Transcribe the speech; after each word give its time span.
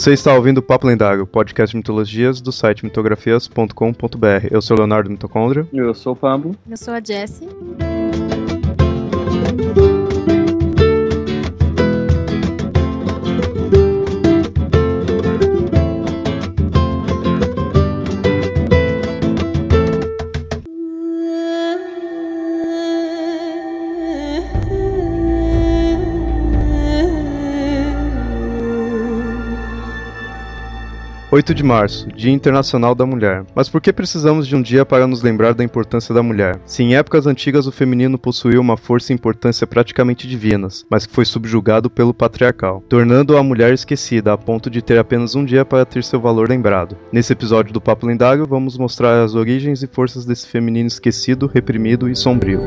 Você 0.00 0.14
está 0.14 0.34
ouvindo 0.34 0.56
o 0.56 0.62
Papo 0.62 0.86
Lendário, 0.86 1.26
podcast 1.26 1.72
de 1.72 1.76
mitologias 1.76 2.40
do 2.40 2.50
site 2.50 2.86
mitografias.com.br. 2.86 4.46
Eu 4.50 4.62
sou 4.62 4.74
Leonardo 4.74 5.10
Mitocôndria. 5.10 5.68
Eu 5.70 5.92
sou 5.92 6.14
o 6.14 6.16
Pablo. 6.16 6.56
Eu 6.66 6.76
sou 6.78 6.94
a 6.94 7.00
Jessie. 7.04 7.46
8 31.40 31.54
de 31.54 31.64
março, 31.64 32.06
Dia 32.14 32.30
Internacional 32.30 32.94
da 32.94 33.06
Mulher. 33.06 33.46
Mas 33.54 33.66
por 33.66 33.80
que 33.80 33.94
precisamos 33.94 34.46
de 34.46 34.54
um 34.54 34.60
dia 34.60 34.84
para 34.84 35.06
nos 35.06 35.22
lembrar 35.22 35.54
da 35.54 35.64
importância 35.64 36.14
da 36.14 36.22
mulher? 36.22 36.60
Se 36.66 36.82
em 36.82 36.94
épocas 36.94 37.26
antigas 37.26 37.66
o 37.66 37.72
feminino 37.72 38.18
possuía 38.18 38.60
uma 38.60 38.76
força 38.76 39.10
e 39.10 39.14
importância 39.14 39.66
praticamente 39.66 40.28
divinas, 40.28 40.84
mas 40.90 41.06
que 41.06 41.14
foi 41.14 41.24
subjugado 41.24 41.88
pelo 41.88 42.12
patriarcal, 42.12 42.84
tornando 42.90 43.38
a 43.38 43.42
mulher 43.42 43.72
esquecida 43.72 44.34
a 44.34 44.36
ponto 44.36 44.68
de 44.68 44.82
ter 44.82 44.98
apenas 44.98 45.34
um 45.34 45.42
dia 45.42 45.64
para 45.64 45.86
ter 45.86 46.04
seu 46.04 46.20
valor 46.20 46.46
lembrado. 46.46 46.94
Nesse 47.10 47.32
episódio 47.32 47.72
do 47.72 47.80
Papo 47.80 48.06
Lendário, 48.06 48.46
vamos 48.46 48.76
mostrar 48.76 49.22
as 49.22 49.34
origens 49.34 49.82
e 49.82 49.86
forças 49.86 50.26
desse 50.26 50.46
feminino 50.46 50.88
esquecido, 50.88 51.46
reprimido 51.46 52.06
e 52.06 52.14
sombrio. 52.14 52.60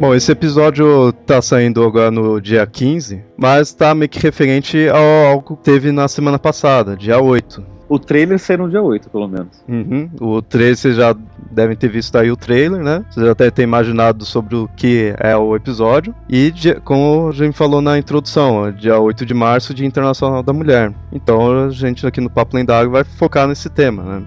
Bom, 0.00 0.14
esse 0.14 0.32
episódio 0.32 1.12
tá 1.26 1.42
saindo 1.42 1.84
agora 1.84 2.10
no 2.10 2.40
dia 2.40 2.66
15, 2.66 3.22
mas 3.36 3.74
tá 3.74 3.94
meio 3.94 4.08
que 4.08 4.18
referente 4.18 4.88
ao 4.88 5.26
algo 5.26 5.54
que 5.54 5.62
teve 5.62 5.92
na 5.92 6.08
semana 6.08 6.38
passada, 6.38 6.96
dia 6.96 7.20
8. 7.20 7.62
O 7.86 7.98
trailer 7.98 8.38
saiu 8.38 8.60
no 8.60 8.70
dia 8.70 8.80
8, 8.80 9.10
pelo 9.10 9.28
menos. 9.28 9.62
Uhum. 9.68 10.08
O 10.18 10.40
trailer, 10.40 10.74
vocês 10.74 10.96
já 10.96 11.14
devem 11.50 11.76
ter 11.76 11.88
visto 11.88 12.16
aí 12.16 12.30
o 12.30 12.36
trailer, 12.36 12.82
né? 12.82 13.04
Vocês 13.10 13.26
já 13.26 13.34
devem 13.34 13.52
ter 13.52 13.62
imaginado 13.62 14.24
sobre 14.24 14.56
o 14.56 14.66
que 14.74 15.12
é 15.18 15.36
o 15.36 15.54
episódio. 15.54 16.14
E, 16.30 16.50
como 16.82 17.28
a 17.28 17.32
gente 17.32 17.54
falou 17.54 17.82
na 17.82 17.98
introdução, 17.98 18.72
dia 18.72 18.98
8 18.98 19.26
de 19.26 19.34
março, 19.34 19.74
Dia 19.74 19.86
Internacional 19.86 20.42
da 20.42 20.54
Mulher. 20.54 20.94
Então, 21.12 21.66
a 21.66 21.68
gente 21.68 22.06
aqui 22.06 22.22
no 22.22 22.30
Papo 22.30 22.56
Lendário 22.56 22.90
vai 22.90 23.04
focar 23.04 23.46
nesse 23.46 23.68
tema, 23.68 24.02
né? 24.02 24.22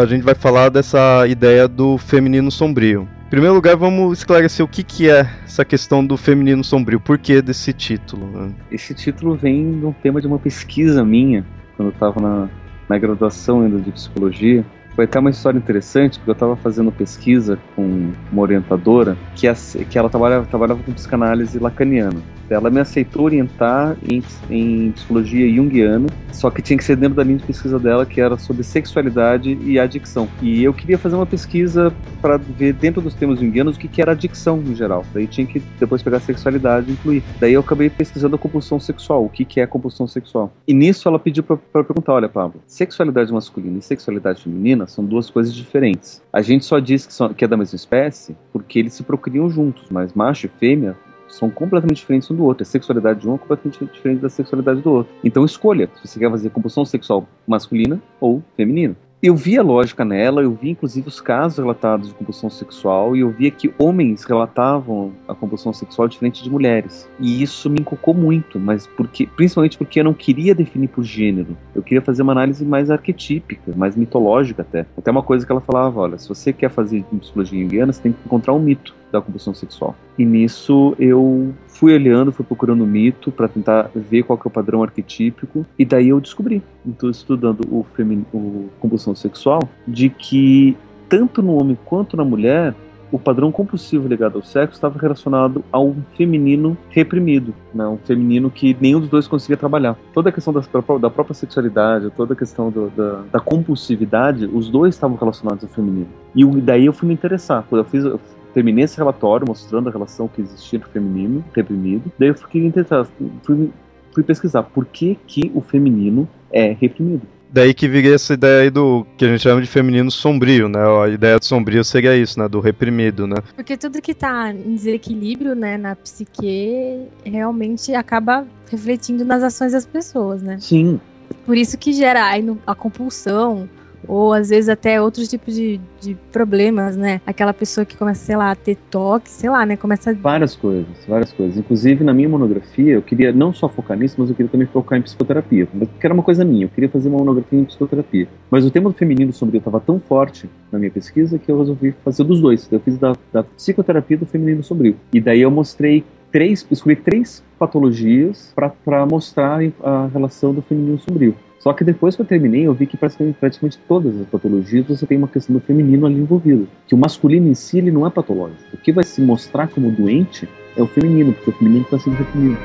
A 0.00 0.06
gente 0.06 0.22
vai 0.22 0.36
falar 0.36 0.68
dessa 0.68 1.26
ideia 1.26 1.66
do 1.66 1.98
feminino 1.98 2.52
sombrio 2.52 3.08
primeiro 3.32 3.54
lugar, 3.54 3.76
vamos 3.76 4.18
esclarecer 4.18 4.62
o 4.62 4.68
que, 4.68 4.82
que 4.82 5.08
é 5.08 5.26
essa 5.42 5.64
questão 5.64 6.04
do 6.04 6.18
feminino 6.18 6.62
sombrio. 6.62 7.00
Por 7.00 7.16
que 7.16 7.40
desse 7.40 7.72
título? 7.72 8.26
Né? 8.26 8.52
Esse 8.70 8.92
título 8.92 9.34
vem 9.34 9.80
de 9.80 9.86
um 9.86 9.92
tema 9.92 10.20
de 10.20 10.26
uma 10.26 10.38
pesquisa 10.38 11.02
minha, 11.02 11.42
quando 11.74 11.88
eu 11.88 11.94
estava 11.94 12.20
na, 12.20 12.50
na 12.86 12.98
graduação 12.98 13.62
ainda 13.62 13.78
de 13.78 13.90
psicologia. 13.90 14.62
Foi 14.94 15.06
até 15.06 15.18
uma 15.18 15.30
história 15.30 15.56
interessante, 15.56 16.18
porque 16.18 16.28
eu 16.28 16.34
estava 16.34 16.56
fazendo 16.56 16.92
pesquisa 16.92 17.58
com 17.74 18.12
uma 18.30 18.42
orientadora 18.42 19.16
que, 19.34 19.48
a, 19.48 19.54
que 19.88 19.98
ela 19.98 20.10
trabalhava, 20.10 20.44
trabalhava 20.44 20.82
com 20.82 20.92
psicanálise 20.92 21.58
lacaniana. 21.58 22.20
Ela 22.52 22.70
me 22.70 22.80
aceitou 22.80 23.24
orientar 23.24 23.96
em, 24.10 24.22
em 24.50 24.92
psicologia 24.92 25.52
junguiana, 25.54 26.06
só 26.30 26.50
que 26.50 26.62
tinha 26.62 26.76
que 26.76 26.84
ser 26.84 26.96
dentro 26.96 27.16
da 27.16 27.24
linha 27.24 27.38
de 27.38 27.44
pesquisa 27.44 27.78
dela, 27.78 28.06
que 28.06 28.20
era 28.20 28.36
sobre 28.36 28.62
sexualidade 28.62 29.58
e 29.62 29.78
adicção. 29.78 30.28
E 30.40 30.62
eu 30.62 30.72
queria 30.72 30.98
fazer 30.98 31.16
uma 31.16 31.26
pesquisa 31.26 31.92
para 32.20 32.36
ver 32.36 32.72
dentro 32.72 33.02
dos 33.02 33.14
temas 33.14 33.40
junguianos 33.40 33.76
o 33.76 33.78
que, 33.78 33.88
que 33.88 34.00
era 34.00 34.12
adicção 34.12 34.62
em 34.64 34.74
geral. 34.74 35.04
Daí 35.12 35.26
tinha 35.26 35.46
que 35.46 35.60
depois 35.78 36.02
pegar 36.02 36.20
sexualidade 36.20 36.88
e 36.88 36.92
incluir. 36.92 37.22
Daí 37.40 37.52
eu 37.52 37.60
acabei 37.60 37.90
pesquisando 37.90 38.36
a 38.36 38.38
compulsão 38.38 38.78
sexual, 38.78 39.24
o 39.24 39.28
que, 39.28 39.44
que 39.44 39.60
é 39.60 39.66
compulsão 39.66 40.06
sexual. 40.06 40.52
E 40.66 40.72
nisso 40.72 41.08
ela 41.08 41.18
pediu 41.18 41.42
para 41.42 41.84
perguntar: 41.84 42.12
olha, 42.12 42.28
Pablo, 42.28 42.60
sexualidade 42.66 43.32
masculina 43.32 43.78
e 43.78 43.82
sexualidade 43.82 44.42
feminina 44.42 44.86
são 44.86 45.04
duas 45.04 45.28
coisas 45.28 45.52
diferentes. 45.52 46.22
A 46.32 46.40
gente 46.40 46.64
só 46.64 46.78
diz 46.78 47.06
que, 47.06 47.12
são, 47.12 47.34
que 47.34 47.44
é 47.44 47.48
da 47.48 47.56
mesma 47.56 47.76
espécie 47.76 48.36
porque 48.52 48.78
eles 48.78 48.94
se 48.94 49.02
procriam 49.02 49.50
juntos, 49.50 49.86
mas 49.90 50.12
macho 50.14 50.46
e 50.46 50.48
fêmea 50.48 50.96
são 51.32 51.50
completamente 51.50 51.98
diferentes 51.98 52.30
um 52.30 52.36
do 52.36 52.44
outro. 52.44 52.62
A 52.62 52.66
sexualidade 52.66 53.20
de 53.20 53.28
um 53.28 53.34
é 53.34 53.38
completamente 53.38 53.84
diferente 53.86 54.20
da 54.20 54.28
sexualidade 54.28 54.80
do 54.80 54.90
outro. 54.90 55.12
Então 55.24 55.44
escolha 55.44 55.88
se 55.96 56.06
você 56.06 56.18
quer 56.18 56.30
fazer 56.30 56.50
compulsão 56.50 56.84
sexual 56.84 57.26
masculina 57.46 58.00
ou 58.20 58.42
feminina 58.56 58.94
eu 59.22 59.36
vi 59.36 59.56
a 59.56 59.62
lógica 59.62 60.04
nela, 60.04 60.42
eu 60.42 60.52
vi 60.52 60.70
inclusive 60.70 61.06
os 61.06 61.20
casos 61.20 61.58
relatados 61.58 62.08
de 62.08 62.14
compulsão 62.14 62.50
sexual 62.50 63.14
e 63.14 63.20
eu 63.20 63.30
via 63.30 63.52
que 63.52 63.72
homens 63.78 64.24
relatavam 64.24 65.12
a 65.28 65.34
compulsão 65.34 65.72
sexual 65.72 66.08
diferente 66.08 66.42
de 66.42 66.50
mulheres. 66.50 67.08
E 67.20 67.40
isso 67.40 67.70
me 67.70 67.80
encocou 67.80 68.12
muito, 68.14 68.58
mas 68.58 68.84
porque, 68.84 69.28
principalmente 69.28 69.78
porque 69.78 70.00
eu 70.00 70.04
não 70.04 70.12
queria 70.12 70.56
definir 70.56 70.88
por 70.88 71.04
gênero. 71.04 71.56
Eu 71.72 71.82
queria 71.82 72.02
fazer 72.02 72.22
uma 72.22 72.32
análise 72.32 72.64
mais 72.64 72.90
arquetípica, 72.90 73.72
mais 73.76 73.94
mitológica 73.94 74.62
até. 74.62 74.86
Até 74.98 75.10
uma 75.12 75.22
coisa 75.22 75.46
que 75.46 75.52
ela 75.52 75.60
falava, 75.60 76.00
olha, 76.00 76.18
se 76.18 76.28
você 76.28 76.52
quer 76.52 76.70
fazer 76.70 77.04
psicologia 77.20 77.62
junguiana, 77.62 77.92
você 77.92 78.02
tem 78.02 78.12
que 78.12 78.18
encontrar 78.26 78.54
um 78.54 78.58
mito 78.58 78.92
da 79.12 79.20
compulsão 79.20 79.54
sexual. 79.54 79.94
E 80.18 80.24
nisso 80.24 80.96
eu 80.98 81.54
fui 81.82 81.94
olhando, 81.94 82.30
fui 82.30 82.44
procurando 82.44 82.86
mito 82.86 83.32
para 83.32 83.48
tentar 83.48 83.90
ver 83.92 84.22
qual 84.22 84.38
que 84.38 84.46
é 84.46 84.48
o 84.48 84.52
padrão 84.52 84.84
arquetípico 84.84 85.66
e 85.76 85.84
daí 85.84 86.10
eu 86.10 86.20
descobri, 86.20 86.62
então 86.86 87.10
estudando 87.10 87.62
o, 87.68 87.84
femin... 87.96 88.24
o 88.32 88.68
compulsão 88.78 89.16
sexual, 89.16 89.68
de 89.86 90.08
que 90.08 90.76
tanto 91.08 91.42
no 91.42 91.60
homem 91.60 91.76
quanto 91.84 92.16
na 92.16 92.24
mulher 92.24 92.72
o 93.10 93.18
padrão 93.18 93.50
compulsivo 93.50 94.06
ligado 94.06 94.36
ao 94.36 94.44
sexo 94.44 94.74
estava 94.74 94.96
relacionado 94.96 95.64
a 95.72 95.80
um 95.80 95.96
feminino 96.16 96.78
reprimido, 96.88 97.52
né? 97.74 97.84
um 97.88 97.98
feminino 97.98 98.48
que 98.48 98.76
nenhum 98.80 99.00
dos 99.00 99.08
dois 99.08 99.26
conseguia 99.26 99.56
trabalhar. 99.56 99.98
Toda 100.14 100.28
a 100.28 100.32
questão 100.32 100.52
das, 100.52 100.68
da 100.68 101.10
própria 101.10 101.34
sexualidade, 101.34 102.12
toda 102.16 102.34
a 102.34 102.36
questão 102.36 102.70
do, 102.70 102.90
da, 102.90 103.22
da, 103.32 103.40
compulsividade, 103.40 104.46
os 104.46 104.70
dois 104.70 104.94
estavam 104.94 105.16
relacionados 105.16 105.64
ao 105.64 105.70
feminino. 105.70 106.08
E 106.32 106.44
daí 106.60 106.86
eu 106.86 106.92
fui 106.92 107.08
me 107.08 107.12
interessar. 107.12 107.66
Quando 107.68 107.80
eu 107.80 107.84
fiz, 107.84 108.04
eu 108.04 108.20
terminei 108.52 108.84
esse 108.84 108.96
relatório 108.96 109.46
mostrando 109.46 109.88
a 109.88 109.92
relação 109.92 110.28
que 110.28 110.42
existia 110.42 110.76
entre 110.78 110.88
o 110.88 110.92
feminino 110.92 111.44
reprimido. 111.54 112.10
Daí 112.18 112.28
eu 112.28 112.34
fiquei 112.34 112.70
tentar, 112.70 113.06
fui, 113.42 113.70
fui 114.12 114.22
pesquisar 114.22 114.62
por 114.62 114.86
que, 114.86 115.18
que 115.26 115.50
o 115.54 115.60
feminino 115.60 116.28
é 116.50 116.72
reprimido. 116.72 117.22
Daí 117.52 117.74
que 117.74 117.86
viria 117.86 118.14
essa 118.14 118.32
ideia 118.32 118.62
aí 118.62 118.70
do 118.70 119.06
que 119.18 119.26
a 119.26 119.28
gente 119.28 119.42
chama 119.42 119.60
de 119.60 119.66
feminino 119.66 120.10
sombrio, 120.10 120.70
né? 120.70 120.80
A 121.04 121.08
ideia 121.08 121.38
de 121.38 121.44
sombrio 121.44 121.84
seria 121.84 122.16
isso, 122.16 122.40
né? 122.40 122.48
Do 122.48 122.60
reprimido, 122.60 123.26
né? 123.26 123.36
Porque 123.54 123.76
tudo 123.76 124.00
que 124.00 124.14
tá 124.14 124.50
em 124.50 124.74
desequilíbrio, 124.74 125.54
né, 125.54 125.76
na 125.76 125.94
psique, 125.94 127.02
realmente 127.22 127.94
acaba 127.94 128.46
refletindo 128.70 129.22
nas 129.22 129.42
ações 129.42 129.72
das 129.72 129.84
pessoas, 129.84 130.40
né? 130.40 130.56
Sim. 130.60 130.98
Por 131.44 131.58
isso 131.58 131.76
que 131.76 131.92
gera 131.92 132.32
a 132.66 132.74
compulsão, 132.74 133.68
ou 134.06 134.32
às 134.32 134.48
vezes 134.48 134.68
até 134.68 135.00
outros 135.00 135.28
tipos 135.28 135.54
de, 135.54 135.80
de 136.00 136.14
problemas, 136.32 136.96
né? 136.96 137.20
Aquela 137.26 137.52
pessoa 137.52 137.84
que 137.84 137.96
começa, 137.96 138.24
sei 138.24 138.36
lá, 138.36 138.50
a 138.50 138.54
ter 138.54 138.76
toque, 138.90 139.30
sei 139.30 139.50
lá, 139.50 139.64
né? 139.64 139.76
Começa 139.76 140.10
a... 140.10 140.14
Várias 140.14 140.56
coisas, 140.56 140.86
várias 141.06 141.32
coisas. 141.32 141.56
Inclusive, 141.56 142.04
na 142.04 142.12
minha 142.12 142.28
monografia, 142.28 142.94
eu 142.94 143.02
queria 143.02 143.32
não 143.32 143.52
só 143.52 143.68
focar 143.68 143.96
nisso, 143.96 144.16
mas 144.18 144.28
eu 144.28 144.34
queria 144.34 144.50
também 144.50 144.66
focar 144.66 144.98
em 144.98 145.02
psicoterapia. 145.02 145.66
Porque 145.66 146.06
era 146.06 146.14
uma 146.14 146.22
coisa 146.22 146.44
minha, 146.44 146.64
eu 146.64 146.68
queria 146.68 146.88
fazer 146.88 147.08
uma 147.08 147.18
monografia 147.18 147.58
em 147.58 147.64
psicoterapia. 147.64 148.28
Mas 148.50 148.64
o 148.64 148.70
tema 148.70 148.90
do 148.90 148.96
feminino 148.96 149.32
sombrio 149.32 149.58
estava 149.58 149.80
tão 149.80 150.00
forte 150.00 150.48
na 150.70 150.78
minha 150.78 150.90
pesquisa 150.90 151.38
que 151.38 151.50
eu 151.50 151.58
resolvi 151.58 151.94
fazer 152.04 152.24
dos 152.24 152.40
dois. 152.40 152.68
Eu 152.70 152.80
fiz 152.80 152.98
da, 152.98 153.14
da 153.32 153.42
psicoterapia 153.42 154.16
do 154.16 154.26
feminino 154.26 154.62
sombrio. 154.62 154.96
E 155.12 155.20
daí 155.20 155.40
eu 155.40 155.50
mostrei 155.50 156.04
três, 156.32 156.66
escolhi 156.70 156.96
três 156.96 157.44
patologias 157.58 158.52
para 158.54 159.06
mostrar 159.06 159.60
a 159.82 160.06
relação 160.12 160.54
do 160.54 160.62
feminino 160.62 160.98
sombrio. 160.98 161.36
Só 161.62 161.72
que 161.72 161.84
depois 161.84 162.16
que 162.16 162.22
eu 162.22 162.26
terminei, 162.26 162.66
eu 162.66 162.74
vi 162.74 162.88
que 162.88 162.96
praticamente, 162.96 163.38
praticamente 163.38 163.78
todas 163.86 164.20
as 164.20 164.26
patologias 164.26 164.84
você 164.84 165.06
tem 165.06 165.16
uma 165.16 165.28
questão 165.28 165.54
do 165.54 165.60
feminino 165.60 166.04
ali 166.06 166.16
envolvido. 166.16 166.66
Que 166.88 166.94
o 166.94 166.98
masculino 166.98 167.46
em 167.46 167.54
si 167.54 167.78
ele 167.78 167.92
não 167.92 168.04
é 168.04 168.10
patológico. 168.10 168.60
O 168.74 168.76
que 168.76 168.90
vai 168.90 169.04
se 169.04 169.22
mostrar 169.22 169.68
como 169.68 169.88
doente 169.88 170.48
é 170.76 170.82
o 170.82 170.88
feminino, 170.88 171.32
porque 171.32 171.50
o 171.50 171.52
feminino 171.52 171.84
está 171.84 172.00
sendo 172.00 172.16
reprimido. 172.16 172.58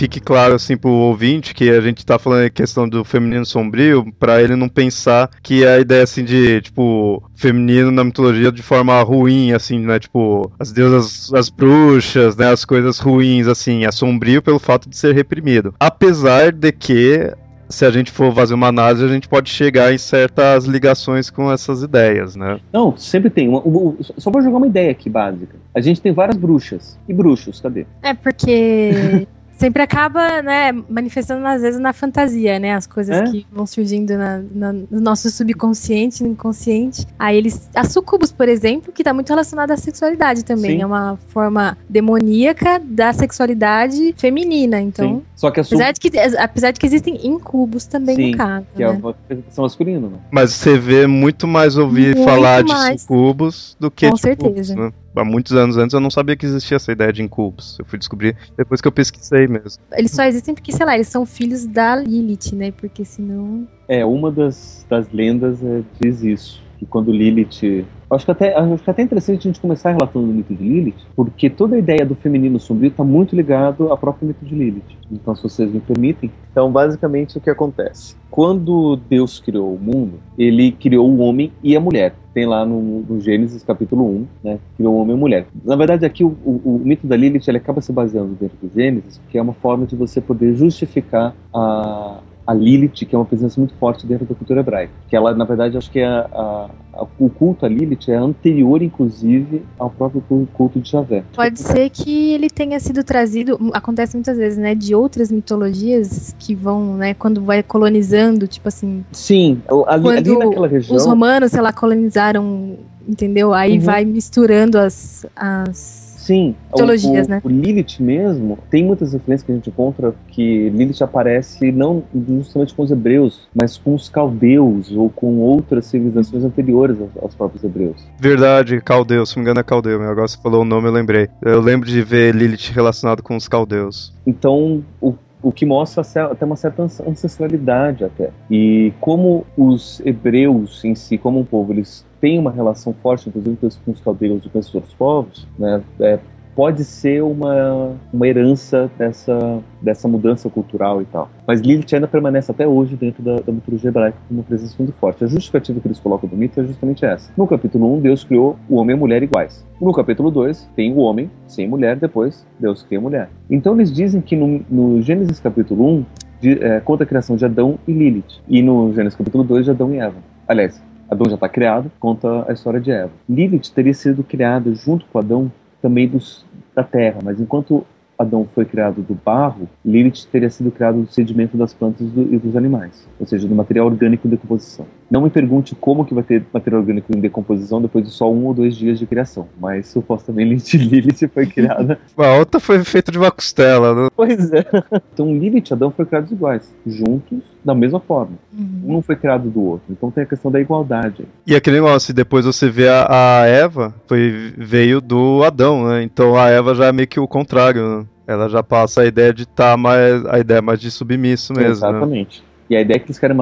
Fique 0.00 0.18
claro 0.18 0.54
assim 0.54 0.78
pro 0.78 0.90
ouvinte 0.90 1.54
que 1.54 1.68
a 1.68 1.78
gente 1.82 2.06
tá 2.06 2.18
falando 2.18 2.46
a 2.46 2.50
questão 2.50 2.88
do 2.88 3.04
feminino 3.04 3.44
sombrio, 3.44 4.10
para 4.18 4.42
ele 4.42 4.56
não 4.56 4.66
pensar 4.66 5.28
que 5.42 5.66
a 5.66 5.78
ideia 5.78 6.02
assim 6.02 6.24
de, 6.24 6.62
tipo, 6.62 7.22
feminino 7.34 7.90
na 7.90 8.02
mitologia 8.02 8.50
de 8.50 8.62
forma 8.62 8.98
ruim, 9.02 9.52
assim, 9.52 9.78
né? 9.78 9.98
Tipo, 9.98 10.50
as 10.58 10.72
deusas, 10.72 11.30
as 11.34 11.50
bruxas, 11.50 12.34
né? 12.34 12.50
As 12.50 12.64
coisas 12.64 12.98
ruins, 12.98 13.46
assim, 13.46 13.84
é 13.84 13.92
sombrio 13.92 14.40
pelo 14.40 14.58
fato 14.58 14.88
de 14.88 14.96
ser 14.96 15.14
reprimido. 15.14 15.74
Apesar 15.78 16.50
de 16.50 16.72
que 16.72 17.34
se 17.68 17.84
a 17.84 17.90
gente 17.90 18.10
for 18.10 18.34
fazer 18.34 18.54
uma 18.54 18.68
análise, 18.68 19.04
a 19.04 19.08
gente 19.08 19.28
pode 19.28 19.50
chegar 19.50 19.92
em 19.92 19.98
certas 19.98 20.64
ligações 20.64 21.28
com 21.28 21.52
essas 21.52 21.82
ideias, 21.82 22.34
né? 22.34 22.58
Não, 22.72 22.96
sempre 22.96 23.28
tem. 23.28 23.48
Uma, 23.48 23.60
uma, 23.60 23.96
só 24.00 24.30
vou 24.30 24.40
jogar 24.40 24.56
uma 24.56 24.66
ideia 24.66 24.90
aqui 24.90 25.10
básica. 25.10 25.56
A 25.74 25.80
gente 25.80 26.00
tem 26.00 26.12
várias 26.12 26.38
bruxas. 26.38 26.98
E 27.06 27.12
bruxos, 27.12 27.60
cadê? 27.60 27.86
É 28.02 28.14
porque 28.14 29.26
sempre 29.60 29.82
acaba, 29.82 30.40
né, 30.40 30.72
manifestando 30.88 31.46
às 31.46 31.60
vezes 31.60 31.78
na 31.78 31.92
fantasia, 31.92 32.58
né, 32.58 32.74
as 32.74 32.86
coisas 32.86 33.14
é? 33.14 33.24
que 33.24 33.46
vão 33.52 33.66
surgindo 33.66 34.16
na, 34.16 34.42
na, 34.50 34.72
no 34.72 35.00
nosso 35.00 35.28
subconsciente, 35.30 36.22
no 36.22 36.30
inconsciente. 36.30 37.06
Aí 37.18 37.36
eles, 37.36 37.68
a 37.74 37.84
sucubus, 37.84 38.32
por 38.32 38.48
exemplo, 38.48 38.90
que 38.90 39.02
está 39.02 39.12
muito 39.12 39.28
relacionada 39.28 39.74
à 39.74 39.76
sexualidade 39.76 40.46
também, 40.46 40.76
Sim. 40.76 40.82
é 40.82 40.86
uma 40.86 41.18
forma 41.28 41.76
demoníaca 41.86 42.80
da 42.82 43.12
sexualidade 43.12 44.14
feminina, 44.16 44.80
então. 44.80 45.16
Sim. 45.16 45.22
Só 45.36 45.50
que 45.50 45.60
a 45.60 45.62
apesar, 45.62 45.92
de 45.92 46.00
que, 46.00 46.18
apesar 46.18 46.70
de 46.70 46.80
que 46.80 46.86
existem 46.86 47.26
incubos 47.26 47.86
também 47.86 48.16
Sim, 48.16 48.30
no 48.30 48.36
caso. 48.38 48.66
Que 48.74 48.82
né? 48.82 48.88
é 48.88 48.90
uma 48.90 49.12
representação 49.12 49.64
masculina, 49.64 50.08
né? 50.08 50.18
Mas 50.30 50.52
você 50.52 50.78
vê 50.78 51.06
muito 51.06 51.46
mais 51.46 51.76
ouvir 51.76 52.16
muito 52.16 52.24
falar 52.24 52.64
mais. 52.64 52.96
de 52.96 53.00
sucubus 53.02 53.76
do 53.78 53.90
que 53.90 54.08
Com 54.08 54.14
de 54.14 54.20
certeza. 54.22 54.74
Cubos, 54.74 54.92
né? 54.92 54.92
Há 55.16 55.24
muitos 55.24 55.52
anos 55.52 55.76
antes 55.76 55.94
eu 55.94 56.00
não 56.00 56.10
sabia 56.10 56.36
que 56.36 56.46
existia 56.46 56.76
essa 56.76 56.92
ideia 56.92 57.12
de 57.12 57.22
incubos. 57.22 57.78
Eu 57.78 57.84
fui 57.84 57.98
descobrir 57.98 58.36
depois 58.56 58.80
que 58.80 58.88
eu 58.88 58.92
pesquisei 58.92 59.46
mesmo. 59.46 59.80
Eles 59.92 60.10
só 60.10 60.24
existem 60.24 60.54
porque, 60.54 60.72
sei 60.72 60.86
lá, 60.86 60.94
eles 60.94 61.08
são 61.08 61.26
filhos 61.26 61.66
da 61.66 61.96
Lilith, 61.96 62.54
né? 62.54 62.72
Porque 62.72 63.04
senão. 63.04 63.66
É, 63.88 64.04
uma 64.04 64.30
das, 64.30 64.86
das 64.88 65.10
lendas 65.12 65.62
é, 65.62 65.82
diz 66.00 66.22
isso. 66.22 66.62
Que 66.78 66.86
quando 66.86 67.12
Lilith 67.12 67.84
Acho 68.10 68.24
que, 68.24 68.30
até, 68.32 68.54
acho 68.56 68.82
que 68.82 68.90
até 68.90 69.02
interessante 69.02 69.38
a 69.38 69.42
gente 69.42 69.60
começar 69.60 69.92
relatando 69.92 70.28
o 70.28 70.34
mito 70.34 70.52
de 70.52 70.64
Lilith, 70.64 71.06
porque 71.14 71.48
toda 71.48 71.76
a 71.76 71.78
ideia 71.78 72.04
do 72.04 72.16
feminino 72.16 72.58
sombrio 72.58 72.90
está 72.90 73.04
muito 73.04 73.36
ligado 73.36 73.88
ao 73.88 73.96
próprio 73.96 74.26
mito 74.26 74.44
de 74.44 74.52
Lilith. 74.52 74.98
Então, 75.12 75.34
se 75.36 75.42
vocês 75.42 75.72
me 75.72 75.78
permitem. 75.78 76.30
Então, 76.50 76.72
basicamente, 76.72 77.38
o 77.38 77.40
que 77.40 77.48
acontece? 77.48 78.16
Quando 78.28 78.96
Deus 79.08 79.38
criou 79.38 79.74
o 79.74 79.78
mundo, 79.78 80.14
ele 80.36 80.72
criou 80.72 81.08
o 81.08 81.18
homem 81.18 81.52
e 81.62 81.76
a 81.76 81.80
mulher. 81.80 82.14
Tem 82.34 82.46
lá 82.46 82.64
no, 82.66 83.00
no 83.02 83.20
Gênesis 83.20 83.62
capítulo 83.62 84.04
1, 84.04 84.26
né? 84.42 84.58
Criou 84.76 84.94
o 84.94 84.98
homem 84.98 85.14
e 85.14 85.16
a 85.16 85.20
mulher. 85.20 85.46
Na 85.64 85.76
verdade, 85.76 86.04
aqui 86.04 86.24
o, 86.24 86.36
o, 86.44 86.60
o 86.64 86.80
mito 86.84 87.06
da 87.06 87.16
Lilith 87.16 87.46
ele 87.46 87.58
acaba 87.58 87.80
se 87.80 87.92
baseando 87.92 88.36
dentro 88.40 88.56
do 88.60 88.72
Gênesis, 88.74 89.18
porque 89.18 89.38
é 89.38 89.42
uma 89.42 89.52
forma 89.52 89.86
de 89.86 89.94
você 89.94 90.20
poder 90.20 90.54
justificar 90.54 91.34
a, 91.54 92.20
a 92.46 92.54
Lilith, 92.54 93.06
que 93.06 93.14
é 93.14 93.18
uma 93.18 93.24
presença 93.24 93.60
muito 93.60 93.74
forte 93.74 94.06
dentro 94.06 94.26
da 94.26 94.34
cultura 94.34 94.60
hebraica. 94.60 94.92
Que 95.08 95.16
ela, 95.16 95.34
na 95.34 95.44
verdade, 95.44 95.76
acho 95.76 95.90
que 95.90 96.00
é 96.00 96.06
a, 96.06 96.70
a, 96.92 97.06
o 97.18 97.28
culto 97.30 97.64
a 97.64 97.68
Lilith 97.68 98.08
é 98.08 98.16
anterior, 98.16 98.82
inclusive, 98.82 99.62
ao 99.78 99.90
próprio 99.90 100.22
culto 100.52 100.80
de 100.80 100.90
Javé. 100.90 101.22
Pode 101.34 101.60
ser 101.60 101.90
que 101.90 102.32
ele 102.32 102.50
tenha 102.50 102.80
sido 102.80 103.04
trazido, 103.04 103.58
acontece 103.72 104.16
muitas 104.16 104.36
vezes, 104.36 104.58
né, 104.58 104.74
de 104.74 104.94
outras 104.94 105.30
mitologias 105.30 106.34
que 106.38 106.54
vão, 106.54 106.94
né, 106.96 107.14
quando 107.14 107.42
vai 107.42 107.62
colonizando, 107.62 108.46
tipo 108.46 108.68
assim. 108.68 109.04
Sim, 109.12 109.60
ali, 109.86 110.08
ali 110.08 110.38
naquela 110.38 110.68
região. 110.68 110.96
Os 110.96 111.06
romanos, 111.06 111.52
sei 111.52 111.60
lá, 111.60 111.72
colonizaram, 111.72 112.78
entendeu? 113.08 113.54
Aí 113.54 113.78
uhum. 113.78 113.84
vai 113.84 114.04
misturando 114.04 114.78
as, 114.78 115.26
as 115.36 116.09
Sim, 116.30 116.54
teologias, 116.72 117.26
o, 117.26 117.30
né? 117.30 117.40
O 117.42 117.48
Lilith 117.48 117.98
mesmo, 117.98 118.56
tem 118.70 118.84
muitas 118.84 119.12
referências 119.12 119.42
que 119.42 119.50
a 119.50 119.54
gente 119.56 119.68
encontra 119.68 120.14
que 120.28 120.68
Lilith 120.70 121.02
aparece 121.02 121.72
não 121.72 122.04
justamente 122.14 122.72
com 122.72 122.84
os 122.84 122.90
hebreus, 122.92 123.48
mas 123.52 123.76
com 123.76 123.96
os 123.96 124.08
caldeus 124.08 124.92
ou 124.92 125.10
com 125.10 125.38
outras 125.38 125.86
civilizações 125.86 126.44
anteriores 126.44 127.00
aos, 127.00 127.10
aos 127.20 127.34
próprios 127.34 127.64
hebreus. 127.64 128.06
Verdade, 128.20 128.80
caldeu, 128.80 129.26
se 129.26 129.34
não 129.34 129.42
me 129.42 129.46
engano 129.46 129.58
é 129.58 129.64
caldeu, 129.64 130.00
agora 130.02 130.28
você 130.28 130.38
falou 130.40 130.62
o 130.62 130.64
nome 130.64 130.86
eu 130.86 130.92
lembrei. 130.92 131.28
Eu 131.42 131.60
lembro 131.60 131.88
de 131.88 132.00
ver 132.00 132.32
Lilith 132.32 132.70
relacionado 132.72 133.24
com 133.24 133.34
os 133.34 133.48
caldeus. 133.48 134.14
Então, 134.24 134.84
o 135.00 135.14
o 135.42 135.50
que 135.50 135.64
mostra 135.64 136.02
até 136.24 136.44
uma 136.44 136.56
certa 136.56 136.82
ancestralidade 136.82 138.04
até. 138.04 138.30
E 138.50 138.92
como 139.00 139.46
os 139.56 140.00
hebreus 140.04 140.84
em 140.84 140.94
si, 140.94 141.16
como 141.16 141.40
um 141.40 141.44
povo, 141.44 141.72
eles 141.72 142.04
tem 142.20 142.38
uma 142.38 142.50
relação 142.50 142.92
forte, 142.92 143.28
inclusive 143.28 143.56
com 143.84 143.90
os 143.90 144.00
caldeus 144.00 144.44
e 144.44 144.48
com 144.48 144.58
esses 144.58 144.74
outros 144.74 144.94
povos, 144.94 145.46
né, 145.58 145.82
é, 146.00 146.18
pode 146.54 146.84
ser 146.84 147.22
uma, 147.22 147.96
uma 148.12 148.28
herança 148.28 148.90
dessa, 148.98 149.62
dessa 149.80 150.08
mudança 150.08 150.48
cultural 150.50 151.00
e 151.00 151.04
tal. 151.06 151.30
Mas 151.46 151.60
Lilith 151.60 151.86
ainda 151.94 152.08
permanece 152.08 152.50
até 152.50 152.66
hoje 152.66 152.96
dentro 152.96 153.22
da, 153.22 153.36
da 153.36 153.52
mitologia 153.52 153.88
hebraica 153.88 154.18
como 154.28 154.40
uma 154.40 154.46
presença 154.46 154.74
muito 154.78 154.92
forte. 154.94 155.24
A 155.24 155.26
justificativa 155.26 155.80
que 155.80 155.86
eles 155.86 155.98
colocam 155.98 156.28
do 156.28 156.36
mito 156.36 156.60
é 156.60 156.64
justamente 156.64 157.04
essa. 157.04 157.32
No 157.36 157.46
capítulo 157.46 157.94
1, 157.96 158.00
Deus 158.00 158.24
criou 158.24 158.58
o 158.68 158.76
homem 158.76 158.94
e 158.94 158.98
a 158.98 159.00
mulher 159.00 159.22
iguais. 159.22 159.64
No 159.80 159.92
capítulo 159.92 160.30
2, 160.30 160.68
tem 160.76 160.92
o 160.92 160.98
homem 160.98 161.30
sem 161.46 161.66
mulher, 161.68 161.96
depois 161.96 162.46
Deus 162.58 162.82
cria 162.82 162.98
a 162.98 163.02
mulher. 163.02 163.30
Então 163.48 163.74
eles 163.74 163.92
dizem 163.92 164.20
que 164.20 164.36
no, 164.36 164.62
no 164.68 165.00
Gênesis 165.00 165.40
capítulo 165.40 165.86
1, 165.88 166.06
de, 166.40 166.64
é, 166.64 166.80
conta 166.80 167.04
a 167.04 167.06
criação 167.06 167.36
de 167.36 167.44
Adão 167.44 167.78
e 167.86 167.92
Lilith. 167.92 168.40
E 168.48 168.60
no 168.60 168.92
Gênesis 168.92 169.16
capítulo 169.16 169.44
2, 169.44 169.64
de 169.64 169.70
Adão 169.70 169.94
e 169.94 169.98
Eva. 169.98 170.16
Aliás, 170.48 170.82
Adão 171.10 171.28
já 171.28 171.34
está 171.34 171.48
criado, 171.48 171.90
conta 171.98 172.48
a 172.48 172.52
história 172.52 172.80
de 172.80 172.92
Eva. 172.92 173.10
Lilith 173.28 173.72
teria 173.74 173.92
sido 173.92 174.22
criada 174.22 174.72
junto 174.74 175.04
com 175.06 175.18
Adão 175.18 175.52
também 175.82 176.06
dos, 176.06 176.46
da 176.74 176.84
terra, 176.84 177.18
mas 177.24 177.40
enquanto 177.40 177.84
Adão 178.16 178.46
foi 178.54 178.64
criado 178.64 179.02
do 179.02 179.14
barro, 179.14 179.68
Lilith 179.84 180.26
teria 180.30 180.50
sido 180.50 180.70
criado 180.70 181.00
do 181.00 181.10
sedimento 181.10 181.56
das 181.56 181.74
plantas 181.74 182.06
e 182.06 182.38
dos 182.38 182.54
animais, 182.54 183.08
ou 183.18 183.26
seja, 183.26 183.48
do 183.48 183.54
material 183.54 183.86
orgânico 183.86 184.26
em 184.26 184.30
decomposição. 184.30 184.86
Não 185.10 185.22
me 185.22 185.30
pergunte 185.30 185.74
como 185.74 186.04
que 186.04 186.14
vai 186.14 186.22
ter 186.22 186.44
material 186.52 186.80
orgânico 186.82 187.14
em 187.14 187.20
decomposição 187.20 187.82
depois 187.82 188.04
de 188.04 188.10
só 188.12 188.30
um 188.30 188.46
ou 188.46 188.54
dois 188.54 188.76
dias 188.76 188.98
de 188.98 189.06
criação, 189.06 189.48
mas 189.58 189.88
supostamente 189.88 190.78
Lilith 190.78 191.28
foi 191.34 191.46
criada... 191.46 191.98
A 192.16 192.34
outra 192.34 192.60
foi 192.60 192.84
feita 192.84 193.10
de 193.10 193.18
uma 193.18 193.30
costela, 193.30 193.94
né? 193.94 194.08
Pois 194.14 194.52
é. 194.52 194.64
Então 195.12 195.26
Lilith 195.26 195.70
e 195.70 195.72
Adão 195.72 195.90
foram 195.90 196.08
criados 196.08 196.30
iguais, 196.30 196.72
juntos, 196.86 197.40
da 197.64 197.74
mesma 197.74 197.98
forma. 197.98 198.38
Uhum. 198.56 198.82
Um 198.84 198.92
não 198.94 199.02
foi 199.02 199.16
criado 199.16 199.50
do 199.50 199.60
outro. 199.62 199.86
Então 199.90 200.10
tem 200.10 200.22
a 200.22 200.26
questão 200.26 200.50
da 200.50 200.60
igualdade. 200.60 201.26
E 201.46 201.56
aquele 201.56 201.76
negócio, 201.76 202.14
depois 202.14 202.44
você 202.44 202.70
vê 202.70 202.88
a, 202.88 203.06
a 203.08 203.46
Eva, 203.46 203.94
foi, 204.06 204.52
veio 204.56 205.00
do 205.00 205.42
Adão, 205.42 205.88
né? 205.88 206.02
Então 206.02 206.36
a 206.36 206.48
Eva 206.48 206.74
já 206.74 206.86
é 206.86 206.92
meio 206.92 207.08
que 207.08 207.18
o 207.18 207.26
contrário, 207.26 207.98
né? 207.98 208.06
Ela 208.26 208.48
já 208.48 208.62
passa 208.62 209.02
a 209.02 209.06
ideia 209.06 209.34
de 209.34 209.42
estar 209.42 209.72
tá 209.72 209.76
mais. 209.76 210.24
a 210.26 210.38
ideia 210.38 210.62
mais 210.62 210.80
de 210.80 210.88
submisso 210.88 211.52
mesmo. 211.52 211.66
Né? 211.66 211.72
Exatamente. 211.72 212.40
Né? 212.40 212.49
E 212.70 212.76
a 212.76 212.80
ideia 212.80 213.00
que 213.00 213.06
eles 213.06 213.18
querem 213.18 213.36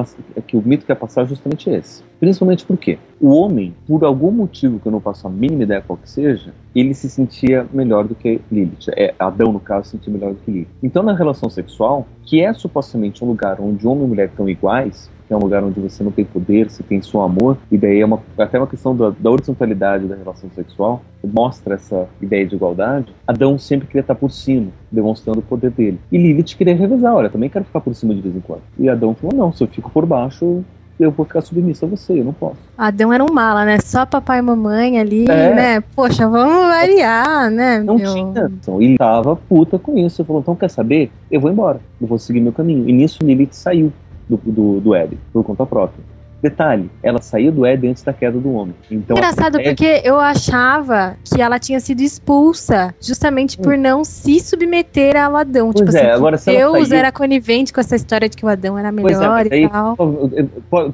que 0.47 0.57
o 0.57 0.61
mito 0.65 0.87
quer 0.87 0.95
passar 0.95 1.21
é 1.21 1.27
justamente 1.27 1.69
esse. 1.69 2.03
Principalmente 2.19 2.65
porque 2.65 2.97
o 3.21 3.29
homem, 3.29 3.75
por 3.87 4.03
algum 4.03 4.31
motivo 4.31 4.79
que 4.79 4.87
eu 4.87 4.91
não 4.91 4.99
faço 4.99 5.27
a 5.27 5.29
mínima 5.29 5.61
ideia 5.61 5.83
qual 5.85 5.97
que 5.97 6.09
seja, 6.09 6.51
ele 6.75 6.95
se 6.95 7.07
sentia 7.07 7.67
melhor 7.71 8.07
do 8.07 8.15
que 8.15 8.41
Lilith. 8.51 8.89
É, 8.97 9.13
Adão, 9.19 9.53
no 9.53 9.59
caso, 9.59 9.85
se 9.85 9.91
sentia 9.91 10.11
melhor 10.11 10.33
do 10.33 10.39
que 10.39 10.49
Lilith. 10.49 10.67
Então, 10.81 11.03
na 11.03 11.13
relação 11.13 11.47
sexual, 11.47 12.07
que 12.23 12.41
é 12.41 12.51
supostamente 12.53 13.23
um 13.23 13.27
lugar 13.27 13.61
onde 13.61 13.87
homem 13.87 14.05
e 14.05 14.07
mulher 14.07 14.29
estão 14.29 14.49
iguais, 14.49 15.11
que 15.29 15.33
é 15.33 15.37
um 15.37 15.41
lugar 15.41 15.63
onde 15.63 15.79
você 15.79 16.03
não 16.03 16.11
tem 16.11 16.25
poder, 16.25 16.71
você 16.71 16.81
tem 16.81 16.99
só 17.03 17.21
amor, 17.21 17.55
e 17.71 17.77
daí 17.77 18.01
é 18.01 18.05
uma, 18.05 18.19
até 18.35 18.57
uma 18.57 18.65
questão 18.65 18.95
da, 18.95 19.11
da 19.11 19.29
horizontalidade 19.29 20.07
da 20.07 20.15
relação 20.15 20.49
sexual, 20.55 21.03
mostra 21.23 21.75
essa 21.75 22.07
ideia 22.19 22.47
de 22.47 22.55
igualdade, 22.55 23.13
Adão 23.27 23.55
sempre 23.59 23.85
queria 23.85 24.01
estar 24.01 24.15
por 24.15 24.31
cima, 24.31 24.71
demonstrando 24.91 25.37
o 25.37 25.43
poder 25.43 25.69
dele. 25.69 25.99
E 26.11 26.17
Lilith 26.17 26.55
queria 26.57 26.75
revezar, 26.75 27.13
olha, 27.13 27.29
também 27.29 27.47
quero 27.47 27.63
ficar 27.63 27.79
por 27.79 27.93
cima 27.93 28.15
de 28.15 28.21
vez 28.21 28.35
em 28.35 28.39
quando. 28.39 28.63
E 28.79 28.89
Adão 28.89 29.13
falou, 29.13 29.37
não, 29.37 29.53
se 29.53 29.63
eu 29.63 29.67
fico 29.67 29.91
por 29.91 30.03
baixo, 30.03 30.63
eu 30.99 31.11
vou 31.11 31.27
ficar 31.27 31.41
submissa 31.41 31.85
a 31.85 31.89
você, 31.89 32.19
eu 32.19 32.25
não 32.25 32.33
posso. 32.33 32.57
Adão 32.75 33.13
era 33.13 33.23
um 33.23 33.31
mala, 33.31 33.63
né? 33.65 33.77
Só 33.79 34.07
papai 34.07 34.39
e 34.39 34.41
mamãe 34.41 34.99
ali, 34.99 35.25
é. 35.29 35.53
né? 35.53 35.83
Poxa, 35.95 36.27
vamos 36.27 36.67
variar, 36.67 37.51
né? 37.51 37.79
Não 37.83 37.97
meu... 37.97 38.13
tinha. 38.13 38.51
Então, 38.59 38.81
ele 38.81 38.97
tava 38.97 39.35
puta 39.35 39.77
com 39.77 39.95
isso. 39.95 40.21
Ele 40.21 40.27
falou, 40.27 40.41
então 40.41 40.55
quer 40.55 40.69
saber? 40.69 41.11
Eu 41.31 41.39
vou 41.39 41.51
embora. 41.51 41.79
Eu 42.01 42.07
vou 42.07 42.17
seguir 42.17 42.41
meu 42.41 42.51
caminho. 42.51 42.89
E 42.89 42.91
nisso 42.91 43.19
Lilith 43.23 43.53
saiu 43.53 43.93
do, 44.29 44.37
do, 44.37 44.79
do 44.79 44.95
Éden, 44.95 45.17
por 45.33 45.43
conta 45.43 45.65
própria. 45.65 46.03
Detalhe, 46.41 46.89
ela 47.03 47.21
saiu 47.21 47.51
do 47.51 47.65
Éden 47.65 47.91
antes 47.91 48.03
da 48.03 48.13
queda 48.13 48.37
do 48.39 48.53
homem. 48.53 48.75
Então, 48.89 49.17
Engraçado, 49.17 49.61
porque 49.61 50.01
eu 50.03 50.19
achava 50.19 51.17
que 51.23 51.41
ela 51.41 51.59
tinha 51.59 51.79
sido 51.79 52.01
expulsa 52.01 52.93
justamente 53.01 53.57
por 53.57 53.73
hum. 53.73 53.81
não 53.81 54.03
se 54.03 54.39
submeter 54.39 55.17
ao 55.17 55.35
Adão. 55.35 55.71
Pois 55.71 55.85
tipo 55.85 55.97
é, 55.97 56.01
assim, 56.01 56.11
agora 56.11 56.37
se 56.37 56.51
Deus 56.51 56.87
saiu... 56.87 56.99
era 56.99 57.11
conivente 57.11 57.73
com 57.73 57.79
essa 57.81 57.95
história 57.95 58.29
de 58.29 58.37
que 58.37 58.45
o 58.45 58.47
Adão 58.47 58.77
era 58.77 58.91
melhor 58.91 59.45
é, 59.45 59.49
e 59.49 59.53
aí, 59.53 59.69
tal. 59.69 59.97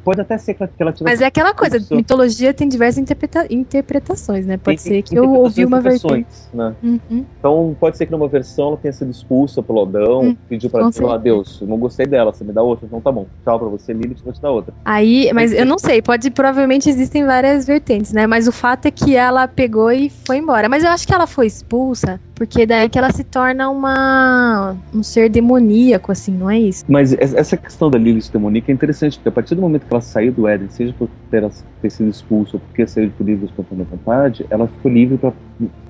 Pode 0.03 0.21
até 0.21 0.37
ser 0.37 0.55
que 0.55 0.63
ela 0.63 0.91
tivesse. 0.91 1.03
Mas 1.03 1.21
é 1.21 1.25
aquela 1.25 1.53
coisa, 1.53 1.77
mitologia 1.91 2.53
tem 2.53 2.67
diversas 2.67 2.97
interpreta 2.97 3.45
interpretações, 3.49 4.45
né? 4.45 4.57
Pode 4.57 4.81
tem, 4.81 4.93
ser 4.93 5.01
que 5.03 5.15
eu 5.15 5.31
ouvi 5.31 5.63
uma 5.65 5.79
versão. 5.79 6.25
Né? 6.53 6.75
Uhum. 6.81 7.25
Então 7.39 7.75
pode 7.79 7.97
ser 7.97 8.05
que 8.05 8.11
numa 8.11 8.27
versão 8.27 8.69
ela 8.69 8.77
tenha 8.77 8.91
sido 8.91 9.11
expulsa 9.11 9.61
pelo 9.61 9.83
Adão, 9.83 10.21
hum, 10.21 10.37
pediu 10.47 10.69
pra 10.69 10.81
ela, 10.81 11.17
Deus, 11.17 11.61
eu 11.61 11.67
não 11.67 11.77
gostei 11.77 12.05
dela, 12.05 12.33
você 12.33 12.43
me 12.43 12.51
dá 12.51 12.61
outra, 12.61 12.85
então 12.85 13.01
tá 13.01 13.11
bom. 13.11 13.27
Tchau 13.43 13.59
pra 13.59 13.67
você, 13.67 13.93
Lilith, 13.93 14.21
vou 14.23 14.33
te 14.33 14.41
dar 14.41 14.51
outra. 14.51 14.73
Aí, 14.83 15.31
mas 15.35 15.51
eu 15.51 15.65
não 15.65 15.77
sei, 15.77 16.01
pode 16.01 16.31
provavelmente 16.31 16.89
existem 16.89 17.25
várias 17.25 17.67
vertentes, 17.67 18.13
né? 18.13 18.25
Mas 18.25 18.47
o 18.47 18.51
fato 18.51 18.85
é 18.87 18.91
que 18.91 19.15
ela 19.15 19.47
pegou 19.47 19.91
e 19.91 20.09
foi 20.09 20.37
embora. 20.37 20.69
Mas 20.69 20.83
eu 20.83 20.89
acho 20.89 21.05
que 21.05 21.13
ela 21.13 21.27
foi 21.27 21.45
expulsa 21.45 22.19
porque 22.35 22.65
daí 22.65 22.89
que 22.89 22.97
ela 22.97 23.11
se 23.11 23.23
torna 23.23 23.69
uma 23.69 24.75
um 24.93 25.01
ser 25.01 25.29
demoníaco, 25.29 26.11
assim, 26.11 26.31
não 26.31 26.49
é 26.49 26.59
isso? 26.59 26.83
Mas 26.87 27.13
essa 27.13 27.55
questão 27.55 27.89
da 27.89 27.97
Lilith 27.97 28.29
demoníaca 28.31 28.71
é 28.71 28.73
interessante, 28.73 29.17
porque 29.17 29.29
a 29.29 29.31
partir 29.31 29.55
do 29.55 29.61
momento 29.61 29.85
que 29.85 29.93
ela 29.93 30.01
saiu 30.01 30.33
do 30.33 30.47
Éden, 30.47 30.69
seja 30.69 30.93
por 30.97 31.09
ter, 31.31 31.49
ter 31.81 31.89
sido 31.89 32.09
expulsa 32.09 32.57
ou 32.57 32.59
porque 32.59 32.85
saiu 32.85 33.09
por 33.17 33.25
livre 33.25 33.45
espontânea 33.45 33.85
vontade, 33.89 34.45
ela 34.49 34.67
ficou 34.67 34.91
livre 34.91 35.17
para 35.17 35.31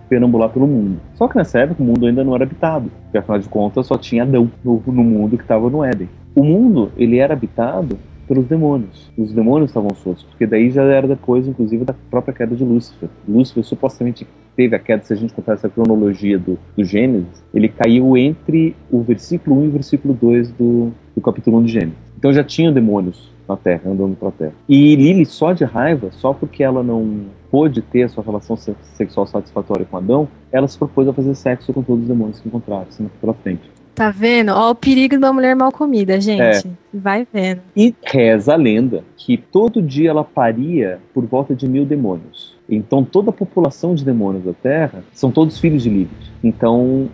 perambular 0.08 0.50
pelo 0.50 0.68
mundo. 0.68 1.00
Só 1.16 1.28
que 1.28 1.36
nessa 1.36 1.60
época 1.60 1.82
o 1.82 1.86
mundo 1.86 2.06
ainda 2.06 2.24
não 2.24 2.36
era 2.36 2.44
habitado, 2.44 2.92
porque 3.04 3.18
afinal 3.18 3.40
de 3.40 3.50
contas 3.50 3.88
só 3.88 3.98
tinha 3.98 4.22
Adão 4.22 4.52
no, 4.64 4.84
no 4.86 5.04
mundo 5.04 5.38
que 5.38 5.44
estava 5.44 5.68
no 5.68 5.84
Éden. 5.84 6.08
O 6.36 6.44
mundo 6.44 6.92
ele 6.96 7.18
era 7.18 7.34
habitado 7.34 7.98
pelos 8.28 8.46
demônios. 8.46 9.12
Os 9.18 9.32
demônios 9.32 9.70
estavam 9.70 9.94
soltos, 9.96 10.24
porque 10.24 10.46
daí 10.46 10.70
já 10.70 10.84
era 10.84 11.08
depois, 11.08 11.48
inclusive, 11.48 11.86
da 11.86 11.96
própria 12.10 12.34
queda 12.34 12.56
de 12.56 12.64
Lúcifer. 12.64 13.10
Lúcifer 13.28 13.64
supostamente 13.64 14.28
teve 14.56 14.76
a 14.76 14.80
queda, 14.80 15.04
se 15.04 15.14
a 15.14 15.16
gente 15.16 15.34
contar 15.34 15.54
essa 15.54 15.70
cronologia 15.70 16.40
do, 16.40 16.58
do 16.76 16.84
Gênesis, 16.84 17.44
ele 17.54 17.68
caiu 17.68 18.18
entre 18.18 18.76
o 18.90 19.02
versículo 19.02 19.60
1 19.62 19.66
e 19.66 19.68
o 19.68 19.72
versículo 19.72 20.14
2 20.14 20.52
do, 20.52 20.92
do 21.16 21.22
capítulo 21.22 21.58
1 21.58 21.64
de 21.64 21.72
Gênesis. 21.72 21.98
Então 22.18 22.34
já 22.34 22.44
tinham 22.44 22.74
demônios 22.74 23.30
na 23.48 23.56
Terra, 23.56 23.82
andando 23.86 24.16
pela 24.16 24.32
Terra. 24.32 24.54
E 24.68 24.96
Lili, 24.96 25.26
só 25.26 25.54
de 25.54 25.64
raiva, 25.64 26.10
só 26.12 26.34
porque 26.34 26.64
ela 26.64 26.82
não 26.82 27.26
pôde 27.52 27.82
ter 27.82 28.04
a 28.04 28.10
sua 28.10 28.24
relação 28.24 28.58
sexual 28.58 29.28
satisfatória 29.28 29.86
com 29.86 29.98
Adão, 29.98 30.28
ela 30.52 30.68
se 30.68 30.78
propôs 30.78 31.08
a 31.08 31.14
fazer 31.14 31.36
sexo 31.36 31.72
com 31.72 31.84
todos 31.84 32.04
os 32.04 32.08
demônios 32.08 32.40
que 32.40 32.48
encontraram 32.48 32.88
pela 33.22 33.34
frente. 33.34 33.75
Tá 33.96 34.12
vendo? 34.12 34.50
Ó 34.50 34.72
o 34.72 34.76
perigo 34.76 35.18
da 35.18 35.32
mulher 35.32 35.56
mal 35.56 35.72
comida, 35.72 36.20
gente. 36.20 36.68
É. 36.68 36.72
Vai 36.94 37.26
vendo. 37.34 37.62
E 37.76 37.96
reza 38.04 38.54
a 38.54 38.58
lenda 38.58 39.04
que 39.16 39.38
todo 39.38 39.82
dia 39.82 40.10
ela 40.10 40.24
paria 40.24 41.00
por 41.14 41.26
volta 41.26 41.56
de 41.56 41.68
mil 41.68 41.86
demônios. 41.86 42.56
Então 42.70 43.04
toda 43.06 43.30
a 43.30 43.34
população 43.34 43.96
de 43.96 44.04
demônios 44.04 44.44
da 44.44 44.54
Terra 44.54 45.04
são 45.14 45.32
todos 45.32 45.58
filhos 45.60 45.84
de 45.84 45.90
Lilith. 45.90 46.10
Então 46.44 47.10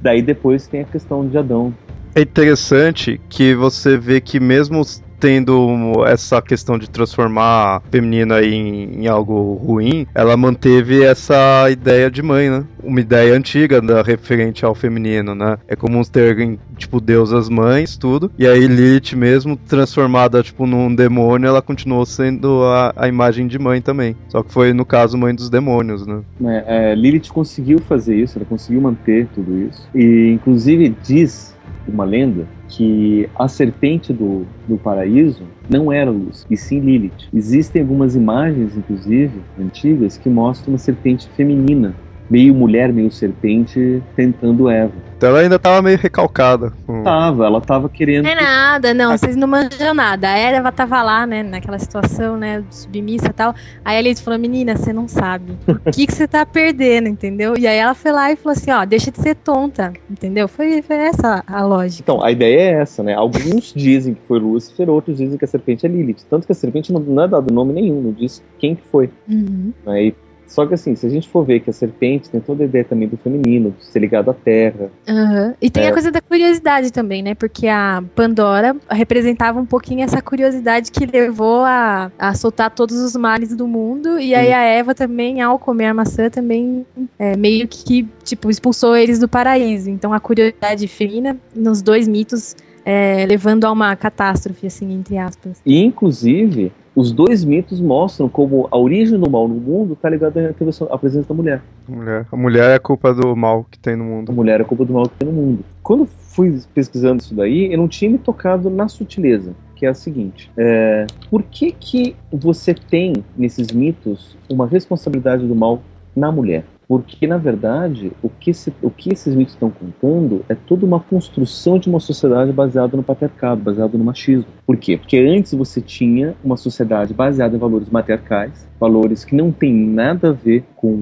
daí 0.00 0.22
depois 0.22 0.66
tem 0.66 0.80
a 0.80 0.84
questão 0.84 1.28
de 1.28 1.36
Adão. 1.36 1.74
É 2.14 2.22
interessante 2.22 3.20
que 3.28 3.54
você 3.54 3.96
vê 3.96 4.20
que 4.20 4.40
mesmo 4.40 4.82
tendo 5.22 6.04
essa 6.04 6.42
questão 6.42 6.76
de 6.76 6.90
transformar 6.90 7.76
a 7.76 7.80
feminina 7.92 8.42
em, 8.42 9.02
em, 9.02 9.06
algo 9.06 9.54
ruim, 9.54 10.04
ela 10.12 10.36
manteve 10.36 11.04
essa 11.04 11.70
ideia 11.70 12.10
de 12.10 12.20
mãe, 12.20 12.50
né? 12.50 12.64
Uma 12.82 13.00
ideia 13.00 13.32
antiga 13.32 13.80
da 13.80 14.02
referente 14.02 14.64
ao 14.64 14.74
feminino, 14.74 15.32
né? 15.32 15.58
É 15.68 15.76
como 15.76 16.04
ter, 16.04 16.58
tipo, 16.76 17.00
deusas 17.00 17.48
mães, 17.48 17.96
tudo. 17.96 18.32
E 18.36 18.48
aí 18.48 18.66
Lilith 18.66 19.14
mesmo, 19.14 19.56
transformada, 19.56 20.42
tipo, 20.42 20.66
num 20.66 20.92
demônio, 20.92 21.46
ela 21.46 21.62
continuou 21.62 22.04
sendo 22.04 22.64
a, 22.64 22.92
a 22.96 23.06
imagem 23.06 23.46
de 23.46 23.60
mãe 23.60 23.80
também. 23.80 24.16
Só 24.28 24.42
que 24.42 24.52
foi, 24.52 24.72
no 24.72 24.84
caso, 24.84 25.16
mãe 25.16 25.32
dos 25.32 25.48
demônios, 25.48 26.04
né? 26.04 26.20
É, 26.44 26.90
é, 26.90 26.94
Lilith 26.96 27.28
conseguiu 27.28 27.78
fazer 27.78 28.16
isso, 28.16 28.38
ela 28.38 28.44
conseguiu 28.44 28.80
manter 28.80 29.28
tudo 29.32 29.56
isso. 29.56 29.88
E, 29.94 30.32
inclusive, 30.32 30.96
diz 31.00 31.51
uma 31.86 32.04
lenda 32.04 32.46
que 32.68 33.28
a 33.38 33.48
serpente 33.48 34.12
do, 34.12 34.46
do 34.66 34.78
paraíso 34.78 35.42
não 35.68 35.92
era 35.92 36.10
luz, 36.10 36.46
e 36.50 36.56
sim 36.56 36.80
Lilith. 36.80 37.28
Existem 37.34 37.82
algumas 37.82 38.16
imagens, 38.16 38.76
inclusive, 38.76 39.40
antigas, 39.58 40.16
que 40.16 40.28
mostram 40.28 40.72
uma 40.72 40.78
serpente 40.78 41.28
feminina, 41.30 41.94
meio 42.32 42.54
mulher, 42.54 42.90
meio 42.90 43.10
serpente, 43.10 44.02
tentando 44.16 44.70
Eva. 44.70 44.92
Então 45.18 45.28
ela 45.28 45.40
ainda 45.40 45.58
tava 45.58 45.82
meio 45.82 45.98
recalcada. 45.98 46.72
Com... 46.86 47.02
Tava, 47.02 47.44
ela 47.44 47.60
tava 47.60 47.90
querendo. 47.90 48.26
É 48.26 48.34
nada, 48.34 48.94
não, 48.94 49.16
vocês 49.16 49.36
não 49.36 49.46
manjam 49.46 49.92
nada. 49.92 50.28
A 50.28 50.38
Eva 50.38 50.72
tava 50.72 51.02
lá, 51.02 51.26
né, 51.26 51.42
naquela 51.42 51.78
situação, 51.78 52.38
né, 52.38 52.64
submissa 52.70 53.26
e 53.26 53.32
tal. 53.32 53.54
Aí 53.84 53.96
a 53.96 54.00
Elise 54.00 54.22
falou: 54.22 54.38
Menina, 54.40 54.74
você 54.74 54.94
não 54.94 55.06
sabe. 55.06 55.52
O 55.68 55.74
que, 55.92 56.06
que 56.06 56.12
você 56.14 56.26
tá 56.26 56.46
perdendo, 56.46 57.06
entendeu? 57.06 57.54
E 57.56 57.66
aí 57.66 57.76
ela 57.76 57.94
foi 57.94 58.12
lá 58.12 58.32
e 58.32 58.36
falou 58.36 58.56
assim: 58.56 58.70
Ó, 58.70 58.82
deixa 58.86 59.10
de 59.10 59.20
ser 59.20 59.34
tonta, 59.36 59.92
entendeu? 60.10 60.48
Foi, 60.48 60.80
foi 60.80 60.96
essa 60.96 61.44
a 61.46 61.62
lógica. 61.62 62.02
Então, 62.02 62.24
a 62.24 62.32
ideia 62.32 62.60
é 62.60 62.80
essa, 62.80 63.02
né? 63.02 63.14
Alguns 63.14 63.74
dizem 63.76 64.14
que 64.14 64.22
foi 64.26 64.40
Lúcifer, 64.40 64.88
outros 64.88 65.18
dizem 65.18 65.36
que 65.36 65.44
a 65.44 65.48
serpente 65.48 65.84
é 65.84 65.88
Lilith. 65.88 66.24
Tanto 66.30 66.46
que 66.46 66.52
a 66.52 66.56
serpente 66.56 66.92
não, 66.92 67.00
não 67.00 67.24
é 67.24 67.28
dado 67.28 67.52
nome 67.52 67.74
nenhum, 67.74 68.00
não 68.00 68.12
diz 68.12 68.42
quem 68.58 68.74
que 68.74 68.82
foi. 68.90 69.10
Uhum. 69.28 69.72
Aí 69.86 70.14
só 70.52 70.66
que 70.66 70.74
assim, 70.74 70.94
se 70.94 71.06
a 71.06 71.08
gente 71.08 71.30
for 71.30 71.46
ver 71.46 71.60
que 71.60 71.70
a 71.70 71.72
serpente 71.72 72.28
tem 72.28 72.38
toda 72.38 72.62
a 72.62 72.66
ideia 72.66 72.84
também 72.84 73.08
do 73.08 73.16
feminino, 73.16 73.74
ser 73.80 74.00
ligado 74.00 74.30
à 74.30 74.34
terra. 74.34 74.90
Uhum. 75.08 75.54
E 75.62 75.70
tem 75.70 75.84
é. 75.84 75.88
a 75.88 75.92
coisa 75.92 76.10
da 76.10 76.20
curiosidade 76.20 76.92
também, 76.92 77.22
né? 77.22 77.34
Porque 77.34 77.66
a 77.68 78.04
Pandora 78.14 78.76
representava 78.90 79.58
um 79.58 79.64
pouquinho 79.64 80.04
essa 80.04 80.20
curiosidade 80.20 80.92
que 80.92 81.06
levou 81.06 81.64
a, 81.64 82.12
a 82.18 82.34
soltar 82.34 82.70
todos 82.70 82.98
os 82.98 83.16
males 83.16 83.56
do 83.56 83.66
mundo. 83.66 84.20
E 84.20 84.34
aí 84.34 84.52
a 84.52 84.62
Eva 84.62 84.94
também, 84.94 85.40
ao 85.40 85.58
comer 85.58 85.86
a 85.86 85.94
maçã, 85.94 86.28
também 86.28 86.84
é, 87.18 87.34
meio 87.34 87.66
que, 87.66 88.06
tipo, 88.22 88.50
expulsou 88.50 88.94
eles 88.94 89.18
do 89.18 89.26
paraíso. 89.26 89.88
Então 89.88 90.12
a 90.12 90.20
curiosidade 90.20 90.86
feminina, 90.86 91.34
nos 91.56 91.80
dois 91.80 92.06
mitos, 92.06 92.54
é, 92.84 93.24
levando 93.24 93.64
a 93.64 93.72
uma 93.72 93.96
catástrofe, 93.96 94.66
assim, 94.66 94.92
entre 94.92 95.16
aspas. 95.16 95.62
E, 95.64 95.82
inclusive, 95.82 96.70
os 96.94 97.10
dois 97.10 97.44
mitos 97.44 97.80
mostram 97.80 98.28
como 98.28 98.68
a 98.70 98.78
origem 98.78 99.18
do 99.18 99.30
mal 99.30 99.48
no 99.48 99.54
mundo 99.54 99.94
está 99.94 100.10
ligada 100.10 100.54
à 100.90 100.98
presença 100.98 101.28
da 101.28 101.34
mulher. 101.34 101.62
mulher. 101.88 102.26
A 102.30 102.36
mulher 102.36 102.70
é 102.70 102.74
a 102.74 102.80
culpa 102.80 103.14
do 103.14 103.34
mal 103.34 103.64
que 103.70 103.78
tem 103.78 103.96
no 103.96 104.04
mundo. 104.04 104.30
A 104.30 104.34
mulher 104.34 104.60
é 104.60 104.62
a 104.62 104.66
culpa 104.66 104.84
do 104.84 104.92
mal 104.92 105.08
que 105.08 105.16
tem 105.16 105.28
no 105.28 105.34
mundo. 105.34 105.64
Quando 105.82 106.06
fui 106.06 106.60
pesquisando 106.74 107.22
isso 107.22 107.34
daí, 107.34 107.72
eu 107.72 107.78
não 107.78 107.88
tinha 107.88 108.10
me 108.10 108.18
tocado 108.18 108.68
na 108.68 108.88
sutileza, 108.88 109.54
que 109.74 109.86
é 109.86 109.88
a 109.88 109.94
seguinte: 109.94 110.50
é, 110.56 111.06
por 111.30 111.42
que 111.42 111.72
que 111.72 112.14
você 112.30 112.74
tem 112.74 113.14
nesses 113.36 113.68
mitos 113.68 114.36
uma 114.48 114.66
responsabilidade 114.66 115.46
do 115.46 115.54
mal 115.54 115.82
na 116.14 116.30
mulher? 116.30 116.64
Porque, 116.92 117.26
na 117.26 117.38
verdade, 117.38 118.12
o 118.22 118.28
que, 118.28 118.52
se, 118.52 118.70
o 118.82 118.90
que 118.90 119.14
esses 119.14 119.34
mitos 119.34 119.54
estão 119.54 119.70
contando 119.70 120.44
é 120.46 120.54
toda 120.54 120.84
uma 120.84 121.00
construção 121.00 121.78
de 121.78 121.88
uma 121.88 121.98
sociedade 121.98 122.52
baseada 122.52 122.94
no 122.98 123.02
patriarcado, 123.02 123.62
baseada 123.62 123.96
no 123.96 124.04
machismo. 124.04 124.44
Por 124.66 124.76
quê? 124.76 124.98
Porque 124.98 125.16
antes 125.16 125.54
você 125.54 125.80
tinha 125.80 126.34
uma 126.44 126.54
sociedade 126.54 127.14
baseada 127.14 127.56
em 127.56 127.58
valores 127.58 127.88
matriarcais, 127.88 128.68
valores 128.78 129.24
que 129.24 129.34
não 129.34 129.50
têm 129.50 129.72
nada 129.72 130.28
a 130.28 130.32
ver 130.32 130.64
com 130.76 131.00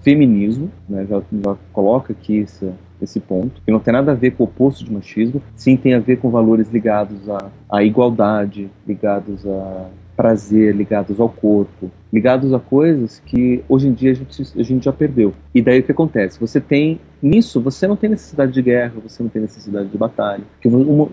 feminismo, 0.00 0.70
né? 0.88 1.04
já, 1.06 1.20
já 1.44 1.54
coloca 1.70 2.14
aqui 2.14 2.38
esse, 2.38 2.70
esse 3.02 3.20
ponto, 3.20 3.60
que 3.60 3.70
não 3.70 3.78
tem 3.78 3.92
nada 3.92 4.12
a 4.12 4.14
ver 4.14 4.30
com 4.30 4.44
o 4.44 4.46
oposto 4.46 4.86
de 4.86 4.90
machismo, 4.90 5.42
sim 5.54 5.76
tem 5.76 5.92
a 5.92 6.00
ver 6.00 6.16
com 6.16 6.30
valores 6.30 6.70
ligados 6.70 7.28
à, 7.28 7.50
à 7.68 7.84
igualdade, 7.84 8.70
ligados 8.88 9.46
a 9.46 9.86
prazer, 10.16 10.74
ligados 10.74 11.20
ao 11.20 11.28
corpo, 11.28 11.90
ligados 12.12 12.52
a 12.54 12.58
coisas 12.58 13.20
que 13.26 13.62
hoje 13.68 13.88
em 13.88 13.92
dia 13.92 14.12
a 14.12 14.14
gente, 14.14 14.42
a 14.58 14.62
gente 14.62 14.84
já 14.84 14.92
perdeu. 14.92 15.34
E 15.54 15.60
daí 15.60 15.80
o 15.80 15.82
que 15.82 15.92
acontece? 15.92 16.40
Você 16.40 16.60
tem 16.60 16.98
nisso, 17.22 17.60
você 17.60 17.86
não 17.86 17.96
tem 17.96 18.10
necessidade 18.10 18.52
de 18.52 18.62
guerra, 18.62 18.94
você 19.02 19.22
não 19.22 19.28
tem 19.28 19.42
necessidade 19.42 19.88
de 19.88 19.98
batalha, 19.98 20.42
porque 20.52 20.68
uma, 20.68 21.08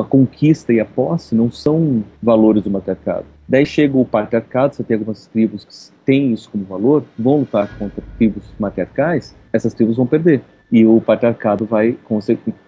a 0.00 0.04
conquista 0.04 0.72
e 0.72 0.80
a 0.80 0.84
posse 0.84 1.34
não 1.34 1.50
são 1.50 2.04
valores 2.22 2.62
do 2.62 2.70
matriarcado. 2.70 3.26
Daí 3.48 3.66
chega 3.66 3.96
o 3.98 4.04
patriarcado, 4.04 4.74
você 4.74 4.82
tem 4.82 4.94
algumas 4.94 5.26
tribos 5.26 5.64
que 5.64 6.04
têm 6.06 6.32
isso 6.32 6.48
como 6.50 6.64
valor, 6.64 7.04
vão 7.18 7.40
lutar 7.40 7.68
contra 7.78 8.02
tribos 8.16 8.44
matriarcais, 8.58 9.34
essas 9.52 9.74
tribos 9.74 9.96
vão 9.96 10.06
perder 10.06 10.42
e 10.74 10.84
o 10.84 11.00
patriarcado 11.00 11.64
vai 11.64 11.96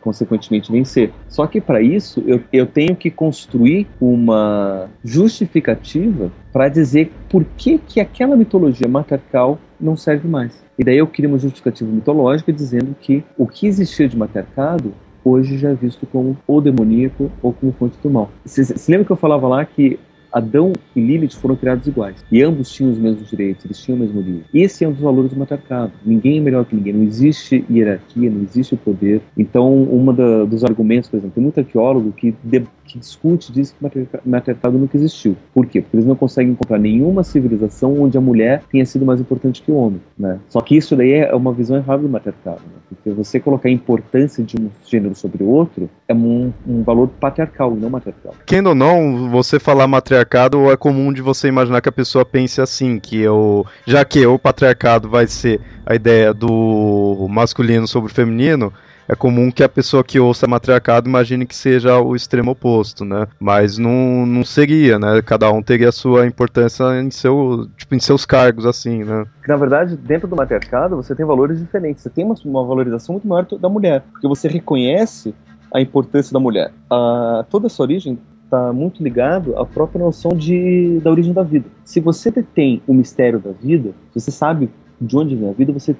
consequentemente 0.00 0.70
vencer. 0.70 1.10
Só 1.28 1.44
que 1.44 1.60
para 1.60 1.82
isso 1.82 2.22
eu, 2.24 2.40
eu 2.52 2.64
tenho 2.64 2.94
que 2.94 3.10
construir 3.10 3.88
uma 4.00 4.88
justificativa 5.04 6.30
para 6.52 6.68
dizer 6.68 7.10
por 7.28 7.44
que, 7.56 7.78
que 7.78 7.98
aquela 7.98 8.36
mitologia 8.36 8.86
matriarcal 8.86 9.58
não 9.80 9.96
serve 9.96 10.28
mais. 10.28 10.64
E 10.78 10.84
daí 10.84 10.98
eu 10.98 11.08
crio 11.08 11.28
uma 11.30 11.38
justificativa 11.38 11.90
mitológica 11.90 12.52
dizendo 12.52 12.94
que 13.00 13.24
o 13.36 13.44
que 13.44 13.66
existia 13.66 14.08
de 14.08 14.16
matriarcado 14.16 14.94
hoje 15.24 15.58
já 15.58 15.70
é 15.70 15.74
visto 15.74 16.06
como 16.06 16.38
ou 16.46 16.60
demoníaco 16.60 17.28
ou 17.42 17.52
como 17.52 17.72
fonte 17.72 17.98
do 18.00 18.08
mal. 18.08 18.30
Você 18.44 18.72
lembra 18.88 19.04
que 19.04 19.10
eu 19.10 19.16
falava 19.16 19.48
lá 19.48 19.64
que 19.64 19.98
Adão 20.36 20.74
e 20.94 21.00
Lilith 21.00 21.36
foram 21.36 21.56
criados 21.56 21.86
iguais. 21.86 22.22
E 22.30 22.42
ambos 22.42 22.70
tinham 22.70 22.92
os 22.92 22.98
mesmos 22.98 23.30
direitos, 23.30 23.64
eles 23.64 23.78
tinham 23.78 23.96
o 23.96 24.00
mesmo 24.00 24.20
livro. 24.20 24.44
Esse 24.52 24.84
é 24.84 24.88
um 24.88 24.92
dos 24.92 25.00
valores 25.00 25.30
do 25.30 25.38
matriarcado. 25.38 25.92
Ninguém 26.04 26.36
é 26.36 26.40
melhor 26.40 26.66
que 26.66 26.76
ninguém, 26.76 26.92
não 26.92 27.04
existe 27.04 27.64
hierarquia, 27.70 28.30
não 28.30 28.42
existe 28.42 28.76
poder. 28.76 29.22
Então, 29.36 29.72
um 29.72 30.04
dos 30.46 30.62
argumentos, 30.62 31.08
por 31.08 31.16
exemplo, 31.16 31.34
tem 31.34 31.42
muito 31.42 31.58
arqueólogo 31.58 32.12
que, 32.12 32.34
de, 32.44 32.62
que 32.84 32.98
discute, 32.98 33.50
diz 33.50 33.72
que 33.72 34.06
matriarcado 34.26 34.78
nunca 34.78 34.96
existiu. 34.96 35.36
Por 35.54 35.66
quê? 35.66 35.80
Porque 35.80 35.96
eles 35.96 36.06
não 36.06 36.14
conseguem 36.14 36.52
encontrar 36.52 36.78
nenhuma 36.78 37.24
civilização 37.24 37.98
onde 37.98 38.18
a 38.18 38.20
mulher 38.20 38.62
tenha 38.70 38.84
sido 38.84 39.06
mais 39.06 39.20
importante 39.20 39.62
que 39.62 39.72
o 39.72 39.76
homem. 39.76 40.02
Né? 40.18 40.38
Só 40.50 40.60
que 40.60 40.76
isso 40.76 40.94
daí 40.94 41.12
é 41.12 41.34
uma 41.34 41.52
visão 41.52 41.78
errada 41.78 42.02
do 42.02 42.08
matriarcado. 42.10 42.60
Né? 42.60 42.78
Porque 42.90 43.10
você 43.10 43.40
colocar 43.40 43.70
a 43.70 43.72
importância 43.72 44.44
de 44.44 44.56
um 44.60 44.68
gênero 44.86 45.14
sobre 45.14 45.42
o 45.42 45.48
outro 45.48 45.88
é 46.06 46.12
um, 46.12 46.52
um 46.66 46.82
valor 46.82 47.08
patriarcal 47.20 47.74
não 47.74 47.88
matriarcal. 47.88 48.34
Quem 48.44 48.64
ou 48.66 48.74
não, 48.74 49.30
você 49.30 49.58
falar 49.58 49.86
matriarcal 49.86 50.25
patriarcado 50.26 50.70
é 50.70 50.76
comum 50.76 51.12
de 51.12 51.22
você 51.22 51.48
imaginar 51.48 51.80
que 51.80 51.88
a 51.88 51.92
pessoa 51.92 52.24
pense 52.24 52.60
assim, 52.60 52.98
que 52.98 53.20
eu, 53.20 53.64
já 53.86 54.04
que 54.04 54.26
o 54.26 54.38
patriarcado 54.38 55.08
vai 55.08 55.26
ser 55.26 55.60
a 55.86 55.94
ideia 55.94 56.34
do 56.34 57.26
masculino 57.30 57.86
sobre 57.86 58.10
o 58.10 58.14
feminino, 58.14 58.72
é 59.08 59.14
comum 59.14 59.52
que 59.52 59.62
a 59.62 59.68
pessoa 59.68 60.02
que 60.02 60.18
ouça 60.18 60.48
matriarcado 60.48 61.08
imagine 61.08 61.46
que 61.46 61.54
seja 61.54 62.00
o 62.00 62.16
extremo 62.16 62.50
oposto, 62.50 63.04
né? 63.04 63.28
Mas 63.38 63.78
não, 63.78 64.26
não 64.26 64.44
seria, 64.44 64.98
né? 64.98 65.22
Cada 65.24 65.48
um 65.52 65.62
teria 65.62 65.90
a 65.90 65.92
sua 65.92 66.26
importância 66.26 67.00
em, 67.00 67.08
seu, 67.08 67.68
tipo, 67.76 67.94
em 67.94 68.00
seus 68.00 68.26
cargos, 68.26 68.66
assim, 68.66 69.04
né? 69.04 69.24
Na 69.46 69.56
verdade, 69.56 69.96
dentro 69.96 70.26
do 70.26 70.34
matriarcado, 70.34 70.96
você 70.96 71.14
tem 71.14 71.24
valores 71.24 71.60
diferentes. 71.60 72.02
Você 72.02 72.10
tem 72.10 72.24
uma, 72.24 72.34
uma 72.44 72.64
valorização 72.64 73.12
muito 73.12 73.28
maior 73.28 73.44
da 73.44 73.68
mulher, 73.68 74.02
porque 74.10 74.26
você 74.26 74.48
reconhece 74.48 75.32
a 75.72 75.80
importância 75.80 76.32
da 76.32 76.40
mulher. 76.40 76.72
Ah, 76.90 77.44
toda 77.48 77.66
essa 77.66 77.80
origem 77.80 78.18
está 78.46 78.72
muito 78.72 79.02
ligado 79.02 79.58
à 79.58 79.66
própria 79.66 80.02
noção 80.02 80.30
de, 80.32 81.00
da 81.02 81.10
origem 81.10 81.32
da 81.32 81.42
vida. 81.42 81.66
Se 81.84 82.00
você 82.00 82.30
detém 82.30 82.80
o 82.86 82.94
mistério 82.94 83.38
da 83.38 83.50
vida, 83.50 83.90
você 84.14 84.30
sabe 84.30 84.70
de 84.98 85.16
onde 85.16 85.36
vem 85.36 85.50
a 85.50 85.52
vida, 85.52 85.72
você 85.72 85.94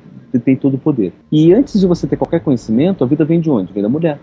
tem 0.44 0.56
todo 0.56 0.74
o 0.74 0.78
poder. 0.78 1.12
E 1.30 1.52
antes 1.52 1.78
de 1.78 1.86
você 1.86 2.06
ter 2.06 2.16
qualquer 2.16 2.40
conhecimento, 2.40 3.04
a 3.04 3.06
vida 3.06 3.24
vem 3.24 3.40
de 3.40 3.50
onde? 3.50 3.72
Vem 3.72 3.82
da 3.82 3.88
mulher. 3.88 4.18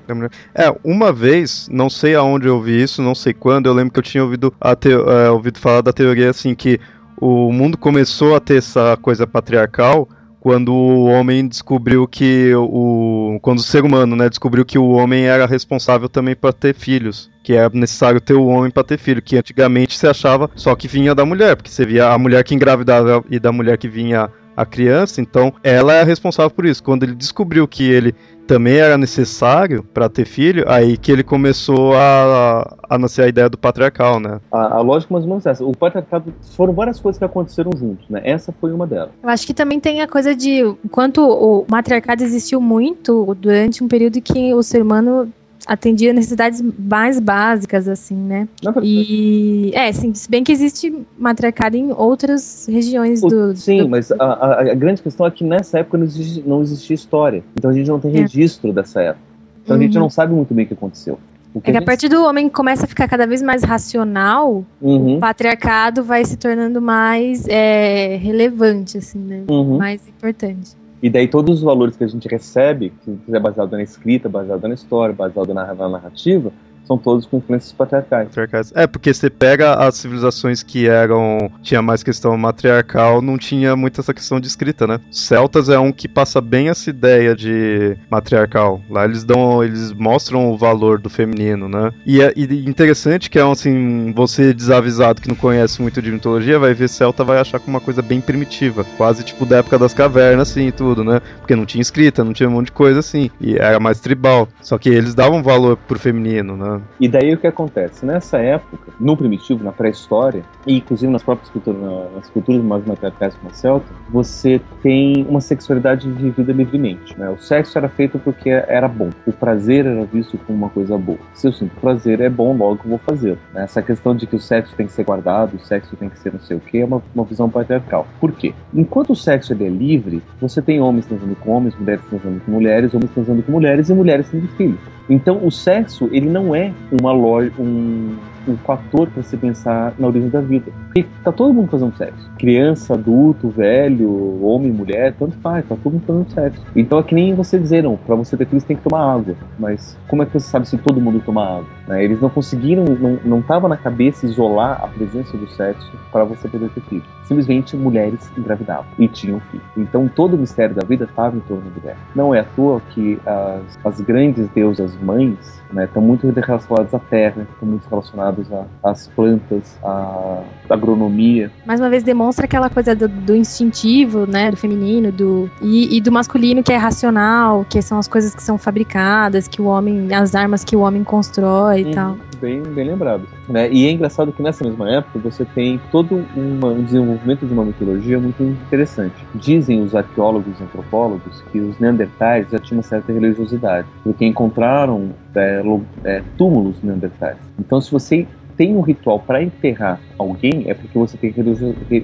É, 0.55 0.75
uma 0.83 1.11
vez, 1.11 1.67
não 1.71 1.89
sei 1.89 2.15
aonde 2.15 2.47
eu 2.47 2.55
ouvi 2.55 2.81
isso, 2.81 3.01
não 3.01 3.13
sei 3.13 3.33
quando, 3.33 3.67
eu 3.67 3.73
lembro 3.73 3.93
que 3.93 3.99
eu 3.99 4.03
tinha 4.03 4.23
ouvido, 4.23 4.53
é, 4.61 5.29
ouvido 5.29 5.59
falar 5.59 5.81
da 5.81 5.93
teoria 5.93 6.29
assim 6.29 6.55
que 6.55 6.79
o 7.21 7.51
mundo 7.51 7.77
começou 7.77 8.35
a 8.35 8.39
ter 8.39 8.57
essa 8.57 8.97
coisa 9.01 9.27
patriarcal 9.27 10.07
quando 10.43 10.73
o 10.73 11.05
homem 11.05 11.47
descobriu 11.47 12.05
que 12.05 12.53
o 12.53 13.39
quando 13.41 13.59
o 13.59 13.63
ser 13.63 13.85
humano, 13.85 14.13
né, 14.13 14.27
descobriu 14.27 14.65
que 14.65 14.77
o 14.77 14.89
homem 14.89 15.23
era 15.23 15.45
responsável 15.45 16.09
também 16.09 16.35
para 16.35 16.51
ter 16.51 16.75
filhos, 16.75 17.31
que 17.41 17.53
é 17.53 17.69
necessário 17.69 18.19
ter 18.19 18.33
o 18.33 18.47
homem 18.47 18.69
para 18.69 18.83
ter 18.83 18.97
filho, 18.97 19.21
que 19.21 19.37
antigamente 19.37 19.97
se 19.97 20.05
achava 20.05 20.51
só 20.53 20.75
que 20.75 20.85
vinha 20.85 21.15
da 21.15 21.23
mulher, 21.23 21.55
porque 21.55 21.71
você 21.71 21.85
via 21.85 22.09
a 22.09 22.17
mulher 22.17 22.43
que 22.43 22.53
engravidava 22.53 23.23
e 23.31 23.39
da 23.39 23.53
mulher 23.53 23.77
que 23.77 23.87
vinha 23.87 24.29
a 24.55 24.65
criança, 24.65 25.21
então 25.21 25.53
ela 25.63 25.93
é 25.93 26.03
responsável 26.03 26.51
por 26.51 26.65
isso. 26.65 26.83
Quando 26.83 27.03
ele 27.03 27.15
descobriu 27.15 27.65
que 27.65 27.89
ele 27.89 28.13
também 28.47 28.77
era 28.77 28.97
necessário 28.97 29.83
para 29.93 30.09
ter 30.09 30.25
filho, 30.25 30.65
aí 30.67 30.97
que 30.97 31.11
ele 31.11 31.23
começou 31.23 31.93
a, 31.95 32.75
a 32.89 32.97
nascer 32.97 33.23
a 33.23 33.27
ideia 33.27 33.49
do 33.49 33.57
patriarcal, 33.57 34.19
né? 34.19 34.39
A, 34.51 34.77
a 34.77 34.81
lógica 34.81 35.13
mais 35.13 35.23
ou 35.23 35.29
menos 35.29 35.45
é 35.45 35.51
essa. 35.51 35.65
O 35.65 35.75
patriarcado 35.75 36.33
foram 36.55 36.73
várias 36.73 36.99
coisas 36.99 37.17
que 37.17 37.25
aconteceram 37.25 37.71
juntos, 37.77 38.07
né? 38.09 38.21
Essa 38.23 38.53
foi 38.59 38.71
uma 38.71 38.85
delas. 38.85 39.11
Eu 39.21 39.29
acho 39.29 39.45
que 39.45 39.53
também 39.53 39.79
tem 39.79 40.01
a 40.01 40.07
coisa 40.07 40.35
de 40.35 40.63
quanto 40.91 41.21
o 41.21 41.65
matriarcado 41.69 42.23
existiu 42.23 42.59
muito 42.61 43.35
durante 43.39 43.83
um 43.83 43.87
período 43.87 44.21
que 44.21 44.53
o 44.53 44.61
ser 44.61 44.81
humano 44.81 45.31
atendia 45.65 46.13
necessidades 46.13 46.61
mais 46.77 47.19
básicas, 47.19 47.87
assim, 47.87 48.15
né? 48.15 48.47
E 48.81 49.71
é, 49.73 49.91
sim, 49.91 50.13
se 50.13 50.29
bem 50.29 50.43
que 50.43 50.51
existe 50.51 50.93
matriarcado 51.17 51.77
em 51.77 51.91
outras 51.91 52.67
regiões 52.69 53.23
o, 53.23 53.27
do. 53.27 53.55
Sim, 53.55 53.83
do... 53.83 53.89
mas 53.89 54.11
a, 54.11 54.23
a, 54.23 54.61
a, 54.71 54.73
grande 54.73 55.01
questão 55.01 55.25
é 55.25 55.31
que 55.31 55.43
nessa 55.43 55.79
época 55.79 55.97
não, 55.97 56.05
existe, 56.05 56.43
não 56.45 56.61
existia 56.61 56.95
história. 56.95 57.43
Então 57.57 57.71
a 57.71 57.73
gente 57.73 57.87
não 57.87 57.99
tem 57.99 58.15
é. 58.15 58.21
registro 58.21 58.71
dessa 58.73 59.01
época. 59.01 59.25
Então 59.63 59.75
uhum. 59.75 59.81
a 59.81 59.85
gente 59.85 59.95
uhum. 59.95 60.03
não 60.03 60.09
sabe 60.09 60.33
muito 60.33 60.53
bem 60.53 60.65
o 60.65 60.67
que 60.67 60.73
aconteceu. 60.73 61.17
O 61.53 61.61
que 61.61 61.69
é 61.69 61.73
que 61.73 61.77
a, 61.77 61.79
gente... 61.79 61.83
a 61.83 61.85
partir 61.85 62.09
do 62.09 62.23
homem 62.23 62.49
começa 62.49 62.85
a 62.85 62.87
ficar 62.87 63.07
cada 63.07 63.27
vez 63.27 63.41
mais 63.41 63.63
racional, 63.63 64.65
uhum. 64.81 65.17
o 65.17 65.19
patriarcado 65.19 66.03
vai 66.03 66.25
se 66.25 66.35
tornando 66.35 66.81
mais 66.81 67.47
é, 67.47 68.17
relevante, 68.17 68.97
assim, 68.97 69.19
né? 69.19 69.43
Uhum. 69.47 69.77
Mais 69.77 70.07
importante. 70.07 70.71
E 71.03 71.09
daí 71.09 71.27
todos 71.27 71.57
os 71.57 71.61
valores 71.61 71.97
que 71.97 72.05
a 72.05 72.07
gente 72.07 72.29
recebe, 72.29 72.93
que 73.03 73.35
é 73.35 73.37
baseado 73.37 73.73
na 73.73 73.83
escrita, 73.83 74.29
baseado 74.29 74.65
na 74.69 74.73
história, 74.73 75.13
baseado 75.13 75.53
na, 75.53 75.73
na 75.73 75.89
narrativa, 75.89 76.49
são 76.85 76.97
todos 76.97 77.25
com 77.25 77.37
influências 77.37 77.71
patriarcais. 77.71 78.29
É, 78.75 78.85
porque 78.85 79.13
você 79.13 79.29
pega 79.29 79.75
as 79.75 79.95
civilizações 79.95 80.61
que 80.63 80.87
eram. 80.87 81.49
tinha 81.61 81.81
mais 81.81 82.03
questão 82.03 82.37
matriarcal, 82.37 83.21
não 83.21 83.37
tinha 83.37 83.75
muito 83.75 83.99
essa 83.99 84.13
questão 84.13 84.39
de 84.39 84.47
escrita, 84.47 84.85
né? 84.85 84.99
Celtas 85.11 85.69
é 85.69 85.79
um 85.79 85.91
que 85.91 86.07
passa 86.07 86.41
bem 86.41 86.69
essa 86.69 86.89
ideia 86.89 87.35
de 87.35 87.97
matriarcal. 88.09 88.81
Lá 88.89 89.05
eles 89.05 89.23
dão. 89.23 89.63
eles 89.63 89.91
mostram 89.93 90.51
o 90.51 90.57
valor 90.57 90.99
do 90.99 91.09
feminino, 91.09 91.69
né? 91.69 91.91
E 92.05 92.21
é 92.21 92.33
e 92.35 92.69
interessante 92.69 93.29
que 93.29 93.39
é 93.39 93.43
assim, 93.43 94.11
você 94.13 94.53
desavisado 94.53 95.21
que 95.21 95.27
não 95.27 95.35
conhece 95.35 95.81
muito 95.81 96.01
de 96.01 96.11
mitologia, 96.11 96.59
vai 96.59 96.73
ver 96.73 96.87
Celta, 96.87 97.23
vai 97.23 97.39
achar 97.39 97.59
como 97.59 97.75
uma 97.77 97.81
coisa 97.81 98.01
bem 98.01 98.21
primitiva. 98.21 98.85
Quase 98.97 99.23
tipo 99.23 99.45
da 99.45 99.57
época 99.57 99.77
das 99.77 99.93
cavernas, 99.93 100.49
assim, 100.49 100.67
e 100.67 100.71
tudo, 100.71 101.03
né? 101.03 101.21
Porque 101.39 101.55
não 101.55 101.65
tinha 101.65 101.81
escrita, 101.81 102.23
não 102.23 102.33
tinha 102.33 102.49
um 102.49 102.53
monte 102.53 102.67
de 102.67 102.71
coisa 102.73 102.99
assim. 102.99 103.29
E 103.39 103.55
era 103.57 103.79
mais 103.79 103.99
tribal. 103.99 104.47
Só 104.61 104.77
que 104.77 104.89
eles 104.89 105.15
davam 105.15 105.43
valor 105.43 105.77
pro 105.77 105.99
feminino, 105.99 106.55
né? 106.57 106.81
E 106.99 107.07
daí 107.07 107.33
o 107.33 107.37
que 107.37 107.47
acontece? 107.47 108.05
Nessa 108.05 108.37
época, 108.39 108.91
no 108.99 109.15
primitivo, 109.17 109.63
na 109.63 109.71
pré-história, 109.71 110.43
e 110.65 110.77
inclusive 110.77 111.11
nas 111.11 111.23
próprias 111.23 111.49
culturas, 111.49 111.81
nas 112.15 112.29
culturas 112.29 112.63
mais 112.63 112.85
matriarcais 112.85 113.35
como 113.35 113.51
a 113.51 113.53
celta, 113.53 113.85
você 114.09 114.61
tem 114.81 115.25
uma 115.27 115.41
sexualidade 115.41 116.09
vivida 116.09 116.51
livremente. 116.51 117.17
Né? 117.17 117.29
O 117.29 117.37
sexo 117.37 117.77
era 117.77 117.89
feito 117.89 118.19
porque 118.19 118.49
era 118.49 118.87
bom. 118.87 119.09
O 119.25 119.31
prazer 119.31 119.85
era 119.85 120.03
visto 120.05 120.37
como 120.39 120.57
uma 120.57 120.69
coisa 120.69 120.97
boa. 120.97 121.19
Se 121.33 121.47
eu 121.47 121.53
sinto 121.53 121.75
prazer, 121.79 122.21
é 122.21 122.29
bom, 122.29 122.55
logo 122.55 122.81
eu 122.83 122.89
vou 122.91 122.99
fazer. 122.99 123.37
Né? 123.53 123.63
Essa 123.63 123.81
questão 123.81 124.15
de 124.15 124.27
que 124.27 124.35
o 124.35 124.39
sexo 124.39 124.75
tem 124.75 124.87
que 124.87 124.93
ser 124.93 125.03
guardado, 125.03 125.55
o 125.55 125.59
sexo 125.59 125.95
tem 125.95 126.09
que 126.09 126.19
ser 126.19 126.33
não 126.33 126.39
sei 126.39 126.57
o 126.57 126.59
que, 126.59 126.79
é 126.79 126.85
uma, 126.85 127.01
uma 127.13 127.23
visão 127.23 127.49
patriarcal. 127.49 128.07
Por 128.19 128.31
quê? 128.31 128.53
Enquanto 128.73 129.11
o 129.11 129.15
sexo 129.15 129.53
é 129.53 129.55
livre, 129.55 130.21
você 130.39 130.61
tem 130.61 130.81
homens 130.81 131.05
transando 131.05 131.35
com 131.35 131.51
homens, 131.51 131.75
mulheres 131.77 132.05
transando 132.09 132.39
com 132.39 132.51
mulheres, 132.51 132.93
homens 132.93 133.11
transando 133.11 133.43
com 133.43 133.51
mulheres 133.51 133.89
e 133.89 133.93
mulheres 133.93 134.29
tendo 134.29 134.47
filhos. 134.49 134.79
Então 135.09 135.45
o 135.45 135.51
sexo 135.51 136.09
ele 136.11 136.29
não 136.29 136.55
é 136.55 136.62
uma 137.01 137.11
loja, 137.11 137.51
um, 137.59 138.15
um 138.47 138.57
fator 138.57 139.09
para 139.09 139.23
se 139.23 139.35
pensar 139.37 139.93
na 139.97 140.07
origem 140.07 140.29
da 140.29 140.41
vida. 140.41 140.71
Porque 140.85 141.05
tá 141.23 141.31
todo 141.31 141.53
mundo 141.53 141.69
fazendo 141.69 141.95
sexo. 141.97 142.29
Criança, 142.37 142.93
adulto, 142.93 143.49
velho, 143.49 144.43
homem, 144.43 144.71
mulher, 144.71 145.13
tanto 145.17 145.37
faz, 145.39 145.65
tá 145.65 145.75
todo 145.81 145.93
mundo 145.93 146.03
fazendo 146.05 146.31
sexo. 146.31 146.61
Então 146.75 146.99
é 146.99 147.03
que 147.03 147.15
nem 147.15 147.33
você 147.33 147.57
dizer, 147.57 147.83
não, 147.83 147.97
para 147.97 148.15
você 148.15 148.37
ter 148.37 148.45
filhos 148.45 148.63
tem 148.63 148.77
que 148.77 148.83
tomar 148.83 149.13
água. 149.13 149.35
Mas 149.57 149.97
como 150.07 150.23
é 150.23 150.25
que 150.25 150.33
você 150.33 150.47
sabe 150.47 150.67
se 150.67 150.77
todo 150.77 151.01
mundo 151.01 151.21
toma 151.25 151.57
água? 151.57 151.67
Né? 151.87 152.03
Eles 152.03 152.21
não 152.21 152.29
conseguiram, 152.29 152.83
não, 152.85 153.19
não 153.23 153.41
tava 153.41 153.67
na 153.67 153.77
cabeça 153.77 154.25
isolar 154.25 154.83
a 154.83 154.87
presença 154.87 155.35
do 155.37 155.47
sexo 155.49 155.91
para 156.11 156.23
você 156.23 156.47
poder 156.47 156.69
ter 156.69 156.81
filhos. 156.81 157.05
Simplesmente 157.25 157.75
mulheres 157.75 158.31
engravidavam 158.37 158.85
e 158.97 159.07
tinham 159.07 159.39
filhos. 159.51 159.65
Então 159.77 160.07
todo 160.07 160.35
o 160.35 160.37
mistério 160.37 160.75
da 160.75 160.85
vida 160.85 161.05
estava 161.05 161.35
em 161.35 161.39
torno 161.41 161.69
do 161.69 161.79
mulher. 161.79 161.97
Não 162.15 162.33
é 162.33 162.39
à 162.39 162.43
toa 162.43 162.81
que 162.91 163.19
as, 163.25 163.79
as 163.83 164.01
grandes 164.01 164.47
deusas 164.49 164.95
mães 165.01 165.37
estão 165.81 166.01
né, 166.01 166.07
muito 166.07 166.27
relacionadas 166.29 166.93
à 166.93 166.99
terra, 166.99 167.47
estão 167.51 167.67
muito 167.67 167.87
relacionadas 167.89 168.47
às 168.83 169.07
plantas, 169.07 169.77
à 169.83 170.43
agronomia. 170.69 171.51
Mais 171.65 171.79
uma 171.79 171.89
vez 171.89 172.03
demonstra 172.03 172.45
aquela 172.45 172.69
coisa 172.69 172.95
do, 172.95 173.07
do 173.07 173.35
instintivo, 173.35 174.27
né, 174.27 174.51
do 174.51 174.57
feminino, 174.57 175.11
do 175.11 175.49
e, 175.61 175.97
e, 175.97 176.01
do 176.01 176.11
masculino 176.11 176.61
que 176.61 176.71
é 176.71 176.77
racional, 176.77 177.65
que 177.67 177.81
são 177.81 177.97
as 177.97 178.07
coisas 178.07 178.35
que 178.35 178.43
são 178.43 178.57
fabricadas, 178.57 179.47
que 179.47 179.61
o 179.61 179.65
homem, 179.65 180.13
as 180.13 180.35
armas 180.35 180.63
que 180.63 180.75
o 180.75 180.81
homem 180.81 181.03
constrói 181.03 181.81
e 181.81 181.85
uhum. 181.85 181.91
tal. 181.91 182.17
Bem, 182.39 182.61
bem 182.61 182.87
lembrado. 182.87 183.23
Né? 183.47 183.71
E 183.71 183.87
é 183.87 183.91
engraçado 183.91 184.31
que 184.31 184.43
nessa 184.43 184.63
mesma 184.63 184.89
época 184.89 185.19
você 185.19 185.45
tem 185.45 185.79
todo 185.91 186.25
uma, 186.35 186.69
um 186.69 186.83
desenvolvimento 186.83 187.12
de 187.17 187.53
uma 187.53 187.65
mitologia 187.65 188.19
muito 188.19 188.43
interessante. 188.43 189.15
Dizem 189.35 189.81
os 189.81 189.95
arqueólogos 189.95 190.59
e 190.59 190.63
antropólogos 190.63 191.41
que 191.51 191.59
os 191.59 191.77
neandertais 191.79 192.47
já 192.49 192.59
tinham 192.59 192.77
uma 192.77 192.83
certa 192.83 193.11
religiosidade, 193.11 193.87
porque 194.03 194.25
encontraram 194.25 195.09
é, 195.35 195.61
é, 196.03 196.23
túmulos 196.37 196.81
neandertais. 196.81 197.37
Então, 197.59 197.79
se 197.81 197.91
você 197.91 198.27
tem 198.55 198.75
um 198.75 198.81
ritual 198.81 199.19
para 199.19 199.41
enterrar 199.41 199.99
alguém, 200.17 200.65
é 200.67 200.73
porque 200.73 200.97
você 200.97 201.17
tem 201.17 201.33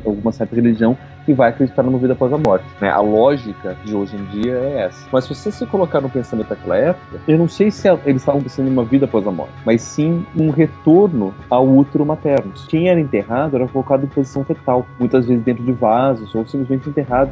alguma 0.06 0.32
certa 0.32 0.56
religião 0.56 0.98
vai 1.34 1.50
acreditar 1.50 1.84
numa 1.84 1.98
vida 1.98 2.13
após 2.13 2.32
a 2.34 2.38
morte. 2.38 2.65
Né? 2.82 2.89
A 2.89 3.00
lógica 3.00 3.76
de 3.84 3.96
hoje 3.96 4.15
em 4.15 4.24
dia 4.26 4.54
é 4.54 4.82
essa. 4.86 5.08
Mas 5.12 5.26
se 5.26 5.36
você 5.36 5.52
se 5.52 5.65
colocar 5.65 6.02
no 6.02 6.10
pensamento 6.10 6.50
daquela 6.50 6.78
época, 6.78 7.20
eu 7.28 7.38
não 7.38 7.48
sei 7.48 7.72
se 7.72 7.88
eles 8.06 8.22
estavam 8.22 8.42
pensando 8.42 8.68
em 8.68 8.72
uma 8.72 8.84
vida 8.84 9.06
após 9.06 9.26
a 9.26 9.32
morte, 9.32 9.54
mas 9.65 9.82
sim 9.82 10.26
um 10.36 10.50
retorno 10.50 11.34
ao 11.50 11.68
útero 11.68 12.06
materno. 12.06 12.52
Quem 12.68 12.89
era 12.89 13.00
enterrado 13.00 13.56
era 13.56 13.68
colocado 13.68 14.04
em 14.04 14.08
posição 14.08 14.44
fetal, 14.44 14.86
muitas 15.00 15.26
vezes 15.26 15.44
dentro 15.44 15.63
de 15.63 15.72
vasos, 15.72 16.34
ou 16.34 16.46
simplesmente 16.46 16.89
enterrado 16.89 17.32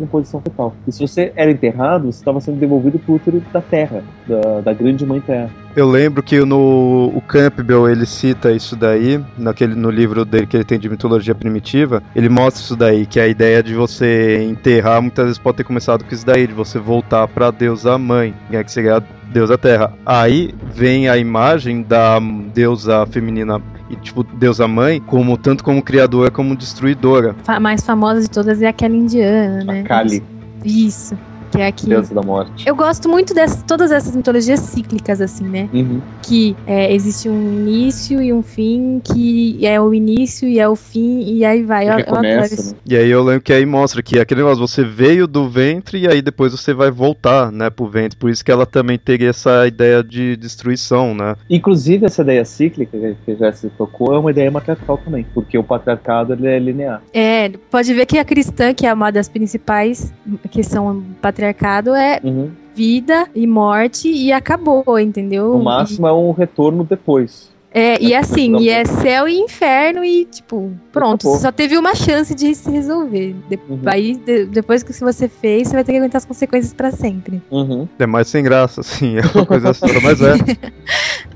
em 0.00 0.06
posição 0.06 0.40
fetal. 0.40 0.74
E 0.86 0.92
se 0.92 1.00
você 1.00 1.32
era 1.34 1.50
enterrado, 1.50 2.04
você 2.04 2.20
estava 2.20 2.40
sendo 2.40 2.58
devolvido 2.58 2.98
para 2.98 3.12
o 3.12 3.16
útero 3.16 3.42
da 3.52 3.60
terra, 3.60 4.02
da, 4.26 4.60
da 4.60 4.72
grande 4.72 5.04
mãe 5.04 5.20
terra. 5.20 5.50
Eu 5.74 5.88
lembro 5.88 6.22
que 6.22 6.38
no 6.44 7.10
o 7.14 7.20
Campbell 7.22 7.88
ele 7.88 8.04
cita 8.04 8.52
isso 8.52 8.76
daí, 8.76 9.18
naquele, 9.38 9.74
no 9.74 9.90
livro 9.90 10.22
dele 10.24 10.46
que 10.46 10.54
ele 10.54 10.64
tem 10.64 10.78
de 10.78 10.88
mitologia 10.88 11.34
primitiva, 11.34 12.02
ele 12.14 12.28
mostra 12.28 12.62
isso 12.62 12.76
daí, 12.76 13.06
que 13.06 13.18
a 13.18 13.26
ideia 13.32 13.62
de 13.62 13.74
você 13.74 14.42
enterrar 14.42 15.02
muitas 15.02 15.24
vezes 15.24 15.38
pode 15.38 15.58
ter 15.58 15.64
começado 15.64 16.04
com 16.04 16.14
isso 16.14 16.24
daí, 16.24 16.46
de 16.46 16.54
você 16.54 16.78
voltar 16.78 17.26
para 17.28 17.50
deusa 17.50 17.98
mãe, 17.98 18.34
né, 18.48 18.62
que 18.62 18.70
seria 18.70 18.98
a 18.98 19.02
deusa 19.32 19.58
terra. 19.58 19.92
Aí 20.06 20.54
vem 20.72 21.08
a 21.08 21.16
imagem 21.16 21.82
da 21.82 22.20
deusa 22.54 23.04
feminina 23.06 23.60
e 23.90 23.96
tipo 23.96 24.22
deusa 24.22 24.68
mãe 24.68 25.00
como 25.00 25.36
tanto 25.36 25.64
como 25.64 25.82
criadora 25.82 26.30
como 26.30 26.56
destruidora. 26.56 27.34
A 27.46 27.60
mais 27.60 27.84
famosa 27.84 28.22
de 28.22 28.30
todas 28.30 28.62
é 28.62 28.68
aquela 28.68 28.94
indiana, 28.94 29.64
né? 29.64 29.80
A 29.80 29.84
Kali. 29.84 30.22
Isso. 30.64 31.16
Que 31.52 31.60
é 31.60 31.66
aqui. 31.66 31.88
Da 32.12 32.22
morte. 32.22 32.66
Eu 32.66 32.74
gosto 32.74 33.08
muito 33.08 33.34
de 33.34 33.64
todas 33.64 33.92
essas 33.92 34.16
mitologias 34.16 34.58
cíclicas, 34.60 35.20
assim, 35.20 35.44
né? 35.44 35.68
Uhum. 35.72 36.00
Que 36.22 36.56
é, 36.66 36.92
existe 36.92 37.28
um 37.28 37.52
início 37.52 38.22
e 38.22 38.32
um 38.32 38.42
fim, 38.42 39.00
que 39.04 39.64
é 39.66 39.80
o 39.80 39.92
início 39.92 40.48
e 40.48 40.58
é 40.58 40.66
o 40.66 40.74
fim, 40.74 41.20
e 41.20 41.44
aí 41.44 41.62
vai. 41.62 41.88
Eu, 41.88 41.96
Recomeça, 41.96 42.72
né? 42.72 42.78
E 42.86 42.96
aí 42.96 43.10
eu 43.10 43.22
lembro 43.22 43.42
que 43.42 43.52
aí 43.52 43.66
mostra 43.66 44.02
que 44.02 44.18
aquele 44.18 44.40
negócio, 44.40 44.66
você 44.66 44.82
veio 44.82 45.26
do 45.26 45.48
ventre 45.48 45.98
e 46.00 46.08
aí 46.08 46.22
depois 46.22 46.52
você 46.52 46.72
vai 46.72 46.90
voltar, 46.90 47.52
né, 47.52 47.68
pro 47.68 47.86
ventre. 47.86 48.18
Por 48.18 48.30
isso 48.30 48.44
que 48.44 48.50
ela 48.50 48.64
também 48.64 48.98
teria 48.98 49.30
essa 49.30 49.66
ideia 49.66 50.02
de 50.02 50.36
destruição, 50.36 51.14
né? 51.14 51.36
Inclusive, 51.50 52.06
essa 52.06 52.22
ideia 52.22 52.44
cíclica 52.44 53.16
que 53.24 53.36
já 53.36 53.52
se 53.52 53.68
tocou 53.70 54.14
é 54.14 54.18
uma 54.18 54.30
ideia 54.30 54.50
matriarcal 54.50 54.98
também, 54.98 55.26
porque 55.34 55.58
o 55.58 55.62
patriarcado 55.62 56.32
ele 56.32 56.46
é 56.46 56.58
linear. 56.58 57.02
É, 57.12 57.50
pode 57.70 57.92
ver 57.92 58.06
que 58.06 58.18
a 58.18 58.24
cristã, 58.24 58.72
que 58.72 58.86
é 58.86 58.92
uma 58.92 59.10
das 59.10 59.28
principais 59.28 60.12
que 60.50 60.62
são 60.62 61.02
patriarcado, 61.46 61.94
é 61.94 62.20
Uhum. 62.22 62.50
vida 62.74 63.26
e 63.34 63.46
morte 63.46 64.08
e 64.08 64.32
acabou, 64.32 64.98
entendeu? 64.98 65.52
O 65.54 65.62
máximo 65.62 66.06
é 66.06 66.12
um 66.12 66.30
retorno 66.32 66.84
depois. 66.84 67.50
É, 67.74 67.98
e 68.02 68.12
É, 68.12 68.18
assim, 68.18 68.50
não 68.50 68.60
e 68.60 68.64
tem. 68.66 68.74
é 68.74 68.84
céu 68.84 69.26
e 69.26 69.38
inferno 69.40 70.04
e, 70.04 70.26
tipo, 70.26 70.70
pronto, 70.92 71.22
Acabou. 71.22 71.36
você 71.36 71.42
só 71.42 71.50
teve 71.50 71.78
uma 71.78 71.94
chance 71.94 72.34
de 72.34 72.54
se 72.54 72.70
resolver. 72.70 73.34
De- 73.48 73.58
Uhum. 73.66 73.80
Aí, 73.86 74.14
de- 74.14 74.44
depois 74.44 74.82
que 74.82 74.92
você 74.92 75.26
fez, 75.26 75.68
você 75.68 75.74
vai 75.74 75.82
ter 75.82 75.92
que 75.92 75.98
aguentar 75.98 76.18
as 76.18 76.26
consequências 76.26 76.74
pra 76.74 76.90
sempre. 76.90 77.40
Uhum. 77.50 77.88
É 77.98 78.04
mais 78.06 78.28
sem 78.28 78.44
graça, 78.44 78.82
assim, 78.82 79.16
é 79.16 79.22
uma 79.34 79.46
coisa 79.46 79.70
assim, 79.70 79.86
mas 80.02 80.20
é. 80.20 80.34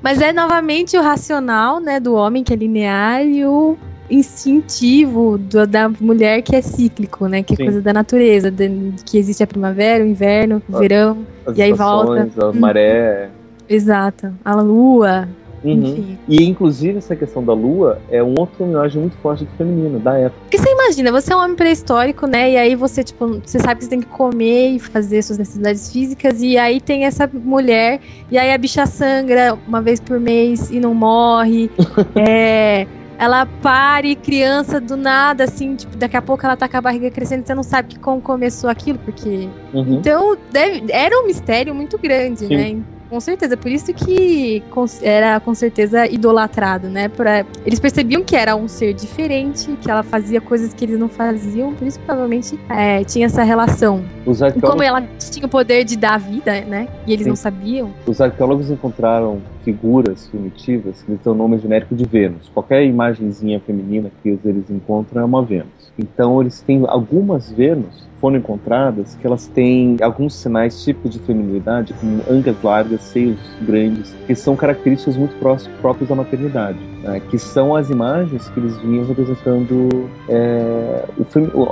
Mas 0.02 0.20
é 0.20 0.30
novamente 0.32 0.96
o 0.96 1.02
racional, 1.02 1.80
né, 1.80 1.98
do 1.98 2.14
homem 2.14 2.44
que 2.44 2.52
é 2.52 2.56
linear 2.56 3.24
e 3.24 3.44
o 3.46 3.76
instintivo 4.10 5.38
do- 5.38 5.66
da 5.66 5.88
mulher 6.00 6.42
que 6.42 6.54
é 6.54 6.62
cíclico, 6.62 7.26
né, 7.26 7.42
que 7.42 7.54
é 7.54 7.56
Sim. 7.56 7.64
coisa 7.64 7.82
da 7.82 7.92
natureza, 7.92 8.50
de- 8.50 8.94
que 9.04 9.18
existe 9.18 9.42
a 9.42 9.46
primavera, 9.46 10.04
o 10.04 10.06
inverno, 10.06 10.62
o 10.68 10.78
verão, 10.78 11.26
As 11.46 11.56
E 11.56 11.62
aí 11.62 11.70
estações, 11.70 12.38
a 12.38 12.46
Uhum. 12.46 12.52
maré. 12.54 13.30
exato, 13.68 14.32
a 14.44 14.54
lua, 14.56 15.28
Uhum. 15.64 16.16
E 16.28 16.44
inclusive 16.44 16.98
essa 16.98 17.16
questão 17.16 17.42
da 17.42 17.52
lua 17.52 17.98
é 18.08 18.22
um 18.22 18.34
outro 18.38 18.64
imagem 18.64 19.00
muito 19.00 19.16
forte 19.16 19.44
do 19.44 19.50
feminino, 19.56 19.98
da 19.98 20.16
época. 20.16 20.40
Porque 20.42 20.58
você 20.58 20.70
imagina, 20.70 21.10
você 21.10 21.32
é 21.32 21.36
um 21.36 21.40
homem 21.40 21.56
pré-histórico, 21.56 22.26
né? 22.26 22.52
E 22.52 22.56
aí 22.56 22.74
você, 22.76 23.02
tipo, 23.02 23.40
você 23.44 23.58
sabe 23.58 23.76
que 23.78 23.84
você 23.84 23.90
tem 23.90 24.00
que 24.00 24.06
comer 24.06 24.76
e 24.76 24.78
fazer 24.78 25.22
suas 25.22 25.38
necessidades 25.38 25.90
físicas, 25.90 26.40
e 26.40 26.56
aí 26.56 26.80
tem 26.80 27.04
essa 27.04 27.28
mulher, 27.32 28.00
e 28.30 28.38
aí 28.38 28.52
a 28.52 28.58
bicha 28.58 28.86
sangra 28.86 29.58
uma 29.66 29.82
vez 29.82 29.98
por 29.98 30.20
mês 30.20 30.70
e 30.70 30.78
não 30.78 30.94
morre. 30.94 31.68
é. 32.16 32.86
Ela 33.18 33.46
pare 33.46 34.14
criança 34.14 34.78
do 34.80 34.96
nada, 34.96 35.44
assim, 35.44 35.74
tipo, 35.74 35.96
daqui 35.96 36.16
a 36.16 36.22
pouco 36.22 36.44
ela 36.44 36.56
tá 36.56 36.68
com 36.68 36.76
a 36.76 36.80
barriga 36.82 37.10
crescendo 37.10 37.46
você 37.46 37.54
não 37.54 37.62
sabe 37.62 37.88
que 37.94 37.98
como 37.98 38.20
começou 38.20 38.68
aquilo, 38.68 38.98
porque. 38.98 39.48
Uhum. 39.72 39.94
Então, 39.94 40.36
deve- 40.50 40.84
era 40.92 41.18
um 41.22 41.26
mistério 41.26 41.74
muito 41.74 41.98
grande, 41.98 42.40
Sim. 42.40 42.56
né? 42.56 42.76
Com 43.08 43.20
certeza, 43.20 43.56
por 43.56 43.70
isso 43.70 43.92
que 43.94 44.62
era 45.02 45.38
com 45.40 45.54
certeza 45.54 46.06
idolatrado, 46.06 46.88
né? 46.88 47.08
Pra, 47.08 47.44
eles 47.64 47.78
percebiam 47.78 48.22
que 48.22 48.34
era 48.34 48.56
um 48.56 48.68
ser 48.68 48.94
diferente, 48.94 49.70
que 49.80 49.90
ela 49.90 50.02
fazia 50.02 50.40
coisas 50.40 50.74
que 50.74 50.84
eles 50.84 50.98
não 50.98 51.08
faziam, 51.08 51.74
por 51.74 51.86
isso 51.86 52.00
provavelmente 52.00 52.58
é, 52.68 53.04
tinha 53.04 53.26
essa 53.26 53.42
relação. 53.42 54.02
Os, 54.24 54.40
E 54.40 54.52
como 54.60 54.82
arqueólogos, 54.82 54.86
ela 54.86 55.02
tinha 55.18 55.46
o 55.46 55.48
poder 55.48 55.84
de 55.84 55.96
dar 55.96 56.18
vida, 56.18 56.60
né? 56.62 56.88
E 57.06 57.12
eles 57.12 57.24
Sim. 57.24 57.30
não 57.30 57.36
sabiam. 57.36 57.90
os 58.06 58.20
arqueólogos 58.20 58.70
encontraram 58.70 59.40
figuras 59.64 60.26
primitivas 60.28 61.02
que 61.02 61.16
têm 61.16 61.32
o 61.32 61.34
nome 61.34 61.58
genérico 61.58 61.94
de 61.94 62.04
Vênus. 62.04 62.48
Qualquer 62.52 62.84
imagenzinha 62.84 63.60
feminina 63.60 64.10
que 64.22 64.38
eles 64.44 64.70
encontram 64.70 65.22
é 65.22 65.24
uma 65.24 65.42
Vênus. 65.42 65.92
Então 65.98 66.40
eles 66.40 66.60
têm 66.60 66.84
algumas 66.86 67.50
Vênus 67.50 68.06
foram 68.26 68.38
encontradas 68.38 69.14
que 69.14 69.24
elas 69.24 69.46
têm 69.46 69.96
alguns 70.02 70.34
sinais 70.34 70.82
típicos 70.82 71.12
de 71.12 71.20
feminilidade, 71.20 71.94
como 71.94 72.20
angas 72.28 72.60
largas, 72.60 73.00
seios 73.02 73.38
grandes, 73.62 74.12
que 74.26 74.34
são 74.34 74.56
características 74.56 75.16
muito 75.16 75.36
próprias 75.80 76.08
da 76.08 76.14
maternidade, 76.16 76.78
né? 77.04 77.20
que 77.30 77.38
são 77.38 77.76
as 77.76 77.88
imagens 77.88 78.48
que 78.48 78.58
eles 78.58 78.76
vinham 78.78 79.06
representando 79.06 80.10
é, 80.28 81.04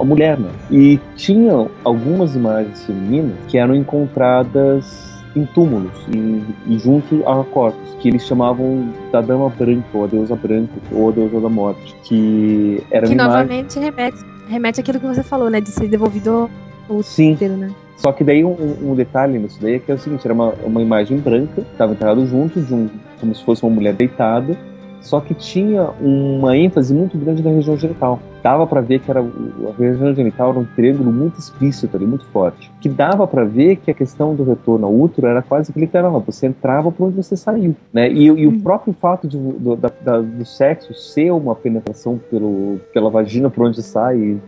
a 0.01 0.05
mulher. 0.05 0.39
Né? 0.39 0.49
E 0.71 1.01
tinham 1.17 1.69
algumas 1.83 2.37
imagens 2.37 2.85
femininas 2.85 3.35
que 3.49 3.59
eram 3.59 3.75
encontradas 3.75 5.14
em 5.37 5.45
túmulos 5.47 5.93
e, 6.13 6.43
e 6.67 6.79
junto 6.79 7.27
a 7.29 7.45
corpos, 7.45 7.95
que 8.01 8.09
eles 8.09 8.27
chamavam 8.27 8.89
da 9.11 9.21
dama 9.21 9.49
branca, 9.49 9.87
ou 9.93 10.05
a 10.05 10.07
deusa 10.07 10.37
branca, 10.37 10.73
ou 10.93 11.09
a 11.09 11.13
deusa 11.13 11.41
da 11.41 11.49
morte, 11.49 11.95
que 12.05 12.83
era 12.91 13.07
que 13.07 13.15
uma 13.15 13.25
imagem... 13.25 13.43
novamente 13.43 13.79
remete, 13.79 14.19
remete 14.49 14.81
àquilo 14.81 15.01
que 15.01 15.07
você 15.07 15.23
falou, 15.23 15.51
né? 15.51 15.61
De 15.61 15.71
ser 15.71 15.89
devolvido 15.89 16.49
ao 16.89 17.03
Sim, 17.03 17.33
útero, 17.35 17.57
né? 17.57 17.71
Só 17.97 18.13
que 18.13 18.25
daí 18.25 18.45
um, 18.45 18.57
um 18.83 18.95
detalhe 18.95 19.39
nisso 19.39 19.59
daí 19.61 19.75
é 19.75 19.79
que 19.79 19.91
é 19.91 19.95
o 19.95 19.99
seguinte, 19.99 20.27
era 20.27 20.35
uma, 20.35 20.53
uma 20.65 20.83
imagem 20.83 21.19
branca, 21.19 21.63
estava 21.73 21.93
enterrado 21.93 22.27
junto, 22.27 22.61
de 22.61 22.75
um, 22.75 22.89
como 23.21 23.35
se 23.35 23.45
fosse 23.45 23.63
uma 23.63 23.75
mulher 23.75 23.95
deitada, 23.95 24.57
só 25.01 25.21
que 25.21 25.35
tinha 25.35 25.91
uma 26.01 26.57
ênfase 26.57 26.95
muito 26.95 27.17
grande 27.17 27.43
na 27.43 27.51
região 27.51 27.77
genital. 27.77 28.21
Dava 28.45 28.67
para 28.67 28.83
ver 28.83 29.01
que 29.01 29.11
era 29.11 29.21
a 29.21 29.73
região 29.79 30.15
genital 30.15 30.51
era 30.51 30.59
um 30.59 30.67
triângulo 30.67 31.11
muito 31.11 31.39
explícito 31.39 31.97
ali, 31.97 32.05
muito 32.05 32.27
forte. 32.27 32.71
Que 32.79 32.91
dava 32.91 33.27
para 33.27 33.43
ver 33.43 33.77
que 33.77 33.91
a 33.91 33.95
questão 33.95 34.35
do 34.35 34.45
retorno 34.45 34.85
ao 34.87 34.95
útero 34.95 35.27
era 35.27 35.41
quase 35.41 35.73
que 35.73 35.81
literal, 35.81 36.21
você 36.21 36.47
entrava 36.49 36.93
por 36.93 37.07
onde 37.07 37.17
você 37.17 37.39
saiu, 37.39 37.75
né? 37.91 38.13
E, 38.13 38.25
e 38.27 38.47
o 38.47 38.51
Hum. 38.51 38.61
próprio 38.61 38.93
fato 38.93 39.27
de, 39.27 39.39
do, 39.39 39.75
da- 39.77 39.91
da- 40.03 40.21
do 40.21 40.45
sexo 40.45 40.93
ser 40.93 41.31
uma 41.31 41.55
penetração 41.55 42.21
pelo, 42.31 42.79
pela 42.93 43.09
vagina 43.09 43.49
por 43.49 43.67
onde 43.67 43.83
sai, 43.83 44.39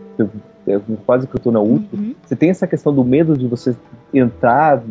quase 1.07 1.25
que 1.25 1.33
retorno 1.33 1.57
ao 1.57 1.65
útero, 1.65 1.99
Uhum. 1.99 2.13
você 2.23 2.35
tem 2.35 2.51
essa 2.51 2.67
questão 2.67 2.93
do 2.93 3.03
medo 3.03 3.35
de 3.35 3.47
você 3.47 3.75
entrar 4.13 4.83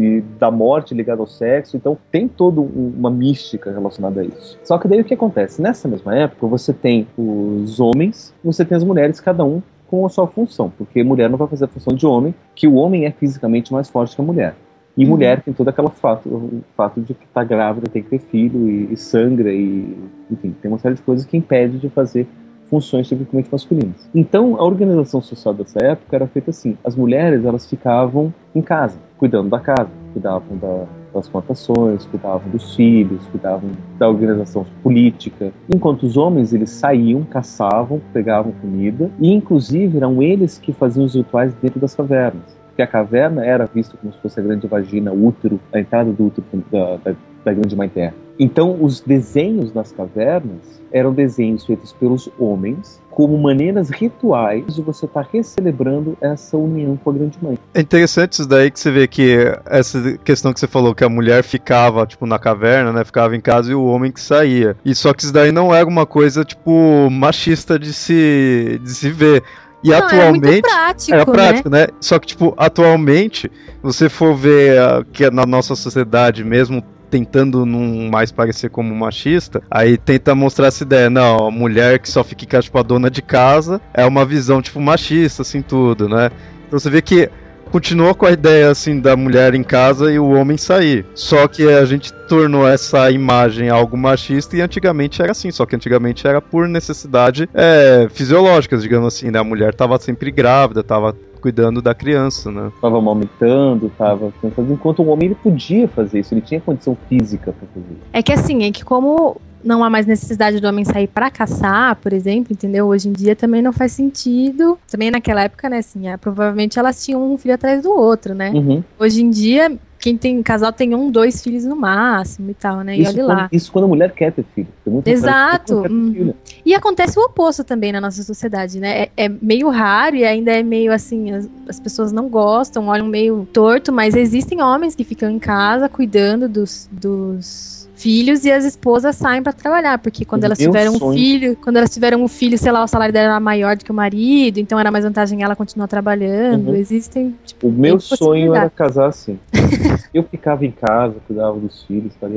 e 0.00 0.22
da 0.38 0.50
morte 0.50 0.94
ligada 0.94 1.20
ao 1.20 1.26
sexo, 1.26 1.76
então 1.76 1.98
tem 2.10 2.26
toda 2.26 2.60
um- 2.60 2.92
uma 2.96 3.10
mística 3.10 3.70
relacionada 3.70 4.20
a 4.20 4.24
isso. 4.24 4.58
Só 4.64 4.78
que 4.78 4.88
daí 4.88 5.00
o 5.00 5.04
que 5.04 5.14
acontece? 5.14 5.60
Nessa 5.60 5.86
mesma 5.88 6.16
época, 6.16 6.46
você 6.46 6.72
tem 6.72 7.06
os 7.16 7.78
homens, 7.80 8.32
você 8.42 8.64
tem 8.64 8.76
as 8.76 8.84
mulheres, 8.84 9.20
cada 9.20 9.44
um 9.44 9.62
com 9.88 10.06
a 10.06 10.08
sua 10.08 10.26
função, 10.26 10.72
porque 10.78 11.02
mulher 11.04 11.28
não 11.28 11.36
vai 11.36 11.46
fazer 11.48 11.66
a 11.66 11.68
função 11.68 11.94
de 11.94 12.06
homem, 12.06 12.34
que 12.54 12.66
o 12.66 12.74
homem 12.74 13.04
é 13.04 13.10
fisicamente 13.10 13.72
mais 13.72 13.90
forte 13.90 14.16
que 14.16 14.22
a 14.22 14.24
mulher. 14.24 14.54
E 14.96 15.04
Uhum. 15.04 15.10
mulher 15.10 15.42
tem 15.42 15.52
todo 15.54 15.68
aquele 15.68 15.88
fato, 15.88 16.28
o 16.28 16.62
fato 16.76 17.00
de 17.00 17.12
que 17.14 17.24
está 17.24 17.42
grávida, 17.44 17.88
tem 17.90 18.02
que 18.02 18.10
ter 18.10 18.18
filho 18.18 18.68
e, 18.68 18.92
e 18.92 18.96
sangra 18.96 19.52
e 19.52 19.96
enfim, 20.30 20.54
tem 20.60 20.70
uma 20.70 20.78
série 20.78 20.94
de 20.94 21.02
coisas 21.02 21.26
que 21.26 21.36
impede 21.36 21.78
de 21.78 21.88
fazer 21.90 22.26
funções 22.72 23.06
tipicamente 23.06 23.50
masculinas. 23.52 24.08
Então, 24.14 24.56
a 24.58 24.64
organização 24.64 25.20
social 25.20 25.52
dessa 25.52 25.78
época 25.84 26.16
era 26.16 26.26
feita 26.26 26.48
assim: 26.48 26.74
as 26.82 26.96
mulheres 26.96 27.44
elas 27.44 27.68
ficavam 27.68 28.32
em 28.54 28.62
casa, 28.62 28.96
cuidando 29.18 29.50
da 29.50 29.60
casa, 29.60 29.90
cuidavam 30.14 30.56
da- 30.56 30.86
das 31.12 31.28
plantações, 31.28 32.06
cuidavam 32.06 32.50
dos 32.50 32.74
filhos, 32.74 33.26
cuidavam 33.26 33.68
da 33.98 34.08
organização 34.08 34.64
política, 34.82 35.52
enquanto 35.68 36.04
os 36.04 36.16
homens 36.16 36.54
eles 36.54 36.70
saíam, 36.70 37.22
caçavam, 37.24 38.00
pegavam 38.14 38.52
comida 38.52 39.10
e, 39.20 39.30
inclusive, 39.30 39.98
eram 39.98 40.22
eles 40.22 40.56
que 40.56 40.72
faziam 40.72 41.04
os 41.04 41.14
rituais 41.14 41.52
dentro 41.60 41.78
das 41.78 41.94
cavernas. 41.94 42.56
Porque 42.68 42.80
a 42.80 42.86
caverna 42.86 43.44
era 43.44 43.66
vista 43.66 43.98
como 44.00 44.10
se 44.14 44.18
fosse 44.20 44.40
a 44.40 44.42
grande 44.42 44.66
vagina, 44.66 45.12
o 45.12 45.26
útero, 45.26 45.60
a 45.74 45.78
entrada 45.78 46.10
do 46.10 46.28
útero 46.28 46.46
da, 46.70 46.96
da, 47.04 47.14
da 47.44 47.52
grande 47.52 47.74
mãe 47.76 47.88
terra. 47.88 48.14
Então, 48.38 48.82
os 48.82 49.00
desenhos 49.00 49.72
nas 49.72 49.92
cavernas 49.92 50.80
eram 50.90 51.12
desenhos 51.12 51.64
feitos 51.64 51.92
pelos 51.92 52.28
homens 52.38 53.00
como 53.10 53.36
maneiras 53.38 53.90
rituais 53.90 54.74
de 54.74 54.80
você 54.82 55.04
estar 55.04 55.28
recelebrando 55.30 56.16
essa 56.20 56.56
união 56.56 56.96
com 56.96 57.10
a 57.10 57.12
grande 57.12 57.38
mãe. 57.42 57.58
É 57.74 57.80
interessante 57.80 58.32
isso 58.32 58.48
daí 58.48 58.70
que 58.70 58.80
você 58.80 58.90
vê 58.90 59.06
que 59.06 59.36
essa 59.66 60.18
questão 60.24 60.52
que 60.52 60.58
você 60.58 60.66
falou 60.66 60.94
que 60.94 61.04
a 61.04 61.08
mulher 61.10 61.42
ficava, 61.44 62.06
tipo, 62.06 62.24
na 62.26 62.38
caverna, 62.38 62.90
né? 62.92 63.04
Ficava 63.04 63.36
em 63.36 63.40
casa 63.40 63.70
e 63.70 63.74
o 63.74 63.84
homem 63.84 64.10
que 64.10 64.20
saía. 64.20 64.76
E 64.84 64.94
só 64.94 65.12
que 65.12 65.24
isso 65.24 65.32
daí 65.32 65.52
não 65.52 65.74
era 65.74 65.86
uma 65.86 66.06
coisa, 66.06 66.42
tipo, 66.44 67.08
machista 67.10 67.78
de 67.78 67.92
se, 67.92 68.80
de 68.82 68.90
se 68.90 69.10
ver. 69.10 69.42
E 69.84 69.88
Não, 69.90 69.96
era 69.96 70.06
muito 70.06 70.16
atualmente. 70.16 70.62
prático, 70.62 71.14
Era 71.14 71.26
né? 71.26 71.32
prático, 71.32 71.68
né? 71.68 71.86
Só 72.00 72.18
que, 72.18 72.26
tipo, 72.28 72.54
atualmente, 72.56 73.50
você 73.82 74.08
for 74.08 74.34
ver 74.34 74.78
ah, 74.78 75.04
que 75.12 75.28
na 75.30 75.44
nossa 75.44 75.74
sociedade, 75.74 76.44
mesmo 76.44 76.82
tentando 77.12 77.66
não 77.66 78.08
mais 78.10 78.32
parecer 78.32 78.70
como 78.70 78.94
machista, 78.94 79.62
aí 79.70 79.98
tenta 79.98 80.34
mostrar 80.34 80.68
essa 80.68 80.82
ideia, 80.82 81.10
não, 81.10 81.46
a 81.46 81.50
mulher 81.50 81.98
que 81.98 82.08
só 82.08 82.24
fica 82.24 82.56
em 82.56 82.60
tipo, 82.60 82.78
a 82.78 82.82
dona 82.82 83.10
de 83.10 83.20
casa, 83.20 83.82
é 83.92 84.06
uma 84.06 84.24
visão, 84.24 84.62
tipo, 84.62 84.80
machista, 84.80 85.42
assim, 85.42 85.60
tudo, 85.60 86.08
né? 86.08 86.30
Então 86.66 86.78
você 86.78 86.88
vê 86.88 87.02
que 87.02 87.28
continua 87.70 88.14
com 88.14 88.24
a 88.24 88.30
ideia, 88.30 88.70
assim, 88.70 88.98
da 88.98 89.14
mulher 89.14 89.54
em 89.54 89.62
casa 89.62 90.10
e 90.10 90.18
o 90.18 90.30
homem 90.30 90.56
sair. 90.56 91.04
Só 91.14 91.46
que 91.46 91.68
a 91.68 91.84
gente 91.84 92.10
tornou 92.26 92.66
essa 92.66 93.10
imagem 93.10 93.68
algo 93.68 93.94
machista 93.94 94.56
e 94.56 94.62
antigamente 94.62 95.20
era 95.20 95.32
assim, 95.32 95.50
só 95.50 95.66
que 95.66 95.76
antigamente 95.76 96.26
era 96.26 96.40
por 96.40 96.66
necessidade 96.66 97.46
é, 97.52 98.08
fisiológicas, 98.10 98.80
digamos 98.80 99.14
assim, 99.14 99.30
né? 99.30 99.38
A 99.38 99.44
mulher 99.44 99.74
tava 99.74 99.98
sempre 99.98 100.30
grávida, 100.30 100.82
tava 100.82 101.14
cuidando 101.42 101.82
da 101.82 101.94
criança, 101.94 102.50
né? 102.50 102.70
Tava 102.80 102.98
amamentando, 102.98 103.90
tava 103.98 104.32
enquanto 104.70 105.02
o 105.02 105.08
homem 105.08 105.26
ele 105.26 105.34
podia 105.34 105.88
fazer 105.88 106.20
isso, 106.20 106.32
ele 106.32 106.40
tinha 106.40 106.60
condição 106.60 106.96
física 107.08 107.52
para 107.52 107.68
fazer 107.74 107.92
isso. 107.92 108.08
É 108.12 108.22
que 108.22 108.32
assim, 108.32 108.62
é 108.62 108.70
que 108.70 108.84
como 108.84 109.36
não 109.64 109.82
há 109.84 109.90
mais 109.90 110.06
necessidade 110.06 110.60
do 110.60 110.66
homem 110.66 110.84
sair 110.84 111.06
para 111.06 111.30
caçar, 111.30 111.96
por 111.96 112.12
exemplo, 112.12 112.52
entendeu? 112.52 112.86
Hoje 112.86 113.08
em 113.08 113.12
dia 113.12 113.34
também 113.34 113.62
não 113.62 113.72
faz 113.72 113.92
sentido. 113.92 114.78
Também 114.90 115.10
naquela 115.10 115.42
época, 115.42 115.68
né, 115.68 115.78
assim, 115.78 116.08
é, 116.08 116.16
provavelmente 116.16 116.78
elas 116.78 117.04
tinham 117.04 117.32
um 117.32 117.38
filho 117.38 117.54
atrás 117.54 117.82
do 117.82 117.90
outro, 117.90 118.34
né? 118.34 118.50
Uhum. 118.50 118.82
Hoje 118.98 119.22
em 119.22 119.30
dia, 119.30 119.76
quem 120.02 120.16
tem 120.16 120.42
casal 120.42 120.72
tem 120.72 120.96
um, 120.96 121.12
dois 121.12 121.40
filhos 121.40 121.64
no 121.64 121.76
máximo 121.76 122.50
e 122.50 122.54
tal, 122.54 122.80
né? 122.80 122.96
E 122.96 123.02
Isso 123.02 123.12
olha 123.12 123.24
quando, 123.24 123.38
lá. 123.38 123.48
isso 123.52 123.72
quando 123.72 123.84
a 123.84 123.88
mulher 123.88 124.10
quer 124.10 124.32
ter 124.32 124.44
filho. 124.52 124.66
Exato. 125.06 125.80
ter 125.82 125.92
Uhum. 125.92 126.12
filho. 126.12 126.34
E 126.66 126.74
acontece 126.74 127.16
o 127.16 127.22
oposto 127.22 127.62
também 127.62 127.92
na 127.92 128.00
nossa 128.00 128.20
sociedade, 128.24 128.80
né? 128.80 129.02
É, 129.02 129.10
é 129.16 129.28
meio 129.28 129.68
raro 129.70 130.16
e 130.16 130.24
ainda 130.24 130.50
é 130.50 130.60
meio 130.64 130.92
assim, 130.92 131.30
as, 131.30 131.48
as 131.68 131.78
pessoas 131.78 132.10
não 132.10 132.28
gostam, 132.28 132.88
olham 132.88 133.06
meio 133.06 133.46
torto, 133.52 133.92
mas 133.92 134.16
existem 134.16 134.60
homens 134.60 134.96
que 134.96 135.04
ficam 135.04 135.30
em 135.30 135.38
casa 135.38 135.88
cuidando 135.88 136.48
dos, 136.48 136.88
dos 136.90 137.81
filhos 138.02 138.44
e 138.44 138.50
as 138.50 138.64
esposas 138.64 139.14
saem 139.16 139.42
pra 139.42 139.52
trabalhar, 139.52 139.98
porque 139.98 140.24
quando 140.24 140.44
elas 140.44 140.58
meu 140.58 140.68
tiveram 140.70 140.92
um 140.94 140.98
sonho- 140.98 141.18
filho, 141.18 141.56
quando 141.62 141.76
elas 141.76 141.90
tiveram 141.90 142.22
um 142.22 142.28
filho, 142.28 142.58
sei 142.58 142.72
lá, 142.72 142.82
o 142.82 142.88
salário 142.88 143.12
dela 143.12 143.26
era 143.30 143.40
maior 143.40 143.76
do 143.76 143.84
que 143.84 143.90
o 143.90 143.94
marido, 143.94 144.58
então 144.58 144.78
era 144.78 144.90
mais 144.90 145.04
vantagem 145.04 145.42
ela 145.42 145.54
continuar 145.54 145.86
trabalhando. 145.88 146.68
Uhum. 146.70 146.74
Existem, 146.74 147.34
tipo, 147.44 147.68
O 147.68 147.72
meu 147.72 148.00
sonho 148.00 148.54
era 148.54 148.68
casar 148.68 149.06
assim. 149.08 149.38
eu 150.12 150.22
ficava 150.24 150.64
em 150.66 150.70
casa, 150.72 151.14
cuidava 151.26 151.58
dos 151.58 151.82
filhos? 151.84 152.12
Não 152.20 152.28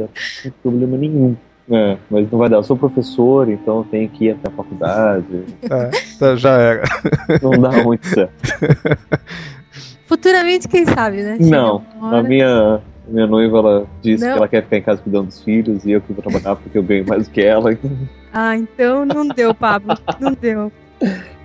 tem 0.43 0.53
problema 0.61 0.97
nenhum. 0.97 1.35
É, 1.67 1.97
mas 2.11 2.29
não 2.31 2.37
vai 2.37 2.47
dar. 2.47 2.57
Eu 2.57 2.63
sou 2.63 2.77
professor, 2.77 3.49
então 3.49 3.79
eu 3.79 3.83
tenho 3.89 4.07
que 4.07 4.25
ir 4.25 4.31
até 4.31 4.47
a 4.49 4.51
faculdade. 4.51 5.43
É, 5.63 5.89
tá, 6.19 6.35
já 6.35 6.51
era. 6.57 6.83
Não 7.41 7.59
dá 7.59 7.71
muito 7.83 8.05
certo. 8.07 8.31
futuramente, 10.05 10.67
quem 10.67 10.85
sabe, 10.85 11.23
né? 11.23 11.37
Não, 11.39 11.79
Chega 11.81 11.97
uma 11.97 12.07
A 12.07 12.13
hora- 12.19 12.23
minha, 12.27 12.81
minha 13.07 13.27
noiva, 13.27 13.57
ela 13.59 13.85
disse 14.01 14.23
Não. 14.23 14.31
que 14.33 14.37
ela 14.37 14.47
quer 14.47 14.63
ficar 14.63 14.77
em 14.77 14.81
casa 14.81 15.01
cuidando 15.01 15.27
dos 15.27 15.41
filhos 15.43 15.85
e 15.85 15.91
eu 15.91 16.01
que 16.01 16.11
vou 16.13 16.21
trabalhar 16.23 16.55
porque 16.55 16.77
eu 16.77 16.83
ganho 16.83 17.05
mais 17.07 17.27
do 17.27 17.31
que 17.31 17.41
ela. 17.41 17.71
então- 17.73 17.91
Ah, 18.33 18.55
então 18.57 19.05
não 19.05 19.27
deu, 19.27 19.53
Pablo. 19.53 19.97
Não 20.19 20.33
deu. 20.33 20.71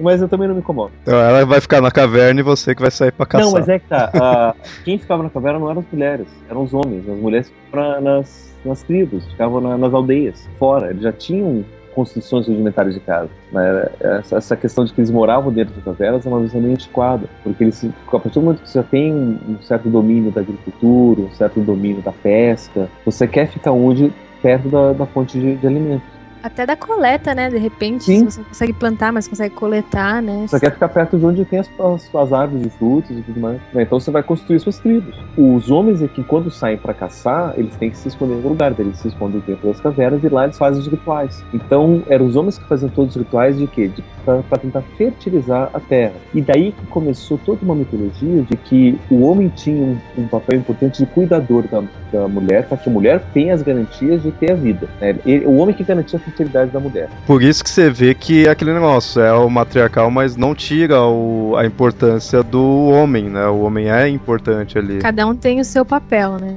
Mas 0.01 0.23
eu 0.23 0.29
também 0.29 0.47
não 0.47 0.55
me 0.55 0.61
incomodo. 0.61 0.93
Então 1.03 1.19
ela 1.19 1.45
vai 1.45 1.61
ficar 1.61 1.81
na 1.81 1.91
caverna 1.91 2.39
e 2.41 2.43
você 2.43 2.75
que 2.75 2.81
vai 2.81 2.91
sair 2.91 3.11
pra 3.13 3.27
caçar. 3.27 3.47
Não, 3.47 3.53
mas 3.53 3.69
é 3.69 3.79
que 3.79 3.89
tá. 3.89 4.11
a- 4.15 4.55
quem 4.85 4.97
ficava 4.99 5.23
na 5.23 5.29
caverna 5.31 5.59
não 5.59 5.71
eram 5.71 5.81
as 5.81 5.87
mulheres, 5.93 6.27
eram 6.49 6.63
os 6.63 6.73
homens. 6.73 7.09
As 7.09 7.19
mulheres 7.19 7.51
ficavam 7.67 7.91
na- 7.91 8.01
nas, 8.01 8.57
nas 8.65 8.83
tribos, 8.85 9.27
ficavam 9.29 9.61
na- 9.61 9.77
nas 9.77 9.93
aldeias, 9.93 10.49
fora. 10.59 10.91
Eles 10.91 11.03
já 11.03 11.13
tinham 11.13 11.65
construções 11.95 12.47
rudimentares 12.47 12.95
de 12.95 13.01
casa. 13.01 13.31
né? 13.53 13.89
Essa, 14.33 14.57
questão 14.57 14.85
de 14.85 14.93
que 14.93 15.01
eles 15.01 15.11
moravam 15.11 15.53
dentro 15.53 15.75
de 15.75 15.81
cavernas 15.81 16.25
é 16.25 16.29
uma 16.29 16.41
visão 16.41 16.61
meio 16.61 16.75
antiquada. 16.75 17.29
Porque 17.43 17.65
eles, 17.65 17.85
a 17.85 18.11
partir 18.11 18.39
do 18.39 18.43
momento 18.43 18.63
que 18.63 18.69
você 18.69 18.79
já 18.79 18.83
tem 18.83 19.13
um, 19.13 19.59
certo 19.63 19.89
domínio 19.89 20.31
da 20.31 20.41
agricultura, 20.41 21.23
um 21.23 21.31
certo 21.33 21.61
domínio 21.61 22.03
da 22.03 22.13
pesca, 22.13 22.89
você 23.05 23.27
quer 23.27 23.49
ficar 23.49 23.73
onde? 23.73 24.13
Perto 24.43 24.69
da, 24.69 24.93
da 24.93 25.07
fonte 25.07 25.39
de, 25.39 25.57
de 25.57 25.67
alimento. 25.67 26.20
Até 26.43 26.65
da 26.65 26.77
coleta, 26.77 27.35
né? 27.35 27.49
De 27.51 27.59
repente, 27.59 28.05
Sim. 28.05 28.25
você 28.25 28.39
não 28.41 28.47
consegue 28.47 28.73
plantar, 28.73 29.13
mas 29.13 29.29
consegue 29.29 29.55
coletar, 29.55 30.23
né? 30.23 30.47
Você 30.49 30.59
quer 30.61 30.73
ficar 30.73 30.89
perto 30.89 31.19
de 31.19 31.25
onde 31.27 31.45
tem 31.45 31.59
as, 31.59 31.71
as, 31.79 32.15
as 32.15 32.33
árvores 32.33 32.63
de 32.63 32.71
frutos 32.71 33.11
e 33.19 33.23
tudo 33.23 33.41
mais. 33.41 33.61
né? 33.73 33.83
Então 33.83 34.01
você 34.01 34.11
vai 34.11 34.23
construir 34.23 34.59
suas 34.61 34.79
tribos. 34.79 35.15
Os 35.37 35.71
homens 35.71 36.03
aqui, 36.03 36.23
quando 36.25 36.51
saem 36.51 36.77
para 36.79 36.95
caçar, 36.95 37.55
eles 37.57 37.77
têm 37.77 37.91
que 37.91 37.99
se 37.99 38.09
esconder 38.09 38.35
em 38.35 38.37
algum 38.37 38.49
lugar. 38.51 38.75
Eles 38.79 38.99
se 38.99 39.09
escondem 39.09 39.43
dentro 39.47 39.69
das 39.69 39.81
cavernas 39.81 40.23
e 40.25 40.29
lá 40.29 40.45
eles 40.45 40.57
fazem 40.59 40.81
os 40.81 40.87
rituais. 40.89 41.45
Então 41.53 42.03
eram 42.09 42.27
os 42.27 42.37
homens 42.37 42.57
que 42.59 42.67
faziam 42.69 42.89
todos 42.91 43.15
os 43.17 43.23
rituais 43.23 43.59
de 43.59 43.67
quê? 43.67 43.89
De, 43.89 44.03
para 44.25 44.59
tentar 44.59 44.83
fertilizar 44.97 45.71
a 45.75 45.81
terra. 45.81 46.13
E 46.35 46.41
daí 46.41 46.73
que 46.73 46.87
começou 46.87 47.39
toda 47.39 47.59
uma 47.63 47.75
mitologia 47.75 48.43
de 48.43 48.57
que 48.57 48.99
o 49.11 49.23
homem 49.23 49.49
tinha 49.49 49.83
um, 49.83 49.99
um 50.19 50.29
papel 50.29 50.59
importante 50.61 50.99
de 51.05 51.07
cuidador 51.07 51.65
da, 51.69 51.83
da 52.13 52.29
mulher, 52.29 52.67
para 52.69 52.77
que 52.77 52.89
a 52.89 52.93
mulher 52.93 53.21
tenha 53.33 53.55
as 53.55 53.63
garantias 53.63 54.23
de 54.23 54.31
ter 54.33 54.53
a 54.53 54.55
vida. 54.55 54.89
né? 55.01 55.17
Ele- 55.27 55.47
o 55.47 55.57
homem 55.57 55.75
que 55.75 55.83
garantia 55.83 56.19
a 56.19 56.23
fertilidade 56.31 56.71
da 56.71 56.81
mulher. 56.81 57.09
Por 57.27 57.43
isso 57.43 57.63
que 57.63 57.71
você 57.71 57.91
vê 57.91 58.15
que 58.15 58.47
é 58.47 58.51
aquele 58.51 58.73
negócio 58.73 59.21
é 59.21 59.33
o 59.33 59.49
matriarcal, 59.51 60.11
mas 60.11 60.37
não 60.37 60.55
tira 60.55 61.01
o- 61.03 61.55
a 61.57 61.67
importância 61.67 62.43
do 62.43 62.89
homem, 62.89 63.29
né? 63.29 63.47
O 63.47 63.61
homem 63.61 63.91
é 63.91 64.09
importante 64.09 64.79
ali. 64.79 64.99
Cada 64.99 65.27
um 65.27 65.35
tem 65.35 65.61
o 65.61 65.65
seu 65.65 65.85
papel, 65.85 66.37
né? 66.41 66.57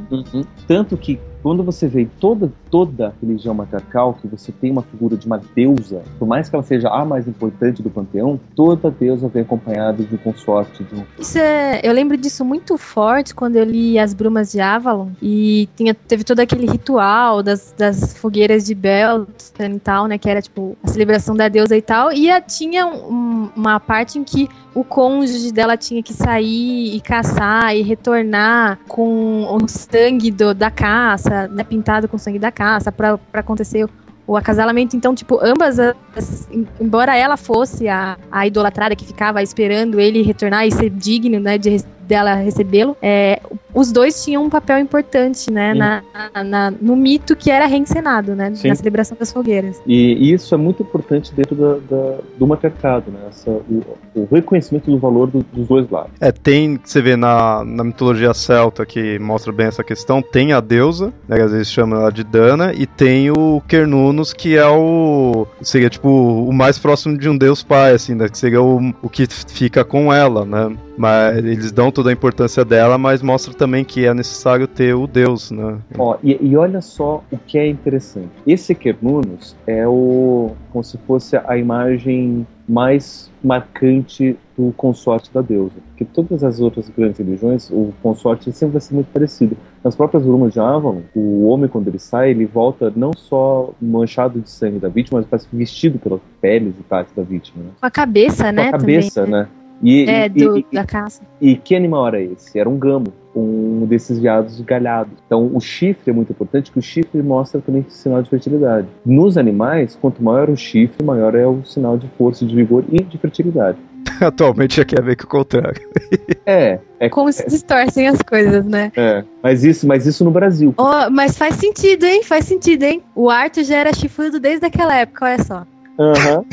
Tanto 0.67 0.95
que 0.97 1.19
quando 1.43 1.61
você 1.61 1.87
vê 1.87 2.07
toda, 2.19 2.51
toda 2.71 3.13
religião 3.21 3.53
matriarcal, 3.53 4.13
que 4.13 4.27
você 4.27 4.51
tem 4.51 4.71
uma 4.71 4.81
figura 4.81 5.17
de 5.17 5.27
uma 5.27 5.39
deusa, 5.53 6.01
por 6.17 6.27
mais 6.27 6.49
que 6.49 6.55
ela 6.55 6.63
seja 6.63 6.87
a 6.87 7.03
mais 7.03 7.27
importante 7.27 7.83
do 7.83 7.89
panteão, 7.89 8.39
toda 8.55 8.89
deusa 8.89 9.27
vem 9.27 9.43
acompanhada 9.43 10.01
de 10.03 10.15
um 10.15 10.17
consorte, 10.17 10.83
de 10.83 10.95
um... 10.95 11.03
Isso 11.19 11.37
é, 11.37 11.81
eu 11.83 11.91
lembro 11.93 12.15
disso 12.15 12.45
muito 12.45 12.77
forte 12.77 13.35
quando 13.35 13.57
eu 13.57 13.65
li 13.65 13.99
As 13.99 14.13
Brumas 14.13 14.53
de 14.53 14.61
Avalon 14.61 15.09
e 15.21 15.67
tinha, 15.75 15.93
teve 15.93 16.23
todo 16.23 16.39
aquele 16.39 16.65
ritual 16.65 17.43
das, 17.43 17.75
das 17.77 18.17
fogueiras 18.17 18.65
de 18.65 18.73
Beltane 18.73 19.75
e 19.75 19.79
tal, 19.79 20.07
né? 20.07 20.17
Que 20.17 20.29
era 20.29 20.41
tipo 20.41 20.77
a 20.81 20.87
celebração 20.87 21.35
da 21.35 21.49
deusa 21.49 21.75
e 21.75 21.81
tal. 21.81 22.11
E 22.13 22.29
tinha 22.41 22.85
um- 22.87 23.49
uma 23.55 23.79
parte 23.79 24.17
em 24.17 24.23
que 24.23 24.47
o 24.75 24.83
cônjuge 24.83 25.51
dela 25.51 25.77
tinha 25.77 26.01
que 26.01 26.13
sair 26.13 26.95
e 26.95 26.99
caçar 27.01 27.75
e 27.75 27.81
retornar 27.81 28.79
com 28.87 29.43
o 29.45 29.67
sangue 29.67 30.31
do- 30.31 30.53
da 30.53 30.71
caça, 30.71 31.47
né? 31.47 31.63
Pintado 31.63 32.07
com 32.07 32.15
o 32.15 32.19
sangue 32.19 32.39
da 32.39 32.51
caça 32.51 32.91
pra 32.91 33.19
acontecer 33.33 33.87
o 34.25 34.37
acasalamento. 34.37 34.95
Então, 34.95 35.13
tipo, 35.13 35.37
ambas, 35.43 35.77
as- 35.79 36.47
em- 36.51 36.67
embora 36.79 37.15
ela 37.15 37.35
fosse 37.37 37.87
a, 37.87 38.17
a 38.31 38.47
idolatrada 38.47 38.95
que 38.95 39.05
ficava 39.05 39.43
esperando 39.43 39.99
ele 39.99 40.21
retornar 40.21 40.65
e 40.65 40.71
ser 40.71 40.89
digno, 40.89 41.39
né, 41.39 41.57
de, 41.57 41.83
dela 42.13 42.35
recebê-lo, 42.35 42.95
é, 43.01 43.39
os 43.73 43.91
dois 43.91 44.23
tinham 44.23 44.43
um 44.43 44.49
papel 44.49 44.77
importante, 44.77 45.51
né, 45.51 45.73
na, 45.73 46.03
na- 46.43 46.71
no 46.79 46.95
mito 46.95 47.35
que 47.35 47.49
era 47.49 47.65
reencenado, 47.65 48.35
né, 48.35 48.51
Sim. 48.53 48.67
na 48.67 48.75
celebração 48.75 49.17
das 49.19 49.33
fogueiras. 49.33 49.81
E 49.87 50.31
isso 50.31 50.53
é 50.53 50.57
muito 50.57 50.83
importante 50.83 51.33
dentro 51.33 51.55
da, 51.55 51.73
da- 51.89 52.17
do 52.37 52.45
matriarcado, 52.45 53.09
né? 53.11 53.19
Essa, 53.29 53.49
o, 53.49 53.81
o 54.15 54.27
reconhecimento 54.31 54.91
do 54.91 54.97
valor 54.99 55.27
do- 55.27 55.43
dos 55.51 55.67
dois 55.67 55.89
lados. 55.89 56.11
É, 56.21 56.31
tem, 56.31 56.79
você 56.83 57.01
vê 57.01 57.15
na, 57.15 57.63
na 57.65 57.83
mitologia 57.83 58.31
celta 58.33 58.85
que 58.85 59.17
mostra 59.17 59.51
bem 59.51 59.65
essa 59.65 59.83
questão, 59.83 60.21
tem 60.21 60.53
a 60.53 60.59
deusa, 60.59 61.11
né, 61.27 61.37
que 61.37 61.41
às 61.41 61.51
vezes 61.51 61.71
chama 61.71 61.95
ela 61.97 62.11
de 62.11 62.23
Dana, 62.23 62.73
e 62.75 62.85
tem 62.85 63.31
o 63.31 63.61
Cernunnos, 63.67 64.33
que 64.33 64.55
é 64.55 64.67
o. 64.67 65.47
seria 65.61 65.89
tipo 65.89 66.09
o 66.09 66.53
mais 66.53 66.77
próximo 66.77 67.17
de 67.17 67.27
um 67.27 67.35
deus 67.37 67.63
pai, 67.63 67.93
assim, 67.93 68.13
né? 68.13 68.29
Que 68.29 68.37
seria 68.37 68.61
o, 68.61 68.93
o 69.01 69.09
que 69.09 69.25
fica 69.27 69.83
com 69.83 70.13
ela, 70.13 70.45
né? 70.45 70.75
Mas 70.95 71.37
eles 71.37 71.71
dão 71.71 71.91
toda 71.91 72.02
a 72.09 72.13
importância 72.13 72.63
dela, 72.63 72.97
mas 72.97 73.21
mostra 73.21 73.53
também 73.53 73.83
que 73.83 74.05
é 74.05 74.13
necessário 74.13 74.67
ter 74.67 74.93
o 74.95 75.07
deus, 75.07 75.51
né? 75.51 75.77
Ó, 75.97 76.17
e, 76.23 76.37
e 76.41 76.55
olha 76.55 76.81
só 76.81 77.23
o 77.31 77.37
que 77.37 77.57
é 77.57 77.67
interessante. 77.67 78.29
Esse 78.45 78.75
Cernunnos 78.75 79.55
é 79.67 79.87
o 79.87 80.51
como 80.71 80.83
se 80.83 80.97
fosse 81.05 81.37
a 81.37 81.55
imagem 81.55 82.47
mais 82.67 83.31
marcante 83.43 84.37
do 84.57 84.73
consorte 84.75 85.31
da 85.33 85.41
deusa. 85.41 85.75
Porque 85.89 86.05
todas 86.05 86.43
as 86.43 86.59
outras 86.59 86.89
grandes 86.89 87.19
religiões, 87.19 87.69
o 87.69 87.93
consorte 88.01 88.51
sempre 88.51 88.73
vai 88.73 88.81
ser 88.81 88.95
muito 88.95 89.07
parecido. 89.07 89.57
Nas 89.83 89.95
próprias 89.95 90.23
Brumas 90.23 90.53
de 90.53 90.59
Avalon, 90.59 91.01
o 91.13 91.47
homem, 91.47 91.69
quando 91.69 91.89
ele 91.89 91.99
sai, 91.99 92.31
ele 92.31 92.45
volta 92.45 92.91
não 92.95 93.11
só 93.13 93.71
manchado 93.81 94.39
de 94.39 94.49
sangue 94.49 94.79
da 94.79 94.87
vítima, 94.87 95.19
mas 95.19 95.29
parece 95.29 95.47
vestido 95.51 95.99
pelas 95.99 96.21
peles 96.41 96.73
e 96.79 96.83
partes 96.83 97.13
da 97.13 97.23
vítima. 97.23 97.63
Né? 97.63 97.69
Com 97.79 97.85
a 97.85 97.91
cabeça, 97.91 98.45
Com 98.45 98.51
né, 98.53 98.67
a 98.69 98.71
cabeça, 98.71 99.25
também, 99.25 99.41
né? 99.41 99.47
E, 99.83 100.09
É, 100.09 100.25
e- 100.25 100.29
do, 100.29 100.57
e- 100.59 100.65
da 100.71 100.85
caça. 100.85 101.21
e 101.41 101.55
que 101.57 101.75
animal 101.75 102.07
era 102.07 102.21
esse? 102.21 102.57
Era 102.57 102.69
um 102.69 102.77
gamo, 102.77 103.07
um 103.35 103.85
desses 103.85 104.17
veados 104.17 104.59
galhados. 104.61 105.11
Então 105.27 105.51
o 105.53 105.59
chifre 105.59 106.09
é 106.09 106.13
muito 106.13 106.31
importante, 106.31 106.71
que 106.71 106.79
o 106.79 106.81
chifre 106.81 107.21
mostra 107.21 107.59
também 107.59 107.85
sinal 107.89 108.23
de 108.23 108.29
fertilidade. 108.29 108.87
Nos 109.05 109.37
animais, 109.37 109.97
quanto 109.99 110.23
maior 110.23 110.49
o 110.49 110.55
chifre, 110.55 111.03
maior 111.05 111.35
é 111.35 111.45
o 111.45 111.63
sinal 111.65 111.97
de 111.97 112.07
força, 112.17 112.45
de 112.45 112.55
vigor 112.55 112.85
e 112.89 113.03
de 113.03 113.17
fertilidade. 113.17 113.77
Atualmente 114.21 114.77
já 114.77 114.85
quer 114.85 115.01
ver 115.01 115.15
que 115.17 115.25
o 115.25 115.27
contrário. 115.27 115.81
É, 116.45 116.77
é, 116.99 117.07
Como 117.09 117.31
se 117.31 117.47
distorcem 117.47 118.05
as 118.09 118.21
coisas, 118.21 118.65
né? 118.65 118.91
é. 118.97 119.23
Mas 119.41 119.63
isso, 119.63 119.87
mas 119.87 120.05
isso 120.05 120.25
no 120.25 120.31
Brasil. 120.31 120.73
Ó, 120.77 121.09
mas 121.09 121.37
faz 121.37 121.55
sentido, 121.55 122.03
hein? 122.05 122.21
Faz 122.21 122.43
sentido, 122.45 122.83
hein? 122.83 123.01
O 123.15 123.29
Arthur 123.29 123.63
já 123.63 123.77
era 123.77 123.93
chifrudo 123.93 124.41
desde 124.41 124.65
aquela 124.65 124.93
época, 124.93 125.23
olha 125.25 125.41
só. 125.41 125.65
Aham. 125.99 126.43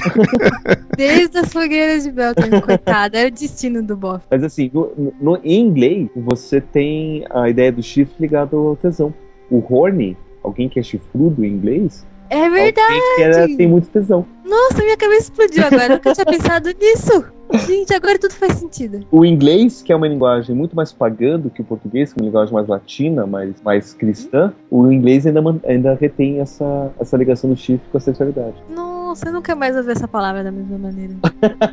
Desde 0.96 1.38
as 1.38 1.52
fogueiras 1.52 2.04
de 2.04 2.10
Beltane, 2.12 2.60
coitado. 2.60 3.16
Era 3.16 3.28
o 3.28 3.30
destino 3.30 3.82
do 3.82 3.96
bofe. 3.96 4.24
Mas 4.30 4.44
assim, 4.44 4.70
no, 4.72 5.12
no- 5.20 5.40
em 5.42 5.60
inglês, 5.60 6.08
você 6.14 6.60
tem 6.60 7.24
a 7.30 7.48
ideia 7.48 7.72
do 7.72 7.82
chifre 7.82 8.14
ligado 8.20 8.56
ao 8.56 8.76
tesão. 8.76 9.12
O 9.50 9.62
horny, 9.72 10.16
alguém 10.44 10.68
que 10.68 10.78
é 10.78 10.82
chifrudo 10.82 11.44
em 11.44 11.48
inglês, 11.52 12.06
É 12.28 12.48
verdade. 12.50 12.80
alguém 12.92 13.16
que 13.16 13.22
era- 13.22 13.46
tem 13.56 13.66
muito 13.68 13.88
tesão. 13.88 14.26
Nossa, 14.50 14.82
minha 14.82 14.96
cabeça 14.96 15.30
explodiu 15.30 15.64
agora. 15.64 15.84
Eu 15.84 15.90
nunca 15.90 16.12
tinha 16.12 16.26
pensado 16.26 16.70
nisso. 16.70 17.24
Gente, 17.66 17.94
agora 17.94 18.18
tudo 18.18 18.34
faz 18.34 18.54
sentido. 18.54 19.06
O 19.10 19.24
inglês, 19.24 19.80
que 19.80 19.92
é 19.92 19.96
uma 19.96 20.08
linguagem 20.08 20.54
muito 20.56 20.74
mais 20.74 20.92
pagã 20.92 21.38
do 21.38 21.50
que 21.50 21.62
o 21.62 21.64
português, 21.64 22.12
que 22.12 22.18
é 22.18 22.22
uma 22.22 22.26
linguagem 22.26 22.52
mais 22.52 22.66
latina, 22.66 23.26
mais, 23.26 23.62
mais 23.62 23.94
cristã, 23.94 24.52
o 24.68 24.90
inglês 24.90 25.24
ainda, 25.24 25.40
ainda 25.64 25.94
retém 25.94 26.40
essa, 26.40 26.90
essa 26.98 27.16
ligação 27.16 27.48
do 27.48 27.56
chifre 27.56 27.88
com 27.92 27.98
a 27.98 28.00
sexualidade. 28.00 28.56
Nossa, 28.68 29.26
você 29.26 29.30
nunca 29.30 29.54
mais 29.54 29.76
ouviu 29.76 29.92
essa 29.92 30.08
palavra 30.08 30.42
da 30.44 30.50
mesma 30.50 30.78
maneira. 30.78 31.14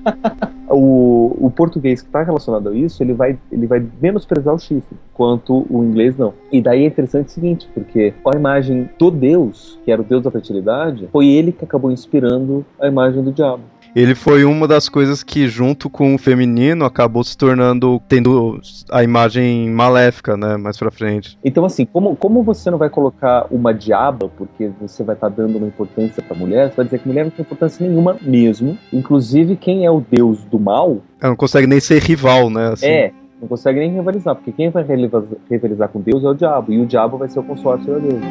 o, 0.69 1.35
o 1.39 1.51
português 1.51 2.01
que 2.01 2.07
está 2.07 2.23
relacionado 2.23 2.69
a 2.69 2.75
isso, 2.75 3.01
ele 3.03 3.13
vai, 3.13 3.37
ele 3.51 3.67
vai 3.67 3.85
menosprezar 4.01 4.53
o 4.53 4.59
chifre, 4.59 4.97
quanto 5.13 5.65
o 5.69 5.83
inglês 5.83 6.17
não. 6.17 6.33
E 6.51 6.61
daí 6.61 6.83
é 6.83 6.87
interessante 6.87 7.27
o 7.27 7.31
seguinte, 7.31 7.69
porque 7.73 8.13
a 8.25 8.35
imagem 8.35 8.89
do 8.97 9.11
Deus, 9.11 9.79
que 9.85 9.91
era 9.91 10.01
o 10.01 10.05
Deus 10.05 10.23
da 10.23 10.31
fertilidade, 10.31 11.07
foi 11.11 11.27
ele 11.27 11.51
que 11.51 11.63
acabou 11.63 11.91
inspirando 11.91 12.65
a 12.79 12.87
imagem 12.87 13.23
do 13.23 13.31
diabo 13.31 13.63
ele 13.95 14.13
foi 14.13 14.45
uma 14.45 14.67
das 14.67 14.87
coisas 14.87 15.23
que, 15.23 15.47
junto 15.47 15.89
com 15.89 16.13
o 16.13 16.19
feminino, 16.19 16.85
acabou 16.85 17.23
se 17.23 17.35
tornando, 17.35 17.99
tendo 18.07 18.59
a 18.91 19.03
imagem 19.03 19.71
maléfica, 19.71 20.37
né, 20.37 20.55
mais 20.55 20.77
pra 20.77 20.91
frente. 20.91 21.35
Então, 21.43 21.65
assim, 21.65 21.83
como, 21.83 22.15
como 22.15 22.43
você 22.43 22.69
não 22.69 22.77
vai 22.77 22.91
colocar 22.91 23.47
uma 23.49 23.73
diaba, 23.73 24.29
porque 24.37 24.69
você 24.79 25.03
vai 25.03 25.15
estar 25.15 25.31
tá 25.31 25.35
dando 25.35 25.57
uma 25.57 25.65
importância 25.65 26.21
pra 26.21 26.37
mulher, 26.37 26.69
você 26.69 26.75
vai 26.75 26.85
dizer 26.85 26.99
que 26.99 27.07
mulher 27.07 27.23
não 27.23 27.31
tem 27.31 27.43
importância 27.43 27.87
nenhuma 27.87 28.15
mesmo. 28.21 28.77
Inclusive, 28.93 29.55
quem 29.55 29.83
é 29.83 29.89
o 29.89 29.99
deus 29.99 30.45
do 30.45 30.59
mal... 30.59 30.99
Ela 31.19 31.31
não 31.31 31.35
consegue 31.35 31.65
nem 31.65 31.79
ser 31.79 31.99
rival, 32.03 32.51
né, 32.51 32.73
assim. 32.73 32.85
É, 32.85 33.11
não 33.41 33.47
consegue 33.47 33.79
nem 33.79 33.91
rivalizar, 33.91 34.35
porque 34.35 34.51
quem 34.51 34.69
vai 34.69 34.83
rivalizar 34.83 35.89
com 35.89 36.01
Deus 36.01 36.23
é 36.23 36.27
o 36.27 36.35
diabo, 36.35 36.71
e 36.71 36.79
o 36.79 36.85
diabo 36.85 37.17
vai 37.17 37.29
ser 37.29 37.39
o 37.39 37.43
consórcio 37.43 37.93
da 37.93 37.99
Deus. 37.99 38.21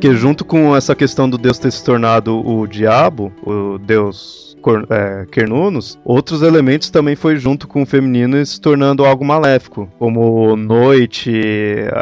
Porque 0.00 0.16
junto 0.16 0.46
com 0.46 0.74
essa 0.74 0.96
questão 0.96 1.28
do 1.28 1.36
Deus 1.36 1.58
ter 1.58 1.70
se 1.70 1.84
tornado 1.84 2.34
o 2.34 2.66
diabo, 2.66 3.30
o 3.42 3.76
Deus 3.76 4.56
é, 4.88 5.26
Quernunos, 5.30 5.98
outros 6.02 6.40
elementos 6.40 6.88
também 6.88 7.14
foi 7.14 7.36
junto 7.36 7.68
com 7.68 7.82
o 7.82 7.86
feminino 7.86 8.44
se 8.46 8.58
tornando 8.58 9.04
algo 9.04 9.22
maléfico, 9.22 9.90
como 9.98 10.56
noite, 10.56 11.30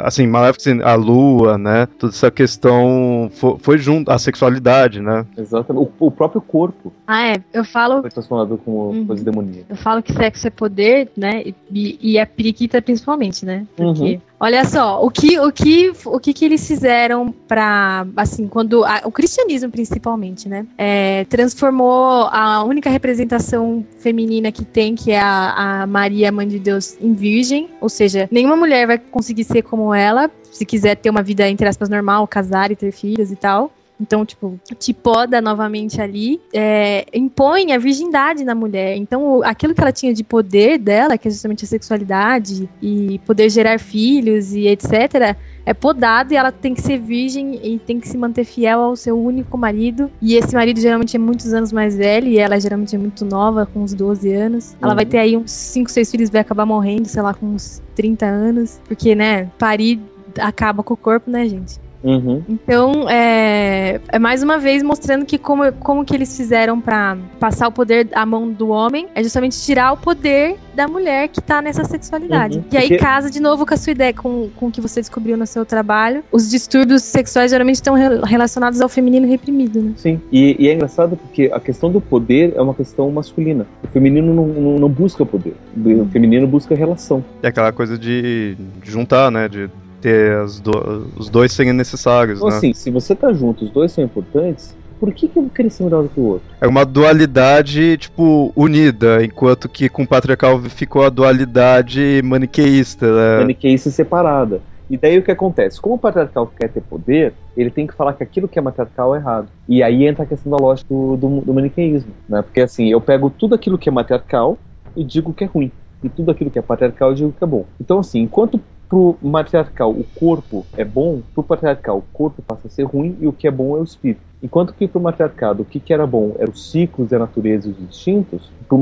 assim, 0.04 0.28
maléfico, 0.28 0.62
assim, 0.68 0.80
a 0.80 0.94
lua, 0.94 1.58
né? 1.58 1.87
Toda 1.98 2.12
essa 2.12 2.30
questão 2.30 3.28
foi, 3.32 3.56
foi 3.58 3.78
junto, 3.78 4.12
a 4.12 4.18
sexualidade, 4.18 5.00
né? 5.00 5.26
Exatamente, 5.37 5.88
o, 5.98 6.06
o, 6.06 6.11
próprio 6.12 6.40
corpo. 6.40 6.92
Ah, 7.04 7.26
é, 7.26 7.42
eu 7.52 7.64
falo... 7.64 8.00
Foi 8.00 8.11
transformado 8.11 8.61
como 8.64 8.90
uhum. 8.90 9.06
coisa 9.06 9.24
demoníaca. 9.24 9.66
Eu 9.68 9.76
falo 9.76 10.04
que 10.04 10.12
sexo 10.12 10.46
é 10.46 10.50
poder, 10.50 11.11
né? 11.16 11.42
E, 11.72 11.98
e 12.00 12.16
a 12.16 12.24
periquita 12.24 12.80
principalmente, 12.80 13.44
né? 13.44 13.66
Porque... 13.76 14.14
Uhum. 14.14 14.20
Olha 14.40 14.64
só, 14.64 15.05
o 15.05 15.11
que 15.11 15.38
o 15.38 15.51
que 15.51 15.92
o 16.05 16.20
que, 16.20 16.33
que 16.33 16.44
eles 16.44 16.66
fizeram 16.66 17.33
para 17.33 18.07
assim, 18.16 18.46
quando 18.46 18.85
a, 18.85 19.01
o 19.05 19.11
cristianismo 19.11 19.68
principalmente, 19.68 20.48
né, 20.48 20.64
é, 20.77 21.24
transformou 21.24 22.29
a 22.31 22.62
única 22.62 22.88
representação 22.88 23.85
feminina 23.98 24.53
que 24.53 24.64
tem, 24.64 24.94
que 24.94 25.11
é 25.11 25.20
a, 25.20 25.83
a 25.83 25.87
Maria, 25.87 26.31
mãe 26.31 26.46
de 26.46 26.61
Deus, 26.61 26.96
em 27.01 27.14
virgem, 27.14 27.68
ou 27.81 27.88
seja, 27.88 28.29
nenhuma 28.31 28.57
mulher 28.57 28.87
vai 28.87 28.98
conseguir 28.98 29.42
ser 29.42 29.62
como 29.62 29.92
ela, 29.92 30.31
se 30.53 30.64
quiser 30.64 30.94
ter 30.94 31.11
uma 31.11 31.22
vida 31.22 31.48
entre 31.48 31.68
aspas 31.68 31.88
normal, 31.88 32.27
casar 32.29 32.70
e 32.70 32.77
ter 32.77 32.92
filhos 32.92 33.33
e 33.33 33.37
tal. 33.37 33.72
Então, 34.00 34.24
tipo, 34.24 34.58
te 34.78 34.94
poda 34.94 35.40
novamente 35.40 36.00
ali, 36.00 36.40
é, 36.52 37.04
impõe 37.12 37.72
a 37.72 37.78
virgindade 37.78 38.44
na 38.44 38.54
mulher. 38.54 38.96
Então, 38.96 39.42
aquilo 39.42 39.74
que 39.74 39.80
ela 39.80 39.92
tinha 39.92 40.14
de 40.14 40.22
poder 40.22 40.78
dela, 40.78 41.18
que 41.18 41.26
é 41.26 41.30
justamente 41.30 41.64
a 41.64 41.68
sexualidade 41.68 42.68
e 42.80 43.18
poder 43.26 43.50
gerar 43.50 43.78
filhos 43.80 44.52
e 44.52 44.68
etc., 44.68 45.37
é 45.66 45.74
podado 45.74 46.32
e 46.32 46.37
ela 46.37 46.50
tem 46.50 46.72
que 46.72 46.80
ser 46.80 46.98
virgem 46.98 47.61
e 47.62 47.78
tem 47.78 48.00
que 48.00 48.08
se 48.08 48.16
manter 48.16 48.44
fiel 48.44 48.80
ao 48.80 48.96
seu 48.96 49.20
único 49.20 49.58
marido. 49.58 50.11
E 50.22 50.34
esse 50.34 50.54
marido 50.54 50.80
geralmente 50.80 51.14
é 51.14 51.18
muitos 51.18 51.52
anos 51.52 51.72
mais 51.72 51.94
velho 51.94 52.26
e 52.28 52.38
ela 52.38 52.58
geralmente 52.58 52.94
é 52.94 52.98
muito 52.98 53.22
nova, 53.24 53.66
com 53.66 53.80
uns 53.80 53.92
12 53.92 54.32
anos. 54.32 54.76
Ela 54.80 54.94
vai 54.94 55.04
uhum. 55.04 55.11
ter 55.11 55.18
aí 55.18 55.37
uns 55.37 55.50
5, 55.50 55.90
6 55.90 56.11
filhos, 56.11 56.30
vai 56.30 56.40
acabar 56.40 56.64
morrendo, 56.64 57.06
sei 57.06 57.20
lá, 57.20 57.34
com 57.34 57.46
uns 57.46 57.82
30 57.94 58.24
anos. 58.24 58.80
Porque, 58.87 59.14
né, 59.14 59.50
parir 59.58 60.00
acaba 60.40 60.82
com 60.82 60.94
o 60.94 60.96
corpo, 60.96 61.30
né, 61.30 61.46
gente? 61.46 61.78
Uhum. 62.02 62.42
Então, 62.48 63.08
é, 63.08 64.00
é 64.08 64.18
mais 64.18 64.42
uma 64.42 64.58
vez 64.58 64.82
mostrando 64.82 65.24
que 65.24 65.38
como, 65.38 65.72
como 65.72 66.04
que 66.04 66.14
eles 66.14 66.37
fizeram 66.37 66.80
para 66.80 67.16
passar 67.40 67.68
o 67.68 67.72
poder 67.72 68.08
à 68.12 68.24
mão 68.24 68.48
do 68.48 68.68
homem 68.68 69.08
é 69.14 69.22
justamente 69.22 69.61
tirar 69.61 69.92
o 69.92 69.96
poder 69.96 70.56
da 70.74 70.87
mulher 70.87 71.28
que 71.28 71.40
tá 71.40 71.61
nessa 71.61 71.84
sexualidade. 71.84 72.58
Uhum. 72.58 72.64
E 72.70 72.76
aí 72.76 72.88
Porque... 72.88 73.02
casa 73.02 73.30
de 73.30 73.40
novo 73.40 73.66
com 73.66 73.74
a 73.74 73.76
sua 73.76 73.90
ideia, 73.90 74.12
com, 74.12 74.48
com 74.54 74.68
o 74.68 74.70
que 74.70 74.80
você 74.80 75.00
descobriu 75.00 75.37
no 75.37 75.46
seu 75.46 75.66
trabalho. 75.66 76.22
Os 76.30 76.48
distúrbios 76.48 77.02
sexuais 77.02 77.50
geralmente 77.50 77.76
estão 77.76 77.94
relacionados 78.24 78.80
ao 78.80 78.88
feminino 78.88 79.26
reprimido, 79.26 79.82
né? 79.82 79.92
Sim, 79.96 80.20
e, 80.30 80.56
e, 80.58 80.68
é 80.68 80.74
engraçado 80.74 81.16
porque 81.16 81.50
a 81.52 81.58
questão 81.58 81.90
do 81.90 82.00
poder 82.00 82.52
é 82.54 82.62
uma 82.62 82.74
questão 82.74 83.11
masculina. 83.11 83.66
O 83.82 83.88
feminino 83.88 84.32
não, 84.32 84.46
não, 84.46 84.78
não 84.78 84.88
busca 84.88 85.26
poder, 85.26 85.54
o 85.76 85.80
uhum. 85.80 86.08
feminino 86.11 86.46
busca 86.46 86.74
relação. 86.74 87.24
É 87.42 87.48
aquela 87.48 87.72
coisa 87.72 87.98
de 87.98 88.56
juntar, 88.84 89.30
né? 89.30 89.48
De 89.48 89.68
ter 90.00 90.44
do, 90.62 91.11
os 91.16 91.28
dois 91.28 91.52
serem 91.52 91.72
necessários. 91.72 92.38
Então, 92.38 92.50
né? 92.50 92.56
assim, 92.56 92.72
se 92.72 92.90
você 92.90 93.14
tá 93.14 93.32
junto, 93.32 93.64
os 93.64 93.70
dois 93.70 93.92
são 93.92 94.02
importantes, 94.02 94.74
por 94.98 95.12
que, 95.12 95.28
que 95.28 95.38
um 95.38 95.48
queria 95.48 95.70
ser 95.70 95.84
melhor 95.84 96.02
do 96.02 96.08
que 96.08 96.20
o 96.20 96.24
outro? 96.24 96.48
É 96.61 96.66
uma 96.66 96.84
dualidade, 96.84 97.96
tipo, 97.98 98.52
unida, 98.56 99.24
enquanto 99.24 99.68
que 99.68 99.88
com 99.88 100.02
o 100.02 100.06
patriarcal 100.06 100.61
ficou 100.62 101.04
a 101.04 101.08
dualidade 101.08 102.20
maniqueísta. 102.24 103.06
Né? 103.06 103.38
Maniqueísta 103.40 103.90
separada. 103.90 104.61
E 104.90 104.96
daí 104.96 105.18
o 105.18 105.22
que 105.22 105.30
acontece? 105.30 105.80
Como 105.80 105.96
o 105.96 105.98
patriarcal 105.98 106.46
quer 106.46 106.68
ter 106.70 106.80
poder, 106.80 107.34
ele 107.56 107.70
tem 107.70 107.87
que 107.87 107.94
falar 107.94 108.14
que 108.14 108.22
aquilo 108.22 108.48
que 108.48 108.58
é 108.58 108.62
matriarcal 108.62 109.14
é 109.14 109.18
errado. 109.18 109.48
E 109.68 109.82
aí 109.82 110.06
entra 110.06 110.24
a 110.24 110.26
questão 110.26 110.50
da 110.50 110.56
lógica 110.56 110.88
do, 110.88 111.16
do, 111.16 111.40
do 111.42 111.54
maniqueísmo. 111.54 112.11
Né? 112.28 112.40
Porque 112.40 112.61
assim, 112.61 112.88
eu 112.88 113.00
pego 113.00 113.28
tudo 113.30 113.54
aquilo 113.54 113.76
que 113.76 113.88
é 113.88 113.92
matriarcal 113.92 114.56
e 114.96 115.04
digo 115.04 115.34
que 115.34 115.44
é 115.44 115.46
ruim. 115.46 115.70
E 116.02 116.08
tudo 116.08 116.30
aquilo 116.30 116.50
que 116.50 116.58
é 116.58 116.62
patriarcal 116.62 117.11
eu 117.11 117.14
digo 117.14 117.34
que 117.37 117.44
é 117.44 117.46
bom. 117.46 117.66
Então, 117.78 117.98
assim, 117.98 118.20
enquanto 118.20 118.61
pro 118.88 119.16
matriarcal 119.22 119.90
o 119.90 120.05
corpo 120.18 120.64
é 120.77 120.85
bom, 120.85 121.20
pro 121.35 121.42
patriarcal 121.42 121.98
o 121.98 122.05
corpo 122.12 122.42
passa 122.42 122.68
a 122.68 122.70
ser 122.70 122.85
ruim 122.85 123.16
e 123.20 123.27
o 123.27 123.33
que 123.33 123.46
é 123.46 123.51
bom 123.51 123.77
é 123.77 123.81
o 123.81 123.85
espírito. 123.85 124.22
Enquanto 124.42 124.72
que 124.72 124.88
pro 124.88 125.01
matriarcado 125.01 125.62
o 125.62 125.64
que, 125.64 125.79
que 125.79 125.92
era 125.92 126.07
bom 126.07 126.35
eram 126.38 126.53
os 126.53 126.70
ciclos 126.70 127.09
da 127.09 127.18
natureza 127.18 127.68
e 127.68 127.72
os 127.72 127.81
instintos, 127.81 128.51
pro, 128.68 128.79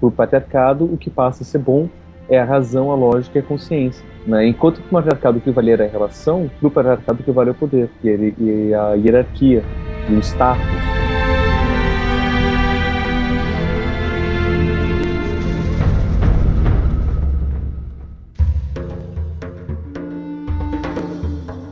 pro 0.00 0.10
patriarcado 0.10 0.84
o 0.84 0.96
que 0.96 1.10
passa 1.10 1.42
a 1.42 1.46
ser 1.46 1.58
bom 1.58 1.88
é 2.28 2.38
a 2.38 2.44
razão, 2.44 2.92
a 2.92 2.94
lógica 2.94 3.38
e 3.38 3.40
a 3.40 3.44
consciência. 3.44 4.04
Né? 4.26 4.46
Enquanto 4.46 4.82
que 4.82 4.90
o 4.90 4.94
matriarcado 4.94 5.38
o 5.38 5.40
que 5.40 5.50
valia 5.50 5.72
era 5.74 5.84
a 5.86 5.88
relação, 5.88 6.50
pro 6.60 6.70
patriarcado 6.70 7.20
o 7.20 7.24
que 7.24 7.30
valia 7.30 7.50
é 7.50 7.52
o 7.52 7.54
poder, 7.54 7.90
e 8.04 8.74
a 8.74 8.92
hierarquia, 8.94 9.64
e 10.10 10.12
o 10.12 10.18
status. 10.18 10.62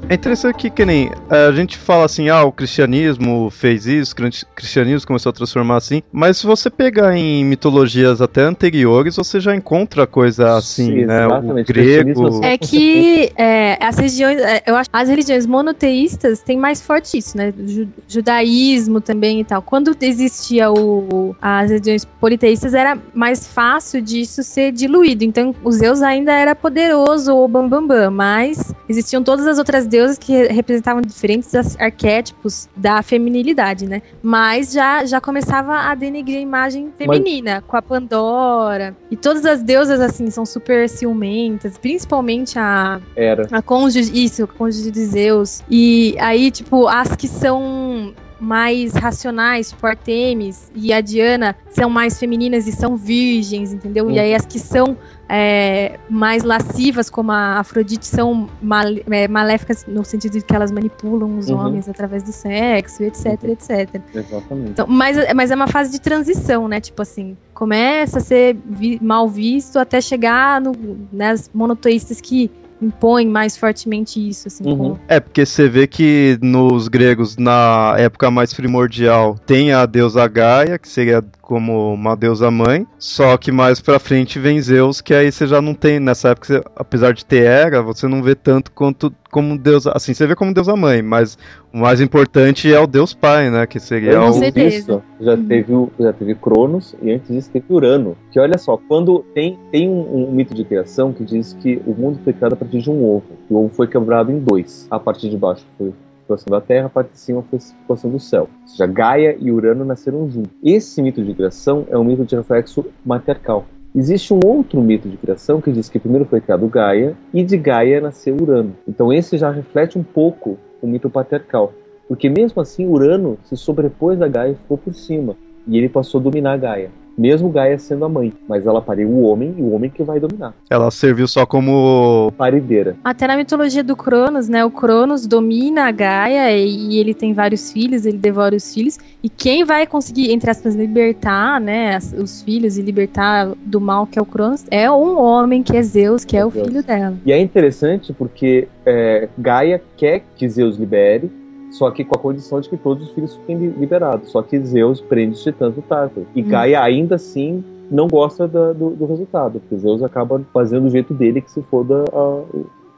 É 0.09 0.15
interessante 0.15 0.57
que, 0.57 0.71
que 0.71 0.85
nem 0.85 1.11
a 1.29 1.51
gente 1.51 1.77
fala 1.77 2.05
assim, 2.05 2.29
ah, 2.29 2.45
o 2.45 2.53
cristianismo 2.53 3.51
fez 3.51 3.87
isso, 3.87 4.13
o 4.13 4.55
cristianismo 4.55 5.07
começou 5.07 5.31
a 5.31 5.33
transformar 5.33 5.77
assim, 5.77 6.01
mas 6.13 6.39
se 6.39 6.47
você 6.47 6.71
pegar 6.71 7.17
em 7.17 7.45
mitologias 7.45 8.21
até 8.21 8.43
anteriores, 8.43 9.17
você 9.17 9.41
já 9.41 9.55
encontra 9.55 10.07
coisa 10.07 10.57
assim, 10.57 10.87
Sim, 10.87 11.07
né? 11.07 11.27
O 11.27 11.65
grego. 11.65 12.45
É 12.45 12.57
que 12.57 13.33
é, 13.37 13.85
as 13.85 13.97
religiões, 13.97 14.39
é, 14.39 14.63
eu 14.65 14.77
acho 14.77 14.89
as 14.93 15.09
religiões 15.09 15.45
monoteístas 15.45 16.41
têm 16.41 16.57
mais 16.57 16.81
forte 16.81 17.19
isso, 17.19 17.37
né? 17.37 17.53
O 17.59 17.89
judaísmo 18.07 19.01
também 19.01 19.41
e 19.41 19.45
tal. 19.45 19.61
Quando 19.61 19.97
existia 20.01 20.71
o, 20.71 21.35
as 21.43 21.71
religiões 21.71 22.05
politeístas, 22.05 22.75
era 22.75 22.97
mais 23.13 23.47
fácil 23.47 24.01
disso 24.01 24.43
ser 24.45 24.71
diluído. 24.71 25.25
Então, 25.25 25.55
o 25.65 25.73
Zeus 25.73 26.01
ainda 26.01 26.33
era 26.33 26.55
poderoso, 26.55 27.35
o 27.35 27.49
Bambambam, 27.49 27.87
bam, 27.87 28.03
bam, 28.03 28.11
mas 28.11 28.73
existiam 28.89 29.23
todas 29.23 29.47
as 29.47 29.59
outras 29.59 29.87
deuses 29.97 30.19
que 30.19 30.47
representavam 30.49 31.01
diferentes 31.01 31.55
arquétipos 31.79 32.69
da 32.77 33.03
feminilidade, 33.03 33.87
né? 33.87 34.03
Mas 34.23 34.73
já, 34.73 35.07
já 35.07 35.23
começava 35.23 35.75
a 35.75 35.95
denegrir 35.95 36.37
a 36.37 36.41
imagem 36.41 36.93
feminina, 36.99 37.55
Mas... 37.55 37.65
com 37.67 37.77
a 37.79 37.83
Pandora. 37.83 38.95
E 39.11 39.17
todas 39.17 39.47
as 39.47 39.63
deusas, 39.63 39.99
assim, 40.01 40.29
são 40.29 40.45
super 40.45 40.87
ciumentas, 40.87 41.79
principalmente 41.79 42.59
a. 42.59 43.01
Era. 43.17 43.47
A 43.51 43.63
cônjuge, 43.63 44.11
isso, 44.13 44.45
a 44.45 44.47
cônjuge 44.47 44.91
de 44.91 45.05
Zeus. 45.07 45.63
E 45.71 46.15
aí, 46.19 46.51
tipo, 46.51 46.87
as 46.89 47.17
que 47.17 47.27
são 47.27 48.13
mais 48.39 48.93
racionais, 48.95 49.71
tipo 49.71 49.87
Artemis 49.87 50.71
e 50.75 50.93
a 50.93 51.01
Diana, 51.01 51.57
são 51.71 51.89
mais 51.89 52.19
femininas 52.19 52.67
e 52.67 52.73
são 52.73 52.97
virgens, 52.97 53.73
entendeu? 53.73 54.07
Uhum. 54.07 54.13
E 54.13 54.19
aí 54.19 54.35
as 54.35 54.45
que 54.45 54.59
são 54.59 54.97
é, 55.29 55.99
mais 56.09 56.45
lascivas, 56.45 57.11
como 57.11 57.33
a 57.33 57.59
Afrodite, 57.59 58.07
são 58.07 58.49
mal, 58.63 58.85
é, 59.11 59.27
maléficas 59.27 59.85
no 59.87 60.05
sentido 60.05 60.33
de 60.33 60.43
que 60.43 60.55
elas 60.55 60.71
manipulam 60.71 61.39
os 61.39 61.49
uhum. 61.49 61.59
homens 61.59 61.89
através 61.89 62.23
do 62.23 62.33
sexo, 62.33 63.03
etc, 63.03 63.43
uhum. 63.43 63.51
etc. 63.51 64.01
Exatamente. 64.15 64.71
Então, 64.71 64.87
mas, 64.87 65.17
mas 65.35 65.51
é 65.51 65.55
uma 65.55 65.69
fase 65.69 65.91
de 65.91 66.01
transição, 66.01 66.69
né? 66.69 66.81
Tipo 66.81 67.03
assim, 67.03 67.37
começa 67.55 68.19
a 68.19 68.21
ser 68.21 68.57
vi 68.69 68.99
mal 69.03 69.29
visto 69.29 69.79
até 69.79 70.01
chegar 70.01 70.61
no, 70.61 70.73
nas 71.13 71.51
monoteístas 71.53 72.21
que 72.21 72.51
impõem 72.81 73.27
mais 73.27 73.57
fortemente 73.57 74.29
isso, 74.29 74.49
assim. 74.49 74.65
Uhum. 74.65 74.77
Como... 74.77 75.01
É, 75.09 75.21
porque 75.21 75.45
você 75.45 75.69
vê 75.69 75.87
que 75.87 76.39
nos 76.43 76.89
gregos, 76.89 77.37
na 77.37 77.95
época 77.99 78.31
mais 78.31 78.53
primordial, 78.53 79.37
tem 79.47 79.73
a 79.73 79.87
deusa 79.87 80.27
Gaia, 80.27 80.79
que 80.79 80.89
seria 80.89 81.25
como 81.41 81.95
uma 81.95 82.17
deusa 82.17 82.51
mãe, 82.51 82.87
só 82.99 83.37
que 83.37 83.53
mais 83.53 83.81
pra 83.81 83.99
frente 83.99 84.39
vem 84.39 84.61
Zeus, 84.61 85.01
que 85.01 85.15
aí 85.15 85.31
você 85.31 85.47
já 85.47 85.63
não 85.63 85.75
tem, 85.75 86.01
nessa 86.01 86.31
época, 86.31 86.47
você, 86.47 86.63
apesar 86.75 87.13
de 87.15 87.25
ter 87.25 87.45
Hera, 87.45 87.83
você 87.83 88.09
não 88.09 88.23
vê 88.23 88.35
tanto 88.35 88.73
quanto 88.73 89.15
como 89.31 89.59
Deus, 89.59 89.87
assim, 89.87 90.15
você 90.15 90.27
vê 90.27 90.35
como 90.35 90.53
deusa 90.53 90.77
mãe, 90.77 91.03
mas 91.03 91.39
o 91.73 91.79
mais 91.79 92.01
importante 92.01 92.73
é 92.73 92.79
o 92.79 92.87
Deus 92.87 93.15
pai, 93.15 93.51
né, 93.51 93.67
que 93.67 93.79
seria 93.79 94.19
antes 94.21 94.41
o... 94.41 94.53
disso, 94.53 95.03
já 95.21 95.35
uhum. 95.35 95.47
teve 95.47 95.87
já 95.99 96.13
teve 96.13 96.35
Cronos 96.35 96.95
e 97.03 97.13
antes 97.13 97.29
disso 97.29 97.51
teve 97.51 97.67
Urano. 97.69 98.17
Que 98.31 98.41
olha 98.41 98.59
só, 98.59 98.77
quando 98.77 99.25
tem 99.35 99.59
tem 99.71 99.89
um, 99.89 100.29
um 100.29 100.33
mito 100.33 100.55
de 100.55 100.65
criação 100.65 101.13
que 101.13 101.25
diz 101.25 101.57
que 101.61 101.81
o 101.87 101.95
mundo 101.95 102.19
foi 102.25 102.33
criado 102.33 102.55
a 102.55 102.57
partir 102.57 102.81
de 102.81 102.91
um 102.91 103.05
ovo, 103.05 103.25
e 103.51 103.55
o 103.55 103.59
ovo 103.59 103.75
foi 103.75 103.87
quebrado 103.87 104.31
em 104.31 104.39
dois, 104.39 104.87
a 104.91 104.99
partir 104.99 105.29
de 105.29 105.37
baixo 105.37 105.65
foi 105.77 105.93
situação 106.27 106.51
da 106.51 106.61
Terra, 106.61 106.87
a 106.87 106.91
parte 106.91 107.13
de 107.13 107.19
cima 107.19 107.43
foi 107.49 107.59
a 107.59 107.61
situação 107.61 108.11
do 108.11 108.19
céu. 108.19 108.49
Ou 108.63 108.69
seja, 108.69 108.87
Gaia 108.87 109.37
e 109.39 109.51
Urano 109.51 109.85
nasceram 109.85 110.29
juntos. 110.29 110.51
Esse 110.63 111.01
mito 111.01 111.23
de 111.23 111.33
criação 111.33 111.87
é 111.89 111.97
um 111.97 112.05
mito 112.05 112.25
de 112.25 112.35
reflexo 112.35 112.85
matriarcal. 113.05 113.65
Existe 113.97 114.35
um 114.35 114.41
outro 114.45 114.83
mito 114.83 115.09
de 115.09 115.17
criação 115.17 115.59
que 115.59 115.73
diz 115.73 115.89
que 115.89 115.99
primeiro 115.99 116.27
foi 116.27 116.39
criado 116.39 116.69
Gaia 116.69 117.17
e 117.33 117.43
de 117.43 117.57
Gaia 117.57 117.99
nasceu 117.99 118.37
Urano. 118.37 118.77
Então 118.87 119.11
esse 119.11 119.39
já 119.39 119.51
reflete 119.51 119.99
um 119.99 120.03
pouco 120.03 120.59
o 120.83 120.87
mito 120.87 121.09
patriarcal. 121.09 121.73
Porque 122.07 122.29
mesmo 122.29 122.61
assim 122.61 122.87
Urano 122.87 123.39
se 123.45 123.57
sobrepôs 123.57 124.21
a 124.21 124.29
Gaia 124.29 124.53
e 124.53 124.57
ficou 124.57 124.77
por 124.77 124.93
cima. 124.93 125.35
E 125.67 125.79
ele 125.79 125.89
passou 125.89 126.21
a 126.21 126.23
dominar 126.25 126.59
Gaia 126.59 126.91
mesmo 127.17 127.49
Gaia 127.49 127.79
sendo 127.79 128.05
a 128.05 128.09
mãe, 128.09 128.33
mas 128.49 128.67
ela 128.67 128.81
pariu 128.81 129.09
o 129.09 129.23
homem 129.23 129.55
e 129.57 129.63
o 129.63 129.73
homem 129.73 129.91
que 129.91 130.03
vai 130.03 130.21
dominar. 130.21 130.55
Ela 130.69 130.91
serviu 130.91 131.27
só 131.27 131.47
como 131.47 132.33
parideira. 132.37 132.97
Até 133.05 133.27
na 133.27 133.37
mitologia 133.37 133.83
do 133.83 133.97
Cronos, 133.97 134.49
né? 134.49 134.65
O 134.65 134.71
Cronos 134.71 135.27
domina 135.27 135.87
a 135.89 135.91
Gaia 135.91 136.57
e 136.57 136.99
ele 136.99 137.15
tem 137.15 137.33
vários 137.33 137.73
filhos, 137.73 138.05
ele 138.05 138.19
devora 138.19 138.55
os 138.55 138.75
filhos 138.75 138.99
e 139.23 139.29
quem 139.29 139.65
vai 139.65 139.87
conseguir 139.87 140.31
entre 140.33 140.51
aspas 140.51 140.75
libertar, 140.75 141.61
né, 141.61 141.99
os 142.19 142.43
filhos 142.43 142.79
e 142.79 142.83
libertar 142.83 143.53
do 143.65 143.81
mal 143.81 144.07
que 144.07 144.19
é 144.19 144.23
o 144.23 144.27
Cronos 144.27 144.65
é 144.71 144.91
um 144.91 145.19
homem 145.19 145.63
que 145.63 145.77
é 145.77 145.83
Zeus, 145.83 146.25
que 146.25 146.37
é, 146.37 146.41
é 146.41 146.47
o 146.47 146.51
Deus. 146.51 146.67
filho 146.67 146.83
dela. 146.83 147.17
E 147.25 147.33
é 147.33 147.41
interessante 147.41 148.13
porque 148.13 148.69
é, 148.85 149.29
Gaia 149.39 149.83
quer 149.97 150.23
que 150.37 150.49
Zeus 150.49 150.77
libere 150.77 151.31
só 151.71 151.91
que 151.91 152.05
com 152.05 152.17
a 152.17 152.19
condição 152.19 152.61
de 152.61 152.69
que 152.69 152.77
todos 152.77 153.05
os 153.05 153.13
filhos 153.13 153.37
fiquem 153.37 153.57
liberados. 153.57 154.31
Só 154.31 154.43
que 154.43 154.59
Zeus 154.61 155.01
prende 155.01 155.43
de 155.43 155.53
tanto 155.53 155.83
Tártaro. 155.83 156.27
E 156.35 156.43
hum. 156.43 156.49
Gaia 156.49 156.83
ainda 156.83 157.17
assim 157.17 157.65
não 157.91 158.09
gosta 158.09 158.49
da, 158.49 158.73
do, 158.73 158.91
do, 158.91 159.07
resultado, 159.07 159.61
porque 159.61 159.77
Zeus 159.77 160.03
acaba 160.03 160.41
fazendo 160.53 160.85
do 160.85 160.91
jeito 160.91 161.15
dele 161.15 161.41
que 161.41 161.51
se 161.51 161.63
foda 161.63 162.05
a, 162.13 162.43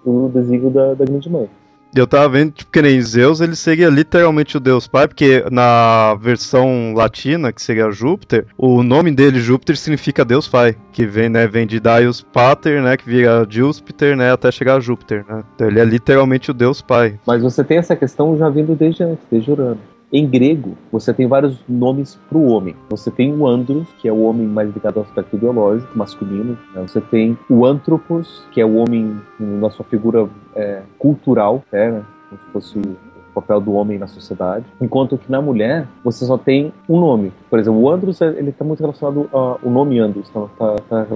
o 0.05 0.31
desígnio 0.33 0.71
da, 0.71 0.95
da 0.95 1.05
grande 1.05 1.29
mãe. 1.29 1.49
Eu 1.95 2.07
tava 2.07 2.29
vendo, 2.29 2.53
tipo, 2.53 2.71
que 2.71 2.83
nem 2.83 3.01
Zeus, 3.01 3.41
ele 3.41 3.57
seria 3.57 3.89
literalmente 3.89 4.57
o 4.57 4.61
deus 4.61 4.87
pai, 4.87 5.09
porque 5.09 5.45
na 5.51 6.15
versão 6.21 6.93
latina, 6.95 7.53
que 7.53 7.63
seria 7.63 7.91
Júpiter, 7.91 8.47
o 8.57 8.83
nome 8.83 9.11
dele, 9.11 9.41
Júpiter, 9.41 9.77
significa 9.77 10.25
deus 10.25 10.47
pai, 10.47 10.77
que 10.93 11.07
vem, 11.07 11.29
né, 11.29 11.47
vem 11.47 11.67
de 11.67 11.81
Daios 11.81 12.21
Pater, 12.21 12.83
né, 12.83 12.97
que 12.97 13.09
vira 13.09 13.47
Júpiter, 13.49 14.17
né, 14.17 14.33
até 14.33 14.51
chegar 14.51 14.77
a 14.77 14.81
Júpiter, 14.81 15.25
né. 15.29 15.43
Então 15.55 15.67
ele 15.67 15.81
é 15.81 15.85
literalmente 15.85 16.51
o 16.51 16.55
deus 16.55 16.83
pai. 16.83 17.19
Mas 17.27 17.43
você 17.43 17.65
tem 17.65 17.79
essa 17.79 17.97
questão 17.97 18.37
já 18.37 18.49
vindo 18.49 18.75
desde 18.75 19.03
antes, 19.03 19.25
desde 19.31 19.51
Urano. 19.51 19.81
Em 20.11 20.27
grego, 20.27 20.75
você 20.91 21.13
tem 21.13 21.27
vários 21.27 21.59
nomes 21.69 22.19
para 22.31 22.39
o 22.39 22.47
homem. 22.47 22.75
Você 22.89 23.11
tem 23.11 23.31
o 23.35 23.47
andros, 23.47 23.87
que 23.99 24.09
é 24.09 24.13
o 24.13 24.23
homem 24.23 24.47
mais 24.47 24.73
ligado 24.73 24.97
ao 24.97 25.03
aspecto 25.03 25.37
biológico, 25.37 25.97
masculino. 25.99 26.57
Né? 26.75 26.83
Você 26.87 26.99
tem 26.99 27.37
o 27.51 27.67
antropos, 27.67 28.43
que 28.51 28.59
é 28.59 28.65
o 28.65 28.77
homem 28.77 29.21
na 29.39 29.69
sua 29.69 29.85
figura 29.85 30.27
é, 30.57 30.81
cultural, 30.99 31.63
né? 31.71 32.03
como 32.31 32.41
se 32.41 32.73
fosse 32.73 32.79
o 32.79 32.97
papel 33.35 33.61
do 33.61 33.75
homem 33.75 33.99
na 33.99 34.07
sociedade, 34.07 34.65
enquanto 34.81 35.19
que 35.19 35.31
na 35.31 35.43
mulher 35.43 35.87
você 36.03 36.25
só 36.25 36.39
tem 36.39 36.73
um 36.89 36.99
nome. 36.99 37.31
Por 37.51 37.59
exemplo, 37.59 37.79
o 37.79 37.91
andros 37.91 38.21
ele 38.23 38.49
está 38.49 38.65
muito 38.65 38.81
relacionado 38.81 39.29
ao 39.31 39.61
nome 39.65 39.99
andros, 39.99 40.27
está 40.27 40.49
tá, 40.59 40.77
tá 40.89 41.07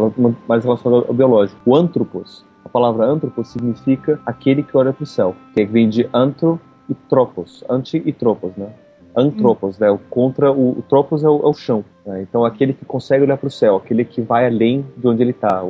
mais 0.47 0.63
relacionado 0.65 1.07
ao 1.09 1.15
biológico. 1.15 1.59
O 1.65 1.75
antropos, 1.75 2.45
a 2.63 2.69
palavra 2.69 3.07
antropos 3.07 3.49
significa 3.49 4.21
aquele 4.27 4.63
que 4.63 4.77
olha 4.77 4.93
para 4.93 5.03
o 5.03 5.07
céu, 5.07 5.35
que 5.55 5.65
vem 5.65 5.89
de 5.89 6.09
antro 6.13 6.61
e 6.89 6.95
tropos, 6.95 7.65
anti 7.69 8.03
e 8.05 8.13
tropos, 8.13 8.53
né? 8.57 8.69
Antropos, 9.17 9.77
hum. 9.77 9.85
né? 9.85 9.91
O 9.91 9.99
contra 9.99 10.51
o, 10.51 10.79
o 10.79 10.83
tropos 10.89 11.23
é 11.23 11.29
o, 11.29 11.43
é 11.43 11.47
o 11.47 11.55
chão. 11.55 11.85
Né? 12.05 12.23
Então 12.23 12.45
aquele 12.45 12.73
que 12.73 12.85
consegue 12.85 13.25
olhar 13.25 13.37
para 13.37 13.47
o 13.47 13.51
céu, 13.51 13.77
aquele 13.77 14.05
que 14.05 14.21
vai 14.21 14.47
além 14.47 14.85
de 14.97 15.07
onde 15.07 15.23
ele 15.23 15.31
está, 15.31 15.63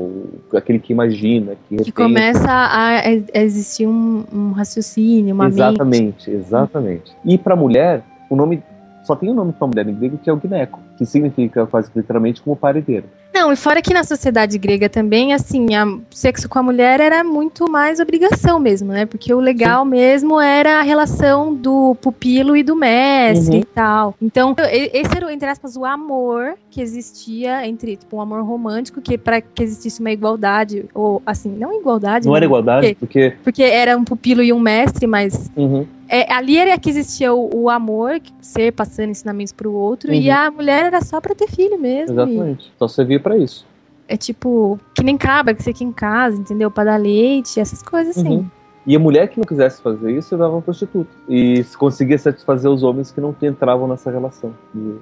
aquele 0.56 0.78
que 0.78 0.92
imagina, 0.92 1.56
que, 1.68 1.76
que 1.76 1.92
começa 1.92 2.48
a, 2.48 3.02
existir 3.34 3.86
um, 3.86 4.24
um, 4.32 4.52
raciocínio, 4.52 5.34
uma 5.34 5.48
exatamente, 5.48 6.02
mente. 6.02 6.30
Exatamente, 6.30 7.16
E 7.24 7.36
para 7.36 7.54
a 7.54 7.56
mulher, 7.56 8.02
o 8.30 8.36
nome 8.36 8.62
só 9.04 9.16
tem 9.16 9.28
um 9.28 9.34
nome 9.34 9.52
para 9.52 9.66
mulher 9.66 9.88
em 9.88 9.94
grego 9.94 10.18
que 10.18 10.30
é 10.30 10.32
o 10.32 10.40
gineco, 10.40 10.80
que 10.96 11.04
significa 11.04 11.66
quase 11.66 11.90
literalmente 11.94 12.40
como 12.40 12.56
paredeiro. 12.56 13.06
Não, 13.34 13.52
e 13.52 13.56
fora 13.56 13.80
que 13.80 13.94
na 13.94 14.04
sociedade 14.04 14.58
grega 14.58 14.88
também, 14.88 15.32
assim, 15.32 15.74
a, 15.74 15.86
sexo 16.10 16.48
com 16.48 16.58
a 16.58 16.62
mulher 16.62 17.00
era 17.00 17.24
muito 17.24 17.70
mais 17.70 17.98
obrigação 17.98 18.60
mesmo, 18.60 18.92
né? 18.92 19.06
Porque 19.06 19.32
o 19.32 19.40
legal 19.40 19.84
Sim. 19.84 19.90
mesmo 19.90 20.40
era 20.40 20.80
a 20.80 20.82
relação 20.82 21.54
do 21.54 21.94
pupilo 21.96 22.56
e 22.56 22.62
do 22.62 22.76
mestre 22.76 23.56
uhum. 23.56 23.62
e 23.62 23.64
tal. 23.64 24.14
Então, 24.20 24.54
esse 24.58 25.16
era, 25.16 25.32
entre 25.32 25.48
aspas, 25.48 25.76
o 25.76 25.84
amor 25.84 26.54
que 26.70 26.80
existia 26.80 27.66
entre, 27.66 27.96
tipo, 27.96 28.16
um 28.16 28.20
amor 28.20 28.42
romântico, 28.44 29.00
que 29.00 29.16
para 29.16 29.40
que 29.40 29.62
existisse 29.62 30.00
uma 30.00 30.10
igualdade, 30.10 30.84
ou 30.94 31.22
assim, 31.24 31.50
não 31.50 31.78
igualdade. 31.78 32.26
Não, 32.26 32.36
era 32.36 32.44
igualdade, 32.44 32.94
porque, 32.94 33.30
porque... 33.40 33.52
Porque 33.52 33.62
era 33.62 33.96
um 33.96 34.04
pupilo 34.04 34.42
e 34.42 34.52
um 34.52 34.60
mestre, 34.60 35.06
mas. 35.06 35.50
Uhum. 35.56 35.86
É, 36.14 36.30
ali 36.30 36.58
era 36.58 36.78
que 36.78 36.90
existia 36.90 37.32
o, 37.32 37.62
o 37.62 37.70
amor, 37.70 38.20
ser 38.38 38.70
passando 38.72 39.08
ensinamentos 39.08 39.50
para 39.50 39.66
o 39.66 39.72
outro, 39.72 40.10
uhum. 40.10 40.14
e 40.14 40.30
a 40.30 40.50
mulher 40.50 40.84
era 40.84 41.00
só 41.00 41.22
para 41.22 41.34
ter 41.34 41.48
filho 41.48 41.80
mesmo. 41.80 42.12
Exatamente. 42.12 42.66
E... 42.66 42.78
Só 42.78 42.86
servia 42.86 43.18
para 43.18 43.38
isso. 43.38 43.66
É 44.06 44.14
tipo, 44.14 44.78
que 44.94 45.02
nem 45.02 45.16
cabra 45.16 45.54
que 45.54 45.62
você 45.62 45.70
aqui 45.70 45.82
em 45.82 45.90
casa, 45.90 46.38
entendeu? 46.38 46.70
Para 46.70 46.90
dar 46.90 46.96
leite, 46.98 47.58
essas 47.58 47.82
coisas 47.82 48.18
assim. 48.18 48.28
Uhum. 48.28 48.50
E 48.86 48.94
a 48.94 48.98
mulher 48.98 49.28
que 49.28 49.38
não 49.38 49.44
quisesse 49.44 49.80
fazer 49.80 50.12
isso, 50.12 50.36
dava 50.36 50.54
um 50.54 50.60
prostituto. 50.60 51.08
E 51.26 51.64
conseguia 51.78 52.18
satisfazer 52.18 52.70
os 52.70 52.82
homens 52.82 53.10
que 53.10 53.18
não 53.18 53.34
entravam 53.40 53.88
nessa 53.88 54.10
relação. 54.10 54.52
E... 54.74 54.96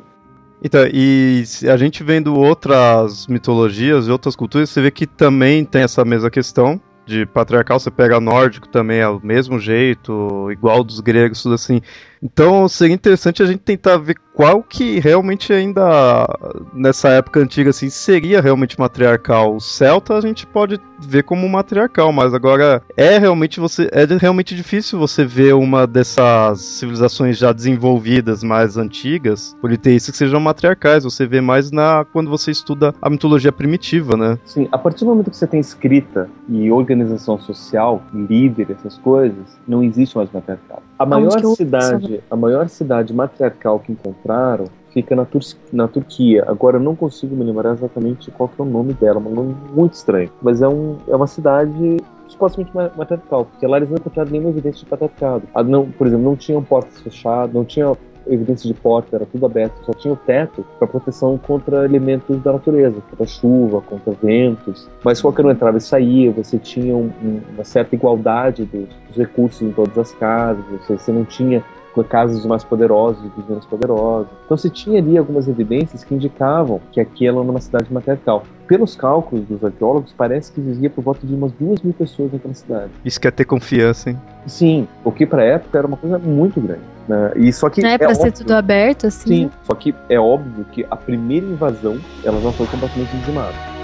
Então, 0.63 0.83
e 0.93 1.43
a 1.69 1.77
gente 1.77 2.05
vendo 2.05 2.39
outras 2.39 3.27
mitologias 3.27 4.07
e 4.07 4.13
outras 4.13 4.37
culturas, 4.37 4.71
você 4.71 4.81
vê 4.81 4.93
que 4.93 5.09
também 5.09 5.65
tem 5.65 5.83
essa 5.83 6.05
mesma 6.05 6.31
questão 6.31 6.81
de 7.11 7.27
patriarcal, 7.27 7.81
você 7.81 7.91
pega 7.91 8.21
nórdico 8.21 8.69
também 8.69 9.01
é 9.01 9.09
o 9.09 9.21
mesmo 9.21 9.59
jeito, 9.59 10.49
igual 10.53 10.85
dos 10.85 11.01
gregos, 11.01 11.43
tudo 11.43 11.57
assim. 11.57 11.83
Então 12.23 12.69
seria 12.69 12.95
interessante 12.95 13.43
a 13.43 13.47
gente 13.47 13.61
tentar 13.61 13.97
ver 13.97 14.17
qual 14.35 14.63
que 14.63 15.01
realmente 15.01 15.53
ainda 15.53 16.27
nessa 16.73 17.09
época 17.11 17.41
antiga 17.41 17.71
assim 17.71 17.89
seria 17.89 18.41
realmente 18.41 18.79
matriarcal. 18.79 19.55
O 19.55 19.61
celta 19.61 20.17
a 20.17 20.21
gente 20.21 20.47
pode 20.47 20.79
ver 21.01 21.25
como 21.25 21.49
matriarcal, 21.49 22.13
mas 22.13 22.35
agora 22.35 22.83
é 22.97 23.19
realmente 23.19 23.59
você 23.59 23.89
é 23.93 24.05
realmente 24.05 24.55
difícil 24.55 24.99
você 24.99 25.25
ver 25.25 25.55
uma 25.55 25.87
dessas 25.87 26.61
civilizações 26.61 27.39
já 27.39 27.53
desenvolvidas 27.53 28.43
mais 28.43 28.77
antigas, 28.77 29.57
politeístas 29.61 30.13
que 30.13 30.19
sejam 30.19 30.41
matriarcais. 30.41 31.05
Você 31.05 31.27
vê 31.27 31.41
mais 31.41 31.71
na 31.71 32.05
quando 32.13 32.31
você 32.31 32.51
estuda 32.51 32.95
a 33.01 33.11
mitologia 33.11 33.53
primitiva, 33.53 34.17
né? 34.17 34.39
Sim, 34.45 34.69
a 34.71 34.79
partir 34.79 35.05
do 35.05 35.11
momento 35.11 35.31
que 35.31 35.37
você 35.37 35.47
tem 35.47 35.61
escrita 35.61 36.29
e 36.49 36.71
organização 36.71 37.39
social, 37.39 38.03
líder, 38.13 38.71
essas 38.71 38.99
coisas, 38.99 39.59
não 39.67 39.83
existe 39.83 40.17
mais 40.17 40.31
matriarcal. 40.33 40.83
A 41.01 41.07
maior 41.07 41.41
cidade 41.57 42.21
a 42.31 42.37
maior 42.37 42.69
cidade 42.69 43.15
matriarcal 43.15 43.79
que 43.81 43.91
encontraram 43.91 44.67
fica 44.93 45.17
na, 45.17 45.25
Tur 45.25 45.41
na 45.73 45.89
Turquia. 45.89 46.45
Agora 46.47 46.77
eu 46.77 46.81
não 46.81 46.95
consigo 46.95 47.35
me 47.35 47.43
lembrar 47.43 47.73
exatamente 47.73 48.31
qual 48.31 48.51
é 48.59 48.63
o 48.63 48.67
nome 48.67 48.93
dela, 48.93 49.19
um 49.19 49.35
nome 49.35 49.57
muito 49.73 49.95
estranho. 49.95 50.31
Mas 50.43 50.61
é, 50.61 50.69
um, 50.69 50.99
é 51.09 51.17
uma 51.17 51.27
cidade 51.27 51.97
supostamente 52.29 52.71
matriarcal, 52.75 53.47
porque 53.47 53.67
lá 53.67 53.79
eles 53.79 53.89
não 53.89 53.97
encontraram 53.97 54.31
nenhuma 54.31 54.51
evidência 54.51 54.81
de 54.81 54.91
patriarcado. 54.91 55.45
Ah, 55.55 55.63
não, 55.63 55.91
por 55.91 56.07
exemplo, 56.07 56.27
não 56.27 56.37
tinham 56.37 56.63
portas 56.63 57.01
fechadas, 57.01 57.55
não 57.55 57.65
tinha 57.65 57.97
evidência 58.31 58.73
de 58.73 58.75
porta, 58.75 59.17
era 59.17 59.27
tudo 59.27 59.45
aberto, 59.47 59.75
só 59.85 59.93
tinha 59.93 60.15
o 60.15 60.17
teto 60.17 60.65
para 60.79 60.87
proteção 60.87 61.37
contra 61.37 61.85
elementos 61.85 62.41
da 62.43 62.53
natureza, 62.53 63.01
contra 63.11 63.27
chuva, 63.27 63.81
contra 63.81 64.13
ventos. 64.23 64.89
Mas 65.05 65.21
qualquer 65.21 65.45
um 65.45 65.51
entrava 65.51 65.79
e 65.79 65.81
saía, 65.81 66.31
você 66.31 66.59
tinha 66.59 66.97
um, 66.97 67.11
uma 67.55 67.65
certa 67.65 67.95
igualdade 67.95 68.65
dos, 68.65 68.89
dos, 69.09 69.17
recursos 69.17 69.63
em 69.63 69.73
todas 69.73 69.97
as 69.99 70.13
casas, 70.15 70.65
você, 70.71 70.97
você 70.97 71.13
não 71.13 71.25
tinha 71.25 71.63
casos 72.09 72.45
mais 72.47 72.65
poderosos 72.65 73.25
e 73.25 73.29
dos 73.29 73.49
menos 73.49 73.67
poderosos. 73.67 74.29
Então 74.45 74.57
se 74.57 74.71
tinha 74.71 74.99
ali 74.99 75.19
algumas 75.19 75.49
evidências 75.49 76.05
que 76.05 76.15
indicavam 76.15 76.81
que 76.93 77.01
aquela 77.01 77.41
era 77.41 77.51
uma 77.51 77.61
cidade 77.61 77.93
matriarcal. 77.93 78.45
Pelos 78.67 78.95
cálculos 78.95 79.45
dos 79.47 79.65
arqueólogos, 79.65 80.15
parece 80.17 80.53
que 80.53 80.61
vivia 80.61 80.89
por 80.89 81.03
volta 81.03 81.27
de 81.27 81.35
umas 81.35 81.53
duas 81.53 81.81
mil 81.83 81.93
pessoas 81.93 82.33
naquela 82.33 82.55
cidade. 82.55 82.91
Isso 83.05 83.21
quer 83.21 83.33
ter 83.33 83.45
confiança, 83.45 84.11
hein? 84.11 84.19
Sim, 84.47 84.87
o 85.05 85.11
que 85.11 85.27
para 85.27 85.43
época 85.43 85.79
era 85.79 85.87
uma 85.87 85.97
coisa 85.97 86.19
muito 86.19 86.61
grande. 86.61 86.83
Né? 87.09 87.33
E 87.37 87.53
só 87.53 87.69
que 87.69 87.85
é, 87.85 87.95
é 87.95 87.99
pra 87.99 88.15
ser 88.15 88.31
tudo 88.31 88.53
aberto, 88.53 89.09
assim. 89.09 89.29
Sim, 89.29 89.45
né? 89.47 89.51
só 89.65 89.75
que 89.75 89.95
é 90.09 90.19
óbvio 90.19 90.65
que 90.73 90.87
a 90.89 90.97
primeira 90.97 91.45
invasão 91.45 91.99
ela 92.25 92.41
já 92.41 92.53
foi 92.53 92.67
completamente 92.67 93.17
dizimada. 93.17 93.80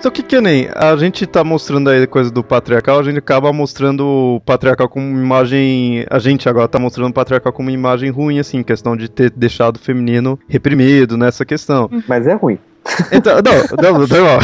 Então, 0.00 0.10
que 0.10 0.22
que 0.22 0.40
nem 0.40 0.66
a 0.74 0.96
gente 0.96 1.26
tá 1.26 1.44
mostrando 1.44 1.90
aí 1.90 2.06
coisa 2.06 2.30
do 2.30 2.42
patriarcal, 2.42 2.98
a 2.98 3.02
gente 3.02 3.18
acaba 3.18 3.52
mostrando 3.52 4.06
o 4.06 4.40
patriarcal 4.40 4.88
como 4.88 5.06
imagem. 5.06 6.06
A 6.08 6.18
gente 6.18 6.48
agora 6.48 6.66
tá 6.66 6.78
mostrando 6.78 7.10
o 7.10 7.12
patriarcal 7.12 7.52
como 7.52 7.68
imagem 7.68 8.08
ruim, 8.08 8.38
assim, 8.38 8.62
questão 8.62 8.96
de 8.96 9.10
ter 9.10 9.30
deixado 9.30 9.76
o 9.76 9.78
feminino 9.78 10.40
reprimido 10.48 11.18
nessa 11.18 11.44
questão. 11.44 11.86
Uhum. 11.92 12.02
Mas 12.08 12.26
é 12.26 12.32
ruim. 12.32 12.58
Então, 13.12 13.34
não, 13.44 13.92
não, 13.92 14.06
não. 14.06 14.38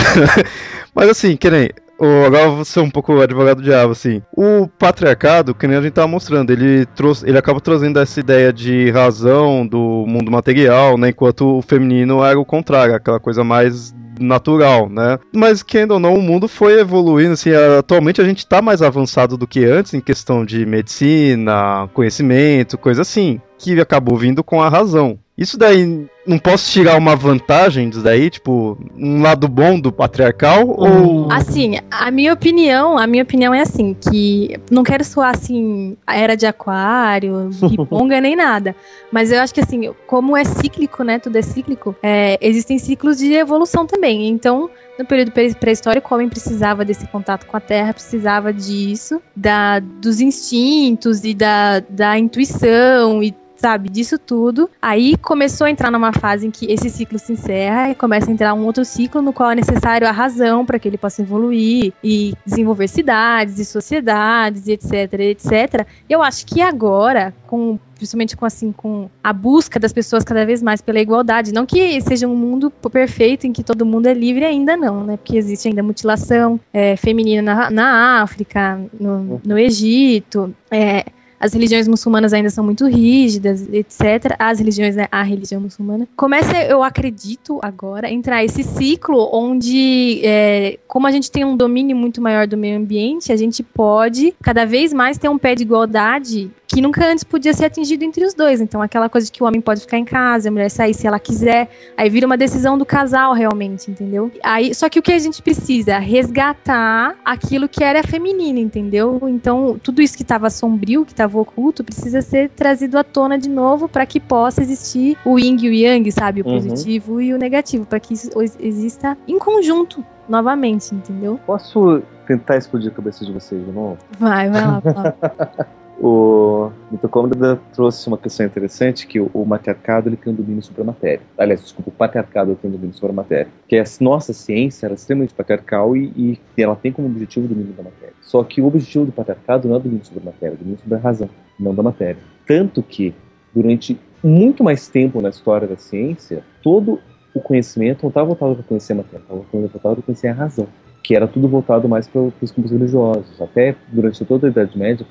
Mas 0.94 1.08
assim, 1.08 1.38
que 1.38 1.50
nem. 1.50 1.70
O, 1.98 2.26
agora 2.26 2.50
vou 2.50 2.64
ser 2.66 2.80
um 2.80 2.90
pouco 2.90 3.18
advogado 3.18 3.56
do 3.56 3.62
diabo, 3.62 3.92
assim. 3.92 4.20
O 4.36 4.68
patriarcado, 4.78 5.54
que 5.54 5.66
nem 5.66 5.78
a 5.78 5.80
gente 5.80 5.94
tava 5.94 6.06
mostrando, 6.06 6.50
ele 6.50 6.84
trouxe, 6.84 7.26
ele 7.26 7.38
acaba 7.38 7.62
trazendo 7.62 7.98
essa 7.98 8.20
ideia 8.20 8.52
de 8.52 8.90
razão 8.90 9.66
do 9.66 10.04
mundo 10.06 10.30
material, 10.30 10.98
né? 10.98 11.08
Enquanto 11.08 11.56
o 11.56 11.62
feminino 11.62 12.22
era 12.22 12.38
o 12.38 12.44
contrário, 12.44 12.94
aquela 12.94 13.18
coisa 13.18 13.42
mais 13.42 13.94
natural, 14.20 14.88
né? 14.88 15.18
Mas, 15.32 15.62
querendo 15.62 15.92
ou 15.92 16.00
não, 16.00 16.14
o 16.14 16.22
mundo 16.22 16.48
foi 16.48 16.80
evoluindo, 16.80 17.32
assim, 17.32 17.50
atualmente 17.52 18.20
a 18.20 18.24
gente 18.24 18.38
está 18.38 18.60
mais 18.62 18.82
avançado 18.82 19.36
do 19.36 19.46
que 19.46 19.64
antes 19.64 19.94
em 19.94 20.00
questão 20.00 20.44
de 20.44 20.64
medicina, 20.66 21.88
conhecimento, 21.92 22.78
coisa 22.78 23.02
assim, 23.02 23.40
que 23.58 23.80
acabou 23.80 24.16
vindo 24.16 24.42
com 24.42 24.62
a 24.62 24.68
razão. 24.68 25.18
Isso 25.36 25.58
daí, 25.58 26.06
não 26.26 26.38
posso 26.38 26.72
tirar 26.72 26.96
uma 26.96 27.14
vantagem 27.14 27.90
disso 27.90 28.02
daí, 28.02 28.30
tipo, 28.30 28.78
um 28.96 29.20
lado 29.20 29.46
bom 29.46 29.78
do 29.78 29.92
patriarcal 29.92 30.66
ou... 30.66 31.30
Assim, 31.30 31.78
a 31.90 32.10
minha 32.10 32.32
opinião, 32.32 32.96
a 32.96 33.06
minha 33.06 33.22
opinião 33.22 33.52
é 33.52 33.60
assim, 33.60 33.94
que 33.94 34.58
não 34.70 34.82
quero 34.82 35.04
soar 35.04 35.34
assim, 35.34 35.94
a 36.06 36.16
era 36.16 36.34
de 36.34 36.46
aquário, 36.46 37.50
riponga 37.68 38.18
nem 38.18 38.34
nada, 38.34 38.74
mas 39.12 39.30
eu 39.30 39.40
acho 39.40 39.52
que 39.52 39.60
assim, 39.60 39.92
como 40.06 40.34
é 40.34 40.44
cíclico, 40.44 41.04
né, 41.04 41.18
tudo 41.18 41.36
é 41.36 41.42
cíclico, 41.42 41.94
é, 42.02 42.38
existem 42.40 42.78
ciclos 42.78 43.18
de 43.18 43.32
evolução 43.34 43.86
também, 43.86 44.28
então... 44.28 44.70
No 44.98 45.04
período 45.04 45.30
pré-histórico, 45.30 46.08
o 46.10 46.14
homem 46.14 46.26
precisava 46.26 46.82
desse 46.82 47.06
contato 47.08 47.44
com 47.44 47.54
a 47.54 47.60
terra, 47.60 47.92
precisava 47.92 48.50
disso, 48.50 49.20
da, 49.36 49.78
dos 49.78 50.22
instintos 50.22 51.22
e 51.22 51.34
da, 51.34 51.80
da 51.80 52.18
intuição 52.18 53.22
e 53.22 53.34
sabe, 53.56 53.88
disso 53.88 54.18
tudo. 54.18 54.70
Aí 54.80 55.16
começou 55.16 55.66
a 55.66 55.70
entrar 55.70 55.90
numa 55.90 56.12
fase 56.12 56.46
em 56.46 56.50
que 56.50 56.70
esse 56.70 56.90
ciclo 56.90 57.18
se 57.18 57.32
encerra 57.32 57.90
e 57.90 57.94
começa 57.94 58.30
a 58.30 58.32
entrar 58.32 58.54
um 58.54 58.64
outro 58.64 58.84
ciclo 58.84 59.22
no 59.22 59.32
qual 59.32 59.50
é 59.50 59.54
necessário 59.54 60.06
a 60.06 60.12
razão 60.12 60.64
para 60.64 60.78
que 60.78 60.88
ele 60.88 60.98
possa 60.98 61.22
evoluir 61.22 61.92
e 62.02 62.34
desenvolver 62.44 62.88
cidades 62.88 63.58
e 63.58 63.64
sociedades, 63.64 64.68
etc, 64.68 65.12
etc. 65.14 65.86
Eu 66.08 66.22
acho 66.22 66.46
que 66.46 66.60
agora, 66.60 67.34
com 67.46 67.78
principalmente 67.96 68.36
com 68.36 68.44
assim 68.44 68.72
com 68.72 69.08
a 69.24 69.32
busca 69.32 69.80
das 69.80 69.92
pessoas 69.92 70.22
cada 70.22 70.44
vez 70.44 70.62
mais 70.62 70.80
pela 70.80 71.00
igualdade, 71.00 71.52
não 71.52 71.66
que 71.66 72.00
seja 72.02 72.28
um 72.28 72.36
mundo 72.36 72.70
perfeito 72.70 73.46
em 73.46 73.52
que 73.52 73.64
todo 73.64 73.86
mundo 73.86 74.06
é 74.06 74.14
livre 74.14 74.44
ainda 74.44 74.76
não, 74.76 75.04
né? 75.04 75.16
Porque 75.16 75.36
existe 75.36 75.68
ainda 75.68 75.82
mutilação 75.82 76.60
é, 76.72 76.96
feminina 76.96 77.42
na, 77.42 77.70
na 77.70 78.22
África, 78.22 78.78
no, 79.00 79.40
no 79.44 79.58
Egito, 79.58 80.54
é, 80.70 81.06
as 81.38 81.52
religiões 81.52 81.86
muçulmanas 81.86 82.32
ainda 82.32 82.50
são 82.50 82.64
muito 82.64 82.86
rígidas, 82.86 83.68
etc. 83.72 84.34
As 84.38 84.58
religiões, 84.58 84.96
né, 84.96 85.06
a 85.10 85.22
religião 85.22 85.60
muçulmana. 85.60 86.08
Começa, 86.16 86.56
eu 86.64 86.82
acredito, 86.82 87.58
agora, 87.62 88.10
entrar 88.10 88.44
esse 88.44 88.62
ciclo 88.62 89.28
onde, 89.32 90.20
é, 90.24 90.78
como 90.86 91.06
a 91.06 91.10
gente 91.10 91.30
tem 91.30 91.44
um 91.44 91.56
domínio 91.56 91.96
muito 91.96 92.20
maior 92.20 92.46
do 92.46 92.56
meio 92.56 92.78
ambiente, 92.78 93.32
a 93.32 93.36
gente 93.36 93.62
pode 93.62 94.34
cada 94.42 94.64
vez 94.64 94.92
mais 94.92 95.18
ter 95.18 95.28
um 95.28 95.38
pé 95.38 95.54
de 95.54 95.62
igualdade 95.62 96.50
que 96.76 96.82
nunca 96.82 97.10
antes 97.10 97.24
podia 97.24 97.54
ser 97.54 97.64
atingido 97.64 98.04
entre 98.04 98.22
os 98.22 98.34
dois. 98.34 98.60
Então, 98.60 98.82
aquela 98.82 99.08
coisa 99.08 99.24
de 99.24 99.32
que 99.32 99.42
o 99.42 99.46
homem 99.46 99.62
pode 99.62 99.80
ficar 99.80 99.96
em 99.96 100.04
casa, 100.04 100.50
a 100.50 100.52
mulher 100.52 100.68
sair 100.68 100.92
se 100.92 101.06
ela 101.06 101.18
quiser, 101.18 101.70
aí 101.96 102.10
vira 102.10 102.26
uma 102.26 102.36
decisão 102.36 102.76
do 102.76 102.84
casal 102.84 103.32
realmente, 103.32 103.90
entendeu? 103.90 104.30
Aí, 104.42 104.74
só 104.74 104.86
que 104.90 104.98
o 104.98 105.02
que 105.02 105.10
a 105.10 105.18
gente 105.18 105.40
precisa 105.40 105.96
resgatar 105.96 107.16
aquilo 107.24 107.66
que 107.66 107.82
era 107.82 108.02
feminino, 108.02 108.58
entendeu? 108.58 109.18
Então, 109.22 109.80
tudo 109.82 110.02
isso 110.02 110.14
que 110.14 110.22
estava 110.22 110.50
sombrio, 110.50 111.06
que 111.06 111.12
estava 111.12 111.38
oculto, 111.38 111.82
precisa 111.82 112.20
ser 112.20 112.50
trazido 112.50 112.98
à 112.98 113.04
tona 113.04 113.38
de 113.38 113.48
novo 113.48 113.88
para 113.88 114.04
que 114.04 114.20
possa 114.20 114.60
existir 114.60 115.16
o 115.24 115.38
yin 115.38 115.56
e 115.58 115.70
o 115.70 115.72
yang, 115.72 116.12
sabe, 116.12 116.42
o 116.42 116.46
uhum. 116.46 116.56
positivo 116.56 117.22
e 117.22 117.32
o 117.32 117.38
negativo, 117.38 117.86
para 117.86 117.98
que 117.98 118.12
isso 118.12 118.28
exista 118.60 119.16
em 119.26 119.38
conjunto 119.38 120.04
novamente, 120.28 120.94
entendeu? 120.94 121.40
Posso 121.46 122.02
tentar 122.26 122.58
explodir 122.58 122.92
a 122.92 122.94
cabeça 122.94 123.24
de 123.24 123.32
vocês 123.32 123.64
de 123.64 123.72
novo? 123.72 123.96
Vai, 124.18 124.50
vai 124.50 124.60
lá. 124.60 124.82
o 125.98 126.70
Mitocôndria 126.90 127.58
trouxe 127.72 128.06
uma 128.06 128.18
questão 128.18 128.44
interessante 128.44 129.06
que 129.06 129.18
o, 129.18 129.30
o, 129.32 129.46
matriarcado 129.46 130.08
ele 130.08 130.16
tem 130.16 130.32
um 130.32 130.36
domínio 130.36 130.62
sobre 130.62 130.82
a 130.82 130.84
matéria. 130.84 131.20
Aliás, 131.38 131.62
desculpa, 131.62 131.90
o 131.90 131.92
patriarcado 131.92 132.54
tem 132.56 132.68
um 132.68 132.74
domínio 132.74 132.94
sobre 132.94 133.12
a 133.12 133.14
matéria. 133.14 133.48
Que 133.66 133.78
a 133.78 133.84
nossa 134.00 134.32
ciência 134.32 134.86
é 134.86 134.92
extremamente 134.92 135.32
patriarcal 135.32 135.96
e, 135.96 136.38
e, 136.56 136.62
ela 136.62 136.76
tem 136.76 136.92
como 136.92 137.08
objetivo 137.08 137.46
o 137.46 137.48
domínio 137.48 137.72
da 137.72 137.82
matéria. 137.82 138.14
Só 138.20 138.44
que 138.44 138.60
o 138.60 138.66
objetivo 138.66 139.06
do 139.06 139.12
patriarcado 139.12 139.68
não 139.68 139.76
é 139.76 139.78
o 139.78 139.82
domínio 139.82 140.04
sobre 140.04 140.22
a 140.22 140.26
matéria, 140.26 140.52
é 140.52 140.56
o 140.56 140.58
domínio 140.58 140.78
sobre 140.78 140.94
a 140.96 141.00
razão, 141.00 141.30
não 141.58 141.74
da 141.74 141.82
matéria. 141.82 142.18
Tanto 142.46 142.82
que, 142.82 143.14
durante 143.54 143.98
muito 144.22 144.62
mais 144.62 144.88
tempo 144.88 145.22
na 145.22 145.30
história 145.30 145.66
da 145.66 145.76
ciência, 145.76 146.42
todo 146.62 147.00
o 147.34 147.40
conhecimento 147.40 148.02
não 148.02 148.08
estava 148.08 148.26
voltado 148.26 148.54
para 148.54 148.64
conhecer 148.64 148.92
a 148.92 148.96
matéria, 148.96 149.22
estava 149.22 149.40
voltado 149.50 149.96
para 149.96 150.02
conhecer 150.02 150.28
a 150.28 150.34
razão. 150.34 150.68
Que 151.02 151.14
era 151.14 151.28
tudo 151.28 151.48
voltado 151.48 151.88
mais 151.88 152.08
para 152.08 152.20
os 152.20 152.50
campos 152.50 152.72
religiosos. 152.72 153.40
Até 153.40 153.76
durante 153.88 154.24
toda 154.24 154.48
a 154.48 154.50
Idade 154.50 154.76
Média, 154.76 155.06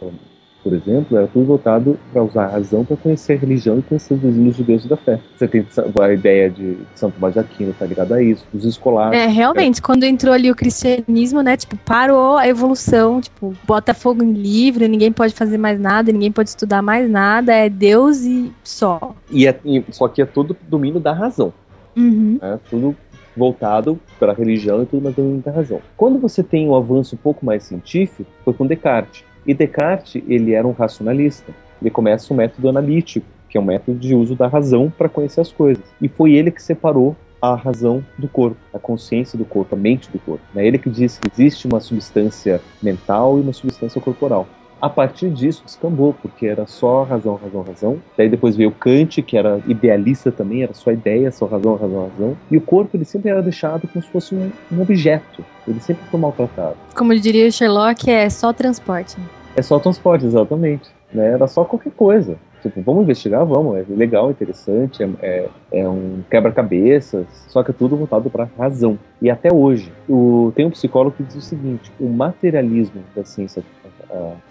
por 0.65 0.73
exemplo, 0.73 1.15
era 1.15 1.27
tudo 1.27 1.45
voltado 1.45 1.95
para 2.11 2.23
usar 2.23 2.45
a 2.45 2.47
razão 2.47 2.83
para 2.83 2.97
conhecer 2.97 3.33
a 3.33 3.37
religião 3.37 3.77
e 3.77 3.83
conhecer 3.83 4.15
os 4.15 4.19
desígnios 4.19 4.55
de 4.55 4.63
Deus 4.63 4.83
e 4.83 4.87
da 4.87 4.97
fé. 4.97 5.19
Você 5.37 5.47
tem 5.47 5.63
a 6.01 6.11
ideia 6.11 6.49
de 6.49 6.75
Santo 6.95 7.13
Tomás 7.13 7.35
de 7.35 7.39
Aquino, 7.39 7.71
tá 7.77 7.85
ligado 7.85 8.15
a 8.15 8.23
isso, 8.23 8.43
os 8.51 8.65
escolares. 8.65 9.15
É, 9.15 9.27
realmente, 9.27 9.77
é. 9.77 9.83
quando 9.83 10.05
entrou 10.05 10.33
ali 10.33 10.49
o 10.49 10.55
cristianismo, 10.55 11.43
né, 11.43 11.55
tipo, 11.55 11.77
parou 11.77 12.35
a 12.35 12.47
evolução, 12.47 13.21
tipo, 13.21 13.53
bota 13.63 13.93
fogo 13.93 14.23
em 14.23 14.33
livro, 14.33 14.87
ninguém 14.87 15.11
pode 15.11 15.35
fazer 15.35 15.59
mais 15.59 15.79
nada, 15.79 16.11
ninguém 16.11 16.31
pode 16.31 16.49
estudar 16.49 16.81
mais 16.81 17.07
nada, 17.07 17.53
é 17.53 17.69
Deus 17.69 18.23
e 18.23 18.51
só. 18.63 19.13
E, 19.29 19.45
é, 19.45 19.55
e 19.63 19.83
só 19.91 20.07
que 20.07 20.19
é 20.19 20.25
todo 20.25 20.57
domínio 20.67 20.99
da 20.99 21.13
razão. 21.13 21.53
Uhum. 21.95 22.39
É 22.41 22.57
tudo 22.67 22.95
voltado 23.37 23.99
para 24.17 24.31
a 24.31 24.35
religião 24.35 24.81
e 24.81 24.87
tudo 24.87 25.03
mais 25.03 25.15
domínio 25.15 25.43
da 25.43 25.51
razão. 25.51 25.79
Quando 25.95 26.17
você 26.17 26.41
tem 26.41 26.67
um 26.67 26.75
avanço 26.75 27.13
um 27.13 27.19
pouco 27.19 27.45
mais 27.45 27.63
científico, 27.63 28.27
foi 28.43 28.53
com 28.55 28.65
Descartes. 28.65 29.24
E 29.45 29.53
Descartes, 29.53 30.21
ele 30.27 30.53
era 30.53 30.67
um 30.67 30.71
racionalista. 30.71 31.53
Ele 31.81 31.91
começa 31.91 32.33
o 32.33 32.37
método 32.37 32.69
analítico, 32.69 33.25
que 33.49 33.57
é 33.57 33.61
um 33.61 33.65
método 33.65 33.97
de 33.97 34.15
uso 34.15 34.35
da 34.35 34.47
razão 34.47 34.91
para 34.95 35.09
conhecer 35.09 35.41
as 35.41 35.51
coisas. 35.51 35.83
E 36.01 36.07
foi 36.07 36.33
ele 36.33 36.51
que 36.51 36.61
separou 36.61 37.15
a 37.41 37.53
razão 37.53 38.03
do 38.17 38.27
corpo, 38.27 38.57
a 38.73 38.79
consciência 38.79 39.37
do 39.37 39.45
corpo, 39.45 39.75
a 39.75 39.77
mente 39.77 40.09
do 40.11 40.19
corpo. 40.19 40.43
É 40.55 40.65
ele 40.65 40.77
que 40.77 40.89
diz 40.89 41.17
que 41.19 41.29
existe 41.31 41.67
uma 41.67 41.79
substância 41.79 42.59
mental 42.81 43.37
e 43.37 43.41
uma 43.41 43.53
substância 43.53 44.01
corporal. 44.01 44.47
A 44.81 44.89
partir 44.89 45.29
disso 45.29 45.63
descambou, 45.65 46.13
porque 46.21 46.45
era 46.45 46.67
só 46.67 47.03
razão, 47.03 47.35
razão, 47.35 47.63
razão. 47.63 47.97
Daí 48.17 48.29
depois 48.29 48.55
veio 48.55 48.71
Kant, 48.71 49.21
que 49.21 49.37
era 49.37 49.61
idealista 49.67 50.31
também, 50.31 50.63
era 50.63 50.73
só 50.73 50.91
ideia, 50.91 51.31
só 51.31 51.45
razão, 51.45 51.75
razão, 51.75 52.09
razão. 52.09 52.37
E 52.51 52.57
o 52.57 52.61
corpo 52.61 52.95
ele 52.95 53.05
sempre 53.05 53.31
era 53.31 53.41
deixado 53.41 53.87
como 53.87 54.03
se 54.03 54.11
fosse 54.11 54.35
um, 54.35 54.51
um 54.71 54.81
objeto. 54.81 55.43
Ele 55.67 55.79
sempre 55.79 56.03
foi 56.11 56.19
maltratado. 56.19 56.75
Como 56.95 57.17
diria 57.19 57.49
Sherlock, 57.49 58.09
é 58.09 58.29
só 58.29 58.51
transporte. 58.51 59.17
É 59.55 59.61
só 59.61 59.79
transporte, 59.79 60.25
exatamente. 60.25 60.89
Né? 61.13 61.31
Era 61.31 61.47
só 61.47 61.63
qualquer 61.63 61.93
coisa. 61.93 62.37
Tipo, 62.65 62.81
vamos 62.81 63.03
investigar, 63.03 63.45
vamos, 63.45 63.77
é 63.77 63.85
legal, 63.89 64.31
interessante, 64.31 65.03
é, 65.03 65.07
é, 65.21 65.49
é 65.71 65.87
um 65.87 66.23
quebra-cabeças, 66.31 67.27
só 67.47 67.61
que 67.61 67.69
é 67.69 67.73
tudo 67.73 67.95
voltado 67.95 68.27
para 68.27 68.49
razão. 68.57 68.97
E 69.21 69.29
até 69.29 69.53
hoje, 69.53 69.93
o, 70.09 70.51
tem 70.55 70.65
um 70.65 70.71
psicólogo 70.71 71.15
que 71.15 71.21
diz 71.21 71.35
o 71.35 71.41
seguinte: 71.41 71.91
o 71.99 72.09
materialismo 72.09 73.03
da 73.15 73.23
ciência 73.23 73.63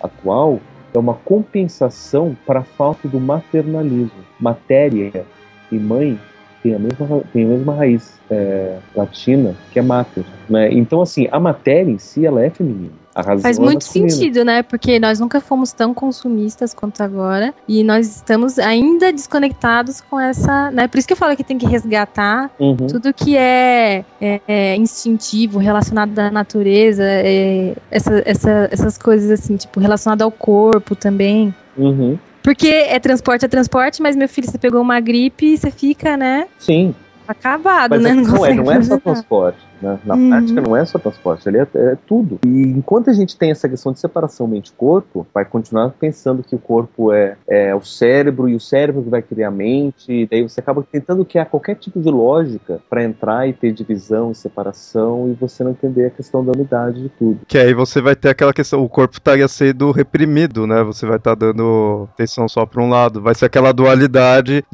atual 0.03 0.61
é 0.95 0.99
uma 0.99 1.15
compensação 1.15 2.37
para 2.47 2.61
a 2.61 2.65
falta 2.65 3.09
do 3.09 3.21
maternalismo. 3.21 4.25
Matéria 4.39 5.25
e 5.71 5.77
mãe 5.77 6.19
têm 6.63 6.75
a 6.75 6.79
mesma, 6.79 7.23
têm 7.33 7.45
a 7.45 7.49
mesma 7.49 7.75
raiz 7.75 8.21
é, 8.31 8.79
latina, 8.95 9.55
que 9.73 9.79
é 9.79 9.83
mater. 9.83 10.25
Né? 10.49 10.73
Então, 10.73 11.03
assim, 11.03 11.29
a 11.31 11.41
matéria 11.41 11.91
em 11.91 11.99
si, 11.99 12.25
ela 12.25 12.45
é 12.45 12.49
feminina. 12.49 13.04
Faz 13.23 13.59
é 13.59 13.61
muito 13.61 13.85
sentido, 13.85 14.45
né? 14.45 14.63
Porque 14.63 14.99
nós 14.99 15.21
nunca 15.21 15.41
fomos 15.41 15.73
tão 15.73 15.95
consumistas 15.95 16.75
quanto 16.75 17.01
agora. 17.01 17.55
E 17.69 17.85
nós 17.85 18.17
estamos 18.17 18.59
ainda 18.59 19.13
desconectados 19.13 20.01
com 20.01 20.19
essa. 20.19 20.71
Né? 20.73 20.89
Por 20.89 20.99
isso 20.99 21.07
que 21.07 21.13
eu 21.13 21.17
falo 21.17 21.37
que 21.37 21.45
tem 21.45 21.57
que 21.57 21.67
resgatar 21.67 22.51
uhum. 22.59 22.77
tudo 22.89 23.15
que 23.15 23.37
é, 23.37 24.05
é, 24.21 24.41
é, 24.49 24.77
instintivo, 24.77 25.59
relacionado 25.59 26.19
à 26.19 26.31
natureza, 26.31 27.05
é, 27.05 27.77
essa, 27.91 28.23
essa, 28.27 28.69
essas 28.73 28.99
coisas 28.99 29.31
assim, 29.31 29.57
tipo, 29.57 29.79
relacionado 29.79 30.23
ao 30.23 30.31
corpo 30.31 30.97
também. 30.97 31.55
Uhum. 31.77 32.19
Porque 32.43 32.69
é 32.69 32.99
transporte, 32.99 33.45
é 33.45 33.49
transporte, 33.49 34.03
mas 34.03 34.15
meu 34.15 34.29
filho, 34.29 34.51
você 34.51 34.59
pegou 34.59 34.83
uma 34.83 35.01
gripe 35.01 35.55
e 35.55 35.57
você 35.57 35.71
fica, 35.71 36.17
né? 36.17 36.47
Sim. 36.59 36.95
Acabado, 37.27 37.91
mas 37.91 38.03
né? 38.03 38.11
É, 38.11 38.15
não, 38.15 38.23
não, 38.23 38.47
é, 38.47 38.55
não 38.55 38.73
é 38.73 38.83
só 38.83 38.99
transporte. 38.99 39.59
Né? 39.85 39.99
Na 40.05 40.15
uhum. 40.15 40.31
prática 40.31 40.61
não 40.61 40.77
é 40.77 40.85
só 40.85 40.99
transporte, 40.99 41.49
ali 41.49 41.59
é, 41.59 41.69
é, 41.75 41.97
tudo. 42.07 42.39
E 42.47 42.63
enquanto 42.63 43.11
a 43.11 43.13
gente 43.13 43.37
tem 43.37 43.51
essa 43.51 43.69
questão 43.69 43.93
de 43.93 44.01
separação 44.01 44.47
mente-corpo, 44.47 45.27
vai 45.33 45.45
continuar 45.45 45.91
pensando 45.91 46.43
que 46.43 46.55
o 46.55 46.59
corpo 46.59 47.13
é, 47.13 47.37
é 47.47 47.75
o 47.75 47.83
cérebro 47.83 48.49
e 48.49 48.55
o 48.55 48.61
cérebro 48.61 49.03
que 49.03 49.11
vai 49.11 49.21
criar 49.21 49.49
a 49.49 49.51
mente, 49.51 50.11
e 50.11 50.27
daí 50.27 50.43
você 50.43 50.61
acaba 50.61 50.83
tentando 50.91 51.25
criar 51.25 51.45
qualquer 51.47 51.75
tipo 51.77 52.01
de 52.01 52.09
lógica 52.09 52.81
para 52.89 53.05
entrar 53.05 53.47
e 53.47 53.53
ter 53.53 53.73
divisão 53.73 54.31
e 54.31 54.35
separação 54.35 55.29
e 55.29 55.35
você 55.35 55.63
não 55.63 55.73
entender 55.73 56.07
a 56.07 56.11
questão 56.11 56.45
da 56.45 56.53
unidade 56.53 57.03
de 57.03 57.09
tudo. 57.11 57.41
Que 57.47 57.59
aí 57.59 57.75
você 57.75 58.01
vai 58.01 58.17
ter 58.17 58.31
aquela 58.31 58.55
questão, 58.55 58.83
o 58.83 58.89
corpo 58.89 59.15
estaria 59.15 59.47
sendo 59.49 59.91
reprimido, 59.91 60.67
né? 60.67 60.83
Você 60.83 61.05
vai 61.05 61.17
estar 61.17 61.37
tá 61.37 61.47
dando 61.47 62.09
atenção 62.15 62.49
só 62.49 62.65
para 62.65 62.83
um 62.83 62.89
lado, 62.89 63.21
vai 63.21 63.35
ser 63.35 63.45
aquela 63.47 63.73
dualidade 63.73 64.65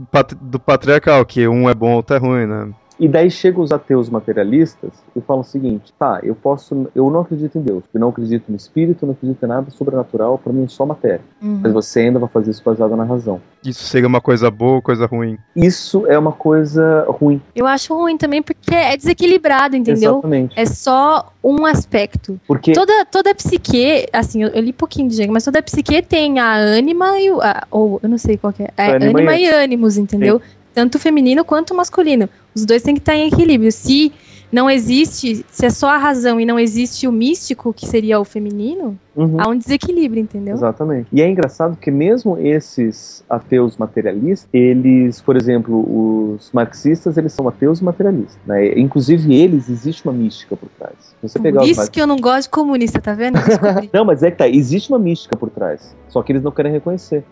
do 0.41 0.61
patriarcal, 0.61 1.25
que 1.25 1.49
um 1.49 1.69
é 1.69 1.75
bom, 1.75 1.95
outro 1.95 2.15
é 2.15 2.19
ruim, 2.19 2.40
né? 2.47 2.73
E 3.01 3.09
daí 3.09 3.31
chegam 3.31 3.65
os 3.65 3.73
ateus 3.73 4.11
materialistas 4.11 4.91
e 5.17 5.23
falam 5.23 5.41
o 5.41 5.45
seguinte: 5.45 5.91
tá, 5.99 6.21
eu 6.23 6.35
posso, 6.35 6.87
eu 6.95 7.11
não 7.11 7.21
acredito 7.21 7.57
em 7.57 7.63
Deus, 7.63 7.83
eu 7.95 7.99
não 7.99 8.11
acredito 8.11 8.45
no 8.51 8.57
espírito, 8.57 9.07
não 9.07 9.15
acredito 9.15 9.43
em 9.43 9.49
nada 9.49 9.71
sobrenatural, 9.71 10.37
para 10.37 10.53
mim 10.53 10.65
é 10.65 10.69
só 10.69 10.85
matéria. 10.85 11.23
Uhum. 11.41 11.61
Mas 11.63 11.73
você 11.73 12.01
ainda 12.01 12.19
vai 12.19 12.29
fazer 12.29 12.51
isso 12.51 12.63
baseado 12.63 12.95
na 12.95 13.05
razão. 13.05 13.41
Isso 13.65 13.85
seria 13.85 14.07
uma 14.07 14.21
coisa 14.21 14.51
boa 14.51 14.75
ou 14.75 14.83
coisa 14.83 15.07
ruim? 15.07 15.39
Isso 15.57 16.07
é 16.07 16.19
uma 16.19 16.33
coisa 16.33 17.07
ruim. 17.09 17.41
Eu 17.57 17.67
acho 17.67 17.95
ruim 17.95 18.19
também 18.19 18.43
porque 18.43 18.75
é 18.75 18.95
desequilibrado, 18.95 19.77
entendeu? 19.77 20.13
Exatamente. 20.13 20.61
É 20.61 20.67
só 20.67 21.33
um 21.43 21.65
aspecto. 21.65 22.39
Porque 22.47 22.73
toda 22.73 23.07
toda 23.07 23.35
psique, 23.35 24.07
assim, 24.13 24.43
eu, 24.43 24.51
eu 24.51 24.61
li 24.61 24.75
pouquinho 24.75 25.09
de 25.09 25.17
Jung, 25.17 25.31
mas 25.31 25.45
toda 25.45 25.63
psique 25.63 26.03
tem 26.03 26.39
a 26.39 26.55
ânima 26.55 27.19
e 27.19 27.31
o 27.31 27.41
a, 27.41 27.67
ou 27.71 27.99
eu 28.03 28.11
não 28.11 28.19
sei 28.19 28.37
qual 28.37 28.53
é, 28.59 28.71
é 28.77 28.97
ânima 28.97 29.37
e, 29.37 29.45
e 29.45 29.49
ânimos, 29.49 29.97
entendeu? 29.97 30.39
Sim 30.39 30.60
tanto 30.81 30.99
feminino 30.99 31.45
quanto 31.45 31.75
masculino. 31.75 32.27
Os 32.55 32.65
dois 32.65 32.83
têm 32.83 32.95
que 32.95 33.03
estar 33.03 33.15
em 33.15 33.29
equilíbrio. 33.29 33.71
Se 33.71 34.11
não 34.51 34.69
existe, 34.69 35.45
se 35.51 35.67
é 35.67 35.69
só 35.69 35.91
a 35.91 35.99
razão 35.99 36.41
e 36.41 36.47
não 36.47 36.59
existe 36.59 37.07
o 37.07 37.13
místico, 37.13 37.71
que 37.71 37.87
seria 37.87 38.19
o 38.19 38.25
feminino, 38.25 38.99
uhum. 39.15 39.37
há 39.39 39.49
um 39.51 39.59
desequilíbrio, 39.59 40.23
entendeu? 40.23 40.55
Exatamente. 40.55 41.07
E 41.13 41.21
é 41.21 41.29
engraçado 41.29 41.77
que 41.77 41.91
mesmo 41.91 42.39
esses 42.39 43.23
ateus 43.29 43.77
materialistas, 43.77 44.49
eles, 44.55 45.21
por 45.21 45.37
exemplo, 45.37 46.35
os 46.35 46.51
marxistas, 46.51 47.19
eles 47.19 47.35
são 47.35 47.47
ateus 47.47 47.83
materialistas. 47.83 48.41
Né? 48.47 48.79
Inclusive, 48.79 49.35
eles, 49.35 49.69
existe 49.69 50.03
uma 50.09 50.15
mística 50.15 50.57
por 50.57 50.71
trás. 50.79 51.15
Você 51.23 51.39
pegar 51.39 51.63
Isso 51.63 51.91
que 51.91 52.01
eu 52.01 52.07
não 52.07 52.17
gosto 52.17 52.45
de 52.45 52.51
comunista, 52.51 52.99
tá 52.99 53.13
vendo? 53.13 53.39
não, 53.93 54.07
mas 54.07 54.23
é 54.23 54.31
que 54.31 54.39
tá, 54.39 54.49
existe 54.49 54.91
uma 54.91 54.99
mística 54.99 55.37
por 55.37 55.51
trás. 55.51 55.95
Só 56.09 56.23
que 56.23 56.33
eles 56.33 56.43
não 56.43 56.51
querem 56.51 56.73
reconhecer. 56.73 57.23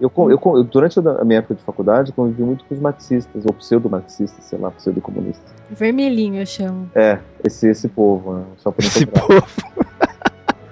Eu, 0.00 0.10
eu, 0.16 0.40
eu, 0.56 0.64
durante 0.64 0.98
a 0.98 1.24
minha 1.24 1.40
época 1.40 1.54
de 1.54 1.62
faculdade, 1.62 2.12
convivi 2.12 2.42
muito 2.42 2.64
com 2.64 2.74
os 2.74 2.80
marxistas, 2.80 3.44
ou 3.44 3.52
pseudo-marxistas, 3.52 4.44
sei 4.44 4.58
lá, 4.58 4.70
pseudo-comunistas. 4.70 5.52
Vermelhinho, 5.70 6.40
eu 6.40 6.46
chamo. 6.46 6.90
É, 6.94 7.18
esse, 7.44 7.68
esse 7.68 7.86
povo, 7.86 8.34
né? 8.34 8.44
só 8.56 8.70
não 8.70 8.76
Esse 8.78 9.04
povo. 9.04 9.44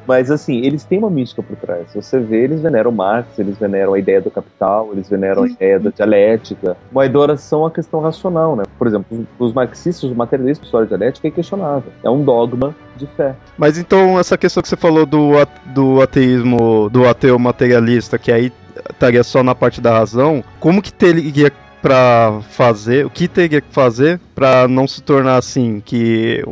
Mas, 0.08 0.30
assim, 0.30 0.64
eles 0.64 0.84
têm 0.84 0.98
uma 0.98 1.10
mística 1.10 1.42
por 1.42 1.54
trás. 1.58 1.88
Você 1.94 2.18
vê, 2.18 2.44
eles 2.44 2.62
veneram 2.62 2.90
Marx, 2.90 3.38
eles 3.38 3.58
veneram 3.58 3.92
a 3.92 3.98
ideia 3.98 4.22
do 4.22 4.30
capital, 4.30 4.88
eles 4.90 5.06
veneram 5.06 5.42
a 5.42 5.46
ideia 5.46 5.78
da 5.78 5.90
dialética. 5.90 6.78
Uma 6.90 7.04
adoração 7.04 7.66
à 7.66 7.70
questão 7.70 8.00
racional, 8.00 8.56
né? 8.56 8.62
Por 8.78 8.86
exemplo, 8.86 9.26
os 9.38 9.52
marxistas, 9.52 10.10
o 10.10 10.14
materialismo 10.14 10.64
história 10.64 10.86
dialética 10.86 11.28
é 11.28 11.30
questionável. 11.30 11.92
É 12.02 12.08
um 12.08 12.24
dogma 12.24 12.74
de 12.96 13.06
fé. 13.08 13.36
Mas 13.58 13.76
então, 13.76 14.18
essa 14.18 14.38
questão 14.38 14.62
que 14.62 14.70
você 14.70 14.76
falou 14.76 15.04
do, 15.04 15.32
do 15.66 16.00
ateísmo, 16.00 16.88
do 16.88 17.06
ateu 17.06 17.38
materialista, 17.38 18.18
que 18.18 18.32
aí 18.32 18.50
estaria 18.90 19.22
só 19.24 19.42
na 19.42 19.54
parte 19.54 19.80
da 19.80 19.98
razão, 19.98 20.42
como 20.60 20.82
que 20.82 20.92
teria 20.92 21.52
para 21.80 22.40
fazer, 22.50 23.06
o 23.06 23.10
que 23.10 23.28
teria 23.28 23.60
que 23.60 23.72
fazer 23.72 24.20
para 24.34 24.66
não 24.66 24.86
se 24.86 25.02
tornar 25.02 25.36
assim, 25.36 25.80
que 25.84 26.42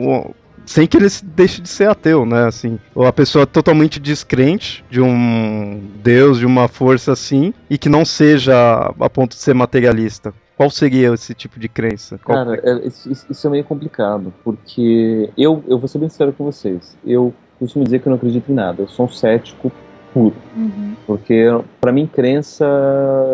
sem 0.64 0.86
que 0.86 0.96
ele 0.96 1.06
deixe 1.22 1.62
de 1.62 1.68
ser 1.68 1.88
ateu, 1.88 2.26
né? 2.26 2.44
Assim, 2.44 2.78
ou 2.94 3.06
a 3.06 3.12
pessoa 3.12 3.46
totalmente 3.46 4.00
descrente 4.00 4.84
de 4.90 5.00
um 5.00 5.80
Deus, 6.02 6.38
de 6.38 6.46
uma 6.46 6.68
força 6.68 7.12
assim, 7.12 7.54
e 7.70 7.78
que 7.78 7.88
não 7.88 8.04
seja 8.04 8.92
a 8.98 9.10
ponto 9.10 9.30
de 9.30 9.42
ser 9.42 9.54
materialista. 9.54 10.34
Qual 10.56 10.70
seria 10.70 11.12
esse 11.12 11.34
tipo 11.34 11.60
de 11.60 11.68
crença? 11.68 12.18
Qual... 12.24 12.36
Cara, 12.36 12.60
é, 12.64 12.86
isso, 12.86 13.26
isso, 13.30 13.46
é 13.46 13.50
meio 13.50 13.64
complicado, 13.64 14.32
porque 14.42 15.30
eu, 15.36 15.62
eu 15.68 15.78
vou 15.78 15.86
ser 15.86 15.98
bem 15.98 16.08
sincero 16.08 16.32
com 16.32 16.44
vocês. 16.44 16.96
Eu 17.06 17.32
costumo 17.58 17.84
dizer 17.84 18.00
que 18.00 18.08
eu 18.08 18.10
não 18.10 18.16
acredito 18.16 18.50
em 18.50 18.54
nada. 18.54 18.82
Eu 18.82 18.88
sou 18.88 19.06
um 19.06 19.10
cético 19.10 19.70
puro. 20.16 20.34
Uhum. 20.56 20.94
Porque, 21.06 21.44
para 21.78 21.92
mim, 21.92 22.06
crença 22.06 22.66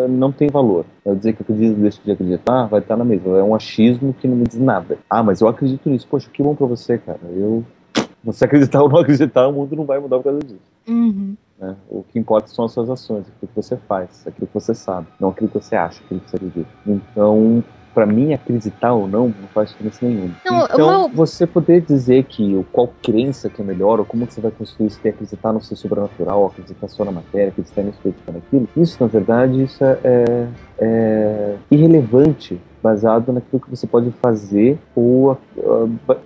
não 0.09 0.33
tem 0.33 0.49
valor. 0.49 0.85
Eu 1.05 1.15
dizer 1.15 1.31
que 1.31 1.41
eu 1.41 1.45
acredito, 1.45 1.79
deixo 1.79 2.01
de 2.03 2.11
acreditar, 2.11 2.65
vai 2.65 2.81
estar 2.81 2.97
na 2.97 3.05
mesma. 3.05 3.37
É 3.37 3.43
um 3.43 3.55
achismo 3.55 4.13
que 4.13 4.27
não 4.27 4.35
me 4.35 4.43
diz 4.43 4.59
nada. 4.59 4.97
Ah, 5.09 5.23
mas 5.23 5.39
eu 5.39 5.47
acredito 5.47 5.89
nisso. 5.89 6.05
Poxa, 6.09 6.29
que 6.29 6.43
bom 6.43 6.53
pra 6.53 6.67
você, 6.67 6.97
cara. 6.97 7.21
Eu. 7.33 7.63
Você 8.25 8.45
acreditar 8.45 8.81
ou 8.81 8.87
não 8.87 8.99
acreditar, 8.99 9.49
o 9.49 9.51
mundo 9.51 9.75
não 9.75 9.83
vai 9.83 9.99
mudar 9.99 10.15
por 10.15 10.23
causa 10.23 10.39
disso. 10.39 10.61
Uhum. 10.87 11.35
Né? 11.59 11.75
O 11.89 12.03
que 12.03 12.17
importa 12.17 12.47
são 12.47 12.63
as 12.63 12.71
suas 12.71 12.89
ações, 12.89 13.27
aquilo 13.27 13.49
que 13.53 13.55
você 13.55 13.75
faz, 13.75 14.25
aquilo 14.25 14.47
que 14.47 14.53
você 14.53 14.73
sabe, 14.73 15.07
não 15.19 15.27
aquilo 15.27 15.49
que 15.49 15.59
você 15.59 15.75
acha, 15.75 16.01
aquilo 16.05 16.21
que 16.21 16.29
você 16.29 16.37
acredita. 16.37 16.69
Então, 16.87 17.61
para 17.93 18.05
mim, 18.05 18.33
acreditar 18.33 18.93
ou 18.93 19.07
não, 19.07 19.27
não 19.27 19.47
faz 19.53 19.69
diferença 19.69 20.05
nenhuma. 20.05 20.35
Não, 20.45 20.65
então, 20.65 21.09
você 21.13 21.45
poder 21.45 21.81
dizer 21.81 22.23
que 22.23 22.65
qual 22.71 22.91
crença 23.01 23.49
que 23.49 23.61
é 23.61 23.65
melhor, 23.65 23.99
ou 23.99 24.05
como 24.05 24.25
você 24.25 24.41
vai 24.41 24.51
construir 24.51 24.87
isso, 24.87 24.99
tem 24.99 25.11
acreditar 25.11 25.53
no 25.53 25.61
seu 25.61 25.77
sobrenatural, 25.77 26.47
acreditar 26.47 26.87
só 26.87 27.05
na 27.05 27.11
matéria, 27.11 27.49
acreditar 27.49 27.83
nisso, 27.83 27.99
acreditar 27.99 28.31
naquilo, 28.31 28.67
isso, 28.75 28.97
na 28.99 29.07
verdade, 29.07 29.63
isso 29.63 29.83
é, 29.83 29.99
é, 30.03 30.47
é 30.79 31.55
irrelevante 31.69 32.59
baseado 32.81 33.31
naquilo 33.31 33.61
que 33.61 33.69
você 33.69 33.87
pode 33.87 34.11
fazer 34.21 34.77
ou 34.93 35.37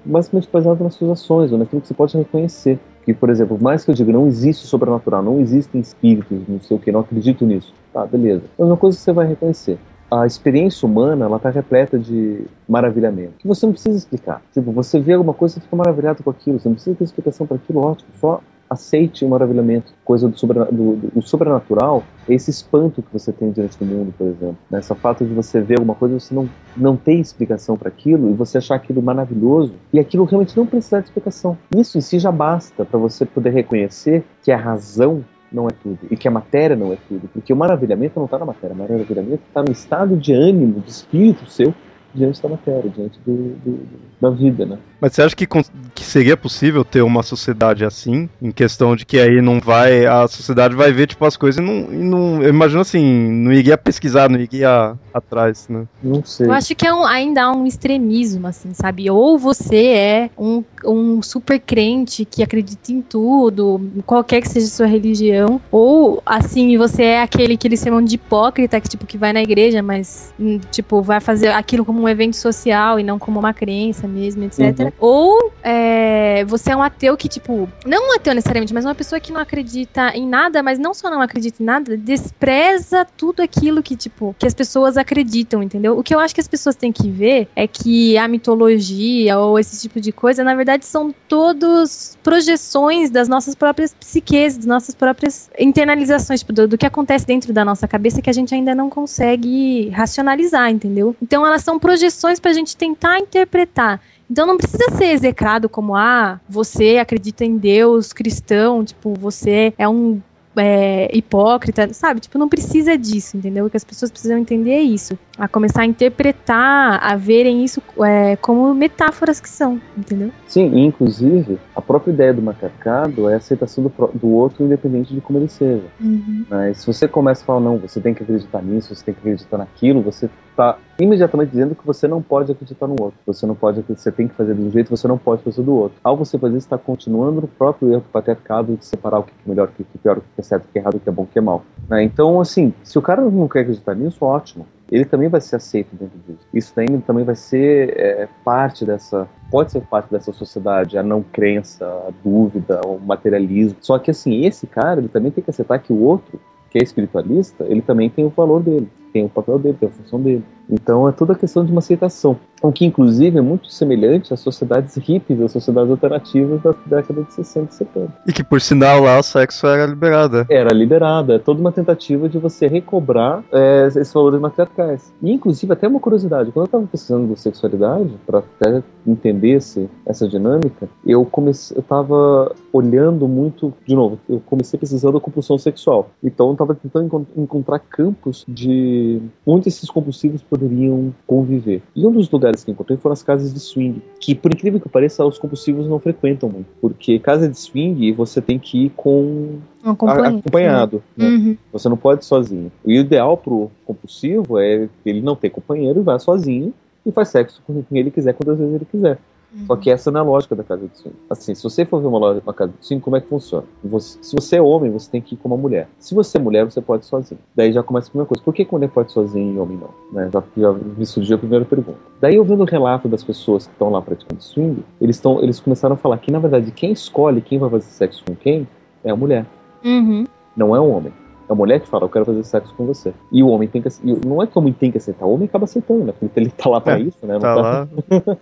basicamente 0.03 0.49
baseado 0.51 0.81
nas 0.81 0.95
suas 0.95 1.11
ações 1.11 1.51
ou 1.51 1.57
naquilo 1.59 1.81
que 1.81 1.87
você 1.87 1.93
pode 1.93 2.17
reconhecer. 2.17 2.79
Que, 3.05 3.13
por 3.13 3.29
exemplo, 3.29 3.57
mais 3.61 3.85
que 3.85 3.91
eu 3.91 3.95
diga, 3.95 4.11
não 4.11 4.27
existe 4.27 4.65
o 4.65 4.67
sobrenatural, 4.67 5.21
não 5.23 5.39
existem 5.39 5.79
espíritos, 5.79 6.39
não 6.47 6.59
sei 6.59 6.75
o 6.75 6.79
que, 6.79 6.91
não 6.91 7.01
acredito 7.01 7.45
nisso. 7.45 7.73
Tá, 7.93 8.05
beleza. 8.05 8.43
É 8.57 8.63
uma 8.63 8.75
coisa 8.75 8.97
que 8.97 9.03
você 9.03 9.13
vai 9.13 9.27
reconhecer 9.27 9.77
a 10.09 10.25
experiência 10.25 10.87
humana 10.87 11.25
ela 11.25 11.37
está 11.37 11.49
repleta 11.49 11.97
de 11.99 12.45
maravilhamento 12.67 13.33
que 13.39 13.47
você 13.47 13.65
não 13.65 13.73
precisa 13.73 13.97
explicar. 13.97 14.41
Tipo, 14.53 14.71
você 14.71 14.99
vê 14.99 15.13
alguma 15.13 15.33
coisa 15.33 15.57
e 15.57 15.61
fica 15.61 15.75
maravilhado 15.75 16.23
com 16.23 16.29
aquilo, 16.29 16.59
você 16.59 16.69
não 16.69 16.75
precisa 16.75 16.95
ter 16.95 17.03
explicação 17.03 17.45
para 17.45 17.57
aquilo, 17.57 17.81
ótimo, 17.81 18.09
só 18.19 18.41
aceite 18.69 19.23
o 19.23 19.29
maravilhamento. 19.29 19.93
Coisa 20.03 20.27
do, 20.27 20.35
do, 20.35 20.95
do, 20.95 21.21
sobrenatural 21.21 22.03
é 22.27 22.33
esse 22.33 22.49
espanto 22.49 23.01
que 23.01 23.11
você 23.11 23.31
tem 23.31 23.51
diante 23.51 23.77
do 23.77 23.85
mundo, 23.85 24.13
por 24.17 24.27
exemplo. 24.27 24.57
Né? 24.69 24.79
Essa 24.79 24.95
fato 24.95 25.25
de 25.25 25.33
você 25.33 25.61
ver 25.61 25.75
alguma 25.75 25.95
coisa 25.95 26.19
você 26.19 26.33
não, 26.33 26.49
não 26.75 26.95
tem 26.95 27.19
explicação 27.19 27.77
para 27.77 27.89
aquilo 27.89 28.29
e 28.29 28.33
você 28.33 28.57
achar 28.57 28.75
aquilo 28.75 29.01
maravilhoso 29.01 29.73
e 29.93 29.99
aquilo 29.99 30.25
realmente 30.25 30.55
não 30.57 30.65
precisar 30.65 30.99
de 30.99 31.05
explicação. 31.05 31.57
Isso 31.75 31.97
em 31.97 32.01
si 32.01 32.19
já 32.19 32.31
basta 32.31 32.85
para 32.85 32.99
você 32.99 33.25
poder 33.25 33.51
reconhecer 33.51 34.23
que 34.43 34.51
a 34.51 34.57
razão 34.57 35.23
não 35.51 35.67
é 35.67 35.71
tudo 35.71 35.99
e 36.09 36.17
que 36.17 36.27
a 36.27 36.31
matéria 36.31 36.75
não 36.75 36.91
é 36.91 36.97
tudo, 37.07 37.27
porque 37.33 37.53
o 37.53 37.55
maravilhamento 37.55 38.17
não 38.17 38.25
está 38.25 38.37
na 38.37 38.45
matéria, 38.45 38.73
o 38.73 38.77
maravilhamento 38.77 39.43
está 39.47 39.63
no 39.63 39.71
estado 39.71 40.17
de 40.17 40.33
ânimo, 40.33 40.81
de 40.81 40.89
espírito 40.89 41.49
seu 41.49 41.73
diante 42.17 42.41
da 42.41 42.49
matéria, 42.49 42.89
diante 42.89 43.19
do, 43.25 43.55
do, 43.63 43.79
da 44.19 44.29
vida, 44.29 44.65
né? 44.65 44.77
Mas 44.99 45.13
você 45.13 45.21
acha 45.21 45.35
que, 45.35 45.45
que 45.45 46.03
seria 46.03 46.35
possível 46.35 46.83
ter 46.83 47.03
uma 47.03 47.21
sociedade 47.21 47.85
assim, 47.85 48.27
em 48.41 48.51
questão 48.51 48.95
de 48.95 49.05
que 49.05 49.19
aí 49.19 49.41
não 49.41 49.59
vai, 49.59 50.07
a 50.07 50.27
sociedade 50.27 50.75
vai 50.75 50.91
ver 50.91 51.07
tipo 51.07 51.23
as 51.23 51.37
coisas 51.37 51.63
e 51.63 51.65
não, 51.65 51.93
e 51.93 52.03
não 52.03 52.41
eu 52.41 52.49
imagino 52.49 52.81
assim, 52.81 53.05
não 53.31 53.53
iria 53.53 53.77
pesquisar, 53.77 54.27
não 54.27 54.39
iria 54.39 54.95
atrás, 55.13 55.67
né? 55.69 55.85
Não 56.01 56.23
sei. 56.23 56.47
Eu 56.47 56.53
acho 56.53 56.75
que 56.75 56.87
é 56.87 56.93
um, 56.93 57.05
ainda 57.05 57.43
há 57.43 57.51
um 57.51 57.67
extremismo, 57.67 58.47
assim, 58.47 58.73
sabe? 58.73 59.09
Ou 59.09 59.37
você 59.37 59.85
é 59.85 60.29
um, 60.35 60.63
um 60.83 61.21
super 61.21 61.59
crente 61.59 62.25
que 62.25 62.41
acredita 62.41 62.91
em 62.91 63.01
tudo, 63.01 63.79
qualquer 64.05 64.41
que 64.41 64.49
seja 64.49 64.65
a 64.65 64.69
sua 64.69 64.87
religião, 64.87 65.61
ou 65.71 66.23
assim, 66.25 66.75
você 66.75 67.03
é 67.03 67.21
aquele 67.21 67.55
que 67.55 67.67
eles 67.67 67.81
chamam 67.81 68.01
de 68.01 68.15
hipócrita, 68.15 68.81
que 68.81 68.89
tipo, 68.89 69.05
que 69.05 69.17
vai 69.17 69.31
na 69.31 69.43
igreja, 69.43 69.83
mas 69.83 70.33
hum, 70.39 70.59
tipo, 70.71 71.03
vai 71.03 71.19
fazer 71.19 71.49
aquilo 71.49 71.85
como 71.85 71.97
como 71.97 72.06
um 72.07 72.09
evento 72.09 72.35
social 72.35 72.99
e 72.99 73.03
não 73.03 73.19
como 73.19 73.39
uma 73.39 73.53
crença 73.53 74.07
mesmo, 74.07 74.43
etc. 74.43 74.79
Uhum. 74.79 74.91
Ou 74.99 75.51
é, 75.63 76.45
você 76.45 76.71
é 76.71 76.75
um 76.75 76.81
ateu 76.81 77.15
que, 77.17 77.27
tipo, 77.27 77.69
não 77.85 78.09
um 78.09 78.15
ateu 78.15 78.33
necessariamente, 78.33 78.73
mas 78.73 78.85
uma 78.85 78.95
pessoa 78.95 79.19
que 79.19 79.31
não 79.31 79.41
acredita 79.41 80.15
em 80.15 80.27
nada, 80.27 80.63
mas 80.63 80.79
não 80.79 80.93
só 80.93 81.09
não 81.09 81.21
acredita 81.21 81.61
em 81.61 81.65
nada, 81.65 81.97
despreza 81.97 83.05
tudo 83.17 83.41
aquilo 83.41 83.83
que, 83.83 83.95
tipo, 83.95 84.35
que 84.39 84.47
as 84.47 84.53
pessoas 84.53 84.97
acreditam, 84.97 85.61
entendeu? 85.61 85.97
O 85.97 86.03
que 86.03 86.15
eu 86.15 86.19
acho 86.19 86.33
que 86.33 86.41
as 86.41 86.47
pessoas 86.47 86.75
têm 86.75 86.91
que 86.91 87.09
ver 87.09 87.47
é 87.55 87.67
que 87.67 88.17
a 88.17 88.27
mitologia 88.27 89.37
ou 89.37 89.59
esse 89.59 89.81
tipo 89.81 89.99
de 89.99 90.11
coisa, 90.11 90.43
na 90.43 90.55
verdade, 90.55 90.85
são 90.85 91.13
todos 91.27 92.17
projeções 92.23 93.09
das 93.09 93.27
nossas 93.27 93.53
próprias 93.53 93.93
psiques, 93.93 94.57
das 94.57 94.65
nossas 94.65 94.95
próprias 94.95 95.49
internalizações, 95.59 96.39
tipo, 96.39 96.53
do, 96.53 96.67
do 96.67 96.77
que 96.77 96.85
acontece 96.85 97.25
dentro 97.25 97.51
da 97.51 97.65
nossa 97.65 97.87
cabeça 97.87 98.21
que 98.21 98.29
a 98.29 98.33
gente 98.33 98.55
ainda 98.55 98.73
não 98.73 98.89
consegue 98.89 99.89
racionalizar, 99.89 100.69
entendeu? 100.69 101.15
Então 101.21 101.45
elas 101.45 101.63
são 101.63 101.77
projeções 101.77 101.96
pra 102.41 102.53
gente 102.53 102.75
tentar 102.75 103.19
interpretar. 103.19 104.01
Então 104.29 104.45
não 104.45 104.57
precisa 104.57 104.91
ser 104.91 105.11
execrado 105.11 105.69
como, 105.69 105.95
ah, 105.95 106.39
você 106.49 106.97
acredita 106.97 107.45
em 107.45 107.57
Deus 107.57 108.11
cristão, 108.11 108.83
tipo, 108.83 109.13
você 109.13 109.73
é 109.77 109.87
um 109.87 110.21
é, 110.57 111.09
hipócrita, 111.15 111.93
sabe? 111.93 112.19
Tipo, 112.19 112.37
não 112.37 112.49
precisa 112.49 112.97
disso, 112.97 113.37
entendeu? 113.37 113.65
O 113.65 113.69
que 113.69 113.77
as 113.77 113.83
pessoas 113.83 114.11
precisam 114.11 114.37
entender 114.37 114.71
é 114.71 114.81
isso. 114.81 115.17
A 115.37 115.47
começar 115.47 115.83
a 115.83 115.85
interpretar, 115.85 116.99
a 117.01 117.15
verem 117.15 117.63
isso 117.63 117.81
é, 118.03 118.35
como 118.37 118.73
metáforas 118.73 119.39
que 119.39 119.49
são, 119.49 119.79
entendeu? 119.95 120.31
Sim, 120.47 120.75
e 120.75 120.79
inclusive, 120.83 121.59
a 121.75 121.81
própria 121.81 122.11
ideia 122.11 122.33
do 122.33 122.41
matriarcado 122.41 123.29
é 123.29 123.35
a 123.35 123.37
aceitação 123.37 123.83
do, 123.83 123.91
do 124.13 124.27
outro, 124.29 124.65
independente 124.65 125.13
de 125.13 125.21
como 125.21 125.39
ele 125.39 125.47
seja. 125.47 125.85
Uhum. 125.99 126.45
Mas 126.49 126.79
se 126.79 126.87
você 126.87 127.07
começa 127.07 127.43
a 127.43 127.45
falar, 127.45 127.59
não, 127.59 127.77
você 127.77 128.01
tem 128.01 128.13
que 128.13 128.23
acreditar 128.23 128.61
nisso, 128.61 128.93
você 128.93 129.05
tem 129.05 129.13
que 129.13 129.19
acreditar 129.19 129.57
naquilo, 129.57 130.01
você 130.01 130.29
está 130.57 130.79
imediatamente 130.99 131.51
dizendo 131.51 131.75
que 131.75 131.85
você 131.85 132.07
não 132.07 132.19
pode 132.21 132.51
acreditar 132.51 132.87
no 132.87 132.95
outro. 132.99 133.19
Você 133.27 133.45
não 133.45 133.53
pode, 133.53 133.83
você 133.87 134.11
tem 134.11 134.27
que 134.27 134.33
fazer 134.33 134.55
de 134.55 134.61
um 134.61 134.71
jeito, 134.71 134.89
você 134.89 135.07
não 135.07 135.17
pode 135.17 135.43
fazer 135.43 135.61
do 135.61 135.75
outro. 135.75 135.99
Ao 136.03 136.17
você 136.17 136.37
fazer 136.39 136.57
isso, 136.57 136.65
está 136.65 136.77
continuando 136.77 137.41
no 137.41 137.47
próprio 137.47 137.93
erro 137.93 138.03
patriarcado 138.11 138.75
de 138.75 138.83
separar 138.83 139.19
o 139.19 139.23
que 139.23 139.31
é 139.31 139.49
melhor, 139.49 139.67
o 139.67 139.71
que 139.71 139.83
é 139.83 139.97
pior, 140.01 140.17
o 140.17 140.21
que 140.21 140.27
é 140.39 140.41
certo, 140.41 140.65
o 140.65 140.67
que 140.73 140.79
é 140.79 140.81
errado, 140.81 140.95
o 140.95 140.99
que 140.99 141.07
é 141.07 141.11
bom, 141.11 141.23
o 141.23 141.27
que 141.27 141.37
é 141.37 141.41
mal. 141.41 141.63
Né? 141.87 142.03
Então, 142.03 142.41
assim, 142.41 142.73
se 142.83 142.97
o 142.97 143.01
cara 143.01 143.21
não 143.21 143.47
quer 143.47 143.59
acreditar 143.59 143.93
nisso, 143.93 144.25
ótimo. 144.25 144.65
Ele 144.89 145.03
também 145.03 145.27
vai 145.27 145.41
ser 145.41 145.57
aceito 145.57 145.89
dentro 145.91 146.17
disso. 146.25 146.47
Isso 146.53 146.73
também 147.05 147.25
vai 147.25 147.35
ser 147.35 147.93
é, 147.97 148.27
parte 148.43 148.85
dessa 148.85 149.27
pode 149.51 149.71
ser 149.71 149.81
parte 149.81 150.11
dessa 150.11 150.33
sociedade, 150.33 150.97
a 150.97 151.03
não 151.03 151.23
crença, 151.23 151.85
a 151.85 152.11
dúvida, 152.23 152.81
o 152.85 152.99
materialismo. 152.99 153.77
Só 153.81 153.97
que 153.99 154.11
assim, 154.11 154.45
esse 154.45 154.65
cara, 154.65 154.99
ele 154.99 155.09
também 155.09 155.31
tem 155.31 155.43
que 155.43 155.49
aceitar 155.49 155.79
que 155.79 155.91
o 155.91 156.01
outro, 156.01 156.39
que 156.69 156.79
é 156.79 156.83
espiritualista, 156.83 157.65
ele 157.65 157.81
também 157.81 158.09
tem 158.09 158.25
o 158.25 158.29
valor 158.29 158.61
dele 158.61 158.89
tem 159.17 159.25
o 159.25 159.29
papel 159.29 159.57
dele, 159.57 159.77
tem 159.79 159.89
a 159.89 159.91
função 159.91 160.21
dele. 160.21 160.43
Então 160.69 161.07
é 161.07 161.11
toda 161.11 161.33
a 161.33 161.35
questão 161.35 161.65
de 161.65 161.71
uma 161.71 161.79
aceitação. 161.79 162.37
O 162.61 162.71
que, 162.71 162.85
inclusive, 162.85 163.37
é 163.37 163.41
muito 163.41 163.71
semelhante 163.71 164.33
às 164.33 164.39
sociedades 164.39 164.95
hippies, 164.95 165.39
às 165.41 165.51
sociedades 165.51 165.91
alternativas 165.91 166.61
da 166.61 166.73
década 166.85 167.23
de 167.23 167.33
60 167.33 167.71
e 167.71 167.75
70. 167.75 168.13
E 168.27 168.33
que, 168.33 168.43
por 168.43 168.59
sinal, 168.59 169.01
lá 169.01 169.19
o 169.19 169.23
sexo 169.23 169.67
era 169.67 169.85
liberado. 169.85 170.45
Era 170.49 170.73
liberado. 170.73 171.33
É 171.33 171.39
toda 171.39 171.59
uma 171.59 171.71
tentativa 171.71 172.27
de 172.27 172.39
você 172.39 172.67
recobrar 172.67 173.43
é, 173.51 173.87
esses 173.87 174.11
valores 174.11 174.39
matriarcais. 174.39 175.13
E, 175.21 175.31
inclusive, 175.31 175.71
até 175.71 175.87
uma 175.87 175.99
curiosidade: 175.99 176.51
quando 176.51 176.65
eu 176.65 176.67
estava 176.67 176.87
pesquisando 176.87 177.35
sexualidade, 177.37 178.11
para 178.25 178.39
até 178.39 178.83
entender 179.05 179.51
esse, 179.51 179.87
essa 180.05 180.27
dinâmica, 180.27 180.89
eu 181.05 181.23
comecei, 181.25 181.77
eu 181.77 181.81
estava 181.81 182.55
olhando 182.73 183.27
muito, 183.27 183.73
de 183.85 183.95
novo, 183.95 184.19
eu 184.27 184.41
comecei 184.45 184.79
pesquisando 184.79 185.17
a 185.17 185.21
compulsão 185.21 185.57
sexual. 185.57 186.09
Então, 186.23 186.47
eu 186.47 186.53
estava 186.53 186.73
tentando 186.73 187.27
encontrar 187.37 187.79
campos 187.79 188.43
de 188.47 189.21
onde 189.45 189.69
esses 189.69 189.89
compulsivos 189.89 190.41
poderiam 190.57 191.13
conviver. 191.25 191.81
E 191.95 192.05
um 192.05 192.11
dos 192.11 192.29
lugares 192.29 192.63
que 192.63 192.71
encontrei 192.71 192.97
foram 192.97 193.13
as 193.13 193.21
casas 193.21 193.53
de 193.53 193.59
swing, 193.59 194.01
que 194.19 194.33
por 194.33 194.51
incrível 194.51 194.79
que 194.79 194.89
pareça, 194.89 195.23
os 195.25 195.37
compulsivos 195.37 195.87
não 195.87 195.99
frequentam 195.99 196.49
muito, 196.49 196.67
porque 196.81 197.19
casa 197.19 197.47
de 197.47 197.57
swing 197.57 198.11
você 198.11 198.41
tem 198.41 198.57
que 198.57 198.85
ir 198.85 198.89
com 198.95 199.59
acompanhado. 199.83 201.03
Né? 201.15 201.27
Uhum. 201.27 201.57
Você 201.71 201.87
não 201.87 201.97
pode 201.97 202.23
ir 202.23 202.25
sozinho. 202.25 202.71
O 202.83 202.91
ideal 202.91 203.37
pro 203.37 203.71
compulsivo 203.85 204.59
é 204.59 204.89
ele 205.05 205.21
não 205.21 205.35
ter 205.35 205.49
companheiro 205.49 205.99
e 205.99 206.03
vai 206.03 206.19
sozinho 206.19 206.73
e 207.05 207.11
faz 207.11 207.29
sexo 207.29 207.61
com 207.65 207.83
quem 207.83 207.99
ele 207.99 208.11
quiser, 208.11 208.33
quantas 208.33 208.57
vezes 208.57 208.73
ele 208.73 208.87
quiser. 208.89 209.19
Só 209.65 209.75
que 209.75 209.89
essa 209.89 210.11
não 210.11 210.19
é 210.19 210.23
a 210.23 210.25
lógica 210.25 210.55
da 210.55 210.63
casa 210.63 210.87
de 210.87 210.97
swing. 210.97 211.15
Assim, 211.29 211.55
se 211.55 211.63
você 211.63 211.85
for 211.85 212.01
ver 212.01 212.07
uma, 212.07 212.19
loja, 212.19 212.41
uma 212.45 212.53
casa 212.53 212.73
de 212.77 212.85
swing, 212.85 213.01
como 213.01 213.15
é 213.15 213.21
que 213.21 213.27
funciona? 213.27 213.65
Você, 213.83 214.19
se 214.21 214.35
você 214.35 214.57
é 214.57 214.61
homem, 214.61 214.91
você 214.91 215.09
tem 215.09 215.21
que 215.21 215.35
ir 215.35 215.37
com 215.37 215.47
uma 215.47 215.57
mulher. 215.57 215.87
Se 215.99 216.13
você 216.13 216.37
é 216.37 216.41
mulher, 216.41 216.65
você 216.65 216.81
pode 216.81 217.05
ir 217.05 217.07
sozinho. 217.07 217.39
Daí 217.55 217.71
já 217.71 217.81
começa 217.81 218.07
a 218.07 218.11
primeira 218.11 218.27
coisa. 218.27 218.43
Por 218.43 218.53
que, 218.53 218.67
mulher 218.69 218.89
pode 218.89 219.09
ir 219.09 219.13
sozinha 219.13 219.53
e 219.53 219.57
homem 219.57 219.77
não? 219.77 219.89
Né? 220.11 220.29
Já, 220.31 220.43
já 220.57 220.73
me 220.73 221.05
surgiu 221.05 221.37
a 221.37 221.39
primeira 221.39 221.63
pergunta. 221.63 221.97
Daí 222.19 222.35
eu 222.35 222.43
vendo 222.43 222.61
o 222.61 222.65
relato 222.65 223.07
das 223.07 223.23
pessoas 223.23 223.65
que 223.65 223.71
estão 223.71 223.89
lá 223.89 224.01
praticando 224.01 224.41
swing, 224.41 224.83
eles, 224.99 225.19
tão, 225.19 225.41
eles 225.41 225.59
começaram 225.59 225.95
a 225.95 225.97
falar 225.97 226.17
que, 226.17 226.31
na 226.31 226.39
verdade, 226.39 226.71
quem 226.71 226.91
escolhe 226.91 227.41
quem 227.41 227.57
vai 227.57 227.69
fazer 227.69 227.85
sexo 227.85 228.23
com 228.25 228.35
quem 228.35 228.67
é 229.03 229.11
a 229.11 229.15
mulher. 229.15 229.45
Uhum. 229.83 230.25
Não 230.55 230.75
é 230.75 230.79
o 230.79 230.89
homem. 230.89 231.13
É 231.49 231.53
a 231.53 231.55
mulher 231.55 231.79
que 231.79 231.87
fala, 231.87 232.03
eu 232.03 232.09
quero 232.09 232.25
fazer 232.25 232.43
sexo 232.43 232.73
com 232.75 232.85
você. 232.85 233.13
E 233.31 233.41
o 233.41 233.47
homem 233.47 233.69
tem 233.69 233.81
que. 233.81 233.89
Não 234.03 234.43
é 234.43 234.47
que 234.47 234.57
o 234.57 234.59
homem 234.59 234.73
tem 234.73 234.91
que 234.91 234.97
aceitar, 234.97 235.25
o 235.25 235.33
homem 235.33 235.45
acaba 235.45 235.63
aceitando, 235.63 236.03
né? 236.03 236.13
Porque 236.19 236.37
ele 236.37 236.49
tá 236.49 236.69
lá 236.69 236.81
pra 236.81 236.99
é, 236.99 237.03
isso, 237.03 237.25
né? 237.25 237.35
Não 237.35 237.39
tá, 237.39 237.55
tá... 237.55 237.61
lá. 237.61 237.87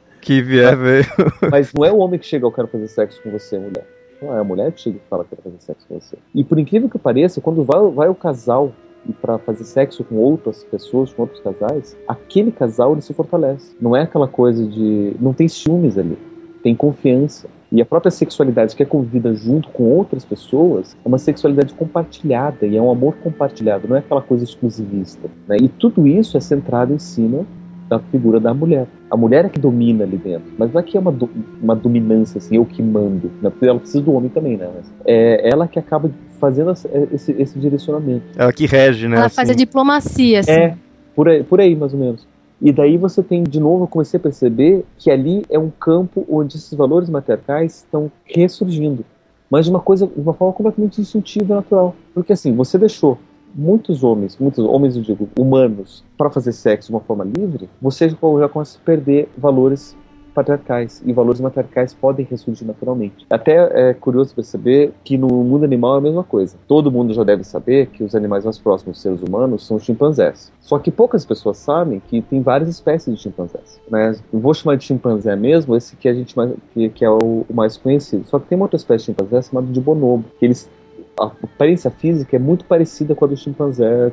que 0.25 0.41
vier, 0.41 0.75
veio. 0.75 1.05
Mas 1.51 1.71
não 1.71 1.85
é 1.85 1.91
o 1.91 1.97
homem 1.97 2.19
que 2.19 2.25
chega, 2.25 2.45
eu 2.45 2.51
quero 2.51 2.67
fazer 2.67 2.87
sexo 2.87 3.21
com 3.21 3.29
você, 3.29 3.57
mulher. 3.57 3.87
Não 4.21 4.35
é 4.35 4.39
a 4.39 4.43
mulher 4.43 4.71
que 4.71 4.81
chega 4.81 4.97
e 4.97 5.09
fala, 5.09 5.23
eu 5.23 5.27
quero 5.27 5.41
fazer 5.43 5.57
sexo 5.59 5.85
com 5.87 5.99
você. 5.99 6.17
E 6.33 6.43
por 6.43 6.57
incrível 6.57 6.89
que 6.89 6.97
pareça, 6.97 7.39
quando 7.39 7.63
vai, 7.63 7.79
vai 7.91 8.09
o 8.09 8.15
casal 8.15 8.73
e 9.07 9.13
para 9.13 9.37
fazer 9.37 9.63
sexo 9.63 10.03
com 10.03 10.15
outras 10.15 10.63
pessoas, 10.63 11.13
com 11.13 11.21
outros 11.21 11.41
casais, 11.41 11.95
aquele 12.07 12.51
casal 12.51 12.93
ele 12.93 13.01
se 13.01 13.13
fortalece. 13.13 13.75
Não 13.79 13.95
é 13.95 14.01
aquela 14.01 14.27
coisa 14.27 14.65
de. 14.65 15.15
Não 15.19 15.31
tem 15.31 15.47
ciúmes 15.47 15.95
ali, 15.95 16.17
tem 16.63 16.75
confiança. 16.75 17.47
E 17.71 17.81
a 17.81 17.85
própria 17.85 18.09
sexualidade 18.09 18.75
que 18.75 18.81
é 18.81 18.85
convivida 18.85 19.33
junto 19.35 19.69
com 19.69 19.83
outras 19.83 20.23
pessoas 20.23 20.95
é 21.03 21.07
uma 21.07 21.17
sexualidade 21.17 21.73
compartilhada 21.73 22.65
e 22.65 22.77
é 22.77 22.81
um 22.81 22.89
amor 22.89 23.15
compartilhado, 23.17 23.87
não 23.87 23.95
é 23.95 23.99
aquela 23.99 24.21
coisa 24.21 24.43
exclusivista. 24.43 25.29
Né? 25.47 25.57
E 25.61 25.67
tudo 25.67 26.07
isso 26.07 26.37
é 26.37 26.39
centrado 26.39 26.93
em 26.93 26.99
cima 26.99 27.45
da 27.89 27.99
figura 27.99 28.39
da 28.39 28.53
mulher. 28.53 28.87
A 29.09 29.17
mulher 29.17 29.45
é 29.45 29.49
que 29.49 29.59
domina 29.59 30.03
ali 30.03 30.17
dentro, 30.17 30.51
mas 30.57 30.71
não 30.73 30.79
é 30.79 30.83
que 30.83 30.97
é 30.97 30.99
uma, 30.99 31.11
do, 31.11 31.29
uma 31.61 31.75
dominância, 31.75 32.39
assim, 32.39 32.55
eu 32.55 32.65
que 32.65 32.81
mando, 32.81 33.31
né? 33.41 33.51
ela 33.61 33.79
precisa 33.79 34.03
do 34.03 34.13
homem 34.13 34.29
também, 34.29 34.57
né? 34.57 34.69
É 35.05 35.49
ela 35.49 35.67
que 35.67 35.77
acaba 35.77 36.09
fazendo 36.39 36.71
esse, 37.11 37.31
esse 37.31 37.59
direcionamento. 37.59 38.23
Ela 38.35 38.51
que 38.51 38.65
rege, 38.65 39.07
né? 39.07 39.15
Ela 39.17 39.25
assim. 39.27 39.35
faz 39.35 39.49
a 39.49 39.53
diplomacia, 39.53 40.39
assim. 40.39 40.51
É, 40.51 40.75
por 41.15 41.29
aí, 41.29 41.43
por 41.43 41.61
aí, 41.61 41.75
mais 41.75 41.93
ou 41.93 41.99
menos. 41.99 42.27
E 42.61 42.71
daí 42.71 42.97
você 42.97 43.21
tem, 43.21 43.43
de 43.43 43.59
novo, 43.59 43.83
eu 43.83 43.87
comecei 43.87 44.17
a 44.17 44.21
perceber 44.21 44.85
que 44.97 45.11
ali 45.11 45.43
é 45.49 45.59
um 45.59 45.69
campo 45.69 46.25
onde 46.29 46.55
esses 46.55 46.73
valores 46.73 47.09
matriarcais 47.09 47.77
estão 47.77 48.11
ressurgindo. 48.25 49.05
Mas 49.49 49.65
de 49.65 49.71
uma 49.71 49.79
coisa, 49.79 50.07
de 50.07 50.19
uma 50.19 50.33
forma 50.33 50.53
completamente 50.53 50.99
instintiva 50.99 51.53
e 51.53 51.55
natural. 51.55 51.95
Porque 52.13 52.33
assim, 52.33 52.53
você 52.55 52.77
deixou 52.77 53.19
muitos 53.55 54.03
homens, 54.03 54.37
muitos 54.37 54.63
homens, 54.63 54.95
eu 54.97 55.01
digo, 55.01 55.29
humanos, 55.39 56.03
para 56.17 56.29
fazer 56.29 56.51
sexo 56.51 56.89
de 56.89 56.95
uma 56.95 57.01
forma 57.01 57.23
livre, 57.23 57.69
você 57.81 58.09
já 58.09 58.49
começa 58.49 58.77
a 58.77 58.85
perder 58.85 59.29
valores 59.37 59.95
patriarcais 60.35 61.01
e 61.05 61.13
valores 61.13 61.39
matriarcais 61.39 61.93
podem 61.93 62.27
ressurgir 62.29 62.67
naturalmente. 62.67 63.25
Até 63.29 63.89
é 63.89 63.93
curioso 63.93 64.35
perceber 64.35 64.91
que 65.03 65.17
no 65.17 65.27
mundo 65.27 65.63
animal 65.63 65.95
é 65.95 65.97
a 65.99 66.01
mesma 66.01 66.23
coisa. 66.23 66.57
Todo 66.67 66.91
mundo 66.91 67.13
já 67.13 67.23
deve 67.23 67.45
saber 67.45 67.87
que 67.87 68.03
os 68.03 68.13
animais 68.13 68.43
mais 68.43 68.59
próximos 68.59 68.97
dos 68.97 69.01
seres 69.01 69.21
humanos 69.21 69.65
são 69.65 69.77
os 69.77 69.83
chimpanzés. 69.83 70.51
Só 70.59 70.77
que 70.77 70.91
poucas 70.91 71.25
pessoas 71.25 71.57
sabem 71.57 72.01
que 72.09 72.21
tem 72.21 72.41
várias 72.41 72.67
espécies 72.67 73.15
de 73.15 73.21
chimpanzés. 73.21 73.79
Né? 73.89 74.15
Eu 74.31 74.39
vou 74.39 74.53
chamar 74.53 74.75
de 74.75 74.83
chimpanzé 74.83 75.35
mesmo, 75.35 75.75
esse 75.75 75.95
que 75.95 76.09
a 76.09 76.13
gente 76.13 76.35
mais, 76.35 76.51
que, 76.73 76.89
que 76.89 77.05
é 77.05 77.09
o, 77.09 77.45
o, 77.49 77.53
mais 77.53 77.77
conhecido. 77.77 78.27
Só 78.27 78.37
que 78.37 78.47
tem 78.47 78.57
uma 78.57 78.65
outra 78.65 78.77
espécie 78.77 79.05
de 79.05 79.05
chimpanzé 79.05 79.41
chamada 79.41 79.67
de 79.71 79.79
bonobo, 79.79 80.25
que 80.37 80.45
eles 80.45 80.69
a 81.19 81.25
aparência 81.25 81.89
física 81.89 82.35
é 82.35 82.39
muito 82.39 82.65
parecida 82.65 83.15
com 83.15 83.25
a 83.25 83.27
do 83.27 83.37
chimpanzé 83.37 84.11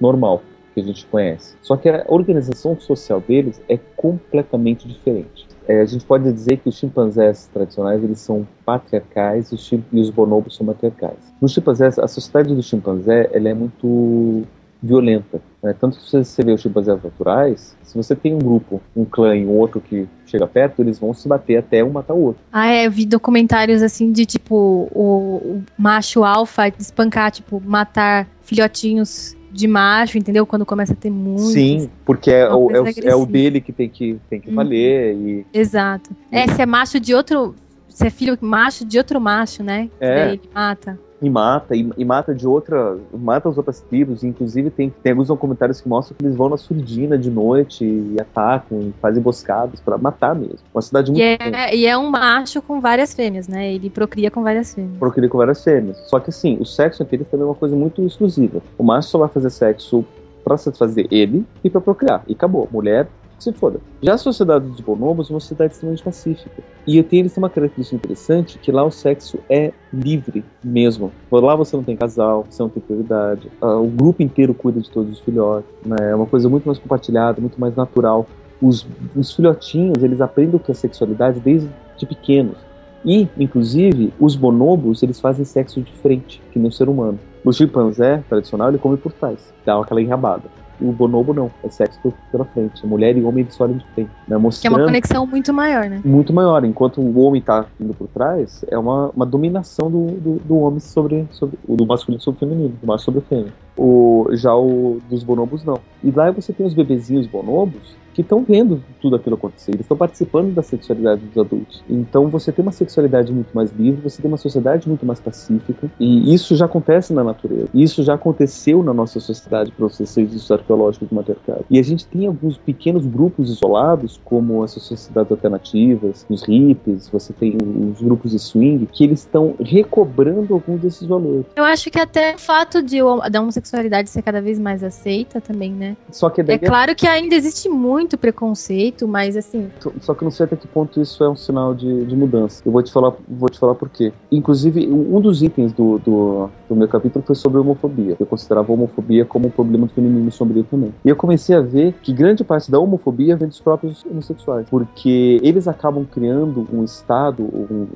normal 0.00 0.42
que 0.74 0.80
a 0.80 0.84
gente 0.84 1.06
conhece. 1.06 1.56
Só 1.62 1.76
que 1.76 1.88
a 1.88 2.04
organização 2.08 2.78
social 2.78 3.20
deles 3.20 3.62
é 3.68 3.78
completamente 3.96 4.88
diferente. 4.88 5.46
É, 5.66 5.80
a 5.80 5.84
gente 5.86 6.04
pode 6.04 6.30
dizer 6.30 6.58
que 6.58 6.68
os 6.68 6.76
chimpanzés 6.76 7.48
tradicionais 7.52 8.02
eles 8.02 8.18
são 8.18 8.46
patriarcais 8.66 9.50
e 9.50 9.54
os, 9.54 9.72
os 9.92 10.10
bonobos 10.10 10.56
são 10.56 10.66
matriarcais. 10.66 11.16
Nos 11.40 11.52
chimpanzés, 11.52 11.98
a 11.98 12.06
sociedade 12.06 12.54
do 12.54 12.62
chimpanzé 12.62 13.30
ela 13.32 13.48
é 13.48 13.54
muito 13.54 14.42
violenta. 14.82 15.40
Né? 15.62 15.74
Tanto 15.78 15.98
que 15.98 16.04
se 16.04 16.24
você 16.24 16.42
vê 16.44 16.52
os 16.52 16.60
chimpanzés 16.60 17.02
naturais, 17.02 17.76
se 17.82 17.96
você 17.96 18.14
tem 18.14 18.34
um 18.34 18.38
grupo, 18.38 18.82
um 18.94 19.04
clã 19.04 19.36
e 19.36 19.46
um 19.46 19.50
outro 19.50 19.80
que 19.80 20.06
chega 20.26 20.46
perto, 20.46 20.82
eles 20.82 20.98
vão 20.98 21.14
se 21.14 21.26
bater 21.26 21.56
até 21.56 21.82
um 21.82 21.90
matar 21.90 22.14
o 22.14 22.22
outro. 22.22 22.42
Ah, 22.52 22.68
é, 22.68 22.86
eu 22.86 22.90
vi 22.90 23.06
documentários 23.06 23.82
assim 23.82 24.12
de 24.12 24.26
tipo 24.26 24.88
o, 24.92 25.36
o 25.36 25.62
macho 25.78 26.24
alfa 26.24 26.68
espancar, 26.68 27.30
tipo, 27.30 27.62
matar 27.64 28.28
filhotinhos 28.42 29.36
de 29.54 29.68
macho, 29.68 30.18
entendeu? 30.18 30.44
Quando 30.44 30.66
começa 30.66 30.92
a 30.92 30.96
ter 30.96 31.10
muito. 31.10 31.42
Sim, 31.42 31.88
porque 32.04 32.30
é, 32.30 32.52
o, 32.52 32.70
é, 32.72 32.80
o, 32.80 32.86
é 33.04 33.14
o 33.14 33.24
dele 33.24 33.60
que 33.60 33.72
tem 33.72 33.88
que, 33.88 34.18
tem 34.28 34.40
que 34.40 34.48
uhum. 34.48 34.56
valer. 34.56 35.14
E... 35.14 35.46
Exato. 35.54 36.10
É, 36.30 36.48
se 36.48 36.60
é 36.60 36.66
macho 36.66 36.98
de 36.98 37.14
outro. 37.14 37.54
Se 37.88 38.08
é 38.08 38.10
filho 38.10 38.36
macho 38.40 38.84
de 38.84 38.98
outro 38.98 39.20
macho, 39.20 39.62
né? 39.62 39.88
É. 40.00 40.30
ele 40.32 40.40
mata. 40.52 40.98
E 41.22 41.30
mata, 41.30 41.74
e, 41.74 41.88
e, 41.96 42.04
mata 42.04 42.34
de 42.34 42.46
outra, 42.46 42.98
mata 43.12 43.48
as 43.48 43.56
outras 43.56 43.80
tribos, 43.80 44.22
inclusive 44.24 44.70
tem, 44.70 44.92
tem 45.02 45.12
alguns 45.12 45.28
comentários 45.38 45.80
que 45.80 45.88
mostram 45.88 46.16
que 46.16 46.24
eles 46.24 46.36
vão 46.36 46.48
na 46.48 46.56
surdina 46.56 47.16
de 47.16 47.30
noite 47.30 47.84
e 47.84 48.16
atacam, 48.20 48.80
e 48.80 48.94
fazem 49.00 49.20
emboscadas 49.20 49.80
para 49.80 49.96
matar 49.96 50.34
mesmo. 50.34 50.58
Uma 50.74 50.82
cidade 50.82 51.10
muito... 51.10 51.22
E 51.22 51.38
é, 51.40 51.74
e 51.74 51.86
é, 51.86 51.96
um 51.96 52.10
macho 52.10 52.60
com 52.60 52.80
várias 52.80 53.14
fêmeas, 53.14 53.48
né? 53.48 53.72
Ele 53.72 53.88
procria 53.88 54.30
com 54.30 54.42
várias 54.42 54.74
fêmeas. 54.74 54.98
Procria 54.98 55.28
com 55.28 55.38
várias 55.38 55.62
fêmeas. 55.62 55.96
Só 56.08 56.20
que 56.20 56.30
assim, 56.30 56.58
o 56.60 56.66
sexo 56.66 57.02
entre 57.02 57.16
eles 57.16 57.28
também 57.28 57.44
é 57.44 57.48
uma 57.48 57.54
coisa 57.54 57.76
muito 57.76 58.02
exclusiva. 58.02 58.60
O 58.76 58.82
macho 58.82 59.08
só 59.08 59.18
vai 59.18 59.28
fazer 59.28 59.50
sexo 59.50 60.04
para 60.44 60.58
satisfazer 60.58 61.06
ele 61.10 61.44
e 61.62 61.70
para 61.70 61.80
procriar. 61.80 62.22
E 62.28 62.32
acabou. 62.32 62.68
Mulher 62.70 63.08
se 63.44 63.52
foda. 63.52 63.80
Já 64.02 64.14
a 64.14 64.18
sociedade 64.18 64.66
dos 64.66 64.80
bonobos 64.80 65.30
é 65.30 65.32
uma 65.32 65.40
sociedade 65.40 65.72
extremamente 65.72 66.02
pacífica. 66.02 66.62
E 66.86 67.02
tem, 67.02 67.20
eles 67.20 67.32
têm 67.32 67.42
uma 67.42 67.50
característica 67.50 67.96
interessante 67.96 68.58
que 68.58 68.72
lá 68.72 68.82
o 68.82 68.90
sexo 68.90 69.38
é 69.48 69.72
livre 69.92 70.44
mesmo. 70.62 71.12
Lá 71.30 71.54
você 71.54 71.76
não 71.76 71.84
tem 71.84 71.96
casal, 71.96 72.46
você 72.48 72.62
não 72.62 72.70
tem 72.70 72.82
prioridade. 72.82 73.48
Uh, 73.60 73.82
o 73.82 73.86
grupo 73.86 74.22
inteiro 74.22 74.54
cuida 74.54 74.80
de 74.80 74.90
todos 74.90 75.12
os 75.12 75.20
filhotes. 75.20 75.70
Né? 75.84 76.10
É 76.10 76.14
uma 76.14 76.26
coisa 76.26 76.48
muito 76.48 76.64
mais 76.64 76.78
compartilhada, 76.78 77.40
muito 77.40 77.60
mais 77.60 77.76
natural. 77.76 78.26
Os, 78.60 78.86
os 79.14 79.32
filhotinhos, 79.32 80.02
eles 80.02 80.20
aprendem 80.20 80.56
o 80.56 80.58
que 80.58 80.70
é 80.70 80.74
sexualidade 80.74 81.40
desde 81.40 81.68
de 81.96 82.06
pequenos. 82.06 82.56
E, 83.04 83.28
inclusive, 83.38 84.12
os 84.18 84.34
bonobos, 84.34 85.02
eles 85.02 85.20
fazem 85.20 85.44
sexo 85.44 85.80
diferente, 85.82 86.40
que 86.50 86.58
nem 86.58 86.68
o 86.68 86.72
ser 86.72 86.88
humano. 86.88 87.18
O 87.44 87.52
chimpanzé 87.52 88.24
tradicional, 88.28 88.68
ele 88.68 88.78
come 88.78 88.96
por 88.96 89.12
trás, 89.12 89.52
dá 89.66 89.78
aquela 89.78 90.00
enrabada 90.00 90.63
o 90.80 90.92
bonobo 90.92 91.32
não, 91.32 91.50
é 91.62 91.68
sexo 91.68 92.12
pela 92.30 92.44
frente. 92.44 92.86
Mulher 92.86 93.16
e 93.16 93.22
homem 93.22 93.44
eles 93.44 93.60
olham 93.60 93.76
de 93.76 93.86
frente. 93.94 94.10
Né? 94.26 94.36
Mostrando 94.36 94.74
que 94.74 94.80
é 94.80 94.82
uma 94.82 94.86
conexão 94.86 95.26
muito 95.26 95.52
maior, 95.52 95.88
né? 95.88 96.00
Muito 96.04 96.32
maior. 96.32 96.64
Enquanto 96.64 97.00
o 97.00 97.20
homem 97.20 97.40
tá 97.40 97.66
indo 97.80 97.94
por 97.94 98.08
trás, 98.08 98.64
é 98.68 98.78
uma, 98.78 99.10
uma 99.10 99.26
dominação 99.26 99.90
do, 99.90 100.06
do, 100.12 100.34
do 100.44 100.58
homem 100.58 100.80
sobre, 100.80 101.26
sobre. 101.30 101.58
do 101.68 101.86
masculino 101.86 102.20
sobre 102.20 102.44
o 102.44 102.48
feminino, 102.48 102.74
do 102.80 102.86
macho 102.86 103.04
sobre 103.04 103.20
o 103.20 103.22
fêmea. 103.22 103.52
O, 103.76 104.28
já 104.32 104.54
o 104.54 104.98
dos 105.08 105.22
bonobos 105.22 105.64
não. 105.64 105.78
E 106.02 106.10
lá 106.10 106.30
você 106.30 106.52
tem 106.52 106.64
os 106.66 106.74
bebezinhos 106.74 107.26
bonobos 107.26 107.96
que 108.14 108.22
estão 108.22 108.44
vendo 108.44 108.82
tudo 109.00 109.16
aquilo 109.16 109.34
acontecer, 109.34 109.72
eles 109.72 109.82
estão 109.82 109.96
participando 109.96 110.54
da 110.54 110.62
sexualidade 110.62 111.20
dos 111.20 111.36
adultos. 111.36 111.82
Então 111.90 112.28
você 112.28 112.52
tem 112.52 112.62
uma 112.62 112.72
sexualidade 112.72 113.32
muito 113.32 113.52
mais 113.52 113.72
livre, 113.72 114.00
você 114.02 114.22
tem 114.22 114.30
uma 114.30 114.38
sociedade 114.38 114.88
muito 114.88 115.04
mais 115.04 115.20
pacífica, 115.20 115.90
e 115.98 116.32
isso 116.32 116.54
já 116.56 116.64
acontece 116.66 117.12
na 117.12 117.24
natureza. 117.24 117.68
Isso 117.74 118.02
já 118.02 118.14
aconteceu 118.14 118.82
na 118.82 118.94
nossa 118.94 119.18
sociedade 119.20 119.72
processos 119.72 120.50
arqueológicos 120.50 121.08
do 121.08 121.14
matriarcado. 121.14 121.64
E 121.68 121.78
a 121.78 121.82
gente 121.82 122.06
tem 122.06 122.26
alguns 122.26 122.56
pequenos 122.56 123.04
grupos 123.04 123.50
isolados, 123.50 124.20
como 124.24 124.64
essas 124.64 124.84
sociedades 124.84 125.30
alternativas, 125.32 126.24
os 126.28 126.42
hippies, 126.44 127.08
você 127.08 127.32
tem 127.32 127.56
os 127.92 128.00
grupos 128.00 128.30
de 128.30 128.38
swing, 128.38 128.86
que 128.92 129.04
eles 129.04 129.20
estão 129.20 129.54
recobrando 129.58 130.54
alguns 130.54 130.80
desses 130.80 131.06
valores. 131.06 131.46
Eu 131.56 131.64
acho 131.64 131.90
que 131.90 131.98
até 131.98 132.34
o 132.34 132.38
fato 132.38 132.82
de 132.82 132.98
da 133.30 133.40
homossexualidade 133.40 134.08
ser 134.08 134.22
cada 134.22 134.40
vez 134.40 134.58
mais 134.58 134.84
aceita 134.84 135.40
também, 135.40 135.72
né? 135.72 135.96
Só 136.10 136.30
que 136.30 136.40
é 136.40 136.58
claro 136.58 136.94
que 136.94 137.06
ainda 137.06 137.34
existe 137.34 137.68
muito 137.68 138.03
muito 138.04 138.18
preconceito, 138.18 139.08
mas 139.08 139.34
assim. 139.36 139.70
Só 140.00 140.14
que 140.14 140.22
não 140.22 140.30
sei 140.30 140.44
até 140.44 140.56
que 140.56 140.68
ponto 140.68 141.00
isso 141.00 141.24
é 141.24 141.28
um 141.28 141.34
sinal 141.34 141.74
de, 141.74 142.04
de 142.04 142.14
mudança. 142.14 142.62
Eu 142.64 142.70
vou 142.70 142.82
te 142.82 142.92
falar, 142.92 143.14
vou 143.26 143.48
te 143.48 143.58
falar 143.58 143.74
por 143.74 143.88
quê. 143.88 144.12
Inclusive, 144.30 144.86
um 144.86 145.20
dos 145.20 145.42
itens 145.42 145.72
do, 145.72 145.98
do, 145.98 146.50
do 146.68 146.76
meu 146.76 146.86
capítulo 146.86 147.24
foi 147.26 147.34
sobre 147.34 147.58
homofobia. 147.58 148.16
Eu 148.20 148.26
considerava 148.26 148.70
a 148.70 148.74
homofobia 148.74 149.24
como 149.24 149.48
um 149.48 149.50
problema 149.50 149.86
do 149.86 149.92
feminino 149.94 150.30
sombrio 150.30 150.64
também. 150.64 150.92
E 151.02 151.08
eu 151.08 151.16
comecei 151.16 151.56
a 151.56 151.60
ver 151.60 151.94
que 152.02 152.12
grande 152.12 152.44
parte 152.44 152.70
da 152.70 152.78
homofobia 152.78 153.36
vem 153.36 153.48
dos 153.48 153.60
próprios 153.60 154.04
homossexuais, 154.04 154.66
porque 154.68 155.40
eles 155.42 155.66
acabam 155.66 156.04
criando 156.04 156.68
um 156.70 156.84
estado, 156.84 157.42
um, 157.42 157.86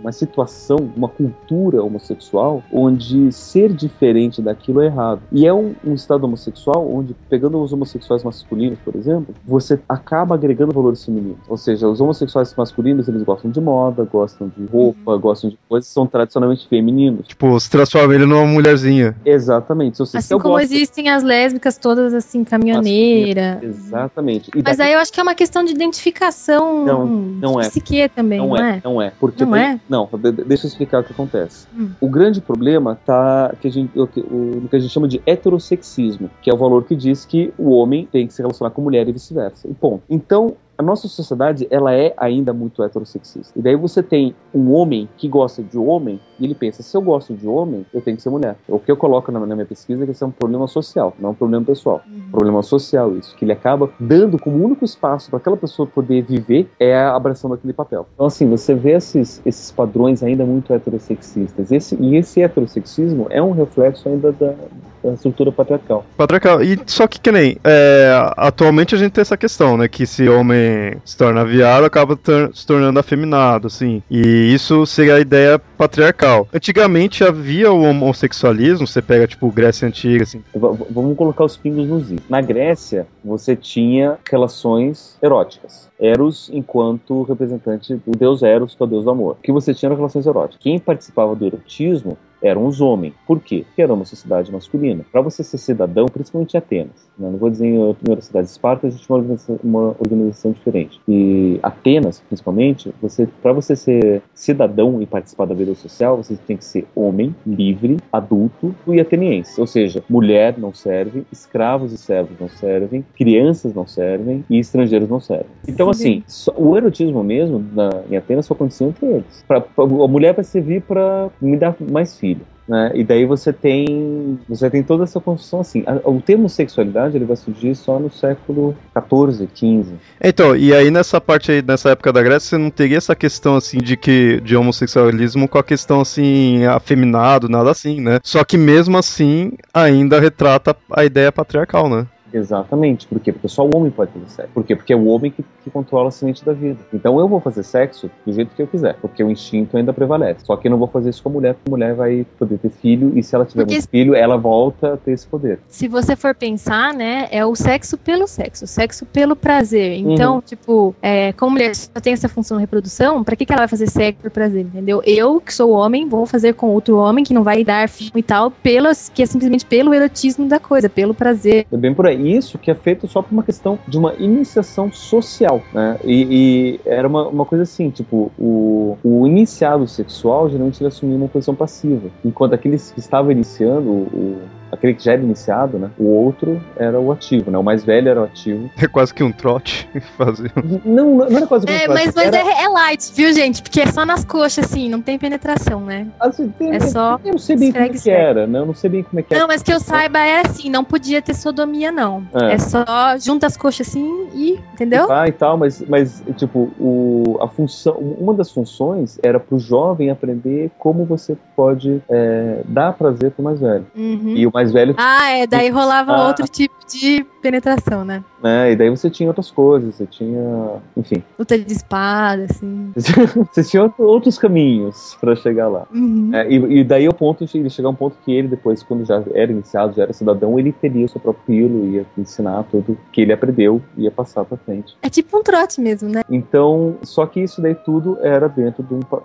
uma 0.00 0.10
situação, 0.10 0.90
uma 0.96 1.08
cultura 1.08 1.82
homossexual 1.84 2.64
onde 2.72 3.30
ser 3.30 3.72
diferente 3.72 4.42
daquilo 4.42 4.80
é 4.80 4.86
errado. 4.86 5.22
E 5.30 5.46
é 5.46 5.54
um, 5.54 5.74
um 5.84 5.94
estado 5.94 6.24
homossexual 6.24 6.92
onde, 6.92 7.14
pegando 7.28 7.62
os 7.62 7.72
homossexuais 7.72 8.24
masculinos, 8.24 8.78
por 8.84 8.96
exemplo, 8.96 9.35
você 9.44 9.78
acaba 9.88 10.34
agregando 10.34 10.72
valores 10.72 11.04
femininos. 11.04 11.38
Ou 11.48 11.56
seja, 11.56 11.88
os 11.88 12.00
homossexuais 12.00 12.54
masculinos, 12.54 13.08
eles 13.08 13.22
gostam 13.22 13.50
de 13.50 13.60
moda, 13.60 14.04
gostam 14.04 14.50
de 14.56 14.64
roupa, 14.66 15.12
uhum. 15.12 15.20
gostam 15.20 15.50
de 15.50 15.58
coisas 15.68 15.88
que 15.88 15.94
são 15.94 16.06
tradicionalmente 16.06 16.66
femininos. 16.68 17.26
Tipo, 17.26 17.58
se 17.58 17.70
transforma 17.70 18.14
ele 18.14 18.26
numa 18.26 18.44
mulherzinha. 18.46 19.16
Exatamente. 19.24 19.96
Seja, 19.96 20.18
assim 20.18 20.38
como 20.38 20.54
gosto... 20.54 20.64
existem 20.64 21.08
as 21.08 21.22
lésbicas 21.22 21.76
todas 21.76 22.14
assim, 22.14 22.44
caminhoneira. 22.44 23.60
Exatamente. 23.62 24.50
E 24.54 24.62
Mas 24.62 24.80
aí 24.80 24.92
eu 24.92 24.98
acho 24.98 25.12
que 25.12 25.20
é 25.20 25.22
uma 25.22 25.34
questão 25.34 25.64
de 25.64 25.72
identificação 25.72 26.84
não, 26.84 27.06
não 27.06 27.60
é. 27.60 27.68
psique 27.68 28.08
também, 28.08 28.38
não, 28.38 28.48
não 28.48 28.56
é, 28.56 28.70
é? 28.70 28.80
Não 28.82 29.02
é. 29.02 29.12
Porque 29.18 29.44
não, 29.44 29.52
tem... 29.52 29.62
é? 29.62 29.80
não, 29.88 30.08
deixa 30.46 30.66
eu 30.66 30.68
explicar 30.68 31.00
o 31.00 31.04
que 31.04 31.12
acontece. 31.12 31.66
Hum. 31.76 31.90
O 32.00 32.08
grande 32.08 32.40
problema 32.40 32.98
tá 33.04 33.54
que 33.60 33.68
a 33.68 33.70
gente, 33.70 33.98
o, 33.98 34.04
o, 34.04 34.68
que 34.68 34.76
a 34.76 34.78
gente 34.78 34.92
chama 34.92 35.08
de 35.08 35.20
heterossexismo, 35.26 36.30
que 36.42 36.50
é 36.50 36.54
o 36.54 36.56
valor 36.56 36.84
que 36.84 36.94
diz 36.94 37.24
que 37.24 37.52
o 37.58 37.70
homem 37.70 38.08
tem 38.10 38.26
que 38.26 38.34
se 38.34 38.42
relacionar 38.42 38.70
com 38.70 38.82
mulher 38.82 39.08
e 39.08 39.12
vice-versa. 39.26 39.68
E 39.68 39.74
ponto. 39.74 40.02
Então, 40.08 40.56
a 40.78 40.82
nossa 40.82 41.08
sociedade 41.08 41.66
ela 41.70 41.94
é 41.94 42.12
ainda 42.16 42.52
muito 42.52 42.82
heterossexista. 42.82 43.58
E 43.58 43.62
daí 43.62 43.76
você 43.76 44.02
tem 44.02 44.34
um 44.54 44.72
homem 44.72 45.08
que 45.16 45.28
gosta 45.28 45.62
de 45.62 45.78
homem 45.78 46.20
e 46.38 46.44
ele 46.44 46.54
pensa, 46.54 46.82
se 46.82 46.96
eu 46.96 47.00
gosto 47.00 47.32
de 47.34 47.46
homem, 47.46 47.86
eu 47.94 48.00
tenho 48.00 48.16
que 48.16 48.22
ser 48.22 48.28
mulher. 48.30 48.56
O 48.68 48.78
que 48.78 48.90
eu 48.90 48.96
coloco 48.96 49.32
na, 49.32 49.40
na 49.40 49.54
minha 49.54 49.66
pesquisa 49.66 50.02
é 50.02 50.06
que 50.06 50.12
isso 50.12 50.24
é 50.24 50.26
um 50.26 50.30
problema 50.30 50.66
social, 50.66 51.14
não 51.18 51.30
é 51.30 51.32
um 51.32 51.34
problema 51.34 51.64
pessoal. 51.64 52.02
Uhum. 52.06 52.30
Problema 52.30 52.62
social 52.62 53.16
isso, 53.16 53.34
que 53.36 53.44
ele 53.44 53.52
acaba 53.52 53.90
dando 53.98 54.38
como 54.38 54.62
único 54.62 54.84
espaço 54.84 55.30
para 55.30 55.38
aquela 55.38 55.56
pessoa 55.56 55.86
poder 55.86 56.22
viver 56.22 56.70
é 56.78 56.94
a 56.94 57.14
abração 57.14 57.50
daquele 57.50 57.72
papel. 57.72 58.06
Então 58.14 58.26
assim, 58.26 58.48
você 58.48 58.74
vê 58.74 58.92
esses, 58.92 59.40
esses 59.46 59.70
padrões 59.70 60.22
ainda 60.22 60.44
muito 60.44 60.72
heterossexistas. 60.72 61.72
Esse, 61.72 61.96
e 62.00 62.16
esse 62.16 62.42
heterossexismo 62.42 63.26
é 63.30 63.42
um 63.42 63.52
reflexo 63.52 64.08
ainda 64.08 64.32
da, 64.32 64.54
da 65.02 65.12
estrutura 65.14 65.50
patriarcal. 65.50 66.04
Patriarcal. 66.16 66.62
E 66.62 66.78
só 66.86 67.06
que 67.06 67.20
que 67.20 67.32
nem, 67.32 67.56
é, 67.64 68.10
atualmente 68.36 68.94
a 68.94 68.98
gente 68.98 69.12
tem 69.12 69.22
essa 69.22 69.36
questão, 69.36 69.76
né, 69.76 69.88
que 69.88 70.06
se 70.06 70.28
homem 70.28 70.65
se 71.04 71.16
torna 71.16 71.44
viado, 71.44 71.84
acaba 71.84 72.18
se 72.52 72.66
tornando 72.66 72.98
afeminado, 72.98 73.66
assim. 73.66 74.02
E 74.10 74.52
isso 74.52 74.86
seria 74.86 75.16
a 75.16 75.20
ideia 75.20 75.58
patriarcal. 75.58 76.48
Antigamente 76.52 77.24
havia 77.24 77.72
o 77.72 77.82
homossexualismo, 77.82 78.86
você 78.86 79.02
pega, 79.02 79.26
tipo, 79.26 79.50
Grécia 79.50 79.86
Antiga, 79.86 80.22
assim. 80.22 80.42
V 80.54 80.86
vamos 80.90 81.16
colocar 81.16 81.44
os 81.44 81.56
pingos 81.56 81.86
nos 81.86 82.10
i. 82.10 82.16
Na 82.28 82.40
Grécia, 82.40 83.06
você 83.24 83.56
tinha 83.56 84.18
relações 84.30 85.16
eróticas. 85.22 85.88
Eros 85.98 86.50
enquanto 86.52 87.22
representante 87.22 87.94
do 87.94 88.12
deus 88.16 88.42
Eros, 88.42 88.74
que 88.74 88.82
é 88.82 88.86
o 88.86 88.88
deus 88.88 89.04
do 89.04 89.10
amor. 89.10 89.36
Que 89.42 89.52
você 89.52 89.72
tinha 89.72 89.92
relações 89.92 90.26
eróticas. 90.26 90.62
Quem 90.62 90.78
participava 90.78 91.34
do 91.34 91.46
erotismo 91.46 92.18
eram 92.42 92.66
os 92.66 92.80
homens. 92.80 93.14
Por 93.26 93.40
quê? 93.40 93.64
Porque 93.66 93.82
era 93.82 93.92
uma 93.92 94.04
sociedade 94.04 94.52
masculina. 94.52 95.04
Para 95.10 95.20
você 95.20 95.42
ser 95.42 95.58
cidadão, 95.58 96.06
principalmente 96.06 96.54
em 96.54 96.58
Atenas, 96.58 97.08
né? 97.18 97.28
não 97.30 97.38
vou 97.38 97.50
dizer 97.50 97.66
em 97.66 97.94
primeira 97.94 98.20
cidade, 98.20 98.48
Esparta 98.48 98.86
a 98.86 98.90
gente 98.90 99.04
tinha 99.04 99.14
uma 99.14 99.22
organização, 99.22 99.58
uma 99.62 99.96
organização 99.98 100.52
diferente. 100.52 101.00
E 101.08 101.58
Atenas, 101.62 102.20
principalmente, 102.20 102.92
você 103.00 103.26
para 103.42 103.52
você 103.52 103.74
ser 103.76 104.22
cidadão 104.34 105.00
e 105.02 105.06
participar 105.06 105.46
da 105.46 105.54
vida 105.54 105.74
social, 105.74 106.16
você 106.16 106.36
tem 106.46 106.56
que 106.56 106.64
ser 106.64 106.86
homem, 106.94 107.34
livre, 107.46 107.96
adulto 108.12 108.74
e 108.86 109.00
ateniense. 109.00 109.60
Ou 109.60 109.66
seja, 109.66 110.02
mulher 110.08 110.58
não 110.58 110.72
serve, 110.72 111.24
escravos 111.32 111.92
e 111.92 111.98
servos 111.98 112.38
não 112.38 112.48
servem, 112.48 113.04
crianças 113.14 113.74
não 113.74 113.86
servem 113.86 114.44
e 114.48 114.58
estrangeiros 114.58 115.08
não 115.08 115.20
servem. 115.20 115.46
Então, 115.66 115.90
assim, 115.90 116.22
só, 116.26 116.52
o 116.56 116.76
erotismo 116.76 117.22
mesmo 117.22 117.64
na, 117.72 118.02
em 118.10 118.16
Atenas 118.16 118.46
só 118.46 118.54
acontecia 118.54 118.86
entre 118.86 119.06
eles. 119.06 119.44
Pra, 119.46 119.60
pra, 119.60 119.84
a 119.84 120.08
mulher 120.08 120.34
vai 120.34 120.44
servir 120.44 120.82
para 120.82 121.28
me 121.40 121.56
dar 121.56 121.76
mais 121.90 122.18
filhos. 122.18 122.35
Né? 122.68 122.90
E 122.94 123.04
daí 123.04 123.24
você 123.24 123.52
tem 123.52 124.38
você 124.48 124.68
tem 124.68 124.82
toda 124.82 125.04
essa 125.04 125.20
construção 125.20 125.60
assim. 125.60 125.84
O 126.04 126.20
termo 126.20 126.48
sexualidade 126.48 127.16
ele 127.16 127.24
vai 127.24 127.36
surgir 127.36 127.76
só 127.76 127.98
no 127.98 128.10
século 128.10 128.76
14, 128.92 129.46
15. 129.46 129.94
Então, 130.20 130.56
e 130.56 130.74
aí 130.74 130.90
nessa 130.90 131.20
parte 131.20 131.52
aí, 131.52 131.62
nessa 131.62 131.90
época 131.90 132.12
da 132.12 132.22
Grécia, 132.22 132.50
você 132.50 132.58
não 132.58 132.70
teria 132.70 132.98
essa 132.98 133.14
questão 133.14 133.54
assim 133.54 133.78
de 133.78 133.96
que 133.96 134.40
de 134.40 134.56
homossexualismo 134.56 135.48
com 135.48 135.58
a 135.58 135.64
questão 135.64 136.00
assim 136.00 136.64
afeminado, 136.64 137.48
nada 137.48 137.70
assim, 137.70 138.00
né? 138.00 138.18
Só 138.22 138.42
que 138.42 138.56
mesmo 138.56 138.98
assim 138.98 139.52
ainda 139.72 140.18
retrata 140.18 140.76
a 140.90 141.04
ideia 141.04 141.30
patriarcal, 141.30 141.88
né? 141.88 142.06
Exatamente. 142.36 143.06
Por 143.06 143.18
quê? 143.18 143.32
Porque 143.32 143.48
só 143.48 143.64
o 143.64 143.70
homem 143.74 143.90
pode 143.90 144.12
fazer 144.12 144.28
sexo. 144.28 144.52
Por 144.52 144.64
quê? 144.64 144.76
Porque 144.76 144.92
é 144.92 144.96
o 144.96 145.06
homem 145.06 145.30
que, 145.30 145.44
que 145.64 145.70
controla 145.70 146.08
a 146.08 146.10
semente 146.10 146.44
da 146.44 146.52
vida. 146.52 146.78
Então 146.92 147.18
eu 147.18 147.26
vou 147.26 147.40
fazer 147.40 147.62
sexo 147.62 148.10
do 148.24 148.32
jeito 148.32 148.54
que 148.54 148.62
eu 148.62 148.66
quiser, 148.66 148.96
porque 149.00 149.22
o 149.22 149.30
instinto 149.30 149.76
ainda 149.76 149.92
prevalece. 149.92 150.44
Só 150.44 150.56
que 150.56 150.68
eu 150.68 150.70
não 150.70 150.78
vou 150.78 150.88
fazer 150.88 151.10
isso 151.10 151.22
com 151.22 151.30
a 151.30 151.32
mulher, 151.32 151.54
porque 151.54 151.68
a 151.68 151.70
mulher 151.70 151.94
vai 151.94 152.26
poder 152.38 152.58
ter 152.58 152.70
filho, 152.70 153.16
e 153.18 153.22
se 153.22 153.34
ela 153.34 153.44
tiver 153.44 153.64
porque... 153.64 153.80
filho, 153.82 154.14
ela 154.14 154.36
volta 154.36 154.94
a 154.94 154.96
ter 154.96 155.12
esse 155.12 155.26
poder. 155.26 155.58
Se 155.68 155.88
você 155.88 156.14
for 156.14 156.34
pensar, 156.34 156.92
né, 156.92 157.28
é 157.30 157.44
o 157.44 157.54
sexo 157.54 157.96
pelo 157.96 158.26
sexo, 158.26 158.64
o 158.64 158.68
sexo 158.68 159.06
pelo 159.06 159.34
prazer. 159.34 159.98
Então, 159.98 160.36
uhum. 160.36 160.40
tipo, 160.40 160.94
é, 161.00 161.32
como 161.32 161.52
mulher 161.52 161.74
só 161.74 162.00
tem 162.00 162.12
essa 162.12 162.28
função 162.28 162.58
de 162.58 162.62
reprodução, 162.62 163.24
pra 163.24 163.34
que, 163.34 163.46
que 163.46 163.52
ela 163.52 163.62
vai 163.62 163.68
fazer 163.68 163.88
sexo 163.88 164.20
por 164.20 164.30
prazer, 164.30 164.66
entendeu? 164.66 165.02
Eu, 165.04 165.40
que 165.40 165.54
sou 165.54 165.70
homem, 165.70 166.08
vou 166.08 166.26
fazer 166.26 166.54
com 166.54 166.68
outro 166.68 166.96
homem 166.96 167.24
que 167.24 167.32
não 167.32 167.42
vai 167.42 167.64
dar 167.64 167.88
filho 167.88 168.12
e 168.14 168.22
tal, 168.22 168.50
pelos, 168.50 169.08
que 169.08 169.22
é 169.22 169.26
simplesmente 169.26 169.64
pelo 169.64 169.94
erotismo 169.94 170.46
da 170.46 170.58
coisa, 170.58 170.88
pelo 170.88 171.14
prazer. 171.14 171.66
É 171.70 171.76
bem 171.76 171.94
por 171.94 172.06
aí 172.06 172.25
isso 172.30 172.58
que 172.58 172.70
é 172.70 172.74
feito 172.74 173.06
só 173.06 173.22
por 173.22 173.32
uma 173.32 173.42
questão 173.42 173.78
de 173.86 173.98
uma 173.98 174.14
iniciação 174.14 174.90
social, 174.92 175.62
né? 175.72 175.98
E, 176.04 176.26
e 176.30 176.80
era 176.84 177.06
uma, 177.06 177.28
uma 177.28 177.44
coisa 177.44 177.62
assim, 177.62 177.90
tipo, 177.90 178.30
o, 178.38 178.96
o 179.02 179.26
iniciado 179.26 179.86
sexual 179.86 180.48
geralmente 180.48 180.80
ele 180.80 180.88
assumia 180.88 181.16
uma 181.16 181.28
posição 181.28 181.54
passiva, 181.54 182.08
enquanto 182.24 182.54
aqueles 182.54 182.90
que 182.90 183.00
estavam 183.00 183.30
iniciando 183.30 183.88
o, 183.90 184.38
aquele 184.76 184.94
que 184.94 185.04
já 185.04 185.12
era 185.12 185.22
iniciado, 185.22 185.78
né? 185.78 185.90
O 185.98 186.04
outro 186.04 186.60
era 186.76 186.98
o 187.00 187.10
ativo, 187.12 187.50
né? 187.50 187.58
O 187.58 187.62
mais 187.62 187.84
velho 187.84 188.08
era 188.08 188.20
o 188.20 188.24
ativo. 188.24 188.70
É 188.86 188.86
quase 188.88 189.12
que 189.12 189.22
um 189.22 189.32
trote 189.32 189.88
fazer. 190.16 190.52
Não, 190.84 191.16
não 191.16 191.36
era 191.36 191.46
quase 191.46 191.66
que 191.66 191.72
um 191.72 191.74
É, 191.76 191.84
trote. 191.84 192.04
mas, 192.06 192.14
mas 192.14 192.26
era... 192.26 192.36
é, 192.38 192.64
é 192.64 192.68
light, 192.68 193.12
viu, 193.14 193.32
gente? 193.32 193.62
Porque 193.62 193.80
é 193.80 193.86
só 193.86 194.04
nas 194.06 194.24
coxas, 194.24 194.64
assim, 194.66 194.88
não 194.88 195.00
tem 195.00 195.18
penetração, 195.18 195.80
né? 195.80 196.06
Assim, 196.20 196.48
tem- 196.50 196.72
É 196.74 196.80
só 196.80 197.18
Eu 197.24 197.32
não 197.32 197.38
sei 197.38 197.56
bem 197.56 197.72
como 197.72 197.84
é 197.84 197.88
que 197.88 198.10
era, 198.10 198.46
né? 198.46 198.58
Eu 198.60 198.66
não 198.66 198.74
sei 198.74 198.90
bem 198.90 199.02
como 199.02 199.18
é 199.18 199.22
que 199.22 199.34
era. 199.34 199.40
Não, 199.40 199.48
mas 199.48 199.62
que 199.62 199.72
eu 199.72 199.80
saiba 199.80 200.18
é 200.20 200.40
assim, 200.46 200.70
não 200.70 200.84
podia 200.84 201.20
ter 201.20 201.34
sodomia, 201.34 201.90
não. 201.90 202.22
É. 202.34 202.54
É, 202.54 202.58
só 202.58 202.84
junta 203.18 203.46
as 203.46 203.56
coxas 203.56 203.88
assim 203.88 204.28
e. 204.34 204.60
Entendeu? 204.74 205.10
Ah, 205.10 205.26
e 205.26 205.32
tal, 205.32 205.56
mas, 205.56 205.82
mas 205.88 206.22
tipo, 206.36 206.70
o, 206.78 207.38
a 207.40 207.48
função, 207.48 207.94
uma 207.94 208.34
das 208.34 208.50
funções 208.52 209.18
era 209.22 209.40
pro 209.40 209.58
jovem 209.58 210.10
aprender 210.10 210.70
como 210.78 211.04
você 211.04 211.36
pode 211.56 212.02
é, 212.08 212.60
dar 212.66 212.92
prazer 212.92 213.30
pro 213.30 213.42
mais 213.42 213.58
velho. 213.60 213.86
Uhum. 213.96 214.34
E 214.36 214.46
o 214.46 214.50
mais 214.52 214.65
velho, 214.72 214.94
Ah, 214.96 215.30
é, 215.30 215.46
daí 215.46 215.68
rolava 215.70 216.12
Ah. 216.12 216.26
outro 216.28 216.46
tipo 216.48 216.74
de 216.88 217.24
penetração, 217.42 218.04
né? 218.04 218.22
né? 218.42 218.72
E 218.72 218.76
daí 218.76 218.88
você 218.90 219.10
tinha 219.10 219.28
outras 219.28 219.50
coisas, 219.50 219.94
você 219.94 220.06
tinha, 220.06 220.80
enfim, 220.96 221.22
Luta 221.38 221.58
de 221.58 221.72
espada, 221.72 222.44
assim. 222.50 222.92
você 223.52 223.64
tinha 223.64 223.82
outro- 223.84 224.04
outros 224.04 224.38
caminhos 224.38 225.16
pra 225.20 225.34
chegar 225.36 225.68
lá. 225.68 225.86
Uhum. 225.92 226.30
É, 226.32 226.48
e, 226.48 226.78
e 226.80 226.84
daí 226.84 227.08
o 227.08 227.14
ponto 227.14 227.44
de 227.44 227.58
ele 227.58 227.70
chegar 227.70 227.88
a 227.88 227.92
um 227.92 227.94
ponto 227.94 228.16
que 228.24 228.32
ele 228.32 228.48
depois, 228.48 228.82
quando 228.82 229.04
já 229.04 229.22
era 229.34 229.50
iniciado, 229.50 229.94
já 229.96 230.04
era 230.04 230.12
cidadão, 230.12 230.58
ele 230.58 230.72
teria 230.72 231.06
o 231.06 231.08
seu 231.08 231.20
próprio 231.20 231.44
pilo, 231.46 231.86
ia 231.86 232.06
ensinar 232.16 232.64
tudo 232.70 232.96
que 233.12 233.20
ele 233.20 233.32
aprendeu, 233.32 233.80
ia 233.96 234.10
passar 234.10 234.44
pra 234.44 234.56
frente. 234.58 234.96
É 235.02 235.08
tipo 235.08 235.38
um 235.38 235.42
trote 235.42 235.80
mesmo, 235.80 236.08
né? 236.08 236.22
Então, 236.30 236.96
só 237.02 237.26
que 237.26 237.40
isso 237.40 237.60
daí 237.60 237.74
tudo 237.74 238.18
era 238.22 238.48
dentro 238.48 238.82
de 238.82 238.94
um, 238.94 239.00
pa- 239.00 239.22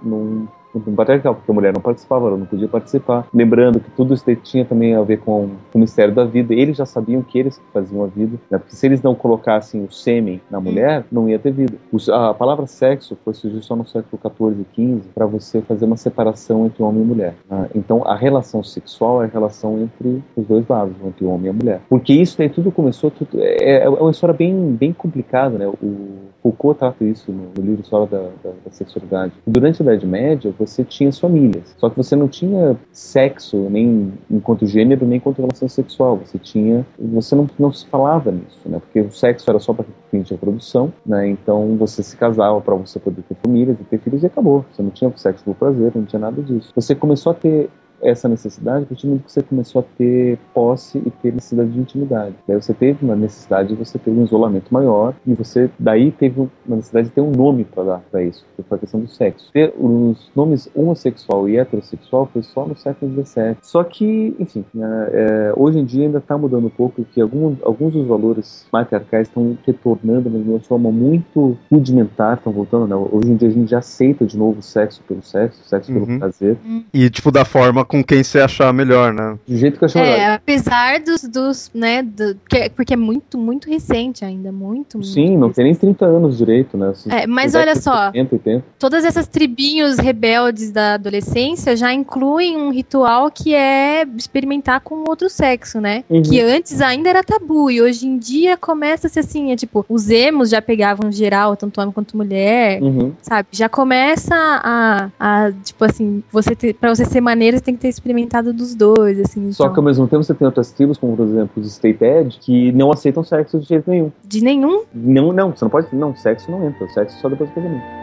num 0.74 0.95
patriarcal, 0.95 1.36
porque 1.36 1.51
a 1.51 1.53
mulher 1.53 1.74
não 1.74 1.82
participava, 1.82 2.28
ela 2.28 2.38
não 2.38 2.45
podia 2.45 2.67
participar. 2.67 3.28
Lembrando 3.34 3.80
que 3.80 3.89
tudo 3.91 4.13
isso 4.13 4.24
tinha 4.43 4.65
também 4.65 4.95
a 4.95 5.01
ver 5.01 5.17
com, 5.17 5.49
com 5.72 5.78
o 5.78 5.82
mistério 5.82 6.13
da 6.13 6.24
vida. 6.24 6.53
Eles 6.53 6.78
já 6.78 6.86
sabiam 6.86 7.22
que 7.22 7.38
eles 7.39 7.61
faziam 7.74 8.03
a 8.03 8.07
vida, 8.07 8.38
né? 8.49 8.57
porque 8.57 8.76
se 8.76 8.86
eles 8.86 9.01
não 9.01 9.13
colocassem 9.15 9.84
o 9.84 9.91
sêmen 9.91 10.41
na 10.49 10.59
mulher, 10.59 11.05
não 11.11 11.28
ia 11.30 11.39
ter 11.39 11.51
vida. 11.51 11.74
Os- 11.91 12.09
a 12.09 12.34
palavra 12.34 12.65
sexo 12.67 13.17
foi 13.24 13.34
surgir 13.34 13.61
só 13.63 13.76
no 13.76 13.86
século 13.86 14.19
XIV 14.22 14.65
e 14.78 14.82
XV 14.99 15.01
para 15.13 15.26
você 15.26 15.61
fazer 15.61 15.86
uma 15.86 15.97
separação 15.97 16.65
entre 16.65 16.82
homem 16.84 17.01
e 17.01 17.05
mulher. 17.05 17.36
né? 17.49 17.69
Então, 17.76 18.03
a 18.05 18.15
relação 18.15 18.63
sexual 18.63 19.22
é 19.24 19.26
a 19.26 19.30
relação 19.30 19.80
entre 19.80 20.22
os 20.36 20.45
dois 20.45 20.67
lados, 20.67 20.95
entre 21.05 21.26
o 21.26 21.30
homem 21.30 21.47
e 21.47 21.49
a 21.49 21.53
mulher. 21.53 21.82
Porque 21.89 22.13
isso 22.13 22.38
daí 22.38 22.49
tudo 22.49 22.72
começou, 22.72 23.11
tudo, 23.11 23.30
é, 23.39 23.84
é 23.84 23.89
uma 23.89 24.11
história 24.11 24.34
bem, 24.36 24.53
bem 24.74 24.93
complicada, 24.93 25.57
né? 25.57 25.67
O 25.67 26.32
Foucault 26.41 26.80
trata 26.80 27.03
isso 27.03 27.32
no, 27.32 27.43
no 27.55 27.63
livro 27.69 27.82
História 27.82 28.07
da, 28.07 28.17
da, 28.43 28.49
da 28.65 28.72
Sexualidade. 28.72 29.34
Durante 29.45 29.82
a 29.82 29.86
Idade 29.86 30.05
Média, 30.07 30.53
você 30.66 30.84
tinha 30.84 31.09
as 31.09 31.20
famílias, 31.20 31.76
só 31.78 31.89
que 31.89 31.97
você 31.97 32.16
não 32.16 32.28
tinha 32.28 32.78
sexo, 32.91 33.57
nem 33.70 34.14
enquanto 34.30 34.66
gênero, 34.66 35.05
nem 35.05 35.18
enquanto 35.18 35.39
relação 35.39 35.68
sexual. 35.68 36.18
Você 36.18 36.38
tinha, 36.38 36.86
você 36.99 37.36
não, 37.36 37.49
não 37.57 37.72
se 37.72 37.86
falava 37.88 38.32
nisso, 38.32 38.59
né? 38.66 38.80
Porque 38.80 39.01
o 39.01 39.12
sexo 39.12 39.49
era 39.49 39.59
só 39.59 39.74
para 39.74 39.86
fim 40.09 40.22
de 40.22 40.32
reprodução, 40.32 40.93
né? 41.05 41.28
Então 41.28 41.76
você 41.78 42.03
se 42.03 42.16
casava 42.16 42.62
para 42.62 42.76
você 42.76 42.99
poder 42.99 43.24
ter 43.24 43.36
famílias 43.43 43.78
e 43.80 43.84
ter 43.84 43.99
filhos 43.99 44.24
e 44.24 44.28
acabou. 44.28 44.66
Você 44.72 44.82
não 44.82 44.91
tinha 44.91 45.12
sexo 45.16 45.43
por 45.43 45.55
prazer, 45.55 45.91
não 45.95 46.05
tinha 46.05 46.20
nada 46.20 46.41
disso. 46.41 46.72
Você 46.76 46.93
começou 46.93 47.32
a 47.32 47.36
ter 47.36 47.70
essa 48.02 48.28
necessidade 48.28 48.84
a 48.84 48.88
partir 48.88 49.04
do 49.04 49.10
momento 49.10 49.26
que 49.26 49.32
você 49.32 49.41
começou 49.43 49.82
a 49.82 49.86
ter 49.97 50.38
posse 50.54 50.97
e 50.97 51.10
ter 51.10 51.34
necessidade 51.34 51.70
de 51.72 51.80
intimidade. 51.80 52.36
Daí 52.47 52.62
você 52.62 52.74
teve 52.74 53.04
uma 53.06 53.16
necessidade 53.16 53.70
de 53.70 53.76
você 53.76 53.97
ter 53.99 54.12
um 54.12 54.24
isolamento 54.24 54.74
maior 54.74 55.14
e 55.26 55.34
você 55.34 55.70
daí 55.80 56.12
teve 56.12 56.39
uma 56.66 56.76
necessidade 56.78 57.08
de 57.10 57.14
ter 57.14 57.22
um 57.22 57.32
nome 57.32 57.64
para 57.64 57.84
dar 57.84 58.02
para 58.12 58.24
isso, 58.24 58.45
que 58.56 58.64
foi 58.64 58.78
a 58.78 58.80
questão 58.80 58.99
do 58.99 59.08
sexo. 59.08 59.49
Ter 59.54 59.74
os 59.78 60.32
nomes 60.36 60.70
homossexual 60.76 61.47
e 61.49 61.58
heterossexual 61.58 62.30
foi 62.32 62.43
só 62.43 62.66
no 62.66 62.76
século 62.76 63.12
XVII. 63.26 63.58
Só 63.62 63.84
que, 63.84 64.36
enfim, 64.39 64.66
né, 64.74 65.10
é, 65.12 65.54
hoje 65.56 65.80
em 65.80 65.86
dia 65.86 66.06
ainda 66.06 66.18
está 66.20 66.38
mudando 66.38 66.66
um 66.68 66.70
pouco, 66.70 67.04
que 67.04 67.22
algum, 67.22 67.56
alguns 67.64 67.93
dos 67.93 68.08
valores 68.08 68.66
matriarcais 68.72 69.28
estão 69.28 69.58
retornando, 69.66 70.30
mas 70.30 70.43
de 70.43 70.49
uma 70.49 70.60
forma 70.60 70.91
muito 70.91 71.58
rudimentar, 71.72 72.38
estão 72.38 72.52
voltando. 72.52 72.88
Né? 72.88 72.95
Hoje 73.12 73.32
em 73.32 73.36
dia 73.36 73.47
a 73.49 73.52
gente 73.52 73.70
já 73.70 73.80
aceita 73.80 74.26
de 74.26 74.38
novo 74.38 74.60
o 74.60 74.64
sexo 74.64 75.02
pelo 75.08 75.22
sexo, 75.22 75.62
o 75.64 75.68
sexo 75.68 75.91
Uhum. 75.91 76.06
pelo 76.06 76.20
prazer, 76.20 76.58
E, 76.93 77.10
tipo, 77.10 77.32
da 77.32 77.43
forma 77.43 77.84
com 77.92 78.04
quem 78.04 78.24
você 78.24 78.39
achar 78.39 78.72
melhor, 78.74 79.14
né? 79.14 79.38
do 79.48 79.58
jeito 79.58 79.78
que 79.78 79.84
eu 79.84 79.88
achava. 79.88 80.06
É, 80.06 80.34
apesar 80.34 81.00
dos, 81.02 81.22
dos 81.24 81.70
né, 81.74 82.02
do, 82.02 82.36
que- 82.50 82.70
porque 82.70 82.94
é 82.94 82.98
muito, 82.98 83.38
muito 83.38 83.70
recente 83.70 84.24
ainda, 84.26 84.52
muito, 84.52 84.98
muito 84.98 85.08
Sim, 85.08 85.38
não 85.38 85.52
tem 85.52 85.66
nem 85.66 85.76
30 85.76 86.06
anos 86.06 86.38
direito, 86.38 86.78
né? 86.78 86.94
É, 87.10 87.28
mas 87.28 87.54
olha 87.56 87.76
só, 87.76 88.06
70, 88.08 88.36
80. 88.36 88.66
todas 88.80 89.04
essas 89.06 89.28
tribinhos 89.28 89.98
rebeldes 89.98 90.72
da 90.72 90.94
adolescência 90.96 91.76
já 91.76 91.94
incluem 91.94 92.58
um 92.58 92.72
ritual 92.72 93.30
que 93.30 93.54
é 93.54 94.06
experimentar 94.18 94.80
com 94.82 95.04
outro 95.08 95.30
sexo, 95.30 95.80
né? 95.82 96.04
Uhum. 96.10 96.22
Que 96.22 96.39
antes 96.39 96.82
ainda 96.82 97.10
era 97.10 97.24
tabu 97.24 97.70
e 97.70 97.82
hoje 97.82 98.08
em 98.08 98.18
dia 98.18 98.56
começa 98.58 99.08
a 99.08 99.10
ser 99.10 99.20
assim, 99.22 99.52
é 99.52 99.56
tipo, 99.56 99.86
os 99.89 100.10
emos 100.10 100.50
já 100.50 100.62
pegavam 100.62 101.12
geral, 101.12 101.56
tanto 101.56 101.82
homem 101.82 101.92
quanto 101.94 102.16
mulher, 102.16 102.82
Uhum. 102.82 103.12
sabe? 103.22 103.48
Já 103.52 103.68
começa 103.68 104.34
a, 104.36 105.10
a 105.20 105.52
tipo 105.64 105.84
assim, 105.84 106.24
você 106.32 106.56
ter, 106.56 106.74
pra 106.74 106.94
você 106.94 107.06
ser 107.06 107.22
maneiro, 107.22 107.58
você 107.58 107.64
tem 107.64 107.76
que 107.76 107.80
ter 107.82 107.89
experimentado 107.89 108.53
dos 108.53 108.75
dois, 108.75 109.19
assim. 109.19 109.51
Só 109.51 109.63
então, 109.63 109.73
que 109.73 109.79
ao 109.79 109.86
mesmo 109.86 110.07
tempo 110.07 110.23
você 110.23 110.34
tem 110.36 110.45
outras 110.45 110.71
tribos, 110.71 110.97
como 110.97 111.17
por 111.17 111.25
exemplo 111.25 111.61
os 111.61 111.67
State 111.67 112.03
Edge, 112.03 112.39
que 112.39 112.71
não 112.71 112.91
aceitam 112.91 113.23
sexo 113.23 113.59
de 113.59 113.67
jeito 113.67 113.89
nenhum. 113.89 114.11
de 114.23 114.41
nenhum 114.41 114.84
Não, 114.93 115.34
não, 115.34 115.51
você 115.51 115.65
não 115.65 115.69
pode. 115.69 115.93
Não, 115.95 116.15
sexo 116.15 116.51
não 116.51 116.65
entra. 116.65 116.88
Sexo 116.89 117.19
só 117.19 117.27
depois 117.27 117.49
do 117.49 117.55
casamento. 117.55 118.01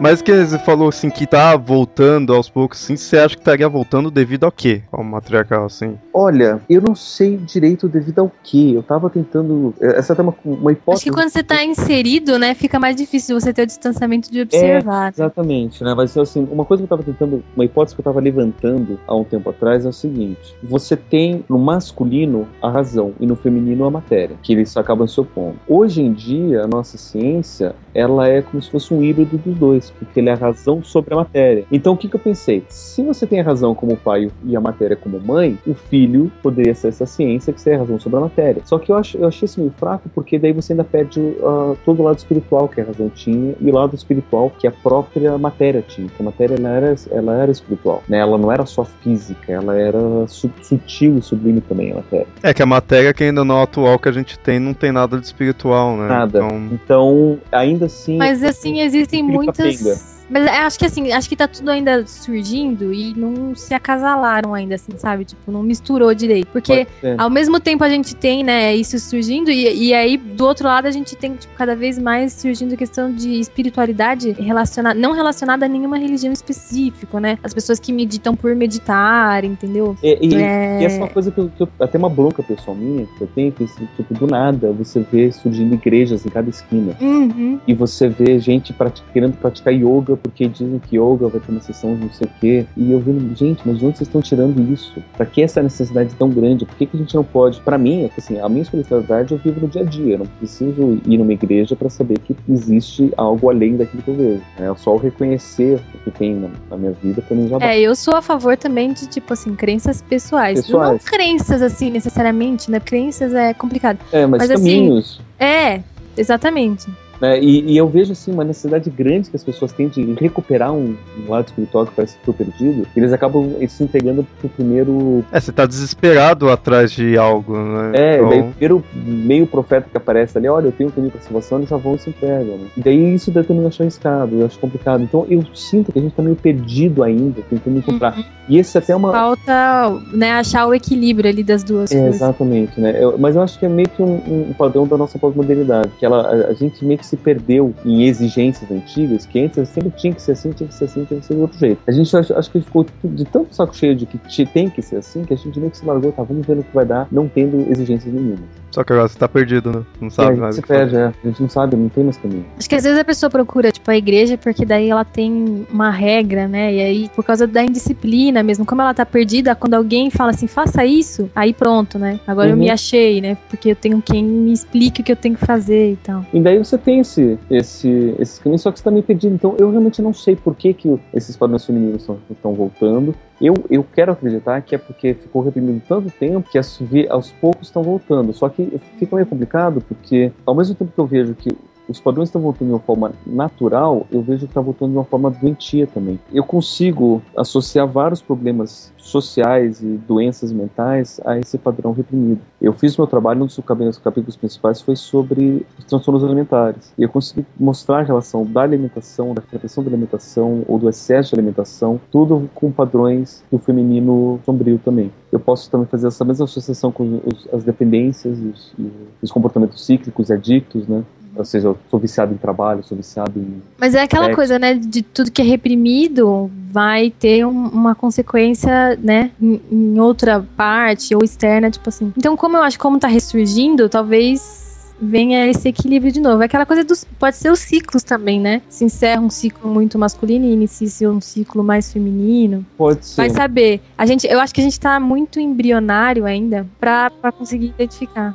Mas 0.00 0.22
que 0.22 0.32
você 0.32 0.58
falou 0.60 0.88
assim 0.88 1.10
que 1.10 1.26
tá 1.26 1.56
voltando 1.56 2.32
aos 2.32 2.48
poucos, 2.48 2.82
assim, 2.82 2.96
você 2.96 3.18
acha 3.18 3.34
que 3.34 3.40
estaria 3.40 3.68
voltando 3.68 4.10
devido 4.12 4.44
ao 4.44 4.52
quê? 4.52 4.82
Ao 4.92 5.02
matriarcal, 5.02 5.64
assim? 5.66 5.98
Olha, 6.14 6.60
eu 6.70 6.80
não 6.80 6.94
sei 6.94 7.36
direito 7.36 7.88
devido 7.88 8.20
ao 8.20 8.32
que. 8.42 8.74
Eu 8.74 8.82
tava 8.82 9.10
tentando. 9.10 9.74
Essa 9.80 10.12
é 10.12 10.22
uma, 10.22 10.34
uma 10.44 10.72
hipótese. 10.72 11.02
Acho 11.02 11.04
que 11.04 11.10
quando 11.10 11.30
você 11.30 11.42
tá 11.42 11.64
inserido, 11.64 12.38
né, 12.38 12.54
fica 12.54 12.78
mais 12.78 12.94
difícil 12.94 13.38
você 13.38 13.52
ter 13.52 13.62
o 13.62 13.66
distanciamento 13.66 14.30
de 14.30 14.42
observar. 14.42 15.06
né? 15.06 15.12
Exatamente, 15.14 15.82
né? 15.82 15.94
Mas 15.94 16.16
assim, 16.16 16.46
uma 16.50 16.64
coisa 16.64 16.82
que 16.82 16.92
eu 16.92 16.96
tava 16.96 17.02
tentando, 17.02 17.42
uma 17.56 17.64
hipótese 17.64 17.96
que 17.96 18.00
eu 18.00 18.04
tava 18.04 18.20
levantando 18.20 19.00
há 19.06 19.16
um 19.16 19.24
tempo 19.24 19.50
atrás 19.50 19.84
é 19.84 19.88
o 19.88 19.92
seguinte: 19.92 20.54
você 20.62 20.96
tem 20.96 21.44
no 21.48 21.58
masculino 21.58 22.46
a 22.62 22.70
razão 22.70 23.14
e 23.18 23.26
no 23.26 23.34
feminino 23.34 23.84
a 23.84 23.90
matéria, 23.90 24.36
que 24.42 24.52
eles 24.52 24.76
acabam 24.76 25.08
se 25.08 25.20
opondo. 25.20 25.56
Hoje 25.66 26.02
em 26.02 26.12
dia, 26.12 26.62
a 26.62 26.66
nossa 26.68 26.96
ciência, 26.96 27.74
ela 27.98 28.28
é 28.28 28.42
como 28.42 28.62
se 28.62 28.70
fosse 28.70 28.92
um 28.94 29.02
híbrido 29.02 29.36
dos 29.38 29.56
dois, 29.56 29.90
porque 29.90 30.20
ele 30.20 30.28
é 30.28 30.32
a 30.32 30.36
razão 30.36 30.82
sobre 30.82 31.14
a 31.14 31.16
matéria. 31.16 31.64
Então 31.70 31.94
o 31.94 31.96
que, 31.96 32.08
que 32.08 32.16
eu 32.16 32.20
pensei? 32.20 32.64
Se 32.68 33.02
você 33.02 33.26
tem 33.26 33.40
a 33.40 33.44
razão 33.44 33.74
como 33.74 33.96
pai 33.96 34.30
e 34.44 34.56
a 34.56 34.60
matéria 34.60 34.96
como 34.96 35.18
mãe, 35.20 35.58
o 35.66 35.74
filho 35.74 36.30
poderia 36.42 36.74
ser 36.74 36.88
essa 36.88 37.06
ciência 37.06 37.52
que 37.52 37.60
seria 37.60 37.78
a 37.78 37.82
razão 37.82 37.98
sobre 37.98 38.18
a 38.18 38.22
matéria. 38.22 38.62
Só 38.64 38.78
que 38.78 38.92
eu, 38.92 38.96
acho, 38.96 39.18
eu 39.18 39.26
achei 39.26 39.46
isso 39.46 39.60
meio 39.60 39.72
fraco, 39.76 40.08
porque 40.14 40.38
daí 40.38 40.52
você 40.52 40.72
ainda 40.72 40.84
perde 40.84 41.20
uh, 41.20 41.76
todo 41.84 42.00
o 42.00 42.04
lado 42.04 42.18
espiritual 42.18 42.68
que 42.68 42.80
a 42.80 42.84
razão 42.84 43.08
tinha 43.08 43.54
e 43.60 43.70
o 43.70 43.74
lado 43.74 43.94
espiritual 43.94 44.50
que 44.58 44.66
a 44.66 44.72
própria 44.72 45.36
matéria 45.36 45.82
tinha. 45.86 46.08
Que 46.08 46.22
a 46.22 46.24
matéria 46.24 46.54
ela 46.54 46.68
era, 46.68 46.94
ela 47.10 47.34
era 47.42 47.50
espiritual, 47.50 48.02
né? 48.08 48.18
Ela 48.18 48.38
não 48.38 48.52
era 48.52 48.64
só 48.66 48.84
física, 48.84 49.52
ela 49.52 49.76
era 49.76 49.98
su 50.26 50.50
sutil 50.62 51.18
e 51.18 51.22
sublime 51.22 51.60
também 51.60 51.92
a 51.92 51.96
matéria. 51.96 52.26
É 52.42 52.54
que 52.54 52.62
a 52.62 52.66
matéria 52.66 53.12
que 53.12 53.24
ainda 53.24 53.44
não 53.44 53.62
atual 53.62 53.98
que 53.98 54.08
a 54.08 54.12
gente 54.12 54.38
tem 54.38 54.58
não 54.58 54.74
tem 54.74 54.92
nada 54.92 55.18
de 55.18 55.26
espiritual, 55.26 55.96
né? 55.96 56.08
Nada. 56.08 56.38
Então, 56.38 56.68
Então, 56.72 57.38
ainda 57.50 57.87
assim. 57.88 58.16
Mas 58.16 58.42
assim, 58.42 58.80
existem 58.80 59.22
muitas. 59.22 59.56
capenga. 59.56 60.17
Mas 60.30 60.44
é, 60.46 60.58
acho 60.58 60.78
que 60.78 60.84
assim, 60.84 61.12
acho 61.12 61.28
que 61.28 61.36
tá 61.36 61.48
tudo 61.48 61.70
ainda 61.70 62.06
surgindo 62.06 62.92
e 62.92 63.14
não 63.16 63.54
se 63.54 63.72
acasalaram 63.74 64.52
ainda, 64.54 64.74
assim, 64.74 64.92
sabe? 64.96 65.24
Tipo, 65.24 65.50
não 65.50 65.62
misturou 65.62 66.12
direito. 66.14 66.48
Porque 66.52 66.86
ao 67.16 67.30
mesmo 67.30 67.58
tempo 67.60 67.82
a 67.84 67.88
gente 67.88 68.14
tem, 68.14 68.42
né, 68.44 68.74
isso 68.74 68.98
surgindo, 68.98 69.50
e, 69.50 69.88
e 69.88 69.94
aí 69.94 70.16
do 70.16 70.44
outro 70.44 70.66
lado 70.66 70.86
a 70.86 70.90
gente 70.90 71.16
tem, 71.16 71.34
tipo, 71.34 71.54
cada 71.56 71.74
vez 71.74 71.98
mais 71.98 72.32
surgindo 72.34 72.74
a 72.74 72.76
questão 72.76 73.12
de 73.12 73.40
espiritualidade 73.40 74.32
relacionada, 74.32 74.98
não 74.98 75.12
relacionada 75.12 75.64
a 75.64 75.68
nenhuma 75.68 75.96
religião 75.98 76.32
específica, 76.32 77.18
né? 77.20 77.38
As 77.42 77.54
pessoas 77.54 77.78
que 77.80 77.92
meditam 77.92 78.34
por 78.36 78.54
meditar, 78.54 79.44
entendeu? 79.44 79.96
E, 80.02 80.18
e- 80.26 80.34
É. 80.34 80.80
e 80.80 80.84
essa 80.84 80.96
é 80.96 80.98
uma 80.98 81.08
coisa 81.08 81.30
que 81.30 81.38
eu, 81.38 81.50
que 81.56 81.62
eu- 81.62 81.68
até 81.80 81.96
uma 81.98 82.10
bronca 82.10 82.42
pessoal 82.42 82.76
minha 82.76 83.06
que 83.16 83.22
eu 83.22 83.28
tenho, 83.34 83.52
que 83.52 83.66
tipo, 83.96 84.14
do 84.14 84.26
nada 84.26 84.72
você 84.72 85.00
vê 85.10 85.30
surgindo 85.32 85.74
igrejas 85.74 86.26
em 86.26 86.28
cada 86.28 86.50
esquina. 86.50 86.94
Uhum. 87.00 87.58
E 87.66 87.72
você 87.74 88.08
vê 88.08 88.38
gente 88.38 88.72
prati- 88.72 89.02
querendo 89.12 89.36
praticar 89.36 89.72
yoga 89.72 90.17
porque 90.18 90.48
dizem 90.48 90.78
que 90.78 90.96
yoga 90.96 91.28
vai 91.28 91.40
ter 91.40 91.50
uma 91.50 91.60
sessão 91.60 91.94
de 91.94 92.02
não 92.02 92.12
sei 92.12 92.26
o 92.26 92.30
quê. 92.40 92.66
E 92.76 92.92
eu 92.92 93.00
vi, 93.00 93.34
gente, 93.34 93.62
mas 93.64 93.78
de 93.78 93.86
onde 93.86 93.98
vocês 93.98 94.08
estão 94.08 94.20
tirando 94.20 94.60
isso? 94.72 95.02
Pra 95.16 95.26
que 95.26 95.42
essa 95.42 95.62
necessidade 95.62 96.14
tão 96.16 96.28
grande? 96.30 96.64
Por 96.64 96.76
que, 96.76 96.86
que 96.86 96.96
a 96.96 97.00
gente 97.00 97.14
não 97.14 97.24
pode? 97.24 97.60
Para 97.60 97.78
mim, 97.78 98.04
é 98.04 98.08
que 98.08 98.20
assim, 98.20 98.38
a 98.38 98.48
minha 98.48 98.62
espiritualidade 98.62 99.32
eu 99.32 99.38
vivo 99.38 99.60
no 99.60 99.68
dia 99.68 99.82
a 99.82 99.84
dia. 99.84 100.14
Eu 100.14 100.18
não 100.18 100.26
preciso 100.26 101.00
ir 101.06 101.18
numa 101.18 101.32
igreja 101.32 101.76
para 101.76 101.88
saber 101.88 102.18
que 102.20 102.36
existe 102.48 103.12
algo 103.16 103.50
além 103.50 103.76
daquilo 103.76 104.02
que 104.02 104.10
eu 104.10 104.14
vejo. 104.14 104.42
É 104.58 104.74
só 104.76 104.94
o 104.94 104.96
reconhecer 104.96 105.80
o 105.94 105.98
que 105.98 106.10
tem 106.10 106.34
na, 106.34 106.48
na 106.70 106.76
minha 106.76 106.92
vida 106.92 107.22
pra 107.22 107.36
mim 107.36 107.48
já 107.48 107.58
É, 107.60 107.80
eu 107.80 107.94
sou 107.94 108.14
a 108.14 108.22
favor 108.22 108.56
também 108.56 108.92
de, 108.92 109.06
tipo 109.06 109.32
assim, 109.32 109.54
crenças 109.54 110.02
pessoais. 110.02 110.60
Pessoais. 110.60 111.04
Não 111.04 111.10
crenças, 111.10 111.62
assim, 111.62 111.90
necessariamente, 111.90 112.70
né? 112.70 112.80
Crenças 112.80 113.34
é 113.34 113.54
complicado. 113.54 113.98
É, 114.12 114.26
mas, 114.26 114.42
Mas, 114.42 114.50
assim, 114.50 114.86
caminhos. 114.86 115.20
É, 115.38 115.80
exatamente. 116.16 116.86
Né? 117.20 117.40
E, 117.40 117.72
e 117.72 117.76
eu 117.76 117.88
vejo 117.88 118.12
assim 118.12 118.32
uma 118.32 118.44
necessidade 118.44 118.88
grande 118.90 119.30
que 119.30 119.36
as 119.36 119.44
pessoas 119.44 119.72
têm 119.72 119.88
de 119.88 120.14
recuperar 120.14 120.72
um, 120.72 120.96
um 121.26 121.30
lado 121.30 121.46
espiritual 121.46 121.86
que 121.86 121.92
parece 121.94 122.16
que 122.18 122.24
foi 122.24 122.34
perdido. 122.34 122.86
Eles 122.96 123.12
acabam 123.12 123.54
se 123.68 123.82
entregando 123.84 124.26
pro 124.40 124.48
primeiro. 124.48 125.24
É, 125.32 125.40
você 125.40 125.52
tá 125.52 125.66
desesperado 125.66 126.48
atrás 126.50 126.90
de 126.92 127.16
algo, 127.18 127.56
né? 127.56 127.92
É, 127.94 128.16
Então, 128.16 128.28
daí 128.28 128.40
o 128.40 128.44
primeiro 128.50 128.84
meio 128.94 129.46
profeta 129.46 129.88
que 129.90 129.96
aparece 129.96 130.36
ali, 130.38 130.48
olha, 130.48 130.66
eu 130.66 130.72
tenho 130.72 130.88
um 130.88 130.92
caminho 130.92 131.10
pra 131.12 131.20
salvação, 131.20 131.58
eles 131.58 131.70
já 131.70 131.76
vão 131.76 131.94
e 131.94 131.98
se 131.98 132.10
entregam. 132.10 132.56
Né? 132.58 132.66
E 132.76 132.80
daí 132.80 133.14
isso 133.14 133.30
daí 133.30 133.44
também 133.44 133.62
eu 133.62 133.68
acho 133.68 133.82
arriscado, 133.82 134.36
eu 134.40 134.46
acho 134.46 134.58
complicado. 134.58 135.02
Então 135.02 135.26
eu 135.28 135.42
sinto 135.54 135.92
que 135.92 135.98
a 135.98 136.02
gente 136.02 136.14
tá 136.14 136.22
meio 136.22 136.36
perdido 136.36 137.02
ainda, 137.02 137.42
tentando 137.48 137.78
encontrar. 137.78 138.16
E 138.48 138.58
esse 138.58 138.76
até 138.78 138.92
é 138.92 138.96
uma. 138.96 139.12
Falta, 139.12 139.90
né, 140.12 140.32
achar 140.32 140.66
o 140.66 140.74
equilíbrio 140.74 141.28
ali 141.28 141.42
das 141.42 141.62
duas 141.62 141.90
É, 141.92 141.96
coisas. 141.98 142.14
exatamente, 142.16 142.80
né? 142.80 142.96
Eu- 143.02 143.16
mas 143.18 143.36
eu 143.36 143.42
acho 143.42 143.58
que 143.58 143.66
é 143.66 143.68
meio 143.68 143.88
que 143.88 144.02
um, 144.02 144.14
um 144.50 144.54
padrão 144.56 144.86
da 144.86 144.96
nossa 144.96 145.18
pós-modernidade, 145.18 145.90
que 145.98 146.04
ela, 146.06 146.22
a, 146.28 146.48
a 146.50 146.52
gente 146.54 146.84
meio 146.84 146.98
que 146.98 147.06
se 147.08 147.16
perdeu 147.16 147.74
em 147.84 148.04
exigências 148.04 148.70
antigas, 148.70 149.26
que 149.26 149.40
antes 149.40 149.68
sempre 149.68 149.90
tinha 149.96 150.12
que 150.14 150.20
ser 150.22 150.32
assim, 150.32 150.52
tinha 150.52 150.68
que 150.68 150.74
ser 150.74 150.84
assim, 150.84 151.04
tinha 151.04 151.20
que 151.20 151.26
ser 151.26 151.34
de 151.34 151.40
outro 151.40 151.58
jeito. 151.58 151.80
A 151.86 151.92
gente 151.92 152.16
acho, 152.16 152.34
acho 152.34 152.50
que 152.50 152.60
ficou 152.60 152.86
de 153.04 153.24
tanto 153.24 153.54
saco 153.54 153.74
cheio 153.76 153.94
de 153.96 154.06
que 154.06 154.18
te- 154.18 154.46
tem 154.46 154.68
que 154.68 154.82
ser 154.82 154.96
assim, 154.96 155.24
que 155.24 155.32
a 155.34 155.36
gente 155.36 155.58
meio 155.58 155.70
que 155.70 155.78
se 155.78 155.84
largou, 155.86 156.12
tá, 156.12 156.22
vamos 156.22 156.46
ver 156.46 156.56
no 156.56 156.62
que 156.62 156.74
vai 156.74 156.84
dar, 156.84 157.08
não 157.10 157.28
tendo 157.28 157.66
exigências 157.70 158.12
nenhuma. 158.12 158.38
Só 158.70 158.84
que 158.84 158.92
agora 158.92 159.08
você 159.08 159.18
tá 159.18 159.26
perdido, 159.26 159.72
né? 159.72 159.82
Não 160.00 160.10
sabe 160.10 160.28
a 160.28 160.32
gente 160.32 160.40
mais 160.42 160.54
se 160.56 160.60
o 160.60 160.66
perde, 160.66 160.96
é. 160.96 161.06
A 161.06 161.26
gente 161.26 161.40
não 161.40 161.48
sabe, 161.48 161.74
não 161.76 161.88
tem 161.88 162.04
mais 162.04 162.16
caminho. 162.18 162.44
Acho 162.58 162.68
que 162.68 162.74
às 162.74 162.84
vezes 162.84 162.98
a 162.98 163.04
pessoa 163.04 163.30
procura, 163.30 163.72
tipo, 163.72 163.90
a 163.90 163.96
igreja, 163.96 164.36
porque 164.36 164.64
daí 164.66 164.90
ela 164.90 165.04
tem 165.04 165.66
uma 165.72 165.90
regra, 165.90 166.46
né? 166.46 166.74
E 166.74 166.80
aí, 166.80 167.08
por 167.16 167.24
causa 167.24 167.46
da 167.46 167.62
indisciplina 167.64 168.42
mesmo, 168.42 168.66
como 168.66 168.82
ela 168.82 168.92
tá 168.92 169.06
perdida, 169.06 169.54
quando 169.54 169.74
alguém 169.74 170.10
fala 170.10 170.30
assim, 170.32 170.46
faça 170.46 170.84
isso, 170.84 171.30
aí 171.34 171.54
pronto, 171.54 171.98
né? 171.98 172.20
Agora 172.26 172.48
eu 172.50 172.54
Uhum. 172.54 172.60
me 172.60 172.70
achei, 172.70 173.20
né? 173.22 173.36
Porque 173.48 173.70
eu 173.70 173.76
tenho 173.76 174.02
quem 174.02 174.22
me 174.22 174.52
explique 174.52 175.00
o 175.00 175.04
que 175.04 175.12
eu 175.12 175.16
tenho 175.16 175.34
que 175.34 175.46
fazer 175.46 175.92
e 175.92 175.96
tal. 175.96 176.24
E 176.32 176.38
daí 176.38 176.58
você 176.58 176.76
tem 176.76 176.97
esse, 177.00 177.38
esse, 177.50 178.14
esses 178.18 178.38
caminhos, 178.38 178.62
só 178.62 178.70
que 178.70 178.78
você 178.78 178.84
tá 178.84 178.90
meio 178.90 179.02
perdido. 179.02 179.34
Então 179.34 179.56
eu 179.58 179.70
realmente 179.70 180.00
não 180.02 180.12
sei 180.12 180.36
por 180.36 180.54
que, 180.54 180.74
que 180.74 180.98
esses 181.14 181.36
padrões 181.36 181.64
femininos 181.64 182.08
estão 182.30 182.54
voltando. 182.54 183.14
Eu, 183.40 183.54
eu 183.70 183.84
quero 183.84 184.12
acreditar 184.12 184.60
que 184.62 184.74
é 184.74 184.78
porque 184.78 185.14
ficou 185.14 185.42
reprimido 185.42 185.82
tanto 185.86 186.10
tempo 186.10 186.48
que 186.50 186.58
as, 186.58 186.78
aos 187.08 187.30
poucos 187.32 187.68
estão 187.68 187.82
voltando. 187.82 188.32
Só 188.32 188.48
que 188.48 188.80
fica 188.98 189.14
meio 189.14 189.26
complicado 189.26 189.80
porque, 189.80 190.32
ao 190.44 190.54
mesmo 190.54 190.74
tempo 190.74 190.92
que 190.92 191.00
eu 191.00 191.06
vejo 191.06 191.34
que 191.34 191.50
os 191.88 192.00
padrões 192.00 192.28
estão 192.28 192.42
voltando 192.42 192.68
de 192.68 192.74
uma 192.74 192.80
forma 192.80 193.12
natural, 193.26 194.06
eu 194.12 194.20
vejo 194.20 194.40
que 194.40 194.50
está 194.50 194.60
voltando 194.60 194.90
de 194.92 194.98
uma 194.98 195.04
forma 195.04 195.30
doentia 195.30 195.86
também. 195.86 196.18
Eu 196.32 196.44
consigo 196.44 197.22
associar 197.36 197.86
vários 197.86 198.20
problemas 198.20 198.92
sociais 198.98 199.80
e 199.80 199.86
doenças 200.06 200.52
mentais 200.52 201.18
a 201.24 201.38
esse 201.38 201.56
padrão 201.56 201.92
reprimido. 201.92 202.40
Eu 202.60 202.72
fiz 202.74 202.96
meu 202.96 203.06
trabalho, 203.06 203.42
um 203.42 203.46
dos 203.46 203.58
capítulos, 203.98 204.36
principais 204.36 204.82
foi 204.82 204.96
sobre 204.96 205.66
os 205.78 205.84
transtornos 205.84 206.22
alimentares. 206.22 206.92
E 206.98 207.02
eu 207.02 207.08
consegui 207.08 207.46
mostrar 207.58 208.00
a 208.00 208.02
relação 208.02 208.44
da 208.44 208.60
alimentação, 208.62 209.32
da 209.32 209.42
repressão 209.50 209.82
da 209.82 209.90
alimentação 209.90 210.62
ou 210.68 210.78
do 210.78 210.88
excesso 210.88 211.30
de 211.30 211.36
alimentação, 211.40 211.98
tudo 212.12 212.50
com 212.54 212.70
padrões 212.70 213.42
do 213.50 213.58
feminino 213.58 214.38
sombrio 214.44 214.78
também. 214.84 215.10
Eu 215.32 215.40
posso 215.40 215.70
também 215.70 215.86
fazer 215.86 216.08
essa 216.08 216.24
mesma 216.24 216.44
associação 216.44 216.92
com 216.92 217.20
os- 217.24 217.48
as 217.52 217.64
dependências, 217.64 218.38
os, 218.38 218.74
os 219.22 219.30
comportamentos 219.32 219.84
cíclicos 219.84 220.30
adictos, 220.30 220.86
né? 220.86 221.02
Ou 221.38 221.44
seja, 221.44 221.68
eu 221.68 221.78
sou 221.88 221.98
viciado 222.00 222.34
em 222.34 222.36
trabalho, 222.36 222.82
sou 222.82 222.96
viciado 222.96 223.38
em 223.38 223.62
Mas 223.78 223.94
é 223.94 224.02
aquela 224.02 224.26
coisa, 224.34 224.58
né? 224.58 224.74
De 224.74 225.02
tudo 225.02 225.30
que 225.30 225.40
é 225.40 225.44
reprimido 225.44 226.50
vai 226.72 227.10
ter 227.10 227.46
um- 227.46 227.68
uma 227.68 227.94
consequência, 227.94 228.96
né? 229.02 229.30
Em, 229.40 229.60
em 229.70 230.00
outra 230.00 230.44
parte 230.56 231.14
ou 231.14 231.22
externa, 231.22 231.70
tipo 231.70 231.88
assim. 231.88 232.12
Então, 232.16 232.36
como 232.36 232.56
eu 232.56 232.62
acho 232.62 232.76
que 232.76 232.82
como 232.82 232.98
tá 232.98 233.06
ressurgindo, 233.08 233.88
talvez 233.88 234.66
venha 235.00 235.46
esse 235.46 235.68
equilíbrio 235.68 236.10
de 236.10 236.20
novo. 236.20 236.42
É 236.42 236.46
aquela 236.46 236.66
coisa 236.66 236.82
dos. 236.82 237.04
Pode 237.04 237.36
ser 237.36 237.52
os 237.52 237.60
ciclos 237.60 238.02
também, 238.02 238.40
né? 238.40 238.60
Se 238.68 238.84
encerra 238.84 239.20
um 239.20 239.30
ciclo 239.30 239.70
muito 239.72 239.96
masculino 239.96 240.44
e 240.44 240.52
inicia 240.52 241.08
um 241.08 241.20
ciclo 241.20 241.62
mais 241.62 241.92
feminino. 241.92 242.66
Pode 242.76 243.06
ser. 243.06 243.16
Vai 243.16 243.30
saber. 243.30 243.80
A 243.96 244.04
gente, 244.04 244.26
eu 244.26 244.40
acho 244.40 244.52
que 244.52 244.60
a 244.60 244.64
gente 244.64 244.80
tá 244.80 244.98
muito 244.98 245.38
embrionário 245.38 246.24
ainda 246.26 246.66
pra 246.80 247.10
conseguir 247.38 247.66
identificar. 247.66 248.34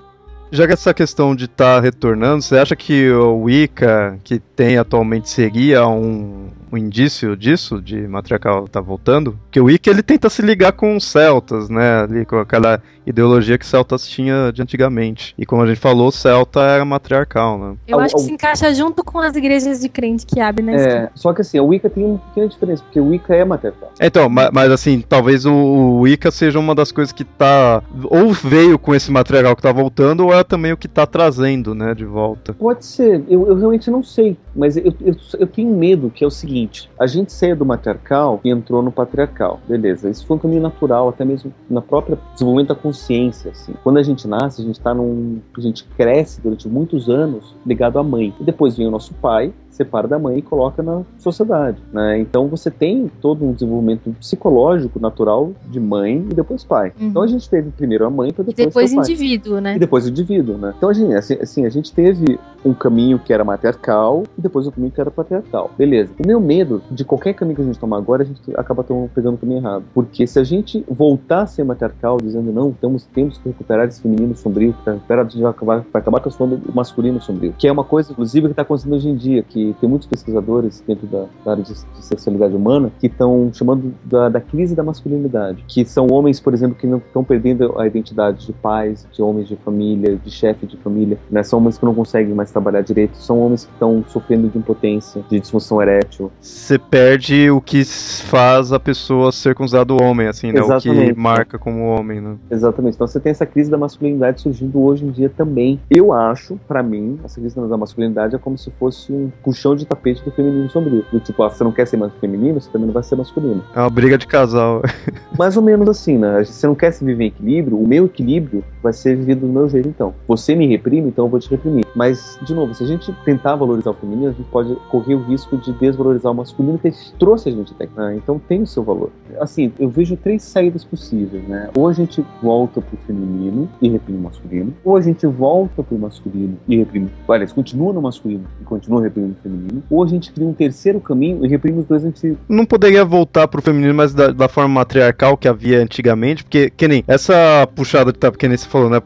Já 0.54 0.68
que 0.68 0.74
essa 0.74 0.94
questão 0.94 1.36
de 1.36 1.46
estar 1.46 1.82
retornando, 1.82 2.44
você 2.44 2.58
acha 2.58 2.76
que 2.76 3.10
o 3.12 3.42
Wicca 3.42 4.18
que 4.24 4.38
tem 4.38 4.78
atualmente 4.78 5.28
seria 5.28 5.88
um, 5.88 6.48
um 6.72 6.78
indício 6.78 7.36
disso, 7.36 7.82
de 7.82 8.08
matriarcal 8.08 8.68
tá 8.68 8.80
voltando? 8.80 9.32
Porque 9.46 9.60
o 9.60 9.66
Wicca 9.66 9.90
ele 9.90 10.04
tenta 10.04 10.30
se 10.30 10.44
ligar 10.44 10.72
com 10.74 10.96
os 10.96 11.06
celtas, 11.06 11.70
né? 11.70 12.04
Ali 12.04 12.24
com 12.24 12.38
aquela 12.38 12.80
ideologia 13.06 13.58
que 13.58 13.66
celtas 13.66 14.08
tinha 14.08 14.52
de 14.54 14.62
antigamente. 14.62 15.34
E 15.38 15.46
como 15.46 15.62
a 15.64 15.68
gente 15.68 15.80
falou, 15.80 16.12
celta 16.12 16.62
era 16.62 16.86
matriarcal, 16.86 17.58
né? 17.58 17.76
Eu 17.88 18.00
acho 18.00 18.16
que 18.16 18.22
se 18.22 18.32
encaixa 18.32 18.74
junto 18.74 19.04
com 19.04 19.20
as 19.20 19.36
igrejas 19.36 19.82
de 19.82 19.90
crente 19.90 20.26
que 20.26 20.40
abrem 20.40 20.68
na 20.68 20.74
esquina. 20.76 21.00
É, 21.00 21.10
só 21.16 21.34
que 21.34 21.42
assim, 21.42 21.58
a 21.58 21.64
Wicca 21.64 21.90
tem 21.90 22.06
uma 22.06 22.18
pequena 22.20 22.48
diferença, 22.48 22.84
porque 22.84 23.00
o 23.00 23.08
Wicca 23.10 23.36
é 23.36 23.44
matriarcal. 23.44 23.92
Então, 24.00 24.30
ma- 24.30 24.52
mas, 24.54 24.72
assim, 24.72 25.02
talvez 25.02 25.46
o, 25.46 25.52
o 25.52 26.00
Wicca 26.02 26.30
seja 26.32 26.60
uma 26.60 26.76
das 26.76 26.92
coisas 26.92 27.12
que 27.12 27.24
tá. 27.24 27.82
Ou 28.06 28.32
veio 28.32 28.78
com 28.80 28.94
esse 28.96 29.12
matriarcal 29.12 29.56
que 29.56 29.62
tá 29.62 29.72
voltando, 29.72 30.26
ou 30.26 30.34
é 30.34 30.43
também 30.44 30.72
o 30.72 30.78
que 30.78 30.88
tá 30.88 31.06
trazendo, 31.06 31.74
né, 31.74 31.94
de 31.94 32.06
volta. 32.06 32.54
Pode 32.54 32.86
ser, 32.86 33.24
eu, 33.28 33.48
eu 33.48 33.56
realmente 33.56 33.90
não 33.90 34.04
sei, 34.04 34.38
mas 34.56 34.78
eu, 34.78 34.94
eu, 35.02 35.16
eu 35.40 35.48
tenho 35.48 35.76
medo 35.76 36.10
que 36.10 36.24
é 36.24 36.28
o 36.28 36.32
seguinte: 36.32 36.90
a 37.00 37.08
gente 37.08 37.32
saiu 37.32 37.56
do 37.56 37.66
matriarcal 37.66 38.40
e 38.44 38.50
entrou 38.50 38.82
no 38.82 38.92
patriarcal, 38.92 39.60
beleza? 39.68 40.10
Isso 40.10 40.26
foi 40.26 40.38
um 40.38 40.40
caminho 40.40 40.62
natural, 40.62 41.10
até 41.10 41.26
mesmo 41.26 41.54
na 41.70 41.82
própria 41.82 42.18
desenvolvimento 42.34 42.70
da 42.70 42.76
consciência. 42.76 43.52
Assim. 43.52 43.74
Quando 43.84 43.98
a 43.98 44.04
gente 44.04 44.28
nasce, 44.28 44.62
a 44.62 44.66
gente 44.66 44.80
tá 44.80 44.94
num. 44.94 45.40
A 45.58 45.62
gente 45.62 45.86
cresce 45.98 46.42
durante 46.42 46.68
muitos 46.68 47.10
anos 47.10 47.56
ligado 47.66 48.00
à 48.00 48.04
mãe. 48.04 48.34
E 48.40 48.44
depois 48.44 48.78
vem 48.78 48.88
o 48.88 48.92
nosso 48.92 49.14
pai, 49.16 49.54
separa 49.74 50.08
da 50.08 50.20
mãe 50.20 50.38
e 50.38 50.42
coloca 50.42 50.82
na 50.82 51.02
sociedade. 51.18 51.78
Né? 51.92 52.20
Então 52.20 52.48
você 52.48 52.70
tem 52.70 53.12
todo 53.22 53.44
um 53.44 53.52
desenvolvimento 53.52 54.12
psicológico 54.20 55.00
natural 55.00 55.52
de 55.70 55.80
mãe 55.80 56.26
e 56.30 56.34
depois 56.34 56.64
pai. 56.64 56.94
Uhum. 57.00 57.08
Então 57.08 57.22
a 57.22 57.28
gente 57.28 57.50
teve 57.50 57.72
primeiro 57.72 58.06
a 58.06 58.10
mãe 58.10 58.32
para 58.32 58.44
E 58.44 58.54
depois, 58.54 58.92
depois 58.92 58.94
o 58.94 59.00
indivíduo, 59.00 59.60
né? 59.60 59.76
e 59.76 59.80
depois 59.80 60.06
o 60.06 60.10
indivíduo, 60.10 60.58
né? 60.58 60.74
Então, 60.78 60.90
assim, 60.90 61.14
assim, 61.14 61.34
assim, 61.42 61.66
a 61.66 61.70
gente 61.70 61.92
teve 61.92 62.40
um 62.64 62.74
caminho 62.74 63.20
que 63.20 63.34
era 63.34 63.44
matriarcal 63.44 64.24
e 64.38 64.42
depois 64.42 64.68
um 64.68 64.72
caminho 64.72 64.92
que 64.92 65.02
era 65.02 65.12
patriarcal. 65.12 65.72
Beleza. 65.78 66.12
O 66.24 66.28
meu 66.28 66.40
medo 66.40 66.82
de 66.90 67.04
qualquer 67.04 67.34
caminho 67.34 67.56
que 67.56 67.62
a 67.62 67.66
gente 67.66 67.80
tomar 67.80 67.98
agora, 67.98 68.24
a 68.24 68.26
gente 68.26 68.40
acaba 68.56 68.84
tão- 68.84 69.10
pegando 69.14 69.36
o 69.36 69.38
caminho 69.38 69.60
errado. 69.60 69.84
Porque 69.94 70.26
se 70.28 70.40
a 70.40 70.44
gente 70.44 70.84
voltar 70.90 71.42
a 71.42 71.48
ser 71.48 71.64
matriarcal, 71.64 72.18
dizendo 72.18 72.52
não, 72.52 72.72
temos, 72.72 73.06
temos 73.14 73.38
que 73.38 73.50
recuperar 73.50 73.88
esse 73.88 74.02
feminino 74.02 74.36
sombrio, 74.36 74.74
que 74.74 74.84
tá 74.84 74.92
recuperado, 74.94 75.28
a 75.28 75.32
gente 75.32 75.42
vai 75.42 75.52
acabar, 75.52 75.86
vai 75.92 76.02
acabar 76.02 76.20
transformando 76.20 76.70
o 76.70 76.76
masculino 76.76 77.22
sombrio. 77.22 77.54
Que 77.58 77.68
é 77.68 77.72
uma 77.72 77.84
coisa, 77.84 78.12
inclusive, 78.12 78.48
que 78.48 78.54
está 78.54 78.62
acontecendo 78.62 78.96
hoje 78.96 79.10
em 79.10 79.16
dia, 79.16 79.44
que 79.44 79.63
tem 79.80 79.90
muitos 79.90 80.08
pesquisadores 80.08 80.84
dentro 80.86 81.08
da, 81.08 81.26
da 81.44 81.52
área 81.52 81.64
de, 81.64 81.74
de 81.74 82.06
sexualidade 82.06 82.56
humana 82.56 82.92
que 83.00 83.08
estão 83.08 83.50
chamando 83.54 83.94
da, 84.04 84.30
da 84.30 84.42
crise 84.42 84.76
da 84.76 84.84
masculinidade. 84.84 85.64
Que 85.68 85.86
são 85.86 86.08
homens, 86.08 86.40
por 86.40 86.54
exemplo, 86.54 86.76
que 86.76 86.88
não 86.88 86.98
estão 86.98 87.24
perdendo 87.24 87.80
a 87.80 87.88
identidade 87.88 88.46
de 88.46 88.54
pais, 88.54 89.08
de 89.12 89.22
homens 89.22 89.48
de 89.48 89.56
família, 89.58 90.16
de 90.16 90.32
chefe 90.32 90.66
de 90.66 90.78
família. 90.78 91.18
Né? 91.30 91.44
São 91.44 91.60
homens 91.60 91.78
que 91.78 91.86
não 91.86 91.94
conseguem 91.94 92.34
mais 92.34 92.52
trabalhar 92.52 92.82
direito, 92.82 93.18
são 93.18 93.40
homens 93.40 93.66
que 93.66 93.72
estão 93.72 94.04
sofrendo 94.08 94.48
de 94.50 94.58
impotência, 94.58 95.24
de 95.30 95.40
disfunção 95.40 95.82
erétil. 95.82 96.32
Você 96.40 96.78
perde 96.78 97.50
o 97.50 97.62
que 97.62 97.84
faz 97.86 98.72
a 98.72 98.80
pessoa 98.80 99.32
ser 99.32 99.56
considerado 99.56 99.98
homem, 100.02 100.28
assim, 100.28 100.52
né? 100.52 100.62
O 100.62 100.80
que 100.80 101.14
marca 101.14 101.58
como 101.58 101.86
homem, 101.86 102.22
né? 102.22 102.36
Exatamente. 102.50 102.96
Então 102.96 103.08
você 103.08 103.20
tem 103.20 103.32
essa 103.32 103.46
crise 103.46 103.70
da 103.70 103.78
masculinidade 103.78 104.42
surgindo 104.42 104.82
hoje 104.82 105.06
em 105.06 105.12
dia 105.12 105.30
também. 105.30 105.80
Eu 105.90 106.12
acho, 106.14 106.60
pra 106.68 106.82
mim, 106.82 107.20
essa 107.24 107.40
crise 107.40 107.56
da 107.56 107.78
masculinidade 107.78 108.36
é 108.36 108.40
como 108.40 108.58
se 108.58 108.72
fosse 108.72 109.12
um 109.12 109.32
puxão 109.54 109.76
de 109.76 109.86
tapete 109.86 110.24
do 110.24 110.32
feminino 110.32 110.70
sombrio. 110.70 111.06
Do 111.12 111.20
tipo, 111.20 111.44
ah, 111.44 111.50
você 111.50 111.64
não 111.64 111.72
quer 111.72 111.86
ser 111.86 111.98
mais 111.98 112.12
feminino, 112.20 112.60
você 112.60 112.70
também 112.72 112.88
não 112.88 112.94
vai 112.94 113.04
ser 113.04 113.16
masculino. 113.16 113.64
É 113.76 113.80
uma 113.80 113.90
briga 113.90 114.18
de 114.18 114.26
casal. 114.26 114.82
Mais 115.38 115.56
ou 115.56 115.62
menos 115.62 115.88
assim, 115.88 116.18
né? 116.18 116.44
Você 116.44 116.66
não 116.66 116.76
quer 116.76 116.92
se 116.92 117.06
viver 117.06 117.26
em 117.26 117.28
equilíbrio, 117.28 117.78
o 117.78 117.88
meu 117.88 118.06
equilíbrio 118.06 118.64
vai 118.82 118.92
ser 118.92 119.16
vivido 119.16 119.42
do 119.42 119.54
meu 119.54 119.70
jeito, 119.70 119.88
então. 119.88 120.14
Você 120.28 120.56
me 120.56 120.68
reprime, 120.68 121.10
então 121.10 121.26
eu 121.26 121.30
vou 121.30 121.40
te 121.40 121.50
reprimir. 121.50 121.86
Mas, 121.96 122.40
de 122.42 122.54
novo, 122.54 122.74
se 122.74 122.84
a 122.84 122.88
gente 122.88 123.14
tentar 123.24 123.56
valorizar 123.56 123.92
o 123.92 123.94
feminino, 123.94 124.30
a 124.30 124.34
gente 124.34 124.50
pode 124.50 124.76
correr 124.90 125.16
o 125.16 125.24
risco 125.24 125.56
de 125.58 125.72
desvalorizar 125.74 126.32
o 126.32 126.36
masculino 126.36 126.80
que 126.80 126.92
trouxe 127.20 127.50
a 127.50 127.52
gente 127.52 127.74
até 127.74 127.86
aqui. 127.86 127.94
né? 127.96 128.16
Então 128.16 128.40
tem 128.40 128.64
o 128.64 128.68
seu 128.68 128.84
valor. 128.84 129.12
Assim, 129.40 129.72
eu 129.80 129.90
vejo 129.90 130.18
três 130.18 130.42
saídas 130.44 130.84
possíveis, 130.84 131.44
né? 131.48 131.70
Ou 131.78 131.88
a 131.88 131.94
gente 131.94 132.26
volta 132.42 132.82
pro 132.82 132.98
feminino 133.06 133.70
e 133.82 133.90
reprime 133.90 134.18
o 134.20 134.24
masculino, 134.24 134.74
ou 134.84 134.98
a 134.98 135.02
gente 135.02 135.26
volta 135.28 135.84
pro 135.84 135.98
masculino 135.98 136.58
e 136.68 136.78
reprime. 136.78 137.10
Aliás, 137.28 137.54
continua 137.54 137.94
no 137.94 138.02
masculino 138.02 138.46
e 138.62 138.64
continua 138.64 139.02
reprimindo 139.02 139.36
feminino, 139.44 139.84
ou 139.90 140.04
a 140.04 140.08
gente 140.08 140.32
cria 140.32 140.48
um 140.48 140.54
terceiro 140.54 141.00
caminho 141.00 141.46
e 141.46 141.50
reprime 141.50 141.80
os 141.80 141.86
dois 141.86 142.04
antigos. 142.04 142.38
Não 142.48 142.66
poderia 142.66 143.04
voltar 143.04 143.48
pro 143.48 143.62
feminino, 143.62 143.94
mas 143.94 144.14
da, 144.14 144.30
da 144.30 144.48
forma 144.48 144.76
matriarcal 144.76 145.38
que 145.38 145.48
havia 145.48 145.80
antigamente, 145.80 146.44
porque, 146.44 146.70
que 146.70 146.88
nem 146.88 147.04
essa 147.08 147.68
puxada 147.76 148.12
de 148.12 148.18
tapete, 148.18 148.40
que 148.40 148.48
nem 148.48 148.58
você 148.58 148.68
falou, 148.68 148.90
né? 148.90 149.02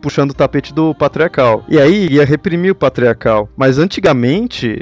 Puxando 0.00 0.30
o 0.30 0.34
tapete 0.34 0.72
do 0.72 0.94
patriarcal. 0.94 1.64
E 1.68 1.78
aí 1.78 2.08
ia 2.08 2.24
reprimir 2.24 2.72
o 2.72 2.74
patriarcal. 2.74 3.48
Mas 3.56 3.78
antigamente, 3.78 4.78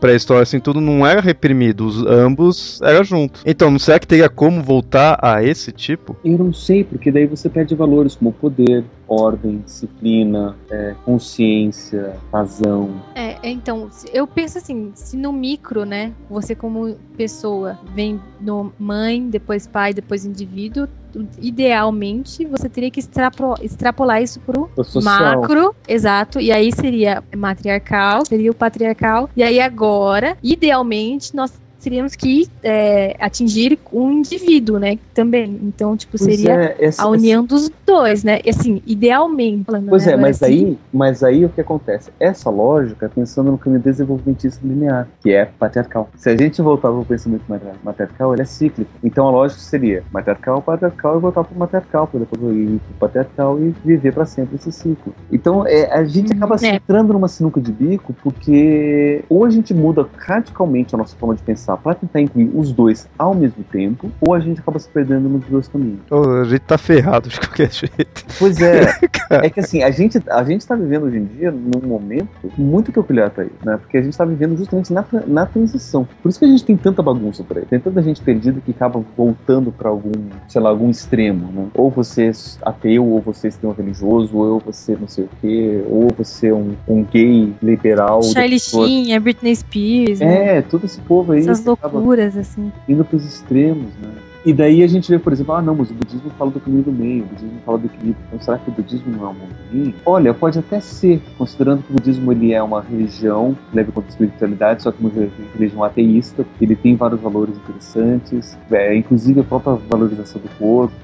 pré-história 0.00 0.42
assim, 0.42 0.60
tudo 0.60 0.80
não 0.80 1.06
era 1.06 1.20
reprimido, 1.20 1.86
os, 1.86 2.04
ambos 2.04 2.80
era 2.82 3.02
junto. 3.04 3.40
Então, 3.46 3.70
não 3.70 3.78
será 3.78 3.98
que 3.98 4.06
teria 4.06 4.28
como 4.28 4.62
voltar 4.62 5.18
a 5.22 5.42
esse 5.42 5.70
tipo? 5.72 6.16
Eu 6.24 6.38
não 6.38 6.52
sei, 6.52 6.84
porque 6.84 7.10
daí 7.10 7.26
você 7.26 7.48
perde 7.48 7.74
valores 7.74 8.16
como 8.16 8.32
poder, 8.32 8.84
ordem, 9.06 9.62
disciplina, 9.64 10.54
é, 10.70 10.94
consciência, 11.04 12.16
razão. 12.32 12.90
É, 13.14 13.27
então, 13.42 13.88
eu 14.12 14.26
penso 14.26 14.58
assim, 14.58 14.90
se 14.94 15.16
no 15.16 15.32
micro, 15.32 15.84
né, 15.84 16.12
você 16.28 16.54
como 16.54 16.96
pessoa 17.16 17.78
vem 17.94 18.20
no 18.40 18.72
mãe, 18.78 19.28
depois 19.28 19.66
pai, 19.66 19.94
depois 19.94 20.24
indivíduo, 20.24 20.88
idealmente 21.40 22.44
você 22.44 22.68
teria 22.68 22.90
que 22.90 23.00
extrapolar, 23.00 23.58
extrapolar 23.62 24.22
isso 24.22 24.40
pro 24.40 24.70
macro, 25.02 25.74
exato, 25.86 26.40
e 26.40 26.52
aí 26.52 26.70
seria 26.72 27.22
matriarcal, 27.36 28.24
seria 28.26 28.50
o 28.50 28.54
patriarcal, 28.54 29.30
e 29.36 29.42
aí 29.42 29.60
agora, 29.60 30.36
idealmente, 30.42 31.34
nós 31.34 31.52
teríamos 31.88 32.14
que 32.14 32.46
é, 32.62 33.16
atingir 33.18 33.78
um 33.90 34.12
indivíduo, 34.12 34.78
né? 34.78 34.98
Também. 35.14 35.58
Então, 35.62 35.96
tipo, 35.96 36.18
seria 36.18 36.52
é, 36.52 36.76
essa, 36.78 37.02
a 37.02 37.08
união 37.08 37.44
essa... 37.44 37.54
dos 37.54 37.70
dois, 37.86 38.22
né? 38.22 38.40
E 38.44 38.50
assim, 38.50 38.82
idealmente. 38.86 39.64
Falando, 39.64 39.88
pois 39.88 40.04
né? 40.04 40.12
é, 40.12 40.16
mas 40.16 40.42
assim... 40.42 40.52
aí, 40.52 40.78
mas 40.92 41.24
aí 41.24 41.44
o 41.46 41.48
que 41.48 41.62
acontece? 41.62 42.10
Essa 42.20 42.50
lógica, 42.50 43.10
pensando 43.14 43.50
no 43.50 43.56
caminho 43.56 43.80
desenvolvimentista 43.80 44.60
linear, 44.66 45.08
que 45.22 45.32
é 45.32 45.46
patriarcal. 45.46 46.10
Se 46.14 46.28
a 46.28 46.36
gente 46.36 46.60
voltar 46.60 46.88
para 46.90 46.98
o 46.98 47.04
pensamento 47.06 47.44
matriarcal, 47.82 48.34
ele 48.34 48.42
é 48.42 48.44
cíclico. 48.44 48.90
Então 49.02 49.26
a 49.26 49.30
lógica 49.30 49.60
seria 49.62 50.04
matriarcal, 50.12 50.60
patriarcal 50.60 51.16
e 51.16 51.20
voltar 51.20 51.44
para 51.44 51.56
o 51.56 51.58
matriarcal, 51.58 52.06
para 52.06 52.20
depois 52.20 52.42
ir 52.54 52.80
para 52.80 52.92
o 52.92 52.98
patriarcal 52.98 53.58
e 53.58 53.74
viver 53.82 54.12
para 54.12 54.26
sempre 54.26 54.56
esse 54.56 54.70
ciclo. 54.70 55.14
Então 55.32 55.66
é, 55.66 55.90
a 55.90 56.04
gente 56.04 56.34
acaba 56.34 56.56
é. 56.56 56.58
se 56.58 56.66
entrando 56.66 57.14
numa 57.14 57.28
sinuca 57.28 57.58
de 57.62 57.72
bico 57.72 58.12
porque 58.22 59.24
ou 59.30 59.46
a 59.46 59.50
gente 59.50 59.72
muda 59.72 60.06
radicalmente 60.18 60.94
a 60.94 60.98
nossa 60.98 61.16
forma 61.16 61.34
de 61.34 61.42
pensar 61.42 61.77
para 61.82 61.94
tentar 61.94 62.20
incluir 62.20 62.50
os 62.54 62.72
dois 62.72 63.08
ao 63.18 63.34
mesmo 63.34 63.64
tempo, 63.64 64.10
ou 64.20 64.34
a 64.34 64.40
gente 64.40 64.60
acaba 64.60 64.78
se 64.78 64.88
perdendo 64.88 65.28
nos 65.28 65.44
dois 65.44 65.68
caminhos. 65.68 66.00
Oh, 66.10 66.42
a 66.42 66.44
gente 66.44 66.60
tá 66.60 66.78
ferrado 66.78 67.28
de 67.28 67.38
qualquer 67.38 67.72
jeito. 67.72 68.24
Pois 68.38 68.60
é. 68.60 68.82
é 69.30 69.50
que 69.50 69.60
assim, 69.60 69.82
a 69.82 69.90
gente, 69.90 70.22
a 70.28 70.42
gente 70.44 70.66
tá 70.66 70.74
vivendo 70.74 71.04
hoje 71.04 71.18
em 71.18 71.24
dia 71.24 71.50
num 71.50 71.86
momento 71.86 72.28
muito 72.56 72.92
peculiar 72.92 73.30
pra 73.30 73.44
aí, 73.44 73.50
né? 73.64 73.76
Porque 73.76 73.98
a 73.98 74.02
gente 74.02 74.16
tá 74.16 74.24
vivendo 74.24 74.56
justamente 74.56 74.92
na, 74.92 75.04
na 75.26 75.46
transição. 75.46 76.06
Por 76.22 76.28
isso 76.28 76.38
que 76.38 76.44
a 76.44 76.48
gente 76.48 76.64
tem 76.64 76.76
tanta 76.76 77.02
bagunça 77.02 77.42
por 77.42 77.58
aí. 77.58 77.64
Tem 77.64 77.78
tanta 77.78 78.02
gente 78.02 78.20
perdida 78.20 78.60
que 78.60 78.70
acaba 78.70 79.02
voltando 79.16 79.72
para 79.72 79.88
algum, 79.88 80.12
sei 80.48 80.60
lá, 80.60 80.70
algum 80.70 80.90
extremo, 80.90 81.52
né? 81.52 81.66
Ou 81.74 81.90
você 81.90 82.28
é 82.28 82.32
ateu, 82.62 83.06
ou 83.06 83.20
você 83.20 83.46
é 83.46 83.50
extremo 83.50 83.74
religioso, 83.74 84.36
ou 84.36 84.60
você 84.60 84.96
não 84.96 85.08
sei 85.08 85.24
o 85.24 85.28
quê, 85.40 85.82
ou 85.88 86.08
você 86.16 86.48
é 86.48 86.54
um, 86.54 86.74
um 86.86 87.04
gay 87.04 87.52
liberal. 87.62 88.22
Charlie 88.22 88.60
Sheen, 88.60 89.12
é 89.12 89.20
Britney 89.20 89.54
Spears. 89.54 90.20
É, 90.20 90.56
né? 90.56 90.62
todo 90.62 90.84
esse 90.84 91.00
povo 91.00 91.32
aí. 91.32 91.40
Essas 91.40 91.57
loucuras, 91.64 92.36
assim. 92.36 92.72
Indo 92.88 93.04
pros 93.04 93.24
extremos, 93.24 93.92
né? 94.02 94.10
E 94.46 94.52
daí 94.52 94.82
a 94.82 94.86
gente 94.86 95.10
vê, 95.10 95.18
por 95.18 95.32
exemplo, 95.32 95.54
ah, 95.54 95.60
não, 95.60 95.74
mas 95.74 95.90
o 95.90 95.94
budismo 95.94 96.30
fala 96.38 96.50
do 96.50 96.60
caminho 96.60 96.84
do 96.84 96.92
meio, 96.92 97.24
o 97.24 97.26
budismo 97.26 97.60
fala 97.66 97.78
do 97.78 97.86
equilíbrio. 97.86 98.16
Então, 98.28 98.40
será 98.40 98.56
que 98.56 98.70
o 98.70 98.72
budismo 98.72 99.12
não 99.12 99.26
é 99.26 99.28
um 99.28 99.34
mundo 99.34 99.54
ruim? 99.70 99.94
Olha, 100.06 100.32
pode 100.32 100.58
até 100.58 100.80
ser, 100.80 101.20
considerando 101.36 101.82
que 101.82 101.90
o 101.90 101.94
budismo 101.94 102.32
ele 102.32 102.52
é 102.52 102.62
uma 102.62 102.80
religião 102.80 103.56
que 103.70 103.76
leva 103.76 103.92
conta 103.92 104.06
a 104.06 104.10
espiritualidade, 104.10 104.82
só 104.82 104.92
que 104.92 105.00
uma 105.00 105.10
religião 105.54 105.82
ateísta, 105.82 106.46
ele 106.60 106.76
tem 106.76 106.94
vários 106.96 107.20
valores 107.20 107.56
interessantes, 107.56 108.56
é, 108.70 108.96
inclusive 108.96 109.40
a 109.40 109.44
própria 109.44 109.74
valorização 109.74 110.40
do 110.40 110.48
corpo, 110.56 110.94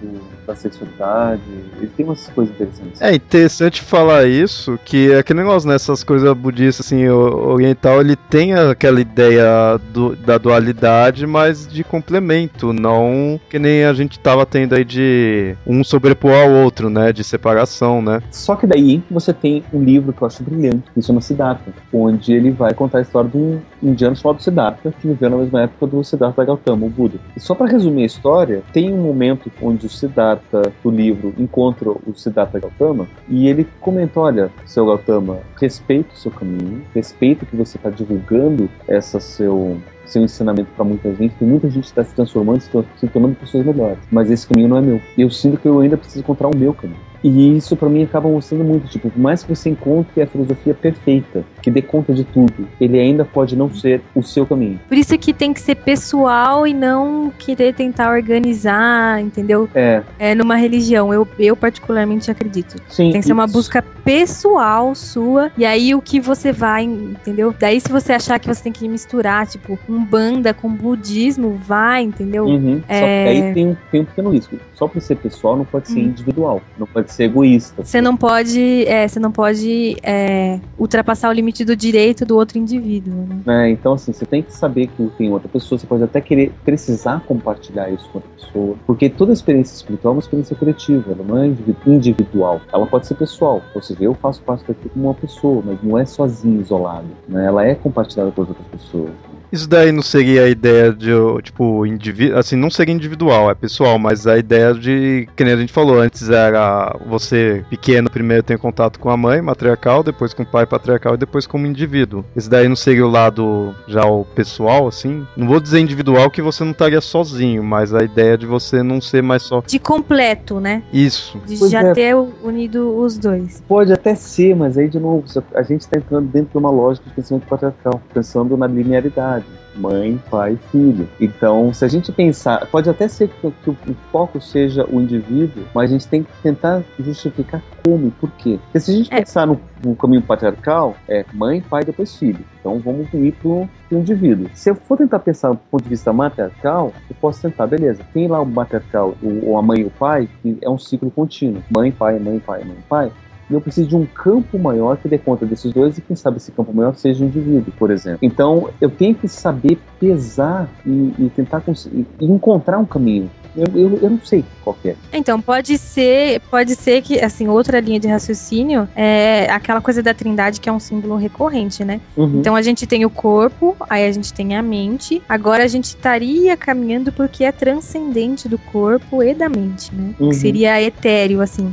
da 0.46 0.54
sexualidade, 0.54 1.42
ele 1.78 1.90
tem 1.96 2.04
umas 2.04 2.28
coisas 2.28 2.54
interessantes. 2.54 3.00
É 3.00 3.14
interessante 3.14 3.82
falar 3.82 4.26
isso, 4.26 4.78
que 4.84 5.12
é 5.12 5.18
aquele 5.18 5.40
negócio, 5.40 5.68
né, 5.68 5.74
essas 5.74 6.02
coisas 6.02 6.32
budistas, 6.34 6.86
assim, 6.86 7.08
oriental, 7.08 8.00
ele 8.00 8.16
tem 8.16 8.54
aquela 8.54 9.00
ideia 9.00 9.78
do, 9.92 10.14
da 10.16 10.38
dualidade, 10.38 11.26
mas 11.26 11.66
de 11.66 11.84
complemento, 11.84 12.72
não 12.72 13.40
que 13.48 13.58
nem 13.58 13.84
a 13.84 13.92
gente 13.92 14.18
tava 14.18 14.44
tendo 14.44 14.74
aí 14.74 14.84
de 14.84 15.56
um 15.66 15.82
sobrepor 15.84 16.32
ao 16.32 16.50
outro, 16.50 16.90
né? 16.90 17.12
De 17.12 17.22
separação, 17.22 18.02
né? 18.02 18.22
Só 18.30 18.56
que 18.56 18.66
daí 18.66 19.02
você 19.10 19.32
tem 19.32 19.64
um 19.72 19.82
livro 19.82 20.12
que 20.12 20.22
eu 20.22 20.26
acho 20.26 20.42
brilhante, 20.42 20.90
que 20.92 21.02
chama 21.02 21.20
Siddhartha, 21.20 21.72
onde 21.92 22.32
ele 22.32 22.50
vai 22.50 22.74
contar 22.74 22.98
a 22.98 23.02
história 23.02 23.30
de 23.30 23.36
um 23.36 23.60
indiano 23.82 24.16
chamado 24.16 24.42
Siddhartha, 24.42 24.92
que 25.00 25.06
viveu 25.06 25.30
na 25.30 25.36
mesma 25.36 25.62
época 25.62 25.86
do 25.86 26.02
Siddhartha 26.02 26.44
Gautama, 26.44 26.86
o 26.86 26.90
Buda. 26.90 27.18
E 27.36 27.40
só 27.40 27.54
para 27.54 27.70
resumir 27.70 28.02
a 28.02 28.06
história, 28.06 28.62
tem 28.72 28.92
um 28.92 29.02
momento 29.02 29.50
onde 29.62 29.86
o 29.86 29.90
Siddhartha 29.90 30.33
do 30.82 30.90
livro 30.90 31.34
encontra 31.38 31.90
o 31.90 32.14
Siddhartha 32.14 32.58
Gautama 32.58 33.06
e 33.28 33.48
ele 33.48 33.66
comenta: 33.80 34.20
olha, 34.20 34.50
seu 34.64 34.86
Gautama, 34.86 35.38
respeita 35.60 36.12
o 36.12 36.16
seu 36.16 36.30
caminho, 36.30 36.82
respeita 36.94 37.46
que 37.46 37.56
você 37.56 37.76
está 37.76 37.90
divulgando 37.90 38.68
essa 38.88 39.20
seu 39.20 39.78
seu 40.06 40.22
ensinamento 40.22 40.70
para 40.76 40.84
muita 40.84 41.14
gente, 41.14 41.34
que 41.34 41.44
muita 41.44 41.70
gente 41.70 41.84
está 41.84 42.04
se 42.04 42.14
transformando, 42.14 42.60
se 42.60 43.08
tornando 43.08 43.34
pessoas 43.36 43.64
melhores. 43.64 43.98
Mas 44.10 44.30
esse 44.30 44.46
caminho 44.46 44.68
não 44.68 44.76
é 44.76 44.80
meu. 44.82 45.00
Eu 45.16 45.30
sinto 45.30 45.56
que 45.56 45.66
eu 45.66 45.80
ainda 45.80 45.96
preciso 45.96 46.20
encontrar 46.20 46.48
o 46.48 46.56
meu 46.56 46.74
caminho. 46.74 47.00
E 47.24 47.56
isso 47.56 47.74
para 47.74 47.88
mim 47.88 48.02
acaba 48.02 48.28
mostrando 48.28 48.62
muito, 48.62 48.86
tipo, 48.86 49.08
por 49.08 49.18
mais 49.18 49.42
que 49.42 49.56
você 49.56 49.70
encontre 49.70 50.20
a 50.20 50.26
filosofia 50.26 50.74
perfeita, 50.74 51.42
que 51.62 51.70
dê 51.70 51.80
conta 51.80 52.12
de 52.12 52.22
tudo, 52.22 52.68
ele 52.78 53.00
ainda 53.00 53.24
pode 53.24 53.56
não 53.56 53.72
ser 53.72 54.02
o 54.14 54.22
seu 54.22 54.44
caminho. 54.44 54.78
Por 54.86 54.98
isso 54.98 55.16
que 55.16 55.32
tem 55.32 55.54
que 55.54 55.60
ser 55.60 55.76
pessoal 55.76 56.66
e 56.66 56.74
não 56.74 57.32
querer 57.38 57.72
tentar 57.72 58.12
organizar, 58.12 59.22
entendeu? 59.22 59.66
É. 59.74 60.02
É 60.18 60.34
numa 60.34 60.56
religião, 60.56 61.14
eu, 61.14 61.26
eu 61.38 61.56
particularmente 61.56 62.30
acredito. 62.30 62.76
Sim. 62.90 63.10
Tem 63.10 63.22
que 63.22 63.26
ser 63.26 63.32
uma 63.32 63.46
busca 63.46 63.82
pessoal 64.04 64.94
sua, 64.94 65.50
e 65.56 65.64
aí 65.64 65.94
o 65.94 66.02
que 66.02 66.20
você 66.20 66.52
vai, 66.52 66.84
entendeu? 66.84 67.54
Daí 67.58 67.80
se 67.80 67.90
você 67.90 68.12
achar 68.12 68.38
que 68.38 68.46
você 68.46 68.64
tem 68.64 68.72
que 68.72 68.86
misturar, 68.86 69.46
tipo, 69.46 69.78
um 69.88 70.04
banda 70.04 70.52
com 70.52 70.68
budismo, 70.68 71.58
vai, 71.66 72.02
entendeu? 72.02 72.44
Uhum. 72.44 72.82
É... 72.86 72.98
Só 72.98 73.06
que 73.06 73.44
aí 73.46 73.54
tem 73.54 73.68
um, 73.68 73.76
tem 73.90 74.00
um 74.02 74.04
pequeno 74.04 74.30
risco. 74.30 74.56
Só 74.74 74.86
por 74.86 75.00
ser 75.00 75.16
pessoal 75.16 75.56
não 75.56 75.64
pode 75.64 75.88
ser 75.88 76.00
uhum. 76.00 76.06
individual, 76.06 76.60
não 76.78 76.86
pode 76.86 77.13
ser 77.14 77.24
egoísta. 77.24 77.84
Você 77.84 78.00
não 78.00 78.16
pode, 78.16 78.86
é, 78.86 79.06
você 79.06 79.18
não 79.18 79.30
pode 79.30 79.96
é, 80.02 80.60
ultrapassar 80.78 81.28
o 81.28 81.32
limite 81.32 81.64
do 81.64 81.76
direito 81.76 82.24
do 82.24 82.36
outro 82.36 82.58
indivíduo. 82.58 83.26
Né? 83.46 83.68
É, 83.68 83.70
então, 83.70 83.94
assim, 83.94 84.12
você 84.12 84.26
tem 84.26 84.42
que 84.42 84.52
saber 84.52 84.88
que 84.88 85.10
tem 85.16 85.32
outra 85.32 85.48
pessoa, 85.48 85.78
você 85.78 85.86
pode 85.86 86.02
até 86.02 86.20
querer 86.20 86.52
precisar 86.64 87.22
compartilhar 87.26 87.90
isso 87.90 88.08
com 88.10 88.18
outra 88.18 88.30
pessoa, 88.36 88.76
porque 88.86 89.08
toda 89.08 89.32
experiência 89.32 89.74
espiritual 89.74 90.12
é 90.12 90.16
uma 90.16 90.20
experiência 90.20 90.56
coletiva, 90.56 91.12
ela 91.12 91.24
não 91.24 91.38
é 91.38 91.50
individual, 91.86 92.60
ela 92.72 92.86
pode 92.86 93.06
ser 93.06 93.14
pessoal. 93.14 93.62
Ou 93.74 93.82
seja, 93.82 94.02
eu 94.02 94.14
faço 94.14 94.42
parte 94.42 94.64
daqui 94.66 94.88
como 94.88 95.06
uma 95.06 95.14
pessoa, 95.14 95.62
mas 95.64 95.78
não 95.82 95.98
é 95.98 96.04
sozinho, 96.04 96.60
isolado. 96.60 97.06
Né? 97.28 97.46
Ela 97.46 97.64
é 97.66 97.74
compartilhada 97.74 98.30
com 98.30 98.42
as 98.42 98.48
outras 98.48 98.66
pessoas. 98.68 99.10
Isso 99.54 99.68
daí 99.68 99.92
não 99.92 100.02
seria 100.02 100.42
a 100.42 100.48
ideia 100.48 100.92
de, 100.92 101.12
tipo, 101.44 101.86
indivíduo, 101.86 102.36
assim, 102.36 102.56
não 102.56 102.68
seria 102.68 102.92
individual, 102.92 103.48
é 103.48 103.54
pessoal, 103.54 104.00
mas 104.00 104.26
a 104.26 104.36
ideia 104.36 104.74
de, 104.74 105.28
que 105.36 105.44
nem 105.44 105.52
a 105.52 105.56
gente 105.56 105.72
falou 105.72 106.00
antes, 106.00 106.28
era 106.28 106.92
você, 107.06 107.64
pequeno, 107.70 108.10
primeiro 108.10 108.42
tem 108.42 108.58
contato 108.58 108.98
com 108.98 109.10
a 109.10 109.16
mãe, 109.16 109.40
matriarcal, 109.40 110.02
depois 110.02 110.34
com 110.34 110.42
o 110.42 110.46
pai, 110.46 110.66
patriarcal, 110.66 111.14
e 111.14 111.18
depois 111.18 111.46
como 111.46 111.68
indivíduo. 111.68 112.24
Isso 112.34 112.50
daí 112.50 112.66
não 112.66 112.74
seria 112.74 113.06
o 113.06 113.08
lado 113.08 113.72
já 113.86 114.04
o 114.04 114.24
pessoal, 114.24 114.88
assim? 114.88 115.24
Não 115.36 115.46
vou 115.46 115.60
dizer 115.60 115.78
individual 115.78 116.32
que 116.32 116.42
você 116.42 116.64
não 116.64 116.72
estaria 116.72 117.00
sozinho, 117.00 117.62
mas 117.62 117.94
a 117.94 118.02
ideia 118.02 118.36
de 118.36 118.46
você 118.46 118.82
não 118.82 119.00
ser 119.00 119.22
mais 119.22 119.44
só... 119.44 119.62
De 119.64 119.78
completo, 119.78 120.58
né? 120.58 120.82
Isso. 120.92 121.40
De 121.46 121.56
pois 121.58 121.70
já 121.70 121.80
é. 121.80 121.92
ter 121.92 122.16
unido 122.16 122.98
os 122.98 123.16
dois. 123.16 123.62
Pode 123.68 123.92
até 123.92 124.16
ser, 124.16 124.56
mas 124.56 124.76
aí, 124.76 124.88
de 124.88 124.98
novo, 124.98 125.22
a 125.54 125.62
gente 125.62 125.86
tá 125.86 125.96
entrando 125.96 126.26
dentro 126.26 126.50
de 126.50 126.58
uma 126.58 126.72
lógica 126.72 127.08
de 127.08 127.14
pensamento 127.14 127.46
patriarcal, 127.46 128.02
pensando 128.12 128.56
na 128.56 128.66
linearidade 128.66 129.43
mãe, 129.76 130.20
pai, 130.30 130.58
filho. 130.70 131.08
Então, 131.20 131.72
se 131.72 131.84
a 131.84 131.88
gente 131.88 132.12
pensar, 132.12 132.66
pode 132.66 132.88
até 132.88 133.08
ser 133.08 133.28
que, 133.28 133.50
que, 133.50 133.70
o 133.70 133.96
foco 134.10 134.40
seja 134.40 134.86
o 134.90 135.00
indivíduo, 135.00 135.64
mas 135.74 135.90
a 135.90 135.92
gente 135.92 136.08
tem 136.08 136.22
que 136.22 136.32
tentar 136.42 136.82
justificar 136.98 137.62
como, 137.84 138.10
por 138.12 138.30
quê. 138.32 138.58
Porque 138.64 138.80
se 138.80 138.90
a 138.90 138.94
gente 138.94 139.12
é. 139.12 139.18
pensar 139.18 139.46
no, 139.46 139.60
no, 139.84 139.94
caminho 139.94 140.22
patriarcal, 140.22 140.96
é 141.08 141.24
mãe, 141.32 141.60
pai, 141.60 141.84
depois 141.84 142.16
filho. 142.16 142.44
Então 142.60 142.78
vamos 142.78 143.12
ir 143.12 143.32
pro, 143.32 143.68
pro 143.88 143.98
indivíduo. 143.98 144.48
Se 144.54 144.70
eu 144.70 144.74
for 144.74 144.96
tentar 144.96 145.18
pensar 145.18 145.50
do 145.50 145.56
ponto 145.70 145.82
de 145.82 145.90
vista 145.90 146.12
matriarcal, 146.12 146.92
eu 147.08 147.16
posso 147.20 147.42
tentar, 147.42 147.66
beleza, 147.66 148.02
tem 148.12 148.28
lá 148.28 148.40
o 148.40 148.46
matriarcal, 148.46 149.14
ou 149.22 149.58
a 149.58 149.62
mãe 149.62 149.80
e 149.80 149.84
o 149.84 149.90
pai, 149.90 150.28
que 150.42 150.58
é 150.60 150.70
um 150.70 150.78
ciclo 150.78 151.10
contínuo. 151.10 151.62
Mãe, 151.74 151.90
pai, 151.90 152.18
mãe, 152.18 152.38
pai, 152.38 152.64
mãe, 152.64 152.78
pai 152.88 153.12
e 153.50 153.54
eu 153.54 153.60
preciso 153.60 153.88
de 153.88 153.96
um 153.96 154.06
campo 154.06 154.58
maior 154.58 154.96
que 154.96 155.08
dê 155.08 155.18
conta 155.18 155.44
desses 155.44 155.72
dois 155.72 155.98
e 155.98 156.00
quem 156.00 156.16
sabe 156.16 156.38
esse 156.38 156.52
campo 156.52 156.72
maior 156.72 156.94
seja 156.94 157.24
um 157.24 157.28
indivíduo, 157.28 157.72
por 157.78 157.90
exemplo. 157.90 158.18
Então 158.22 158.70
eu 158.80 158.90
tenho 158.90 159.14
que 159.14 159.28
saber 159.28 159.78
pesar 159.98 160.68
e, 160.86 161.14
e 161.18 161.32
tentar 161.34 161.62
e 161.92 162.06
encontrar 162.24 162.78
um 162.78 162.84
caminho 162.84 163.30
Eu, 163.56 163.66
eu, 163.74 163.98
eu, 164.02 164.10
não 164.10 164.20
sei 164.24 164.44
qual 164.62 164.76
é. 164.84 164.96
Então, 165.12 165.40
pode 165.40 165.78
ser, 165.78 166.40
pode 166.50 166.74
ser 166.74 167.02
que, 167.02 167.20
assim, 167.20 167.46
outra 167.46 167.78
linha 167.78 168.00
de 168.00 168.08
raciocínio 168.08 168.88
é 168.96 169.46
aquela 169.50 169.80
coisa 169.80 170.02
da 170.02 170.12
trindade 170.12 170.60
que 170.60 170.68
é 170.68 170.72
um 170.72 170.80
símbolo 170.80 171.16
recorrente, 171.16 171.84
né? 171.84 172.00
Uhum. 172.16 172.40
Então 172.40 172.56
a 172.56 172.62
gente 172.62 172.86
tem 172.86 173.04
o 173.04 173.10
corpo, 173.10 173.76
aí 173.88 174.06
a 174.06 174.12
gente 174.12 174.32
tem 174.34 174.56
a 174.56 174.62
mente, 174.62 175.22
agora 175.28 175.62
a 175.62 175.68
gente 175.68 175.84
estaria 175.84 176.56
caminhando 176.56 177.12
porque 177.12 177.44
é 177.44 177.52
transcendente 177.52 178.48
do 178.48 178.58
corpo 178.58 179.22
e 179.22 179.32
da 179.32 179.48
mente, 179.48 179.94
né? 179.94 180.14
Uhum. 180.18 180.30
Que 180.30 180.34
seria 180.34 180.82
etéreo, 180.82 181.40
assim. 181.40 181.72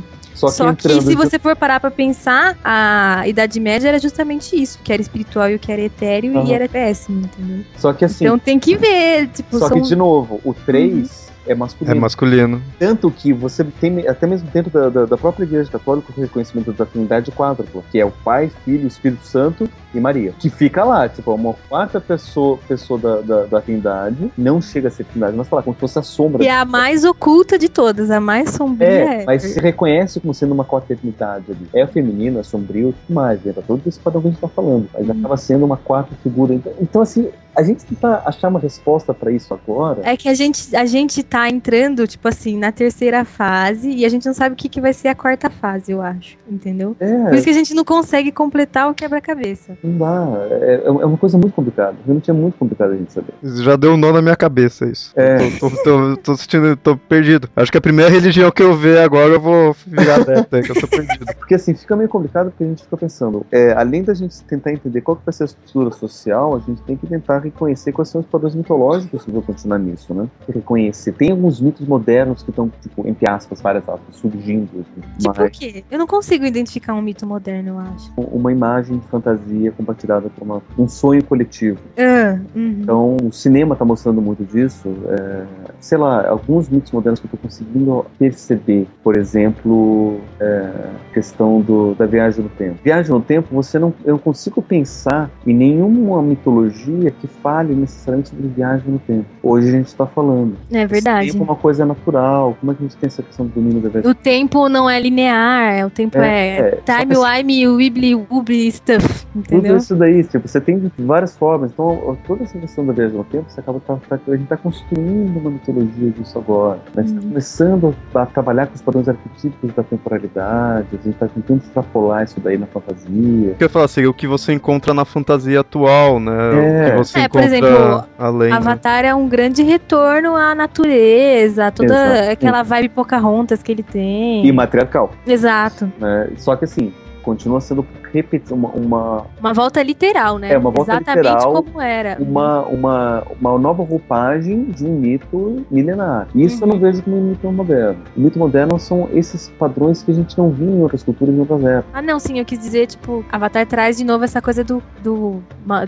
Só 0.50 0.74
que, 0.74 0.82
Só 0.82 0.98
que 0.98 1.02
se 1.02 1.14
você 1.14 1.38
for 1.38 1.56
parar 1.56 1.80
pra 1.80 1.90
pensar, 1.90 2.58
a 2.64 3.26
Idade 3.26 3.60
Média 3.60 3.88
era 3.88 3.98
justamente 3.98 4.60
isso, 4.60 4.78
que 4.82 4.92
era 4.92 5.00
espiritual 5.00 5.50
e 5.50 5.54
o 5.54 5.58
que 5.58 5.70
era 5.70 5.82
etéreo 5.82 6.34
uhum. 6.34 6.46
e 6.46 6.52
era 6.52 6.68
péssimo, 6.68 7.20
entendeu? 7.24 7.64
Só 7.76 7.92
que 7.92 8.04
assim. 8.04 8.24
Então 8.24 8.38
tem 8.38 8.58
que 8.58 8.76
ver, 8.76 9.28
tipo. 9.28 9.58
Só 9.58 9.68
são... 9.68 9.80
que, 9.80 9.88
de 9.88 9.96
novo, 9.96 10.40
o 10.44 10.54
3. 10.54 10.94
Uhum 10.94 11.21
é 11.46 11.54
masculino. 11.54 11.96
É 11.96 12.00
masculino. 12.00 12.62
Tanto 12.78 13.10
que 13.10 13.32
você 13.32 13.64
tem, 13.64 14.06
até 14.06 14.26
mesmo 14.26 14.48
dentro 14.52 14.70
da, 14.70 14.88
da, 14.88 15.04
da 15.06 15.16
própria 15.16 15.44
Igreja 15.44 15.70
Católica, 15.70 16.12
o 16.16 16.20
reconhecimento 16.20 16.72
da 16.72 16.86
Trindade 16.86 17.30
quádrupla, 17.30 17.82
que 17.90 17.98
é 17.98 18.04
o 18.04 18.10
Pai, 18.10 18.50
Filho, 18.64 18.86
Espírito 18.86 19.26
Santo 19.26 19.68
e 19.94 20.00
Maria. 20.00 20.32
Que 20.38 20.48
fica 20.48 20.84
lá, 20.84 21.08
tipo, 21.08 21.32
uma 21.32 21.54
quarta 21.68 22.00
pessoa, 22.00 22.58
pessoa 22.68 22.98
da, 22.98 23.20
da, 23.20 23.42
da 23.44 23.60
Trindade, 23.60 24.32
não 24.36 24.60
chega 24.60 24.88
a 24.88 24.90
ser 24.90 25.04
Trindade, 25.04 25.36
mas 25.36 25.48
fala 25.48 25.62
como 25.62 25.74
se 25.74 25.80
fosse 25.80 25.98
a 25.98 26.02
sombra. 26.02 26.44
E 26.44 26.48
é 26.48 26.56
a 26.56 26.64
mais 26.64 27.04
oculta 27.04 27.58
de 27.58 27.68
todas, 27.68 28.10
a 28.10 28.20
mais 28.20 28.50
sombria. 28.50 28.88
É, 28.88 29.24
mas 29.24 29.42
se 29.42 29.60
reconhece 29.60 30.20
como 30.20 30.32
sendo 30.32 30.52
uma 30.52 30.64
quarta 30.64 30.92
eternidade 30.92 31.46
ali. 31.48 31.68
É 31.74 31.86
feminino, 31.86 32.38
é 32.38 32.42
sombrio, 32.42 32.94
tudo 33.06 33.14
mais, 33.14 33.42
né? 33.42 33.52
Pra 33.52 33.62
todo 33.62 33.82
esse 33.86 33.98
padrão 33.98 34.22
que 34.22 34.28
a 34.28 34.30
gente 34.30 34.40
tá 34.40 34.48
falando. 34.48 34.88
Mas 34.94 35.08
hum. 35.08 35.12
acaba 35.12 35.36
sendo 35.36 35.64
uma 35.64 35.76
quarta 35.76 36.14
figura. 36.22 36.54
Então, 36.80 37.02
assim, 37.02 37.28
a 37.54 37.62
gente 37.62 37.84
tenta 37.84 38.22
achar 38.24 38.48
uma 38.48 38.58
resposta 38.58 39.12
para 39.12 39.30
isso 39.30 39.52
agora. 39.52 40.00
É 40.04 40.16
que 40.16 40.28
a 40.28 40.34
gente, 40.34 40.74
a 40.74 40.86
gente 40.86 41.22
tá 41.22 41.48
entrando, 41.48 42.06
tipo 42.06 42.26
assim, 42.28 42.56
na 42.58 42.72
terceira 42.72 43.24
fase 43.24 43.90
e 43.90 44.04
a 44.04 44.08
gente 44.08 44.26
não 44.26 44.34
sabe 44.34 44.54
o 44.54 44.56
que, 44.56 44.68
que 44.68 44.80
vai 44.80 44.92
ser 44.92 45.08
a 45.08 45.14
quarta 45.14 45.50
fase, 45.50 45.92
eu 45.92 46.00
acho. 46.00 46.36
Entendeu? 46.50 46.96
É. 46.98 47.24
Por 47.24 47.34
isso 47.34 47.44
que 47.44 47.50
a 47.50 47.54
gente 47.54 47.74
não 47.74 47.84
consegue 47.84 48.32
completar 48.32 48.90
o 48.90 48.94
quebra-cabeça. 48.94 49.76
Não 49.82 49.98
dá. 49.98 50.46
É, 50.50 50.82
é 50.84 50.90
uma 50.90 51.18
coisa 51.18 51.38
muito 51.38 51.54
complicada. 51.54 51.96
Realmente 52.04 52.30
é 52.30 52.34
muito 52.34 52.58
complicado 52.58 52.92
a 52.92 52.96
gente 52.96 53.12
saber. 53.12 53.34
Já 53.42 53.76
deu 53.76 53.92
um 53.92 53.96
nó 53.96 54.12
na 54.12 54.22
minha 54.22 54.36
cabeça 54.36 54.86
isso. 54.86 55.12
É. 55.16 55.38
Tô, 55.58 55.70
tô, 55.70 55.82
tô, 55.82 56.16
tô 56.16 56.36
sentindo, 56.36 56.76
tô 56.76 56.96
perdido. 56.96 57.48
Acho 57.56 57.70
que 57.70 57.78
a 57.78 57.80
primeira 57.80 58.10
religião 58.10 58.50
que 58.50 58.62
eu 58.62 58.74
ver 58.74 58.98
agora 58.98 59.34
eu 59.34 59.40
vou 59.40 59.76
virar 59.86 60.24
dessa, 60.24 60.62
que 60.62 60.70
eu 60.70 60.80
tô 60.80 60.88
perdido. 60.88 61.26
Porque 61.38 61.54
assim, 61.54 61.74
fica 61.74 61.96
meio 61.96 62.08
complicado 62.08 62.50
porque 62.50 62.64
a 62.64 62.66
gente 62.66 62.82
fica 62.82 62.96
pensando, 62.96 63.44
é, 63.50 63.72
além 63.72 64.02
da 64.02 64.14
gente 64.14 64.42
tentar 64.44 64.72
entender 64.72 65.00
qual 65.00 65.16
que 65.16 65.24
vai 65.24 65.32
ser 65.32 65.44
a 65.44 65.46
estrutura 65.46 65.90
social, 65.90 66.56
a 66.56 66.58
gente 66.60 66.80
tem 66.82 66.96
que 66.96 67.06
tentar 67.06 67.41
reconhecer 67.42 67.92
quais 67.92 68.08
são 68.08 68.20
os 68.20 68.26
padrões 68.26 68.54
mitológicos 68.54 69.24
que 69.24 69.30
vão 69.30 69.42
continuar 69.42 69.78
nisso, 69.78 70.14
né? 70.14 70.28
Reconhecer. 70.48 71.12
Tem 71.12 71.30
alguns 71.30 71.60
mitos 71.60 71.86
modernos 71.86 72.42
que 72.42 72.50
estão, 72.50 72.70
tipo, 72.80 73.06
entre 73.06 73.28
aspas, 73.30 73.60
várias 73.60 73.88
aspas, 73.88 74.16
surgindo. 74.16 74.84
Tipo 75.18 75.38
mas... 75.38 75.38
o 75.38 75.50
quê? 75.50 75.84
Eu 75.90 75.98
não 75.98 76.06
consigo 76.06 76.44
identificar 76.44 76.94
um 76.94 77.02
mito 77.02 77.26
moderno, 77.26 77.70
eu 77.70 77.78
acho. 77.78 78.12
Uma 78.16 78.52
imagem 78.52 78.98
de 78.98 79.06
fantasia 79.08 79.72
compartilhada 79.72 80.28
por 80.30 80.42
uma, 80.44 80.62
um 80.78 80.88
sonho 80.88 81.24
coletivo. 81.24 81.78
Uh, 81.96 82.40
uhum. 82.54 82.78
Então, 82.82 83.16
o 83.22 83.32
cinema 83.32 83.74
está 83.74 83.84
mostrando 83.84 84.20
muito 84.20 84.44
disso. 84.44 84.88
É, 85.08 85.44
sei 85.80 85.98
lá, 85.98 86.28
alguns 86.28 86.68
mitos 86.68 86.92
modernos 86.92 87.20
que 87.20 87.26
eu 87.26 87.28
estou 87.28 87.40
conseguindo 87.40 88.06
perceber. 88.18 88.86
Por 89.02 89.16
exemplo, 89.16 90.20
é, 90.40 90.70
questão 91.12 91.60
do, 91.60 91.94
da 91.94 92.06
viagem 92.06 92.42
no 92.44 92.50
tempo. 92.50 92.78
Viagem 92.82 93.12
no 93.12 93.20
tempo, 93.20 93.48
você 93.54 93.78
não, 93.78 93.92
eu 94.04 94.12
não 94.12 94.18
consigo 94.18 94.62
pensar 94.62 95.30
em 95.46 95.54
nenhuma 95.54 96.22
mitologia 96.22 97.10
que 97.10 97.26
fale 97.42 97.74
necessariamente 97.74 98.30
sobre 98.30 98.48
viagem 98.48 98.92
no 98.92 98.98
tempo. 98.98 99.26
Hoje 99.42 99.68
a 99.68 99.72
gente 99.72 99.86
está 99.86 100.06
falando. 100.06 100.56
É 100.70 100.86
verdade. 100.86 101.28
O 101.28 101.32
tempo 101.32 101.44
é 101.44 101.46
uma 101.46 101.56
coisa 101.56 101.84
natural. 101.86 102.56
Como 102.60 102.72
é 102.72 102.74
que 102.74 102.84
a 102.84 102.88
gente 102.88 102.96
tem 102.96 103.06
essa 103.06 103.22
questão 103.22 103.46
do 103.46 103.52
domínio 103.52 103.80
da 103.80 103.88
viagem? 103.88 104.10
O 104.10 104.14
tempo 104.14 104.68
não 104.68 104.88
é 104.88 105.00
linear. 105.00 105.86
O 105.86 105.90
tempo 105.90 106.18
é, 106.18 106.58
é, 106.58 106.80
é 106.86 107.00
time, 107.00 107.16
wime, 107.16 107.68
wibbly, 107.68 108.14
wobbly 108.14 108.70
stuff. 108.70 109.26
Entendeu? 109.34 109.72
Tudo 109.72 109.82
isso 109.82 109.96
daí, 109.96 110.24
tipo, 110.24 110.46
você 110.46 110.60
tem 110.60 110.90
várias 110.98 111.36
formas. 111.36 111.72
Então, 111.72 112.16
toda 112.26 112.44
essa 112.44 112.58
questão 112.58 112.86
da 112.86 112.92
viagem 112.92 113.16
no 113.16 113.24
tempo, 113.24 113.46
você 113.48 113.60
acaba 113.60 113.80
tá, 113.80 113.96
tá, 114.08 114.18
a 114.28 114.30
gente 114.32 114.44
está 114.44 114.56
construindo 114.56 115.38
uma 115.38 115.50
mitologia 115.50 116.10
disso 116.10 116.38
agora. 116.38 116.78
Né? 116.94 117.02
A 117.02 117.02
gente 117.02 117.10
está 117.10 117.22
uhum. 117.22 117.28
começando 117.28 117.96
a 118.14 118.26
trabalhar 118.26 118.66
com 118.66 118.74
os 118.74 118.82
padrões 118.82 119.08
arquetípicos 119.08 119.74
da 119.74 119.82
temporalidade. 119.82 120.88
A 120.92 120.96
gente 120.96 121.10
está 121.10 121.28
tentando 121.28 121.62
extrapolar 121.62 122.24
isso 122.24 122.40
daí 122.40 122.58
na 122.58 122.66
fantasia. 122.66 123.56
Eu 123.58 123.64
ia 123.64 123.68
falar 123.68 123.86
assim, 123.86 124.04
o 124.06 124.14
que 124.14 124.26
você 124.26 124.52
encontra 124.52 124.94
na 124.94 125.04
fantasia 125.04 125.60
atual, 125.60 126.20
né? 126.20 126.32
É, 126.32 126.88
o 126.88 126.90
que 126.90 126.98
você 126.98 127.21
é 127.24 127.28
por 127.28 127.42
exemplo, 127.42 128.04
além? 128.18 128.52
Avatar 128.52 129.02
né? 129.02 129.08
é 129.08 129.14
um 129.14 129.28
grande 129.28 129.62
retorno 129.62 130.36
à 130.36 130.54
natureza, 130.54 131.70
toda 131.70 131.94
Exato. 131.94 132.30
aquela 132.30 132.62
vibe 132.62 132.88
Pocahontas 132.90 133.62
que 133.62 133.72
ele 133.72 133.82
tem. 133.82 134.46
E 134.46 134.52
matriarcal. 134.52 135.12
Exato. 135.26 135.90
É, 136.02 136.30
só 136.36 136.56
que 136.56 136.64
assim, 136.64 136.92
continua 137.22 137.60
sendo 137.60 137.82
repetir 138.12 138.52
uma, 138.52 138.68
uma, 138.68 139.26
uma 139.40 139.52
volta 139.52 139.82
literal, 139.82 140.38
né? 140.38 140.52
É 140.52 140.58
uma 140.58 140.70
volta 140.70 140.92
Exatamente 140.92 141.26
literal, 141.26 141.62
como 141.62 141.80
era. 141.80 142.16
Uma, 142.20 142.60
uma, 142.66 143.22
uma 143.40 143.58
nova 143.58 143.82
roupagem 143.82 144.64
de 144.64 144.84
um 144.84 144.98
mito 144.98 145.64
milenar. 145.70 146.28
Isso 146.34 146.56
uhum. 146.56 146.62
eu 146.62 146.66
não 146.68 146.74
uhum. 146.74 146.80
vejo 146.80 147.02
como 147.02 147.16
um 147.16 147.22
mito 147.30 147.50
moderno. 147.50 147.98
O 148.16 148.20
mito 148.20 148.38
moderno 148.38 148.78
são 148.78 149.08
esses 149.12 149.48
padrões 149.58 150.02
que 150.02 150.10
a 150.10 150.14
gente 150.14 150.36
não 150.36 150.50
viu 150.50 150.68
em 150.68 150.82
outras 150.82 151.02
culturas 151.02 151.34
em 151.34 151.40
outras 151.40 151.64
épocas. 151.64 151.90
Ah, 151.94 152.02
não, 152.02 152.18
sim, 152.18 152.38
eu 152.38 152.44
quis 152.44 152.58
dizer, 152.58 152.86
tipo, 152.86 153.24
Avatar 153.32 153.66
traz 153.66 153.96
de 153.96 154.04
novo 154.04 154.24
essa 154.24 154.42
coisa 154.42 154.62
do, 154.62 154.82
do, 155.02 155.42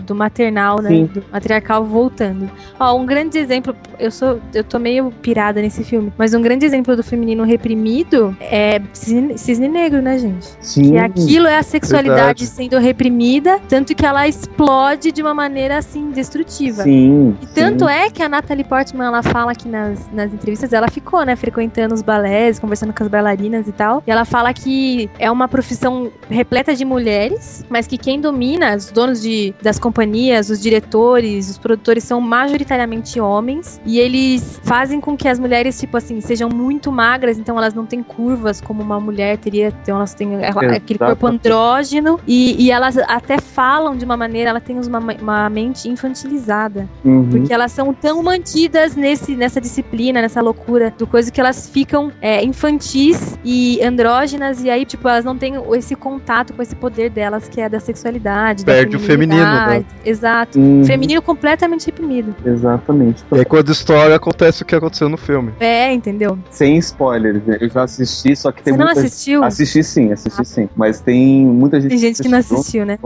do 0.05 0.15
maternal, 0.15 0.81
né? 0.81 0.89
Sim. 0.89 1.05
Do 1.05 1.23
matriarcal 1.31 1.85
voltando. 1.85 2.49
Ó, 2.79 2.97
um 2.97 3.05
grande 3.05 3.37
exemplo, 3.37 3.75
eu 3.99 4.09
sou, 4.09 4.39
eu 4.53 4.63
tô 4.63 4.79
meio 4.79 5.11
pirada 5.21 5.61
nesse 5.61 5.83
filme, 5.83 6.11
mas 6.17 6.33
um 6.33 6.41
grande 6.41 6.65
exemplo 6.65 6.95
do 6.95 7.03
feminino 7.03 7.43
reprimido 7.43 8.35
é 8.39 8.81
Cisne, 8.93 9.37
Cisne 9.37 9.67
Negro, 9.67 10.01
né, 10.01 10.17
gente? 10.17 10.47
Sim. 10.59 10.91
Que 10.91 10.97
aquilo 10.97 11.47
é 11.47 11.57
a 11.57 11.63
sexualidade 11.63 12.14
Sendo 12.45 12.77
reprimida, 12.77 13.59
tanto 13.67 13.95
que 13.95 14.05
ela 14.05 14.27
explode 14.27 15.11
de 15.11 15.21
uma 15.21 15.33
maneira 15.33 15.77
assim 15.77 16.11
destrutiva. 16.11 16.83
Sim. 16.83 17.37
E 17.41 17.45
tanto 17.47 17.85
sim. 17.85 17.91
é 17.91 18.09
que 18.09 18.23
a 18.23 18.29
Natalie 18.29 18.63
Portman 18.63 19.05
ela 19.05 19.23
fala 19.23 19.51
aqui 19.51 19.67
nas, 19.67 20.09
nas 20.11 20.33
entrevistas, 20.33 20.73
ela 20.73 20.87
ficou, 20.87 21.23
né, 21.23 21.35
frequentando 21.35 21.93
os 21.93 22.01
balés, 22.01 22.59
conversando 22.59 22.93
com 22.93 23.03
as 23.03 23.09
bailarinas 23.09 23.67
e 23.67 23.71
tal. 23.71 24.03
E 24.05 24.11
ela 24.11 24.25
fala 24.25 24.53
que 24.53 25.09
é 25.19 25.29
uma 25.29 25.47
profissão 25.47 26.11
repleta 26.29 26.75
de 26.75 26.85
mulheres, 26.85 27.65
mas 27.69 27.87
que 27.87 27.97
quem 27.97 28.19
domina, 28.19 28.75
os 28.75 28.91
donos 28.91 29.21
de, 29.21 29.53
das 29.61 29.79
companhias, 29.79 30.49
os 30.49 30.61
diretores, 30.61 31.49
os 31.49 31.57
produtores 31.57 32.03
são 32.03 32.19
majoritariamente 32.21 33.19
homens 33.19 33.79
e 33.85 33.99
eles 33.99 34.59
fazem 34.63 34.99
com 34.99 35.15
que 35.15 35.27
as 35.27 35.39
mulheres, 35.39 35.79
tipo 35.79 35.97
assim, 35.97 36.21
sejam 36.21 36.49
muito 36.49 36.91
magras, 36.91 37.37
então 37.37 37.57
elas 37.57 37.73
não 37.73 37.85
têm 37.85 38.01
curvas 38.01 38.61
como 38.61 38.81
uma 38.81 38.99
mulher 38.99 39.37
teria, 39.37 39.73
então 39.81 39.97
elas 39.97 40.13
têm 40.13 40.43
aquele 40.45 40.99
corpo 40.99 41.27
andrógeno 41.27 42.04
e, 42.27 42.63
e 42.63 42.71
elas 42.71 42.97
até 42.97 43.39
falam 43.39 43.95
de 43.95 44.05
uma 44.05 44.17
maneira, 44.17 44.49
ela 44.49 44.61
tem 44.61 44.79
uma, 44.79 44.99
uma 44.99 45.49
mente 45.49 45.89
infantilizada. 45.89 46.87
Uhum. 47.03 47.27
Porque 47.29 47.53
elas 47.53 47.71
são 47.71 47.93
tão 47.93 48.21
mantidas 48.21 48.95
nesse, 48.95 49.35
nessa 49.35 49.59
disciplina, 49.59 50.21
nessa 50.21 50.41
loucura 50.41 50.93
do 50.97 51.07
coisa 51.07 51.31
que 51.31 51.39
elas 51.39 51.69
ficam 51.69 52.11
é, 52.21 52.43
infantis 52.43 53.37
e 53.43 53.81
andrógenas, 53.83 54.63
e 54.63 54.69
aí, 54.69 54.85
tipo, 54.85 55.07
elas 55.07 55.25
não 55.25 55.37
têm 55.37 55.55
esse 55.73 55.95
contato 55.95 56.53
com 56.53 56.61
esse 56.61 56.75
poder 56.75 57.09
delas, 57.09 57.47
que 57.47 57.61
é 57.61 57.69
da 57.69 57.79
sexualidade. 57.79 58.63
Perde 58.63 58.97
da 58.97 58.97
o 58.97 58.99
feminino, 58.99 59.43
né? 59.43 59.85
Exato. 60.05 60.59
Uhum. 60.59 60.83
Feminino 60.85 61.21
completamente 61.21 61.85
reprimido. 61.87 62.35
Exatamente. 62.45 63.23
E 63.31 63.39
aí, 63.39 63.45
quando 63.45 63.69
a 63.69 63.71
história 63.71 64.15
acontece 64.15 64.63
o 64.63 64.65
que 64.65 64.75
aconteceu 64.75 65.09
no 65.09 65.17
filme. 65.17 65.51
É, 65.59 65.93
entendeu? 65.93 66.37
Sem 66.49 66.77
spoilers, 66.77 67.43
né? 67.45 67.57
Eu 67.59 67.69
já 67.69 67.83
assisti, 67.83 68.35
só 68.35 68.51
que 68.51 68.63
tem 68.63 68.73
Você 68.73 68.77
muita... 68.77 68.93
não 68.93 69.01
assistiu? 69.01 69.43
Assisti 69.43 69.83
sim, 69.83 70.11
assisti 70.11 70.41
ah. 70.41 70.45
sim. 70.45 70.69
Mas 70.75 70.99
tem 70.99 71.45
muita 71.45 71.79
gente 71.79 71.94
tem 71.95 71.99
gente 71.99 72.21
que 72.21 72.27
não 72.27 72.39
assistiu, 72.39 72.85
né? 72.85 72.99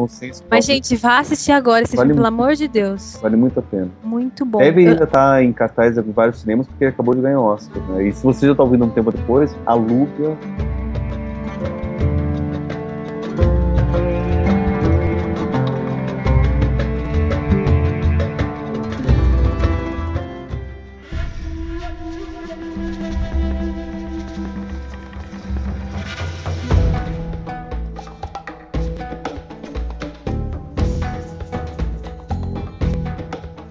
Mas, 0.49 0.65
gente, 0.65 0.95
vá 0.95 1.19
assistir 1.19 1.51
agora 1.51 1.83
esse 1.83 1.95
vale 1.95 2.09
filme, 2.09 2.21
pelo 2.21 2.27
amor 2.27 2.55
de 2.55 2.67
Deus. 2.67 3.19
Vale 3.21 3.35
muito 3.35 3.59
a 3.59 3.61
pena. 3.61 3.89
Muito 4.03 4.45
bom. 4.45 4.59
Deve 4.59 4.81
ainda 4.81 5.03
estar 5.03 5.07
tá 5.07 5.43
em 5.43 5.53
cartaz 5.53 5.97
em 5.97 6.11
vários 6.11 6.41
cinemas, 6.41 6.67
porque 6.67 6.85
acabou 6.85 7.13
de 7.13 7.21
ganhar 7.21 7.39
Oscar. 7.39 7.81
Né? 7.89 8.07
E 8.07 8.11
se 8.11 8.23
você 8.23 8.47
já 8.47 8.53
está 8.53 8.63
ouvindo 8.63 8.85
um 8.85 8.89
tempo 8.89 9.11
depois, 9.11 9.55
aluga 9.65 10.35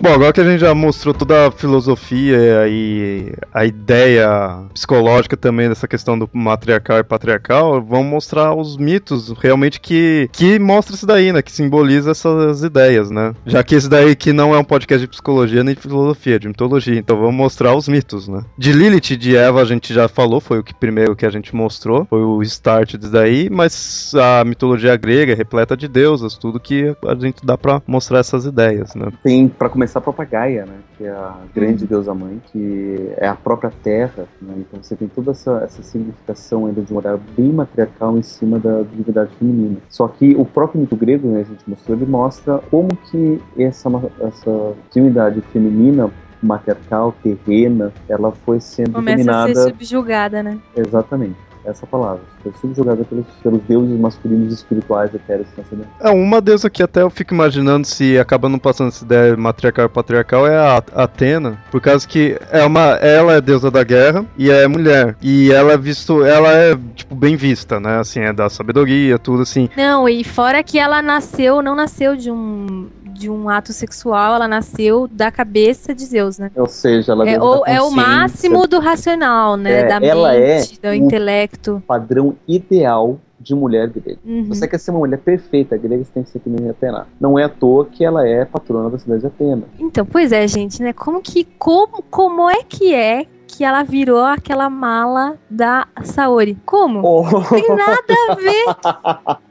Bom, 0.01 0.13
agora 0.13 0.33
que 0.33 0.41
a 0.41 0.45
gente 0.45 0.61
já 0.61 0.73
mostrou 0.75 1.13
toda 1.13 1.49
a 1.49 1.51
filosofia 1.51 2.69
e 2.69 3.33
a 3.53 3.67
ideia 3.67 4.63
psicológica 4.73 5.37
também 5.37 5.69
dessa 5.69 5.89
questão 5.89 6.17
do 6.17 6.31
matriarcal 6.33 6.99
e 6.99 7.03
patriarcal, 7.03 7.83
vamos 7.83 8.07
mostrar 8.07 8.55
os 8.55 8.77
mitos 8.77 9.35
realmente 9.41 9.81
que, 9.81 10.31
que 10.33 10.57
mostra 10.59 10.95
isso 10.95 11.05
daí, 11.05 11.33
né? 11.33 11.43
Que 11.43 11.51
simboliza 11.51 12.13
essas 12.13 12.63
ideias, 12.63 13.11
né? 13.11 13.35
Já 13.45 13.65
que 13.65 13.75
esse 13.75 13.89
daí 13.89 14.15
que 14.15 14.33
não 14.33 14.55
é 14.55 14.59
um 14.59 14.65
podcast 14.65 15.05
de 15.05 15.11
psicologia 15.11 15.65
nem 15.65 15.75
de 15.75 15.81
filosofia, 15.81 16.39
de 16.39 16.47
mitologia, 16.47 16.97
então 16.97 17.17
vamos 17.17 17.35
mostrar 17.35 17.75
os 17.75 17.89
mitos, 17.89 18.29
né? 18.29 18.45
De 18.57 18.73
Lilith 18.73 19.11
e 19.11 19.17
de 19.17 19.37
Eva 19.37 19.61
a 19.61 19.65
gente 19.65 19.93
já 19.93 20.07
falou, 20.07 20.41
foi 20.41 20.61
o 20.61 20.65
que 20.65 20.75
primeiro 20.75 21.17
que 21.17 21.27
a 21.27 21.31
gente 21.31 21.57
mostrou, 21.57 22.07
foi 22.09 22.23
o 22.23 22.41
start 22.43 22.95
disso 22.95 23.11
daí, 23.11 23.51
mas 23.51 24.13
a 24.15 24.45
mitologia 24.45 24.97
grega 24.97 25.33
é 25.33 25.35
repleta 25.35 25.77
de 25.77 25.89
deusas, 25.89 26.37
tudo 26.37 26.61
que 26.61 26.95
a 27.05 27.15
gente 27.17 27.45
dá 27.45 27.59
para 27.59 27.83
mostrar 27.85 28.21
essas 28.21 28.45
ideias, 28.45 28.95
né? 28.95 29.09
Tem, 29.25 29.49
para 29.49 29.69
começar, 29.69 29.88
a 29.97 30.01
própria 30.01 30.27
Gaia, 30.27 30.67
né? 30.67 30.75
Que 30.97 31.05
é 31.05 31.11
a 31.11 31.37
grande 31.55 31.85
uhum. 31.85 31.89
deusa 31.89 32.15
mãe, 32.15 32.43
que 32.53 33.13
é 33.17 33.27
a 33.27 33.35
própria 33.35 33.73
Terra, 33.83 34.27
né? 34.43 34.55
Então 34.59 34.83
você 34.83 34.95
tem 34.95 35.09
toda 35.09 35.31
essa, 35.31 35.63
essa 35.65 35.83
significação 35.83 36.67
ainda 36.67 36.83
de 36.83 36.93
um 36.93 36.97
olhar 36.97 37.17
bem 37.37 37.53
matriarcal 37.53 38.17
em 38.19 38.23
cima 38.23 38.59
da 38.59 38.83
divindade 38.83 39.35
feminina. 39.37 39.77
Só 39.89 40.09
que 40.09 40.35
o 40.37 40.45
próprio 40.45 40.81
mito 40.81 40.97
grego, 40.97 41.29
né, 41.29 41.41
a 41.41 41.45
gente 41.45 41.69
mostrou, 41.69 41.97
ele 41.97 42.07
mostra 42.07 42.59
como 42.71 42.89
que 43.11 43.41
essa, 43.57 43.89
essa 44.21 44.75
divindade 44.93 45.41
feminina 45.53 46.11
matriarcal, 46.43 47.15
terrena, 47.23 47.93
ela 48.09 48.31
foi 48.31 48.61
sendo 48.61 48.93
Começa 48.93 49.17
dominada... 49.17 49.51
a 49.51 49.55
ser 49.55 49.63
subjugada, 49.71 50.43
né? 50.43 50.59
Exatamente 50.77 51.49
essa 51.65 51.87
palavra. 51.87 52.23
Foi 52.53 52.61
subjugada 52.61 53.05
pelos, 53.05 53.27
pelos 53.43 53.61
deuses 53.63 53.99
masculinos 53.99 54.53
espirituais 54.53 55.15
etéreos 55.15 55.49
transcendentes. 55.55 55.93
É, 56.01 56.11
uma 56.11 56.41
deusa 56.41 56.71
que 56.71 56.83
até 56.83 57.03
eu 57.03 57.11
fico 57.11 57.35
imaginando 57.35 57.87
se 57.87 58.19
acaba 58.19 58.49
não 58.49 58.59
passando 58.59 58.89
essa 58.89 59.05
ideia 59.05 59.37
matriarcal 59.37 59.87
e 59.87 59.89
patriarcal 59.89 60.47
é 60.47 60.57
a 60.57 60.77
Atena, 60.95 61.59
por 61.71 61.81
causa 61.81 62.07
que 62.07 62.39
é 62.51 62.65
uma, 62.65 62.97
ela 62.97 63.35
é 63.35 63.41
deusa 63.41 63.71
da 63.71 63.83
guerra 63.83 64.25
e 64.37 64.51
é 64.51 64.67
mulher. 64.67 65.17
E 65.23 65.53
ela 65.53 65.73
é 65.73 65.77
visto, 65.77 66.25
ela 66.25 66.53
é, 66.53 66.79
tipo, 66.95 67.15
bem 67.15 67.37
vista, 67.37 67.81
né? 67.81 67.99
Assim, 67.99 68.21
é 68.21 68.33
da 68.33 68.49
sabedoria, 68.49 69.19
tudo 69.19 69.43
assim. 69.43 69.69
Não, 69.77 70.09
e 70.09 70.25
fora 70.25 70.63
que 70.63 70.79
ela 70.79 71.03
nasceu, 71.03 71.63
não 71.63 71.75
nasceu 71.75 72.17
de 72.17 72.31
um 72.31 72.89
de 73.19 73.29
um 73.29 73.49
ato 73.49 73.73
sexual, 73.73 74.37
ela 74.37 74.47
nasceu 74.47 75.09
da 75.09 75.31
cabeça 75.31 75.93
de 75.93 76.05
Zeus, 76.05 76.39
né? 76.39 76.51
Ou 76.55 76.67
seja, 76.67 77.13
ela 77.13 77.29
é, 77.29 77.41
ou, 77.41 77.67
é 77.67 77.83
o 77.83 77.91
máximo 77.91 78.67
do 78.67 78.79
racional, 78.79 79.57
né? 79.57 79.81
É, 79.81 79.87
da 79.89 80.07
ela 80.07 80.33
mente, 80.33 80.79
é 80.81 80.89
do 80.89 80.95
intelecto. 80.95 81.83
Padrão 81.87 82.37
ideal 82.47 83.19
de 83.41 83.55
mulher 83.55 83.89
grega. 83.89 84.19
Uhum. 84.25 84.47
Você 84.47 84.67
quer 84.67 84.79
ser 84.79 84.91
uma 84.91 85.01
mulher 85.01 85.19
perfeita 85.19 85.77
grega, 85.77 86.05
você 86.05 86.13
tem 86.13 86.23
que 86.23 86.31
ser 86.31 86.41
que 86.41 86.51
nem 86.51 86.69
Atena. 86.69 87.07
Não 87.21 87.39
é 87.39 87.45
à 87.45 87.49
toa 87.49 87.87
que 87.87 88.05
ela 88.05 88.27
é 88.27 88.45
patrona 88.45 88.91
da 88.91 88.99
cidade 88.99 89.21
de 89.21 89.27
Atena. 89.27 89.65
Então, 89.79 90.05
pois 90.05 90.33
é, 90.33 90.47
gente, 90.49 90.83
né? 90.83 90.93
Como 90.93 91.21
que 91.23 91.45
como, 91.59 92.03
como 92.11 92.51
é 92.51 92.63
que 92.65 92.95
é 92.95 93.27
que 93.49 93.65
ela 93.65 93.83
virou 93.83 94.23
aquela 94.23 94.69
mala 94.69 95.39
da 95.49 95.89
Saori. 96.05 96.57
Como? 96.67 97.01
Oh. 97.03 97.23
Não 97.23 97.43
tem 97.43 97.69
nada 97.69 98.15
a 98.29 98.35
ver. 98.35 98.65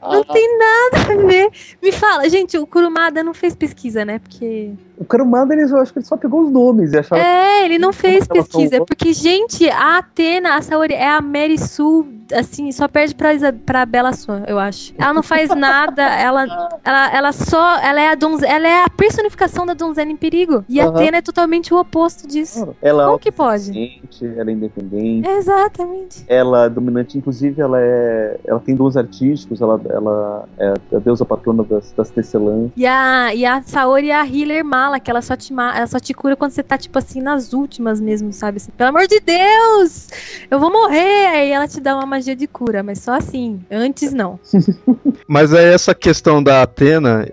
Não 0.00 0.24
tem 0.24 0.58
nada 0.58 1.12
a 1.12 1.26
ver. 1.26 1.50
Me 1.82 1.92
fala, 1.92 2.28
gente, 2.28 2.56
o 2.56 2.66
Kurumada 2.66 3.22
não 3.22 3.34
fez 3.34 3.54
pesquisa, 3.54 4.04
né? 4.04 4.18
Porque. 4.18 4.72
O 4.98 5.04
Kurumada, 5.04 5.54
ele, 5.54 5.62
eu 5.62 5.78
acho 5.78 5.92
que 5.92 6.00
ele 6.00 6.06
só 6.06 6.16
pegou 6.16 6.42
os 6.42 6.50
nomes 6.50 6.92
e 6.92 6.98
achava. 6.98 7.22
É, 7.22 7.64
ele 7.64 7.78
não 7.78 7.92
fez 7.92 8.26
pesquisa. 8.26 8.84
Porque, 8.84 9.12
gente, 9.12 9.68
a 9.70 9.98
Atena, 9.98 10.56
a 10.56 10.62
Saori 10.62 10.94
é 10.94 11.08
a 11.08 11.20
Mary 11.20 11.56
Sue, 11.56 12.18
assim, 12.34 12.70
só 12.72 12.88
perde 12.88 13.14
pra, 13.14 13.32
Isa, 13.32 13.52
pra 13.52 13.86
Bela 13.86 14.12
Swan, 14.12 14.42
eu 14.46 14.58
acho. 14.58 14.92
Ela 14.98 15.14
não 15.14 15.22
faz 15.22 15.48
nada, 15.54 16.02
ela, 16.18 16.70
ela, 16.84 17.16
ela 17.16 17.32
só. 17.32 17.78
Ela 17.78 18.00
é, 18.00 18.08
a 18.10 18.14
donze, 18.14 18.44
ela 18.44 18.66
é 18.66 18.84
a 18.84 18.90
personificação 18.90 19.64
da 19.64 19.74
donzela 19.74 20.10
em 20.10 20.16
perigo. 20.16 20.64
E 20.68 20.80
a 20.80 20.86
uhum. 20.86 20.96
Atena 20.96 21.18
é 21.18 21.22
totalmente 21.22 21.72
o 21.72 21.78
oposto 21.78 22.26
disso. 22.26 22.74
Ela 22.82 23.04
Como 23.04 23.16
é 23.16 23.18
que 23.20 23.32
pode? 23.32 24.00
ela 24.36 24.50
é 24.50 24.52
independente. 24.52 25.28
Exatamente. 25.28 26.24
Ela 26.28 26.64
é 26.64 26.68
dominante, 26.68 27.16
inclusive 27.16 27.60
ela 27.60 27.80
é, 27.80 28.38
ela 28.44 28.60
tem 28.60 28.74
dons 28.74 28.96
artísticos, 28.96 29.60
ela, 29.60 29.80
ela 29.88 30.44
é 30.58 30.74
a 30.94 30.98
deusa 30.98 31.24
patrona 31.24 31.62
das, 31.62 31.92
das 31.92 32.10
tecelãs. 32.10 32.70
E 32.76 32.86
a, 32.86 33.34
e 33.34 33.46
a 33.46 33.62
Saori 33.62 34.10
é 34.10 34.16
a 34.16 34.26
healer 34.26 34.64
mala, 34.88 34.98
que 34.98 35.10
ela 35.10 35.20
só, 35.20 35.36
te, 35.36 35.52
ela 35.52 35.86
só 35.86 36.00
te 36.00 36.14
cura 36.14 36.34
quando 36.34 36.52
você 36.52 36.62
tá, 36.62 36.78
tipo 36.78 36.98
assim, 36.98 37.20
nas 37.20 37.52
últimas 37.52 38.00
mesmo, 38.00 38.32
sabe? 38.32 38.56
Assim, 38.56 38.72
Pelo 38.76 38.88
amor 38.88 39.06
de 39.06 39.20
Deus! 39.20 40.08
Eu 40.50 40.58
vou 40.58 40.72
morrer! 40.72 41.26
Aí 41.26 41.50
ela 41.50 41.68
te 41.68 41.80
dá 41.80 41.94
uma 41.94 42.06
magia 42.06 42.34
de 42.34 42.46
cura, 42.46 42.82
mas 42.82 42.98
só 43.00 43.12
assim. 43.12 43.60
Antes, 43.70 44.12
não. 44.12 44.40
mas 45.28 45.52
é 45.52 45.74
essa 45.74 45.94
questão 45.94 46.42
da 46.42 46.62
Atena, 46.62 47.28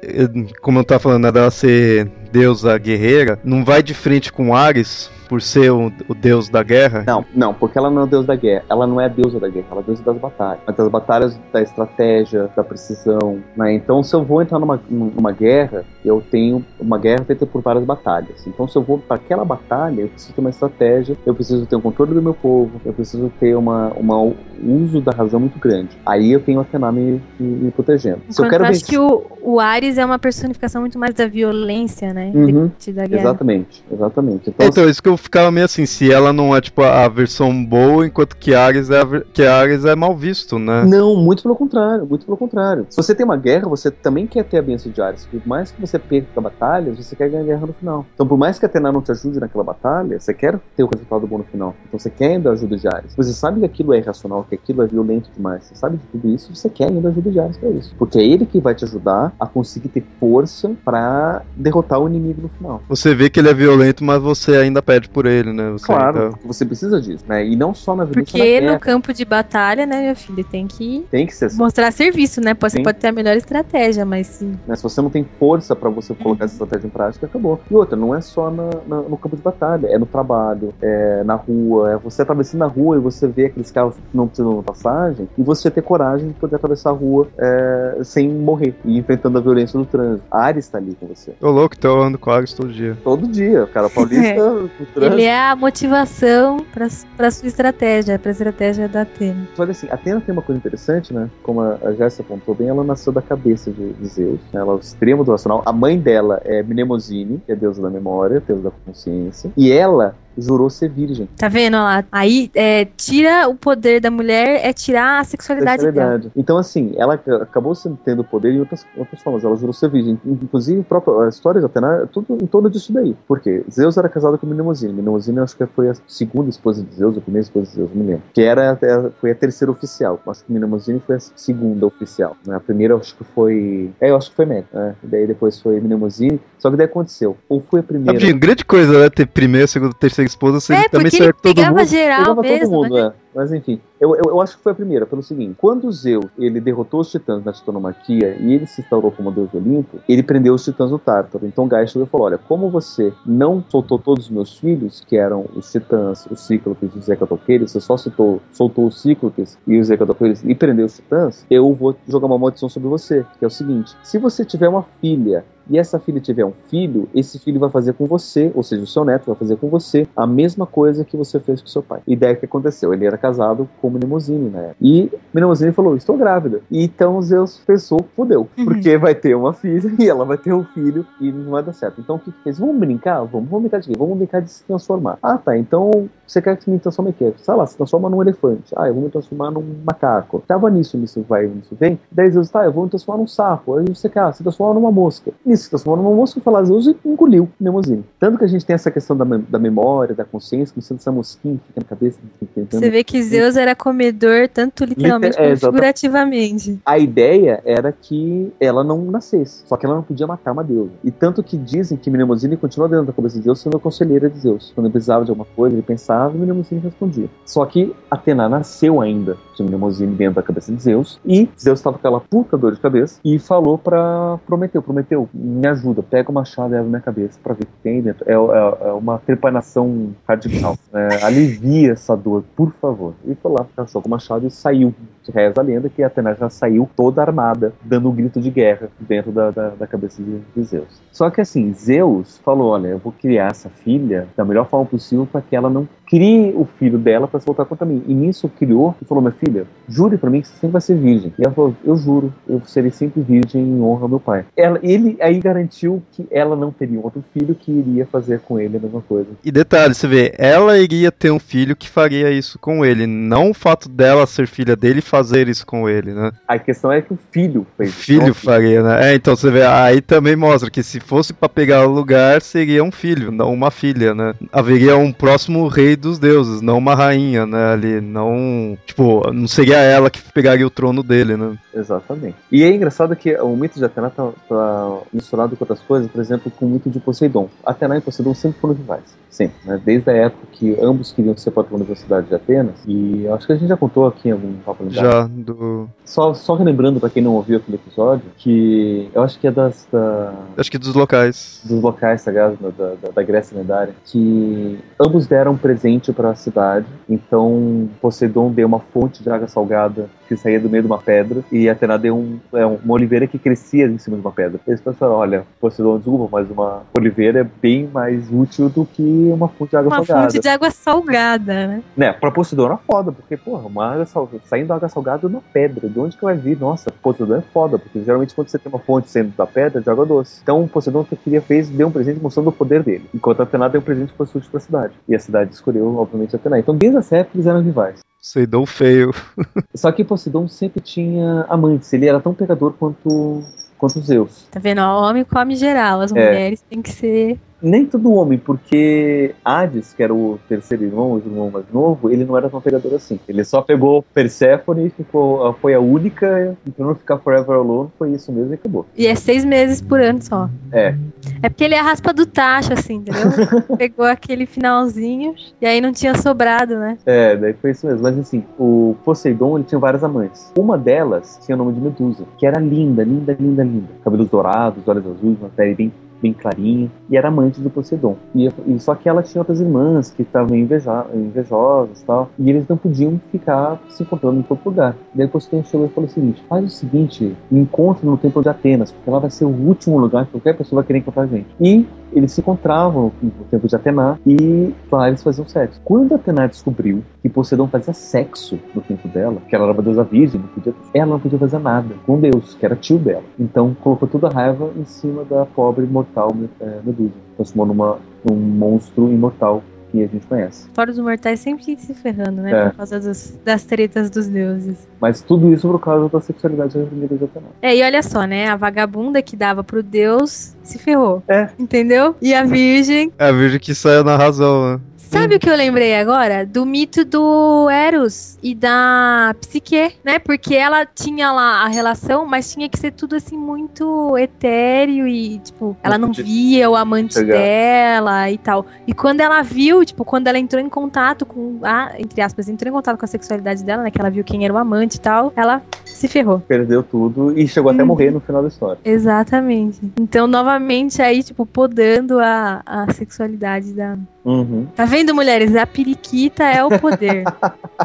como 0.61 0.79
eu 0.79 0.83
tava 0.83 0.99
falando, 0.99 1.23
né, 1.23 1.31
dela 1.31 1.49
ser 1.49 2.11
deusa 2.31 2.77
guerreira, 2.77 3.39
não 3.43 3.63
vai 3.63 3.81
de 3.81 3.93
frente 3.93 4.31
com 4.31 4.53
Ares, 4.53 5.09
por 5.27 5.41
ser 5.41 5.71
o, 5.71 5.91
o, 6.07 6.13
deus 6.13 6.49
da 6.49 6.63
guerra? 6.63 7.03
Não, 7.05 7.25
não, 7.33 7.53
porque 7.53 7.77
ela 7.77 7.89
não 7.89 8.01
é 8.01 8.03
o 8.05 8.07
deus 8.07 8.25
da 8.25 8.35
guerra. 8.35 8.63
Ela 8.69 8.87
não 8.87 8.99
é 8.99 9.05
a 9.05 9.09
deusa 9.09 9.39
da 9.39 9.49
guerra, 9.49 9.67
ela 9.71 9.79
é 9.81 9.83
a 9.83 9.85
deusa 9.85 10.03
das 10.03 10.17
batalhas. 10.17 10.61
Das 10.75 10.87
batalhas, 10.89 11.39
da 11.51 11.61
estratégia, 11.61 12.49
da 12.55 12.63
precisão. 12.63 13.39
Né? 13.55 13.73
Então, 13.73 14.03
se 14.03 14.15
eu 14.15 14.23
vou 14.23 14.41
entrar 14.41 14.59
numa, 14.59 14.79
numa 14.89 15.31
guerra, 15.31 15.85
eu 16.03 16.23
tenho 16.31 16.63
uma 16.79 16.97
guerra 16.97 17.25
feita 17.25 17.45
por 17.45 17.61
várias 17.61 17.83
batalhas. 17.83 18.45
Então, 18.47 18.67
se 18.67 18.77
eu 18.77 18.81
vou 18.81 18.99
para 18.99 19.15
aquela 19.15 19.43
batalha, 19.43 20.01
eu 20.01 20.07
preciso 20.07 20.33
ter 20.33 20.41
uma 20.41 20.49
estratégia, 20.49 21.17
eu 21.25 21.33
preciso 21.33 21.65
ter 21.65 21.75
um 21.75 21.81
controle 21.81 22.13
do 22.13 22.21
meu 22.21 22.33
povo, 22.33 22.79
eu 22.85 22.93
preciso 22.93 23.31
ter 23.39 23.55
uma, 23.55 23.89
uma 23.95 24.33
uso 24.63 25.01
da 25.01 25.11
razão 25.11 25.39
muito 25.39 25.59
grande. 25.59 25.97
Aí 26.05 26.31
eu 26.31 26.39
tenho 26.39 26.59
a 26.59 26.61
Atena 26.61 26.91
me, 26.91 27.21
me, 27.39 27.71
protegendo. 27.71 28.17
Enquanto 28.17 28.33
se 28.33 28.41
eu 28.41 28.49
quero 28.49 28.63
eu 28.63 28.69
acho 28.69 28.79
vencer... 28.79 28.89
que 28.89 28.97
o, 28.97 29.25
o 29.41 29.59
Ares 29.59 29.97
é 29.97 30.05
uma 30.05 30.19
personificação 30.19 30.81
muito 30.81 30.97
mais 30.97 31.13
da 31.13 31.27
violência, 31.27 32.13
né? 32.13 32.31
Uhum, 32.33 32.71
da 32.93 33.07
guerra. 33.07 33.21
Exatamente, 33.21 33.83
exatamente. 33.91 34.49
Então, 34.49 34.67
então 34.67 34.89
isso 34.89 35.01
que 35.01 35.09
eu 35.09 35.14
ficava 35.17 35.51
meio 35.51 35.65
assim, 35.65 35.85
se 35.85 36.11
ela 36.11 36.31
não 36.31 36.55
é 36.55 36.61
tipo 36.61 36.81
a 36.81 37.07
versão 37.07 37.65
boa, 37.65 38.05
enquanto 38.05 38.35
que 38.37 38.53
Ares 38.53 38.89
é, 38.89 39.01
que 39.33 39.43
Ares 39.43 39.85
é 39.85 39.95
mal 39.95 40.15
visto, 40.15 40.57
né? 40.59 40.83
Não, 40.85 41.15
muito 41.15 41.43
pelo 41.43 41.55
contrário, 41.55 42.05
muito 42.05 42.25
pelo 42.25 42.37
contrário. 42.37 42.85
Se 42.89 42.97
você 42.97 43.13
tem 43.13 43.25
uma 43.25 43.37
guerra, 43.37 43.67
você 43.67 43.89
também 43.91 44.27
quer 44.27 44.43
ter 44.43 44.57
a 44.57 44.61
bênção 44.61 44.91
de 44.91 45.01
Ares. 45.01 45.25
Por 45.25 45.41
mais 45.45 45.71
que 45.71 45.79
você 45.81 45.97
perca 45.97 46.27
a 46.35 46.41
batalha, 46.41 46.93
você 46.93 47.15
quer 47.15 47.29
ganhar 47.29 47.43
a 47.43 47.45
guerra 47.45 47.67
no 47.67 47.73
final. 47.73 48.05
Então, 48.13 48.27
por 48.27 48.37
mais 48.37 48.59
que 48.59 48.65
a 48.65 48.67
Atena 48.67 48.91
não 48.91 49.01
te 49.01 49.11
ajude 49.11 49.39
naquela 49.39 49.63
batalha, 49.63 50.19
você 50.19 50.33
quer 50.33 50.59
ter 50.75 50.83
o 50.83 50.89
resultado 50.91 51.27
bom 51.27 51.37
no 51.39 51.43
final. 51.43 51.75
Então, 51.87 51.99
você 51.99 52.09
quer 52.09 52.33
ainda 52.33 52.49
a 52.49 52.53
ajuda 52.53 52.77
de 52.77 52.87
Ares. 52.87 53.15
Você 53.15 53.33
sabe 53.33 53.59
que 53.59 53.65
aquilo 53.65 53.93
é 53.93 53.97
irracional, 53.97 54.45
que 54.47 54.55
aquilo 54.55 54.81
é 54.81 54.87
violento 54.87 55.29
demais. 55.35 55.63
Você 55.63 55.75
sabe 55.75 55.97
de 55.97 56.03
tudo 56.07 56.29
isso, 56.29 56.53
você 56.53 56.69
quer 56.69 56.89
ainda 56.89 57.07
a 57.07 57.11
ajuda 57.11 57.31
de 57.31 57.39
Ares 57.39 57.57
pra 57.57 57.69
isso. 57.69 57.95
Porque 57.97 58.19
é 58.19 58.23
ele 58.23 58.45
que 58.45 58.59
vai 58.59 58.75
te 58.75 58.85
ajudar 58.85 59.33
a 59.39 59.45
conseguir 59.45 59.89
ter 59.89 60.03
força 60.19 60.71
para 60.83 61.41
derrotar 61.55 61.99
o 61.99 62.07
inimigo 62.07 62.41
no 62.43 62.49
final. 62.49 62.81
Você 62.89 63.13
vê 63.15 63.29
que 63.29 63.39
ele 63.39 63.49
é 63.49 63.53
violento, 63.53 64.03
mas 64.03 64.21
você 64.21 64.57
ainda 64.57 64.81
pede 64.81 65.04
por 65.09 65.25
ele, 65.25 65.51
né? 65.53 65.71
Você 65.71 65.85
claro, 65.85 66.23
ainda... 66.23 66.39
você 66.43 66.65
precisa 66.65 67.01
disso, 67.01 67.23
né? 67.27 67.45
E 67.45 67.55
não 67.55 67.73
só 67.73 67.95
na 67.95 68.03
violência 68.03 68.33
Porque 68.33 68.61
no 68.61 68.79
campo 68.79 69.13
de 69.13 69.25
batalha, 69.25 69.85
né, 69.85 70.07
meu 70.07 70.15
filho, 70.15 70.43
tem 70.43 70.67
que, 70.67 71.05
tem 71.09 71.25
que 71.25 71.35
ser... 71.35 71.51
mostrar 71.53 71.91
serviço, 71.91 72.41
né? 72.41 72.55
Você 72.59 72.81
pode 72.81 72.99
ter 72.99 73.07
a 73.07 73.11
melhor 73.11 73.35
estratégia, 73.35 74.05
mas 74.05 74.27
sim. 74.27 74.57
Né, 74.67 74.75
se 74.75 74.83
você 74.83 75.01
não 75.01 75.09
tem 75.09 75.27
força 75.39 75.75
para 75.75 75.89
você 75.89 76.13
colocar 76.13 76.45
essa 76.45 76.55
estratégia 76.55 76.87
em 76.87 76.89
prática, 76.89 77.25
acabou. 77.25 77.59
E 77.69 77.73
outra, 77.73 77.95
não 77.95 78.15
é 78.15 78.21
só 78.21 78.49
na, 78.49 78.69
na, 78.87 79.01
no 79.01 79.17
campo 79.17 79.35
de 79.35 79.41
batalha, 79.41 79.87
é 79.87 79.97
no 79.97 80.05
trabalho, 80.05 80.73
é 80.81 81.23
na 81.23 81.35
rua, 81.35 81.93
é 81.93 81.97
você 81.97 82.21
atravessando 82.21 82.63
a 82.63 82.67
rua 82.67 82.97
e 82.97 82.99
você 82.99 83.27
vê 83.27 83.45
aqueles 83.45 83.71
carros 83.71 83.95
que 83.95 84.17
não 84.17 84.27
precisam 84.27 84.57
de 84.59 84.63
passagem 84.63 85.29
e 85.37 85.43
você 85.43 85.69
ter 85.69 85.81
coragem 85.81 86.29
de 86.29 86.33
poder 86.33 86.55
atravessar 86.55 86.89
a 86.89 86.93
rua 86.93 87.27
é, 87.37 87.99
sem 88.03 88.29
morrer 88.29 88.75
e 88.83 88.97
enfrentando 88.97 89.37
a 89.37 89.41
violência 89.41 89.77
do 89.77 89.85
trânsito. 89.85 90.25
A 90.31 90.41
área 90.41 90.59
está 90.59 90.77
ali 90.77 90.95
com 90.99 91.07
você. 91.07 91.31
Tô 91.39 91.51
louco, 91.51 91.75
então 91.77 91.97
eu 91.97 92.03
ando 92.03 92.17
com 92.17 92.31
Ares 92.31 92.53
todo 92.53 92.71
dia. 92.71 92.97
Todo 93.03 93.27
dia, 93.27 93.67
cara 93.67 93.89
paulista. 93.89 94.25
Ele 94.95 95.23
é 95.23 95.37
a 95.37 95.55
motivação 95.55 96.57
para 96.73 97.31
sua 97.31 97.47
estratégia, 97.47 98.17
para 98.17 98.29
a 98.29 98.33
estratégia 98.33 98.87
da 98.87 99.01
Atena. 99.01 99.47
Que 99.55 99.61
assim, 99.61 99.87
a 99.89 99.95
Atena 99.95 100.21
tem 100.21 100.33
uma 100.33 100.41
coisa 100.41 100.57
interessante, 100.57 101.13
né? 101.13 101.29
Como 101.43 101.61
a 101.61 101.93
Jéssica 101.97 102.23
apontou 102.23 102.55
bem, 102.55 102.69
ela 102.69 102.83
nasceu 102.83 103.11
da 103.11 103.21
cabeça 103.21 103.71
de, 103.71 103.93
de 103.93 104.07
Zeus. 104.07 104.39
Né? 104.53 104.61
Ela 104.61 104.73
é 104.73 104.75
o 104.75 104.79
extremo 104.79 105.23
do 105.23 105.31
racional. 105.31 105.61
A 105.65 105.73
mãe 105.73 105.99
dela 105.99 106.41
é 106.45 106.63
Mnemosine, 106.63 107.41
que 107.45 107.51
é 107.51 107.55
deusa 107.55 107.81
da 107.81 107.89
memória, 107.89 108.41
deusa 108.45 108.63
da 108.63 108.71
consciência. 108.85 109.51
E 109.57 109.71
ela 109.71 110.15
jurou 110.37 110.69
ser 110.69 110.89
virgem. 110.89 111.27
Tá 111.37 111.47
vendo 111.47 111.75
lá? 111.75 112.03
Aí 112.11 112.49
é, 112.53 112.85
tira 112.97 113.47
o 113.47 113.55
poder 113.55 113.99
da 113.99 114.11
mulher, 114.11 114.59
é 114.63 114.73
tirar 114.73 115.19
a 115.19 115.23
sexualidade, 115.23 115.81
sexualidade. 115.81 116.23
dela. 116.23 116.33
Então, 116.35 116.57
assim, 116.57 116.93
ela 116.97 117.15
acabou 117.41 117.73
tendo 118.03 118.23
poder 118.23 118.53
em 118.53 118.59
outras, 118.59 118.85
outras 118.97 119.21
formas. 119.21 119.43
Ela 119.43 119.55
jurou 119.55 119.73
ser 119.73 119.89
virgem. 119.89 120.19
Inclusive, 120.25 120.81
a, 120.81 120.83
própria, 120.83 121.25
a 121.25 121.29
história 121.29 121.59
de 121.59 121.65
Atena 121.65 122.03
é 122.03 122.05
tudo 122.05 122.37
em 122.41 122.47
torno 122.47 122.69
disso 122.69 122.91
daí. 122.93 123.15
Por 123.27 123.39
quê? 123.39 123.63
Zeus 123.71 123.97
era 123.97 124.09
casado 124.09 124.37
com 124.37 124.47
Mnemosine. 124.47 124.93
Mnemosine, 124.93 125.39
acho 125.39 125.55
que 125.55 125.65
foi 125.65 125.89
a 125.89 125.93
segunda 126.07 126.49
esposa 126.49 126.83
de 126.83 126.95
Zeus, 126.95 127.17
a 127.17 127.21
primeira 127.21 127.43
esposa 127.43 127.67
de 127.67 127.75
Zeus, 127.75 127.89
não 127.93 128.03
me 128.03 128.11
lembro. 128.11 128.23
Que 128.33 128.41
era, 128.41 128.77
foi 129.19 129.31
a 129.31 129.35
terceira 129.35 129.71
oficial. 129.71 130.19
Acho 130.27 130.43
que 130.43 130.51
Mnemosine 130.51 131.01
foi 131.05 131.15
a 131.15 131.19
segunda 131.19 131.85
oficial. 131.85 132.35
Né? 132.45 132.55
A 132.55 132.59
primeira, 132.59 132.95
acho 132.95 133.15
que 133.15 133.23
foi. 133.23 133.91
É, 133.99 134.09
eu 134.09 134.17
acho 134.17 134.29
que 134.29 134.35
foi 134.35 134.45
Met. 134.45 134.67
Né? 134.73 134.95
E 135.03 135.07
daí 135.07 135.27
depois 135.27 135.59
foi 135.59 135.79
Mnemosine. 135.79 136.39
Só 136.59 136.69
que 136.69 136.77
daí 136.77 136.85
aconteceu. 136.85 137.37
Ou 137.47 137.63
foi 137.69 137.79
a 137.79 137.83
primeira. 137.83 138.33
grande 138.33 138.65
coisa, 138.65 138.99
né? 138.99 139.09
Ter 139.09 139.27
primeira, 139.27 139.67
segunda, 139.67 139.93
terceira 139.93 140.24
esposa, 140.27 140.59
seria 140.59 140.85
É, 140.85 140.89
também 140.89 141.05
porque 141.05 141.17
ele 141.17 141.25
certo 141.25 141.35
todo 141.41 141.55
pegava 141.55 141.77
mundo. 141.77 141.87
geral 141.87 142.19
Pegava 142.21 142.41
mesmo. 142.41 142.65
todo 142.69 142.83
mundo, 142.83 142.95
né? 142.95 143.13
é. 143.21 143.25
Mas 143.35 143.51
enfim, 143.51 143.81
eu, 143.99 144.15
eu, 144.15 144.21
eu 144.27 144.41
acho 144.41 144.55
que 144.55 144.63
foi 144.63 144.71
a 144.71 144.75
primeira, 144.75 145.05
pelo 145.05 145.21
seguinte: 145.21 145.55
quando 145.57 145.91
Zeus 145.91 146.25
ele 146.37 146.61
derrotou 146.61 147.01
os 147.01 147.11
titãs 147.11 147.43
na 147.43 147.51
titanomaquia 147.51 148.37
e 148.39 148.53
ele 148.53 148.65
se 148.65 148.79
instaurou 148.81 149.11
como 149.11 149.29
deus 149.29 149.49
do 149.51 149.57
Olimpo, 149.57 149.99
ele 150.07 150.23
prendeu 150.23 150.53
os 150.53 150.63
titãs 150.63 150.89
no 150.89 150.97
Tártaro. 150.97 151.45
Então 151.45 151.67
Gaia 151.67 151.85
chegou 151.85 152.07
e 152.07 152.09
falou: 152.09 152.27
Olha, 152.27 152.37
como 152.37 152.69
você 152.69 153.11
não 153.25 153.61
soltou 153.67 153.99
todos 153.99 154.25
os 154.25 154.31
meus 154.31 154.57
filhos, 154.57 155.03
que 155.05 155.17
eram 155.17 155.45
os 155.53 155.69
titãs, 155.69 156.25
os 156.31 156.39
cíclopes 156.41 156.91
e 156.95 156.97
os 156.99 157.09
hecatoqueiros, 157.09 157.71
você 157.71 157.81
só 157.81 157.97
citou, 157.97 158.41
soltou 158.53 158.87
os 158.87 159.01
cíclopes 159.01 159.57
e 159.67 159.79
os 159.79 159.89
hecatoqueiros 159.89 160.41
e 160.43 160.55
prendeu 160.55 160.85
os 160.85 160.95
titãs, 160.95 161.45
eu 161.49 161.73
vou 161.73 161.93
jogar 162.07 162.27
uma 162.27 162.37
maldição 162.37 162.69
sobre 162.69 162.87
você, 162.87 163.25
que 163.37 163.43
é 163.43 163.47
o 163.47 163.51
seguinte: 163.51 163.95
se 164.01 164.17
você 164.17 164.45
tiver 164.45 164.69
uma 164.69 164.85
filha 165.01 165.43
e 165.69 165.77
essa 165.77 165.99
filha 165.99 166.19
tiver 166.19 166.45
um 166.45 166.53
filho, 166.69 167.07
esse 167.13 167.39
filho 167.39 167.59
vai 167.59 167.69
fazer 167.69 167.93
com 167.93 168.05
você, 168.05 168.51
ou 168.53 168.63
seja, 168.63 168.83
o 168.83 168.87
seu 168.87 169.05
neto 169.05 169.25
vai 169.27 169.35
fazer 169.35 169.57
com 169.57 169.69
você 169.69 170.07
a 170.15 170.25
mesma 170.25 170.65
coisa 170.65 171.05
que 171.05 171.17
você 171.17 171.39
fez 171.39 171.61
com 171.61 171.67
seu 171.67 171.81
pai. 171.81 172.01
E 172.07 172.15
daí 172.15 172.33
o 172.33 172.37
que 172.37 172.45
aconteceu? 172.45 172.93
Ele 172.93 173.05
era 173.05 173.17
casado 173.17 173.67
com 173.81 173.89
Mnemosine, 173.89 174.49
né? 174.49 174.71
E 174.81 175.11
Mnemosine 175.33 175.71
falou: 175.71 175.95
Estou 175.95 176.17
grávida. 176.17 176.61
E 176.69 176.83
então 176.83 177.21
Zeus 177.21 177.57
pensou: 177.65 177.99
fudeu, 178.15 178.47
porque 178.55 178.97
vai 178.97 179.15
ter 179.15 179.35
uma 179.35 179.53
filha 179.53 179.91
e 179.99 180.07
ela 180.07 180.25
vai 180.25 180.37
ter 180.37 180.53
um 180.53 180.63
filho 180.63 181.05
e 181.19 181.31
não 181.31 181.51
vai 181.51 181.63
dar 181.63 181.73
certo. 181.73 182.01
Então 182.01 182.15
o 182.15 182.19
que, 182.19 182.31
que 182.31 182.43
fez? 182.43 182.59
Vamos 182.59 182.77
brincar? 182.77 183.23
Vamos, 183.23 183.49
vamos 183.49 183.61
brincar 183.61 183.79
de 183.79 183.89
quê? 183.89 183.95
Vamos 183.97 184.17
brincar 184.17 184.41
de 184.41 184.51
se 184.51 184.63
transformar. 184.63 185.17
Ah, 185.21 185.37
tá. 185.37 185.57
Então 185.57 186.09
você 186.25 186.41
quer 186.41 186.57
que 186.57 186.69
me 186.69 186.79
transforme 186.79 187.11
em 187.11 187.13
quê? 187.13 187.33
Sei 187.37 187.53
lá, 187.53 187.65
se 187.65 187.77
transforma 187.77 188.09
num 188.09 188.21
elefante. 188.21 188.73
Ah, 188.75 188.87
eu 188.87 188.93
vou 188.93 189.03
me 189.03 189.09
transformar 189.09 189.51
num 189.51 189.63
macaco. 189.85 190.43
Tava 190.47 190.69
nisso, 190.69 190.97
nisso 190.97 191.23
vai, 191.27 191.47
nisso 191.47 191.75
vem. 191.79 191.99
Daí 192.11 192.29
Zeus, 192.31 192.49
tá, 192.49 192.65
eu 192.65 192.71
vou 192.71 192.83
me 192.83 192.89
transformar 192.89 193.21
num 193.21 193.27
sapo. 193.27 193.75
Aí 193.75 193.85
você 193.87 194.09
quer, 194.09 194.21
ah, 194.21 194.31
se 194.31 194.43
transforma 194.43 194.73
numa 194.73 194.91
mosca. 194.91 195.31
Nisso, 195.45 195.54
se 195.55 195.69
transforma 195.69 196.03
numa 196.03 196.15
mosca, 196.15 196.41
Zeus 196.65 196.87
e 196.87 196.95
engoliu 197.05 197.49
Mnemosine. 197.59 198.03
Tanto 198.19 198.37
que 198.37 198.43
a 198.43 198.47
gente 198.47 198.65
tem 198.65 198.73
essa 198.73 198.89
questão 198.89 199.15
da, 199.15 199.25
da 199.25 199.59
memória, 199.59 200.15
da 200.15 200.23
consciência, 200.23 200.73
como 200.73 200.81
sendo 200.81 200.97
essa 200.97 201.11
mosquinha 201.11 201.57
que 201.57 201.67
fica 201.67 201.81
na 201.81 201.85
cabeça, 201.85 202.19
tentando 202.53 202.79
Você 202.79 202.89
vê 202.89 203.03
que 203.03 203.21
Zeus 203.23 203.55
era 203.55 203.75
comedor, 203.75 204.47
tanto 204.47 204.85
literalmente 204.85 205.37
Liter- 205.37 205.51
é, 205.51 205.57
como 205.57 205.73
figurativamente. 205.73 206.79
A 206.85 206.97
ideia 206.97 207.61
era 207.65 207.91
que 207.91 208.51
ela 208.59 208.83
não 208.83 209.05
nascesse, 209.05 209.63
só 209.67 209.77
que 209.77 209.85
ela 209.85 209.95
não 209.95 210.03
podia 210.03 210.27
matar 210.27 210.51
uma 210.51 210.63
deusa. 210.63 210.91
E 211.03 211.11
tanto 211.11 211.43
que 211.43 211.57
dizem 211.57 211.97
que 211.97 212.09
Mnemosine 212.09 212.57
continua 212.57 212.87
dentro 212.87 213.05
da 213.05 213.13
cabeça 213.13 213.37
de 213.37 213.43
Zeus 213.45 213.59
sendo 213.59 213.77
a 213.77 213.79
conselheira 213.79 214.29
de 214.29 214.39
Zeus. 214.39 214.71
Quando 214.73 214.87
ele 214.87 214.93
precisava 214.93 215.23
de 215.25 215.31
alguma 215.31 215.47
coisa, 215.55 215.75
ele 215.75 215.83
pensava 215.83 216.35
e 216.35 216.39
Mnemosine 216.39 216.81
respondia. 216.81 217.29
Só 217.45 217.65
que 217.65 217.93
Atena 218.09 218.49
nasceu 218.49 219.01
ainda 219.01 219.37
de 219.55 219.63
Mnemosine 219.63 220.15
dentro 220.15 220.35
da 220.35 220.43
cabeça 220.43 220.71
de 220.71 220.81
Zeus 220.81 221.19
e 221.25 221.49
Zeus 221.59 221.79
estava 221.79 221.95
com 221.97 221.99
aquela 221.99 222.19
puta 222.19 222.57
dor 222.57 222.73
de 222.73 222.79
cabeça 222.79 223.19
e 223.23 223.39
falou 223.39 223.77
pra 223.77 224.39
Prometeu, 224.45 224.81
Prometeu, 224.81 225.29
me 225.45 225.67
ajuda, 225.67 226.01
pega 226.01 226.31
o 226.31 226.33
machado 226.33 226.73
e 226.73 226.77
na 226.77 226.83
minha 226.83 226.99
cabeça 227.01 227.39
pra 227.43 227.53
ver 227.53 227.63
o 227.63 227.67
que 227.67 227.73
tem 227.83 228.01
dentro. 228.01 228.25
É, 228.27 228.33
é- 228.33 228.89
é 228.89 228.91
uma 228.93 229.17
trepanação 229.19 230.09
radical. 230.27 230.77
É, 230.93 231.23
alivia 231.23 231.91
essa 231.91 232.15
dor, 232.15 232.43
por 232.55 232.71
favor. 232.81 233.13
E 233.25 233.35
foi 233.35 233.51
lá, 233.51 233.65
achou 233.77 234.01
com 234.01 234.07
o 234.07 234.11
machado 234.11 234.47
e 234.47 234.51
saiu. 234.51 234.93
Reza 235.33 235.59
a 235.59 235.63
lenda 235.63 235.89
que 235.89 236.03
a 236.03 236.07
Atena 236.07 236.35
já 236.35 236.49
saiu 236.49 236.87
toda 236.95 237.21
armada, 237.21 237.73
dando 237.81 238.09
um 238.09 238.15
grito 238.15 238.39
de 238.39 238.51
guerra 238.51 238.89
dentro 238.99 239.31
da, 239.31 239.49
da, 239.49 239.69
da 239.69 239.87
cabeça 239.87 240.21
de, 240.21 240.39
de 240.55 240.63
Zeus. 240.63 241.01
Só 241.11 241.29
que 241.29 241.41
assim, 241.41 241.73
Zeus 241.73 242.37
falou: 242.39 242.69
Olha, 242.71 242.89
eu 242.89 242.99
vou 242.99 243.11
criar 243.11 243.47
essa 243.47 243.69
filha 243.69 244.27
da 244.37 244.45
melhor 244.45 244.67
forma 244.67 244.85
possível 244.85 245.27
para 245.31 245.41
que 245.41 245.55
ela 245.55 245.69
não 245.69 245.87
crie 246.07 246.53
o 246.55 246.67
filho 246.79 246.97
dela 246.97 247.27
para 247.27 247.39
se 247.39 247.45
voltar 247.45 247.65
contra 247.65 247.85
mim. 247.85 248.03
E 248.07 248.13
nisso 248.13 248.49
criou 248.49 248.95
e 249.01 249.05
falou: 249.05 249.23
Minha 249.23 249.33
filha, 249.33 249.65
jure 249.87 250.17
para 250.17 250.29
mim 250.29 250.41
que 250.41 250.47
você 250.47 250.55
sempre 250.55 250.73
vai 250.73 250.81
ser 250.81 250.97
virgem. 250.97 251.33
E 251.37 251.43
ela 251.43 251.53
falou: 251.53 251.75
Eu 251.83 251.97
juro, 251.97 252.33
eu 252.47 252.61
serei 252.65 252.91
sempre 252.91 253.21
virgem 253.21 253.61
em 253.61 253.81
honra 253.81 254.03
ao 254.03 254.09
meu 254.09 254.19
pai. 254.19 254.45
Ela, 254.55 254.79
ele 254.83 255.17
aí 255.19 255.39
garantiu 255.39 256.01
que 256.11 256.27
ela 256.31 256.55
não 256.55 256.71
teria 256.71 256.99
um 256.99 257.03
outro 257.03 257.23
filho 257.33 257.55
que 257.55 257.71
iria 257.71 258.05
fazer 258.05 258.39
com 258.41 258.59
ele 258.59 258.77
a 258.77 258.79
mesma 258.79 259.01
coisa. 259.01 259.29
E 259.43 259.51
detalhe, 259.51 259.93
você 259.93 260.07
vê, 260.07 260.33
ela 260.37 260.77
iria 260.77 261.11
ter 261.11 261.31
um 261.31 261.39
filho 261.39 261.75
que 261.75 261.89
faria 261.89 262.31
isso 262.31 262.57
com 262.59 262.85
ele, 262.85 263.07
não 263.07 263.51
o 263.51 263.53
fato 263.53 263.89
dela 263.89 264.25
ser 264.25 264.47
filha 264.47 264.75
dele 264.75 264.99
e 264.99 265.01
fazer 265.01 265.47
isso 265.47 265.65
com 265.65 265.89
ele, 265.89 266.13
né? 266.13 266.31
A 266.47 266.57
questão 266.59 266.91
é 266.91 267.01
que 267.01 267.13
o 267.13 267.19
filho 267.31 267.61
O 267.61 267.77
fez 267.77 267.89
isso, 267.89 267.97
não 268.13 268.19
filho 268.19 268.31
o 268.31 268.35
faria, 268.35 268.83
né? 268.83 269.11
É, 269.11 269.15
então 269.15 269.35
você 269.35 269.49
vê, 269.49 269.63
aí 269.63 270.01
também 270.01 270.35
mostra 270.35 270.69
que 270.69 270.83
se 270.83 270.99
fosse 270.99 271.33
pra 271.33 271.49
pegar 271.49 271.87
o 271.87 271.91
lugar, 271.91 272.41
seria 272.41 272.83
um 272.83 272.91
filho, 272.91 273.31
não 273.31 273.53
uma 273.53 273.71
filha, 273.71 274.13
né? 274.13 274.33
Haveria 274.51 274.97
um 274.97 275.11
próximo 275.11 275.67
rei 275.67 275.94
dos 275.95 276.19
deuses, 276.19 276.61
não 276.61 276.77
uma 276.77 276.95
rainha, 276.95 277.45
né? 277.45 277.73
Ali, 277.73 278.01
não. 278.01 278.77
Tipo, 278.85 279.31
não 279.31 279.47
seria 279.47 279.77
ela 279.77 280.09
que 280.09 280.21
pegaria 280.31 280.65
o 280.65 280.69
trono 280.69 281.03
dele, 281.03 281.35
né? 281.35 281.57
Exatamente. 281.73 282.35
E 282.51 282.63
é 282.63 282.73
engraçado 282.73 283.15
que 283.15 283.35
o 283.35 283.55
mito 283.55 283.79
de 283.79 283.85
Atena 283.85 284.09
tá, 284.09 284.31
tá 284.47 284.97
misturado 285.11 285.55
com 285.55 285.63
outras 285.63 285.79
coisas, 285.81 286.09
por 286.09 286.21
exemplo, 286.21 286.51
com 286.51 286.65
o 286.65 286.69
mito 286.69 286.89
de 286.89 286.99
Poseidon. 286.99 287.49
Atena 287.65 287.97
e 287.97 288.01
Poseidon 288.01 288.33
sempre 288.33 288.59
foram 288.59 288.73
rivais. 288.73 289.24
Sempre, 289.35 289.57
né? 289.65 289.81
Desde 289.83 290.09
a 290.09 290.13
época 290.13 290.47
que 290.53 290.77
ambos 290.81 291.11
queriam 291.11 291.35
ser 291.35 291.51
patronos 291.51 291.85
da 291.89 291.95
cidade 291.95 292.27
de 292.27 292.35
Atenas. 292.35 292.75
E 292.87 293.27
acho 293.27 293.45
que 293.45 293.51
a 293.51 293.55
gente 293.57 293.67
já 293.67 293.75
contou 293.75 294.07
aqui 294.07 294.29
em 294.29 294.31
algum 294.31 294.53
papo 294.65 294.81
lendário. 294.85 295.11
Já 295.11 295.27
do. 295.27 295.89
Só, 296.05 296.33
só 296.33 296.55
relembrando 296.55 297.01
pra 297.01 297.09
quem 297.09 297.21
não 297.21 297.33
ouviu 297.33 297.57
aquele 297.57 297.75
episódio, 297.75 298.23
que 298.37 299.09
eu 299.13 299.21
acho 299.21 299.37
que 299.37 299.45
é 299.47 299.51
das, 299.51 299.85
da- 299.91 300.33
Acho 300.57 300.71
que 300.71 300.77
dos 300.77 300.95
locais. 300.95 301.59
dos 301.65 301.81
locais 301.81 302.21
sagrados 302.21 302.57
da, 302.61 302.69
da, 302.69 303.09
da 303.13 303.23
Grécia 303.23 303.57
lendária, 303.57 303.93
que 304.05 304.79
ambos 305.01 305.27
deram 305.27 305.51
um 305.51 305.57
presente 305.57 306.13
para 306.13 306.29
a 306.29 306.35
cidade. 306.35 306.85
Então 307.09 307.89
Poseidon 308.01 308.51
deu 308.51 308.67
uma 308.67 308.79
fonte 308.79 309.21
de 309.21 309.29
água 309.29 309.47
salgada 309.49 310.07
que 310.29 310.37
saía 310.37 310.59
do 310.59 310.69
meio 310.69 310.81
de 310.83 310.87
uma 310.87 310.97
pedra 310.97 311.43
e 311.51 311.69
Atena 311.69 311.99
deu 311.99 312.15
um, 312.17 312.39
é, 312.53 312.65
uma 312.65 312.93
oliveira 312.93 313.27
que 313.27 313.37
crescia 313.37 313.85
em 313.85 313.97
cima 313.97 314.15
de 314.15 314.21
uma 314.21 314.31
pedra. 314.31 314.59
Eles 314.67 314.79
pensaram, 314.81 315.13
olha, 315.13 315.43
Poseidon 315.59 315.97
desculpa, 315.97 316.29
mas 316.31 316.49
uma 316.49 316.83
oliveira 316.97 317.41
é 317.41 317.43
bem 317.61 317.87
mais 317.93 318.27
útil 318.31 318.69
do 318.69 318.85
que 318.85 319.24
uma 319.33 319.47
fonte 319.47 319.71
de 319.71 319.77
água 319.77 319.89
Uma 319.89 320.05
salgada. 320.05 320.29
fonte 320.29 320.39
de 320.41 320.47
água 320.49 320.71
salgada, 320.71 321.67
né? 321.67 321.83
Né, 321.95 322.13
pra 322.13 322.31
Poseidon 322.31 322.65
era 322.65 322.77
foda, 322.77 323.11
porque, 323.11 323.35
porra, 323.37 323.67
uma 323.67 323.93
água 323.93 324.05
salgada, 324.05 324.41
saindo 324.45 324.73
água 324.73 324.89
salgada 324.89 325.19
de 325.19 325.25
uma 325.35 325.41
pedra, 325.53 325.87
de 325.89 325.99
onde 325.99 326.15
que 326.17 326.23
vai 326.23 326.35
vir? 326.35 326.59
Nossa, 326.59 326.91
Poseidon 327.01 327.35
é 327.37 327.41
foda, 327.41 327.77
porque 327.79 328.01
geralmente 328.03 328.33
quando 328.35 328.47
você 328.49 328.57
tem 328.59 328.71
uma 328.71 328.79
fonte 328.79 329.09
saindo 329.09 329.33
da 329.35 329.45
pedra, 329.45 329.79
é 329.79 329.83
de 329.83 329.89
água 329.89 330.05
doce. 330.05 330.39
Então 330.43 330.67
Poseidon 330.67 331.03
que 331.03 331.15
queria 331.15 331.41
fez, 331.41 331.69
deu 331.69 331.87
um 331.87 331.91
presente 331.91 332.19
mostrando 332.21 332.47
o 332.49 332.51
poder 332.51 332.83
dele, 332.83 333.09
enquanto 333.13 333.41
Atena 333.41 333.69
deu 333.69 333.81
um 333.81 333.83
presente 333.83 334.11
que 334.11 334.17
fosse 334.17 334.37
útil 334.37 334.49
pra 334.51 334.59
cidade. 334.59 334.93
E 335.07 335.15
a 335.15 335.19
cidade 335.19 335.53
escolheu, 335.53 335.95
obviamente, 335.97 336.35
Atena. 336.35 336.59
Então 336.59 336.75
desde 336.75 336.97
essa 336.97 337.17
época 337.17 337.37
eles 337.37 337.47
eram 337.47 337.61
rivais. 337.61 337.99
Poseidon 338.17 338.65
feio. 338.65 339.11
Só 339.75 339.91
que 339.91 340.03
Poseidon 340.03 340.47
sempre 340.47 340.81
tinha 340.81 341.45
amantes, 341.47 341.91
ele 341.93 342.07
era 342.07 342.19
tão 342.19 342.33
pecador 342.33 342.73
quanto, 342.73 343.43
quanto 343.77 343.99
Zeus. 344.01 344.47
Tá 344.49 344.59
vendo? 344.59 344.81
O 344.81 345.01
homem 345.03 345.23
come 345.23 345.55
geral, 345.55 346.01
as 346.01 346.11
É. 346.11 346.15
mulheres 346.15 346.61
têm 346.67 346.81
que 346.81 346.89
ser. 346.91 347.39
Nem 347.61 347.85
todo 347.85 348.13
homem, 348.13 348.37
porque 348.37 349.33
Hades, 349.43 349.93
que 349.93 350.03
era 350.03 350.13
o 350.13 350.39
terceiro 350.47 350.83
irmão, 350.83 351.13
o 351.13 351.17
irmão 351.17 351.49
mais 351.49 351.65
novo, 351.73 352.11
ele 352.11 352.25
não 352.25 352.37
era 352.37 352.49
tão 352.49 352.61
pegador 352.61 352.93
assim. 352.93 353.19
Ele 353.27 353.43
só 353.43 353.61
pegou 353.61 354.03
Persephone 354.13 354.87
e 354.87 354.89
ficou, 354.89 355.53
foi 355.53 355.73
a 355.73 355.79
única, 355.79 356.55
e 356.65 356.71
pra 356.71 356.85
não 356.85 356.95
ficar 356.95 357.17
forever 357.17 357.55
alone, 357.55 357.89
foi 357.97 358.11
isso 358.11 358.31
mesmo 358.31 358.51
e 358.51 358.55
acabou. 358.55 358.85
E 358.95 359.07
é 359.07 359.15
seis 359.15 359.45
meses 359.45 359.81
por 359.81 359.99
ano 359.99 360.21
só. 360.21 360.49
É. 360.71 360.95
É 361.41 361.49
porque 361.49 361.63
ele 361.63 361.75
é 361.75 361.79
a 361.79 361.83
raspa 361.83 362.13
do 362.13 362.25
tacho, 362.25 362.73
assim, 362.73 362.95
entendeu? 362.95 363.31
Pegou 363.77 364.05
aquele 364.05 364.45
finalzinho 364.45 365.33
e 365.61 365.65
aí 365.65 365.81
não 365.81 365.91
tinha 365.91 366.15
sobrado, 366.15 366.77
né? 366.77 366.97
É, 367.05 367.35
daí 367.35 367.53
foi 367.53 367.71
isso 367.71 367.87
mesmo. 367.87 368.03
Mas 368.03 368.17
assim, 368.17 368.43
o 368.59 368.95
Poseidon, 369.03 369.57
ele 369.57 369.65
tinha 369.65 369.79
várias 369.79 370.03
amantes. 370.03 370.51
Uma 370.57 370.77
delas 370.77 371.39
tinha 371.45 371.55
o 371.55 371.57
nome 371.57 371.73
de 371.73 371.81
Medusa, 371.81 372.25
que 372.37 372.45
era 372.45 372.59
linda, 372.59 373.03
linda, 373.03 373.35
linda, 373.39 373.63
linda. 373.63 373.87
Cabelos 374.03 374.29
dourados, 374.29 374.87
olhos 374.87 375.05
azuis, 375.05 375.37
uma 375.39 375.49
pele 375.49 375.75
bem, 375.75 375.93
bem 376.21 376.33
clarinha, 376.33 376.91
e 377.09 377.17
era 377.17 377.27
amante 377.27 377.61
do 377.61 377.69
Poseidon. 377.69 378.15
E, 378.33 378.49
e 378.67 378.79
só 378.79 378.95
que 378.95 379.07
ela 379.07 379.23
tinha 379.23 379.41
outras 379.41 379.59
irmãs 379.59 380.11
que 380.11 380.23
estavam 380.23 380.55
inveja, 380.55 381.05
invejosas 381.13 382.01
e 382.01 382.05
tal, 382.05 382.29
e 382.37 382.49
eles 382.49 382.67
não 382.67 382.77
podiam 382.77 383.19
ficar 383.31 383.81
se 383.89 384.03
encontrando 384.03 384.39
em 384.39 384.43
todo 384.43 384.59
lugar. 384.65 384.95
Daí 385.13 385.27
Poseidon 385.27 385.63
chegou 385.63 385.87
e 385.87 385.89
falou 385.89 386.09
o 386.09 386.13
seguinte: 386.13 386.43
faz 386.47 386.65
o 386.65 386.69
seguinte, 386.69 387.35
me 387.49 387.61
encontre 387.61 388.05
no 388.05 388.17
Templo 388.17 388.41
de 388.41 388.49
Atenas, 388.49 388.91
porque 388.91 389.09
lá 389.09 389.19
vai 389.19 389.29
ser 389.29 389.45
o 389.45 389.49
último 389.49 389.97
lugar 389.97 390.25
que 390.25 390.31
qualquer 390.31 390.57
pessoa 390.57 390.81
vai 390.81 390.87
querer 390.87 390.99
encontrar 390.99 391.23
a 391.23 391.27
gente. 391.27 391.47
E 391.59 391.85
eles 392.15 392.31
se 392.31 392.41
encontravam 392.41 393.11
no 393.21 393.31
Templo 393.51 393.67
de 393.67 393.75
Atena 393.75 394.19
e 394.25 394.73
lá 394.91 395.07
eles 395.07 395.21
faziam 395.21 395.47
sexo. 395.47 395.81
Quando 395.83 396.15
Atena 396.15 396.47
descobriu 396.47 397.03
que 397.21 397.29
Poseidon 397.29 397.67
fazia 397.67 397.93
sexo 397.93 398.57
no 398.73 398.81
templo 398.81 399.09
dela, 399.11 399.41
que 399.49 399.55
ela 399.55 399.65
era 399.65 399.73
uma 399.73 399.83
deusa 399.83 400.03
virgem, 400.03 400.39
não 400.39 400.47
podia, 400.47 400.73
ela 400.93 401.11
não 401.11 401.19
podia 401.19 401.39
fazer 401.39 401.59
nada 401.59 401.95
com 402.05 402.19
Deus, 402.19 402.55
que 402.55 402.65
era 402.65 402.75
tio 402.75 402.97
dela. 402.97 403.23
Então 403.37 403.75
colocou 403.81 404.07
toda 404.07 404.27
a 404.27 404.31
raiva 404.31 404.71
em 404.77 404.85
cima 404.85 405.25
da 405.25 405.45
pobre 405.45 405.85
mortal 406.05 406.35
é, 406.61 406.79
Medusa. 406.83 407.11
Transformou 407.35 407.65
numa, 407.67 407.99
num 408.29 408.35
monstro 408.35 409.11
imortal 409.11 409.63
que 409.91 410.03
a 410.03 410.07
gente 410.07 410.25
conhece. 410.27 410.67
Fora 410.73 410.91
os 410.91 410.97
mortais 410.99 411.39
sempre 411.39 411.75
se 411.77 411.93
ferrando, 411.93 412.41
né? 412.41 412.51
É. 412.51 412.69
Por 412.69 412.77
causa 412.77 412.99
dos- 412.99 413.33
das 413.45 413.63
tretas 413.63 414.09
dos 414.09 414.27
deuses. 414.27 414.87
Mas 414.99 415.21
tudo 415.21 415.53
isso 415.53 415.67
por 415.69 415.79
causa 415.79 416.09
da 416.09 416.19
sexualidade 416.19 416.77
reprimida 416.77 417.15
de 417.15 417.23
Atena. 417.25 417.45
É, 417.61 417.75
e 417.75 417.83
olha 417.83 418.01
só, 418.03 418.25
né? 418.25 418.47
A 418.47 418.55
vagabunda 418.55 419.21
que 419.21 419.35
dava 419.35 419.63
pro 419.63 419.81
deus 419.83 420.55
se 420.63 420.77
ferrou. 420.79 421.23
É. 421.27 421.49
Entendeu? 421.57 422.15
E 422.21 422.33
a 422.33 422.43
virgem 422.43 423.11
É 423.17 423.27
a 423.29 423.31
virgem 423.31 423.59
que 423.59 423.73
saiu 423.75 424.03
na 424.03 424.17
razão, 424.17 424.73
né? 424.73 424.79
Sabe 425.09 425.35
o 425.35 425.39
que 425.39 425.49
eu 425.49 425.55
lembrei 425.55 425.95
agora? 425.95 426.45
Do 426.45 426.65
mito 426.65 427.05
do 427.05 427.69
Eros 427.69 428.37
e 428.41 428.53
da 428.53 429.35
Psique, 429.39 429.95
né? 430.03 430.19
Porque 430.19 430.55
ela 430.55 430.85
tinha 430.85 431.31
lá 431.31 431.63
a 431.63 431.67
relação, 431.67 432.25
mas 432.25 432.51
tinha 432.51 432.67
que 432.67 432.77
ser 432.77 432.91
tudo 432.91 433.15
assim 433.15 433.37
muito 433.37 434.17
etéreo 434.17 435.07
e, 435.07 435.39
tipo, 435.39 435.77
ela 435.83 435.97
não 435.97 436.11
via 436.11 436.69
o 436.69 436.75
amante 436.75 437.23
dela 437.23 438.29
e 438.29 438.37
tal. 438.37 438.65
E 438.87 438.93
quando 438.93 439.21
ela 439.21 439.41
viu, 439.41 439.85
tipo, 439.85 440.03
quando 440.03 440.27
ela 440.27 440.37
entrou 440.37 440.61
em 440.61 440.69
contato 440.69 441.25
com 441.25 441.59
a, 441.63 441.93
entre 441.97 442.21
aspas, 442.21 442.49
entrou 442.49 442.69
em 442.69 442.73
contato 442.73 442.97
com 442.97 443.05
a 443.05 443.07
sexualidade 443.07 443.63
dela, 443.63 443.83
né? 443.83 443.91
Que 443.91 443.99
ela 443.99 444.09
viu 444.09 444.23
quem 444.23 444.43
era 444.43 444.53
o 444.53 444.57
amante 444.57 444.97
e 444.97 445.01
tal, 445.01 445.31
ela 445.35 445.61
se 445.83 446.07
ferrou. 446.07 446.39
Perdeu 446.39 446.83
tudo 446.83 447.37
e 447.37 447.47
chegou 447.47 447.71
até 447.71 447.81
a 447.81 447.83
uhum. 447.83 447.87
morrer 447.87 448.11
no 448.11 448.19
final 448.19 448.41
da 448.41 448.47
história. 448.47 448.79
Exatamente. 448.83 449.79
Então, 449.99 450.27
novamente, 450.27 451.01
aí, 451.01 451.23
tipo, 451.23 451.45
podando 451.45 452.19
a, 452.19 452.61
a 452.65 452.91
sexualidade 452.93 453.73
da, 453.73 453.97
Uhum. 454.25 454.65
Tá 454.75 454.85
vendo, 454.85 455.13
mulheres? 455.13 455.55
A 455.55 455.67
periquita 455.67 456.43
é 456.43 456.63
o 456.63 456.79
poder. 456.79 457.23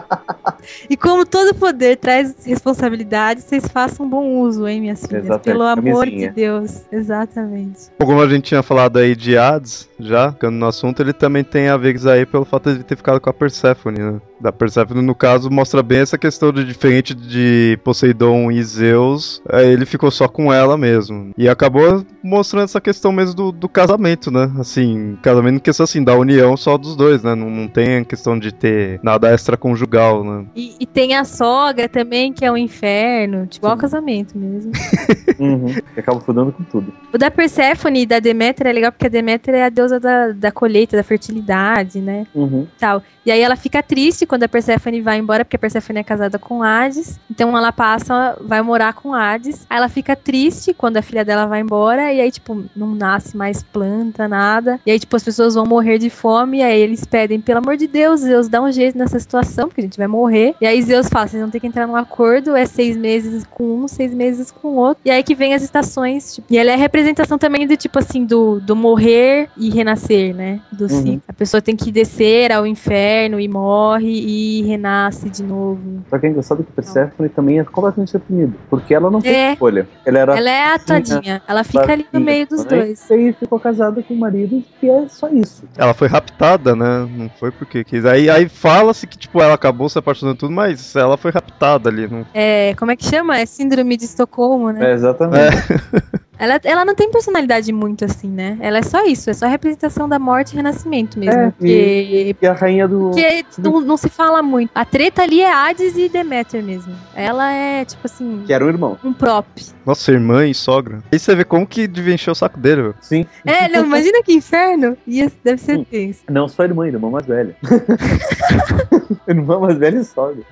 e 0.88 0.96
como 0.96 1.24
todo 1.26 1.54
poder 1.54 1.96
traz 1.96 2.34
responsabilidade, 2.44 3.42
vocês 3.42 3.66
façam 3.66 4.08
bom 4.08 4.40
uso, 4.40 4.66
hein, 4.66 4.80
minhas 4.80 5.04
filhas? 5.04 5.24
Exatamente. 5.24 5.44
Pelo 5.44 5.62
amor 5.62 6.06
de 6.06 6.28
Deus. 6.30 6.82
Exatamente. 6.90 7.90
Como 7.98 8.20
a 8.20 8.28
gente 8.28 8.44
tinha 8.44 8.62
falado 8.62 8.98
aí 8.98 9.14
de 9.14 9.36
Hades, 9.36 9.88
já, 9.98 10.32
ficando 10.32 10.56
no 10.56 10.66
assunto, 10.66 11.00
ele 11.02 11.12
também 11.12 11.44
tem 11.44 11.68
a 11.68 11.76
ver 11.76 11.96
aí 12.08 12.24
pelo 12.24 12.44
fato 12.44 12.74
de 12.74 12.84
ter 12.84 12.96
ficado 12.96 13.20
com 13.20 13.28
a 13.28 13.32
Persephone, 13.32 13.98
né? 13.98 14.20
Da 14.40 14.50
Persephone, 14.50 15.02
no 15.02 15.14
caso, 15.14 15.50
mostra 15.50 15.82
bem 15.82 15.98
essa 15.98 16.16
questão 16.16 16.50
de 16.50 16.64
diferente 16.64 17.14
de 17.14 17.78
Poseidon 17.84 18.50
e 18.50 18.62
Zeus, 18.62 19.42
ele 19.52 19.84
ficou 19.84 20.10
só 20.10 20.26
com 20.26 20.52
ela 20.52 20.78
mesmo. 20.78 21.32
E 21.36 21.48
acabou 21.48 22.04
mostrando 22.22 22.64
essa 22.64 22.80
questão 22.80 23.12
mesmo 23.12 23.34
do, 23.34 23.52
do 23.52 23.68
casamento, 23.68 24.30
né? 24.30 24.50
Assim, 24.58 25.18
casamento 25.22 25.60
questão 25.60 25.84
assim, 25.84 26.02
da 26.02 26.14
união 26.14 26.56
só 26.56 26.78
dos 26.78 26.96
dois, 26.96 27.22
né? 27.22 27.34
Não, 27.34 27.50
não 27.50 27.68
tem 27.68 27.98
a 27.98 28.04
questão 28.04 28.38
de 28.38 28.52
ter 28.52 28.98
nada 29.02 29.32
extraconjugal, 29.32 30.24
né? 30.24 30.46
E, 30.54 30.74
e 30.80 30.86
tem 30.86 31.14
a 31.14 31.24
sogra 31.24 31.88
também, 31.88 32.32
que 32.32 32.44
é 32.44 32.50
o 32.50 32.54
um 32.54 32.56
inferno, 32.56 33.46
tipo, 33.46 33.66
igual 33.66 33.76
casamento 33.76 34.36
mesmo. 34.36 34.72
uhum, 35.38 35.66
acaba 35.96 36.20
fudendo 36.20 36.52
com 36.52 36.64
tudo. 36.64 36.92
O 37.12 37.18
da 37.18 37.30
Persephone 37.30 38.02
e 38.02 38.06
da 38.06 38.18
Deméter 38.18 38.66
é 38.66 38.72
legal 38.72 38.92
porque 38.92 39.06
a 39.06 39.10
Deméter 39.10 39.54
é 39.54 39.64
a 39.64 39.68
deusa 39.68 40.00
da, 40.00 40.32
da 40.32 40.50
colheita, 40.50 40.96
da 40.96 41.02
fertilidade, 41.02 42.00
né? 42.00 42.26
Uhum. 42.34 42.66
Tal. 42.78 43.02
E 43.24 43.30
aí 43.30 43.40
ela 43.40 43.54
fica 43.54 43.82
triste 43.82 44.26
quando 44.26 44.44
a 44.44 44.48
Persephone 44.48 45.00
vai 45.00 45.18
embora, 45.18 45.44
porque 45.44 45.56
a 45.56 45.58
Persephone 45.58 46.00
é 46.00 46.04
casada 46.04 46.38
com 46.38 46.62
Hades. 46.62 47.20
Então 47.30 47.56
ela 47.56 47.70
passa, 47.70 48.36
vai 48.40 48.62
morar 48.62 48.94
com 48.94 49.14
Hades. 49.14 49.66
Aí 49.68 49.76
ela 49.76 49.88
fica 49.88 50.16
triste 50.16 50.74
quando 50.74 50.96
a 50.96 51.02
filha 51.02 51.24
dela 51.24 51.46
vai 51.46 51.60
embora. 51.60 52.12
E 52.12 52.20
aí, 52.20 52.30
tipo, 52.30 52.64
não 52.74 52.94
nasce 52.94 53.36
mais 53.36 53.62
planta, 53.62 54.26
nada. 54.26 54.80
E 54.84 54.90
aí, 54.90 54.98
tipo, 54.98 55.14
as 55.14 55.22
pessoas 55.22 55.54
vão 55.54 55.64
morrer 55.66 55.98
de 55.98 56.10
fome. 56.10 56.58
E 56.58 56.62
aí 56.62 56.80
eles 56.80 57.04
pedem, 57.04 57.40
pelo 57.40 57.58
amor 57.58 57.76
de 57.76 57.86
Deus, 57.86 58.20
Zeus, 58.20 58.48
dá 58.48 58.60
um 58.60 58.72
jeito 58.72 58.98
nessa 58.98 59.18
situação, 59.18 59.68
porque 59.68 59.82
a 59.82 59.84
gente 59.84 59.98
vai 59.98 60.08
morrer. 60.08 60.39
E 60.60 60.66
aí 60.66 60.82
Zeus 60.82 61.08
fala, 61.08 61.26
vocês 61.26 61.40
vão 61.40 61.50
ter 61.50 61.60
que 61.60 61.66
entrar 61.66 61.86
num 61.86 61.96
acordo. 61.96 62.56
É 62.56 62.66
seis 62.66 62.96
meses 62.96 63.44
com 63.50 63.82
um, 63.82 63.88
seis 63.88 64.12
meses 64.14 64.50
com 64.50 64.68
o 64.68 64.76
outro. 64.76 65.00
E 65.04 65.10
aí 65.10 65.22
que 65.22 65.34
vem 65.34 65.54
as 65.54 65.62
estações. 65.62 66.34
Tipo, 66.34 66.46
e 66.50 66.58
ela 66.58 66.70
é 66.70 66.74
a 66.74 66.78
representação 66.78 67.38
também 67.38 67.66
do 67.66 67.76
tipo 67.76 67.98
assim, 67.98 68.24
do, 68.24 68.60
do 68.60 68.74
morrer 68.74 69.48
e 69.56 69.70
renascer, 69.70 70.34
né? 70.34 70.60
Do 70.72 70.84
uhum. 70.84 70.88
sim. 70.88 71.22
A 71.28 71.32
pessoa 71.32 71.60
tem 71.60 71.76
que 71.76 71.90
descer 71.92 72.52
ao 72.52 72.66
inferno 72.66 73.38
e 73.40 73.48
morre 73.48 74.08
e 74.10 74.62
renasce 74.62 75.28
de 75.28 75.42
novo. 75.42 76.02
Só 76.08 76.18
que 76.18 76.26
é 76.26 76.30
engraçado 76.30 76.64
que 76.64 76.72
Persephone 76.72 77.28
também 77.28 77.58
é 77.58 77.64
completamente 77.64 78.12
reprimida, 78.12 78.54
porque 78.68 78.94
ela 78.94 79.10
não 79.10 79.20
tem 79.20 79.34
é. 79.34 79.52
escolha. 79.52 79.88
Ela, 80.04 80.18
era 80.18 80.38
ela 80.38 80.50
é 80.50 80.74
a 80.74 80.78
tadinha, 80.78 81.42
ela 81.46 81.64
fica 81.64 81.92
ali 81.92 82.06
no 82.12 82.20
meio 82.20 82.46
dos 82.46 82.64
né? 82.64 82.76
dois. 82.76 83.10
E 83.10 83.14
aí 83.14 83.32
ficou 83.32 83.58
casada 83.58 84.02
com 84.02 84.14
o 84.14 84.18
marido 84.18 84.62
que 84.78 84.88
é 84.88 85.08
só 85.08 85.28
isso. 85.28 85.64
Ela 85.76 85.94
foi 85.94 86.08
raptada, 86.08 86.74
né? 86.74 87.08
Não 87.16 87.28
foi 87.38 87.50
porque 87.50 87.84
quis. 87.84 88.04
Aí, 88.04 88.28
aí 88.28 88.48
fala-se 88.48 89.06
que, 89.06 89.18
tipo, 89.18 89.40
ela 89.40 89.54
acabou 89.54 89.88
se 89.88 89.98
apaixonando 89.98 90.29
tudo, 90.34 90.52
mas 90.52 90.94
ela 90.94 91.16
foi 91.16 91.30
raptada 91.30 91.88
ali. 91.88 92.06
Não... 92.06 92.26
É, 92.34 92.74
como 92.78 92.90
é 92.90 92.96
que 92.96 93.04
chama? 93.04 93.38
É 93.38 93.46
síndrome 93.46 93.96
de 93.96 94.04
Estocolmo, 94.04 94.70
né? 94.70 94.90
É, 94.90 94.94
exatamente. 94.94 95.56
É. 95.72 96.19
Ela, 96.40 96.58
ela 96.64 96.84
não 96.86 96.94
tem 96.94 97.10
personalidade 97.10 97.70
muito 97.70 98.02
assim, 98.02 98.30
né? 98.30 98.56
Ela 98.60 98.78
é 98.78 98.82
só 98.82 99.04
isso, 99.04 99.28
é 99.28 99.34
só 99.34 99.44
a 99.44 99.48
representação 99.48 100.08
da 100.08 100.18
morte 100.18 100.52
e 100.52 100.56
renascimento 100.56 101.18
mesmo. 101.18 101.38
É, 101.38 101.52
e, 101.60 102.36
e, 102.40 102.46
a 102.46 102.54
rainha 102.54 102.88
do. 102.88 103.10
Que 103.10 103.44
não, 103.58 103.82
não, 103.82 103.96
se 103.98 104.08
fala 104.08 104.42
muito. 104.42 104.70
A 104.74 104.82
treta 104.86 105.22
ali 105.22 105.42
é 105.42 105.52
Hades 105.52 105.98
e 105.98 106.08
Deméter 106.08 106.62
mesmo. 106.62 106.94
Ela 107.14 107.52
é, 107.52 107.84
tipo 107.84 108.00
assim. 108.06 108.42
Que 108.46 108.54
era 108.54 108.64
um 108.64 108.68
irmão. 108.68 108.98
Um 109.04 109.12
prop. 109.12 109.46
Nossa, 109.84 110.12
irmã 110.12 110.46
e 110.46 110.54
sogra. 110.54 111.00
Aí 111.12 111.18
você 111.18 111.34
vê 111.34 111.44
como 111.44 111.66
que 111.66 111.86
devia 111.86 112.14
encher 112.14 112.30
o 112.30 112.34
saco 112.34 112.58
dele, 112.58 112.82
velho. 112.82 112.94
Sim. 113.02 113.26
É, 113.44 113.68
não, 113.68 113.84
imagina 113.84 114.22
que 114.22 114.32
inferno. 114.32 114.96
Ia, 115.06 115.30
deve 115.44 115.60
ser 115.60 115.84
tenso. 115.84 116.20
Não 116.30 116.48
só 116.48 116.64
irmã, 116.64 116.86
irmã 116.86 117.10
mais 117.10 117.26
velha. 117.26 117.54
irmã 119.28 119.60
mais 119.60 119.76
velha 119.76 119.98
e 119.98 120.04
sogra. 120.04 120.42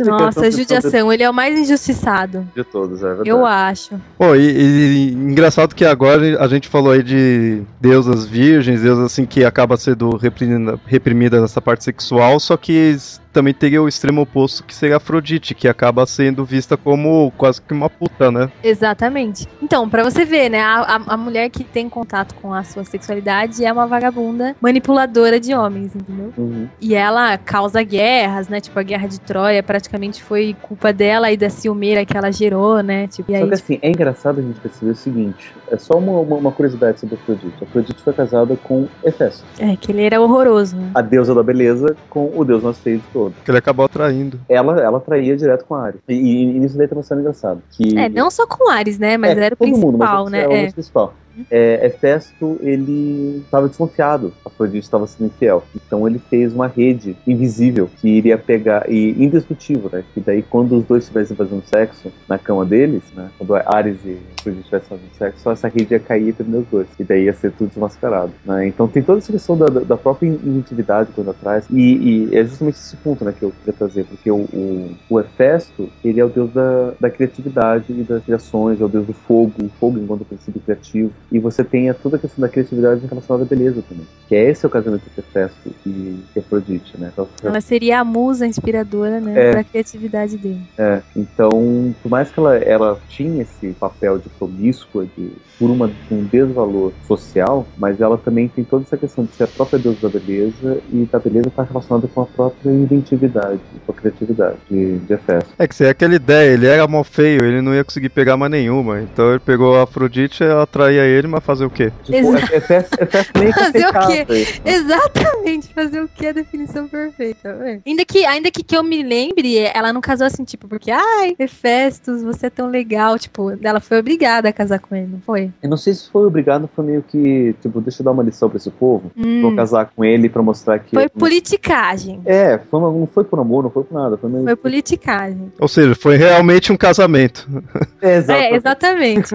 Nossa, 0.00 0.50
judiação, 0.50 1.12
ele 1.12 1.22
é 1.22 1.30
o 1.30 1.34
mais 1.34 1.58
injustiçado. 1.58 2.46
De 2.54 2.64
todos, 2.64 3.02
é 3.02 3.08
verdade. 3.08 3.28
Eu 3.28 3.44
acho. 3.44 4.00
Pô, 4.16 4.34
e, 4.34 4.40
e, 4.40 5.12
engraçado 5.12 5.74
que 5.74 5.84
agora 5.84 6.42
a 6.42 6.48
gente 6.48 6.68
falou 6.68 6.92
aí 6.92 7.02
de 7.02 7.62
deusas 7.80 8.24
virgens, 8.24 8.82
deusas 8.82 9.06
assim 9.06 9.26
que 9.26 9.44
acaba 9.44 9.76
sendo 9.76 10.16
reprimida, 10.16 10.78
reprimida 10.86 11.40
nessa 11.40 11.60
parte 11.60 11.84
sexual, 11.84 12.38
só 12.40 12.56
que 12.56 12.96
também 13.32 13.54
teria 13.54 13.82
o 13.82 13.88
extremo 13.88 14.20
oposto, 14.20 14.62
que 14.62 14.74
seria 14.74 14.96
Afrodite, 14.96 15.54
que 15.54 15.66
acaba 15.66 16.04
sendo 16.06 16.44
vista 16.44 16.76
como 16.76 17.32
quase 17.36 17.60
que 17.60 17.72
uma 17.72 17.88
puta, 17.88 18.30
né? 18.30 18.50
Exatamente. 18.62 19.48
Então, 19.60 19.88
para 19.88 20.04
você 20.04 20.24
ver, 20.24 20.50
né, 20.50 20.60
a, 20.60 21.00
a, 21.06 21.16
mulher 21.16 21.48
que 21.48 21.64
tem 21.64 21.88
contato 21.88 22.34
com 22.34 22.52
a 22.52 22.62
sua 22.62 22.84
sexualidade 22.84 23.64
é 23.64 23.72
uma 23.72 23.86
vagabunda 23.86 24.54
manipuladora 24.60 25.40
de 25.40 25.54
homens, 25.54 25.96
entendeu? 25.96 26.32
Uhum. 26.36 26.68
E 26.80 26.94
ela 26.94 27.38
causa 27.38 27.82
guerras, 27.82 28.48
né? 28.48 28.60
Tipo, 28.60 28.78
a 28.78 28.82
guerra 28.82 29.08
de 29.08 29.20
Troia 29.20 29.62
praticamente 29.62 30.22
foi 30.22 30.54
culpa 30.60 30.92
dela 30.92 31.32
e 31.32 31.36
da 31.36 31.48
ciumeira 31.48 32.04
que 32.04 32.16
ela 32.16 32.30
gerou, 32.30 32.82
né? 32.82 33.06
Tipo, 33.08 33.32
Só 33.32 33.38
aí, 33.38 33.48
que 33.48 33.54
assim, 33.54 33.78
é 33.80 33.88
engraçado 33.88 34.40
a 34.40 34.42
gente 34.42 34.60
perceber 34.60 34.90
o 34.90 34.96
seguinte: 34.96 35.54
é 35.70 35.78
só 35.78 35.94
uma, 35.94 36.20
uma, 36.20 36.36
uma 36.36 36.52
curiosidade 36.52 37.00
sobre 37.00 37.14
Afrodite. 37.14 37.64
Afrodite 37.64 38.02
foi 38.02 38.12
casada 38.12 38.56
com 38.62 38.86
Hefesto. 39.02 39.44
É, 39.58 39.74
que 39.76 39.90
ele 39.90 40.02
era 40.02 40.20
horroroso, 40.20 40.76
né? 40.76 40.90
A 40.94 41.00
deusa 41.00 41.34
da 41.34 41.42
beleza 41.42 41.96
com 42.10 42.30
o 42.34 42.44
deus 42.44 42.62
mais 42.62 42.78
feio 42.78 42.98
de 42.98 43.04
todos 43.12 43.21
todo. 43.24 43.34
Que 43.44 43.50
ele 43.50 43.58
acabou 43.58 43.84
atraindo. 43.84 44.40
Ela, 44.48 44.80
ela 44.80 45.00
traía 45.00 45.36
direto 45.36 45.64
com 45.64 45.74
a 45.74 45.86
Ares. 45.86 46.00
E, 46.08 46.14
e, 46.14 46.42
e 46.56 46.58
nisso 46.58 46.76
daí 46.76 46.88
tá 46.88 47.02
sendo 47.02 47.20
engraçado. 47.20 47.62
Que... 47.70 47.98
É, 47.98 48.08
não 48.08 48.30
só 48.30 48.46
com 48.46 48.70
Ares, 48.70 48.98
né? 48.98 49.16
Mas 49.16 49.36
é, 49.36 49.44
era 49.46 49.54
o 49.54 49.58
principal, 49.58 49.92
mundo, 49.92 49.98
mas 49.98 50.30
né? 50.30 50.42
É, 50.42 50.68
o 50.68 50.72
principal 50.72 51.14
é, 51.50 51.86
Hefesto 51.86 52.58
ele 52.60 53.42
estava 53.44 53.68
desconfiado, 53.68 54.32
Afrodite 54.44 54.84
estava 54.84 55.06
sendo 55.06 55.26
infiel. 55.26 55.64
Então 55.74 56.06
ele 56.06 56.18
fez 56.18 56.52
uma 56.52 56.66
rede 56.66 57.16
invisível 57.26 57.90
que 58.00 58.08
iria 58.08 58.38
pegar 58.38 58.90
e 58.90 59.10
indestrutível, 59.22 59.90
né? 59.92 60.04
Que 60.12 60.20
daí 60.20 60.42
quando 60.42 60.76
os 60.76 60.84
dois 60.84 61.04
estivessem 61.04 61.36
fazendo 61.36 61.62
sexo 61.66 62.12
na 62.28 62.38
cama 62.38 62.64
deles, 62.64 63.02
né? 63.14 63.30
Quando 63.38 63.54
Ares 63.54 63.98
e 64.04 64.18
Afrodite 64.38 64.64
estivessem 64.64 64.88
fazendo 64.88 65.14
sexo, 65.16 65.42
só 65.42 65.52
essa 65.52 65.68
rede 65.68 65.94
ia 65.94 66.00
cair 66.00 66.28
entre 66.28 66.42
os 66.42 66.66
dois 66.66 66.86
e 66.98 67.04
daí 67.04 67.24
ia 67.24 67.32
ser 67.32 67.52
tudo 67.52 67.68
desmascarado, 67.68 68.32
né? 68.44 68.66
Então 68.66 68.88
tem 68.88 69.02
toda 69.02 69.18
essa 69.18 69.32
questão 69.32 69.56
da, 69.56 69.66
da 69.66 69.96
própria 69.96 70.28
intimidade 70.28 71.10
quando 71.14 71.30
atrás 71.30 71.66
e, 71.70 72.28
e, 72.30 72.36
é 72.36 72.44
justamente 72.44 72.76
esse 72.76 72.96
ponto, 72.96 73.24
né? 73.24 73.34
Que 73.36 73.44
eu 73.44 73.52
queria 73.52 73.72
trazer, 73.72 74.04
porque 74.04 74.30
o, 74.30 74.36
o, 74.36 74.96
o 75.08 75.20
Hefesto 75.20 75.88
ele 76.04 76.20
é 76.20 76.24
o 76.24 76.28
deus 76.28 76.52
da, 76.52 76.92
da 77.00 77.10
criatividade 77.10 77.92
e 77.92 78.02
das 78.02 78.22
criações, 78.24 78.80
é 78.80 78.84
o 78.84 78.88
deus 78.88 79.06
do 79.06 79.12
fogo, 79.12 79.52
o 79.62 79.68
fogo 79.80 79.98
enquanto 79.98 80.24
princípio 80.24 80.60
criativo 80.60 81.12
e 81.30 81.38
você 81.38 81.62
tem 81.64 81.92
toda 81.94 82.16
a 82.16 82.18
questão 82.18 82.42
da 82.42 82.48
criatividade 82.48 83.06
relacionada 83.06 83.44
à 83.44 83.46
beleza 83.46 83.82
também. 83.88 84.06
Que 84.28 84.34
é 84.34 84.50
esse 84.50 84.66
o 84.66 84.70
casamento 84.70 85.02
Hefesto 85.16 85.70
e 85.86 86.22
Afrodite, 86.36 86.94
né? 86.98 87.10
Então, 87.12 87.28
ela 87.42 87.60
seria 87.60 88.00
a 88.00 88.04
musa 88.04 88.46
inspiradora, 88.46 89.20
né, 89.20 89.48
é, 89.48 89.50
pra 89.52 89.64
criatividade 89.64 90.36
dele. 90.36 90.62
É, 90.78 91.00
então, 91.16 91.94
por 92.02 92.08
mais 92.08 92.30
que 92.30 92.38
ela, 92.38 92.56
ela 92.56 92.98
tinha 93.08 93.42
esse 93.42 93.68
papel 93.78 94.18
de 94.18 94.28
promíscua, 94.30 95.06
de, 95.16 95.32
por 95.58 95.70
uma, 95.70 95.90
um 96.10 96.24
desvalor 96.24 96.92
social, 97.06 97.66
mas 97.78 98.00
ela 98.00 98.18
também 98.18 98.48
tem 98.48 98.64
toda 98.64 98.84
essa 98.84 98.96
questão 98.96 99.24
de 99.24 99.32
ser 99.32 99.44
a 99.44 99.46
própria 99.46 99.78
deusa 99.78 100.08
da 100.08 100.08
beleza 100.08 100.78
e 100.92 101.08
da 101.10 101.18
beleza 101.18 101.48
estar 101.48 101.62
relacionada 101.62 102.08
com 102.08 102.22
a 102.22 102.26
própria 102.26 102.70
inventividade, 102.70 103.60
com 103.86 103.92
a 103.92 103.94
criatividade 103.94 104.56
de, 104.70 104.98
de 104.98 105.12
Hefesto. 105.12 105.54
É 105.58 105.66
que 105.66 105.74
você 105.74 105.84
é 105.84 105.90
aquela 105.90 106.14
ideia, 106.14 106.52
ele 106.52 106.66
era 106.66 106.86
mal 106.88 107.04
feio, 107.04 107.44
ele 107.44 107.60
não 107.60 107.74
ia 107.74 107.84
conseguir 107.84 108.08
pegar 108.08 108.36
mais 108.36 108.50
nenhuma, 108.50 109.00
então 109.00 109.30
ele 109.30 109.40
pegou 109.40 109.76
a 109.76 109.84
Afrodite 109.84 110.42
e 110.42 110.46
atraía 110.46 111.04
ele, 111.04 111.21
mas 111.26 111.44
fazer 111.44 111.64
o 111.64 111.70
quê? 111.70 111.92
Tipo, 112.04 112.36
é, 112.36 112.40
é, 112.40 112.76
é 112.76 113.52
fazer 113.52 113.86
o 113.86 113.92
quê? 114.06 114.60
Exatamente, 114.64 115.74
fazer 115.74 116.02
o 116.02 116.08
quê? 116.08 116.26
A 116.28 116.32
definição 116.32 116.88
perfeita. 116.88 117.80
Ainda 117.86 118.04
que, 118.04 118.24
ainda 118.24 118.50
que, 118.50 118.62
que 118.62 118.76
eu 118.76 118.82
me 118.82 119.02
lembre, 119.02 119.58
ela 119.58 119.92
não 119.92 120.00
casou 120.00 120.26
assim, 120.26 120.44
tipo, 120.44 120.68
porque, 120.68 120.90
ai, 120.90 121.34
Hefestos, 121.38 122.22
você 122.22 122.46
é 122.46 122.50
tão 122.50 122.68
legal. 122.68 123.18
Tipo, 123.18 123.52
ela 123.62 123.80
foi 123.80 123.98
obrigada 123.98 124.48
a 124.48 124.52
casar 124.52 124.78
com 124.78 124.94
ele, 124.94 125.08
não 125.08 125.20
foi? 125.20 125.50
Eu 125.62 125.70
não 125.70 125.76
sei 125.76 125.94
se 125.94 126.10
foi 126.10 126.26
obrigado, 126.26 126.68
foi 126.74 126.84
meio 126.84 127.02
que, 127.02 127.54
tipo, 127.60 127.80
deixa 127.80 128.02
eu 128.02 128.04
dar 128.04 128.12
uma 128.12 128.22
lição 128.22 128.48
pra 128.48 128.56
esse 128.56 128.70
povo. 128.70 129.10
Hum. 129.16 129.42
Vou 129.42 129.56
casar 129.56 129.90
com 129.94 130.04
ele 130.04 130.28
pra 130.28 130.42
mostrar 130.42 130.78
que. 130.78 130.94
Foi 130.94 131.04
eu... 131.04 131.10
politicagem. 131.10 132.20
É, 132.24 132.58
foi 132.58 132.80
uma, 132.80 132.90
não 132.90 133.06
foi 133.06 133.24
por 133.24 133.38
amor, 133.38 133.62
não 133.62 133.70
foi 133.70 133.84
por 133.84 133.94
nada. 133.94 134.16
Foi, 134.16 134.30
meio... 134.30 134.44
foi 134.44 134.56
politicagem. 134.56 135.52
Ou 135.58 135.68
seja, 135.68 135.94
foi 135.94 136.16
realmente 136.16 136.72
um 136.72 136.76
casamento. 136.76 137.48
É, 138.00 138.16
exatamente. 138.16 138.32
É, 138.32 138.56
exatamente. 138.56 139.34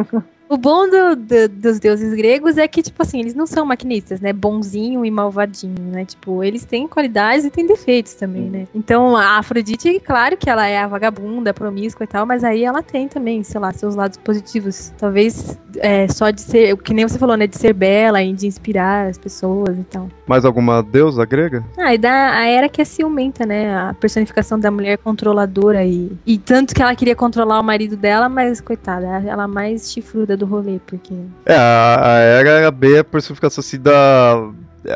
O 0.50 0.56
bom 0.56 0.90
do, 0.90 1.16
do, 1.16 1.50
dos 1.50 1.80
deuses 1.80 2.14
gregos 2.14 2.58
é 2.58 2.68
que, 2.68 2.82
tipo 2.82 3.02
assim, 3.02 3.20
eles 3.20 3.34
não 3.34 3.46
são 3.46 3.66
maquinistas, 3.66 4.22
né? 4.22 4.32
Bonzinho 4.32 5.04
e 5.04 5.12
malvadinho, 5.12 5.76
né? 5.92 6.06
Tipo, 6.06 6.42
eles 6.42 6.64
têm 6.64 6.88
qualidades 6.88 7.44
e 7.44 7.50
têm 7.50 7.68
defeitos 7.68 8.14
também, 8.14 8.50
né? 8.50 8.68
Então, 8.74 9.16
a 9.16 9.38
Afrodite, 9.38 10.00
claro 10.00 10.38
que 10.38 10.50
ela 10.50 10.66
é 10.66 10.80
a 10.80 10.88
vagabunda, 10.88 11.54
promíscua 11.54 12.06
e 12.06 12.08
tal, 12.08 12.26
mas 12.26 12.44
aí 12.46 12.64
ela 12.64 12.82
tem 12.82 13.10
também, 13.10 13.44
sei 13.44 13.60
lá, 13.60 13.74
seus 13.74 13.96
lados 13.96 14.18
positivos. 14.18 14.94
Talvez 14.98 15.60
é, 15.80 16.08
só 16.08 16.30
de 16.30 16.42
ser, 16.42 16.78
que 16.78 16.94
nem 16.94 17.06
você 17.06 17.20
falou, 17.20 17.36
né? 17.36 17.46
De 17.46 17.58
ser 17.58 17.74
bela 17.74 18.24
e 18.24 18.32
de 18.32 18.48
inspirar 18.48 19.10
as 19.10 19.18
pessoas 19.18 19.78
e 19.78 19.84
tal. 19.84 20.08
Mais 20.26 20.46
alguma 20.46 20.82
deusa 20.82 21.26
grega? 21.26 21.64
Ah, 21.78 21.94
e 21.94 21.98
da 21.98 22.38
a 22.38 22.46
era 22.46 22.70
que 22.70 22.82
é 22.82 22.86
ciumenta, 22.86 23.46
né? 23.46 23.76
A 23.76 23.94
personificação 23.94 24.58
da 24.58 24.72
mulher 24.72 24.98
controladora 24.98 25.84
e, 25.84 26.12
e 26.26 26.38
tanto 26.38 26.74
que 26.74 26.82
ela 26.82 26.96
queria 26.96 27.16
controlar 27.16 27.60
o 27.60 27.64
marido 27.64 27.98
dela, 27.98 28.30
mas 28.30 28.62
coitada, 28.62 29.08
ela 29.28 29.48
mais 29.48 29.92
chifruda 29.92 30.37
do 30.38 30.46
rolê, 30.46 30.80
porque. 30.86 31.14
É, 31.46 31.56
a, 31.56 32.00
a 32.04 32.20
era 32.20 32.72
bem 32.72 33.00
a 33.00 33.04
personificação 33.04 33.62
assim 33.62 33.80
da 33.80 34.52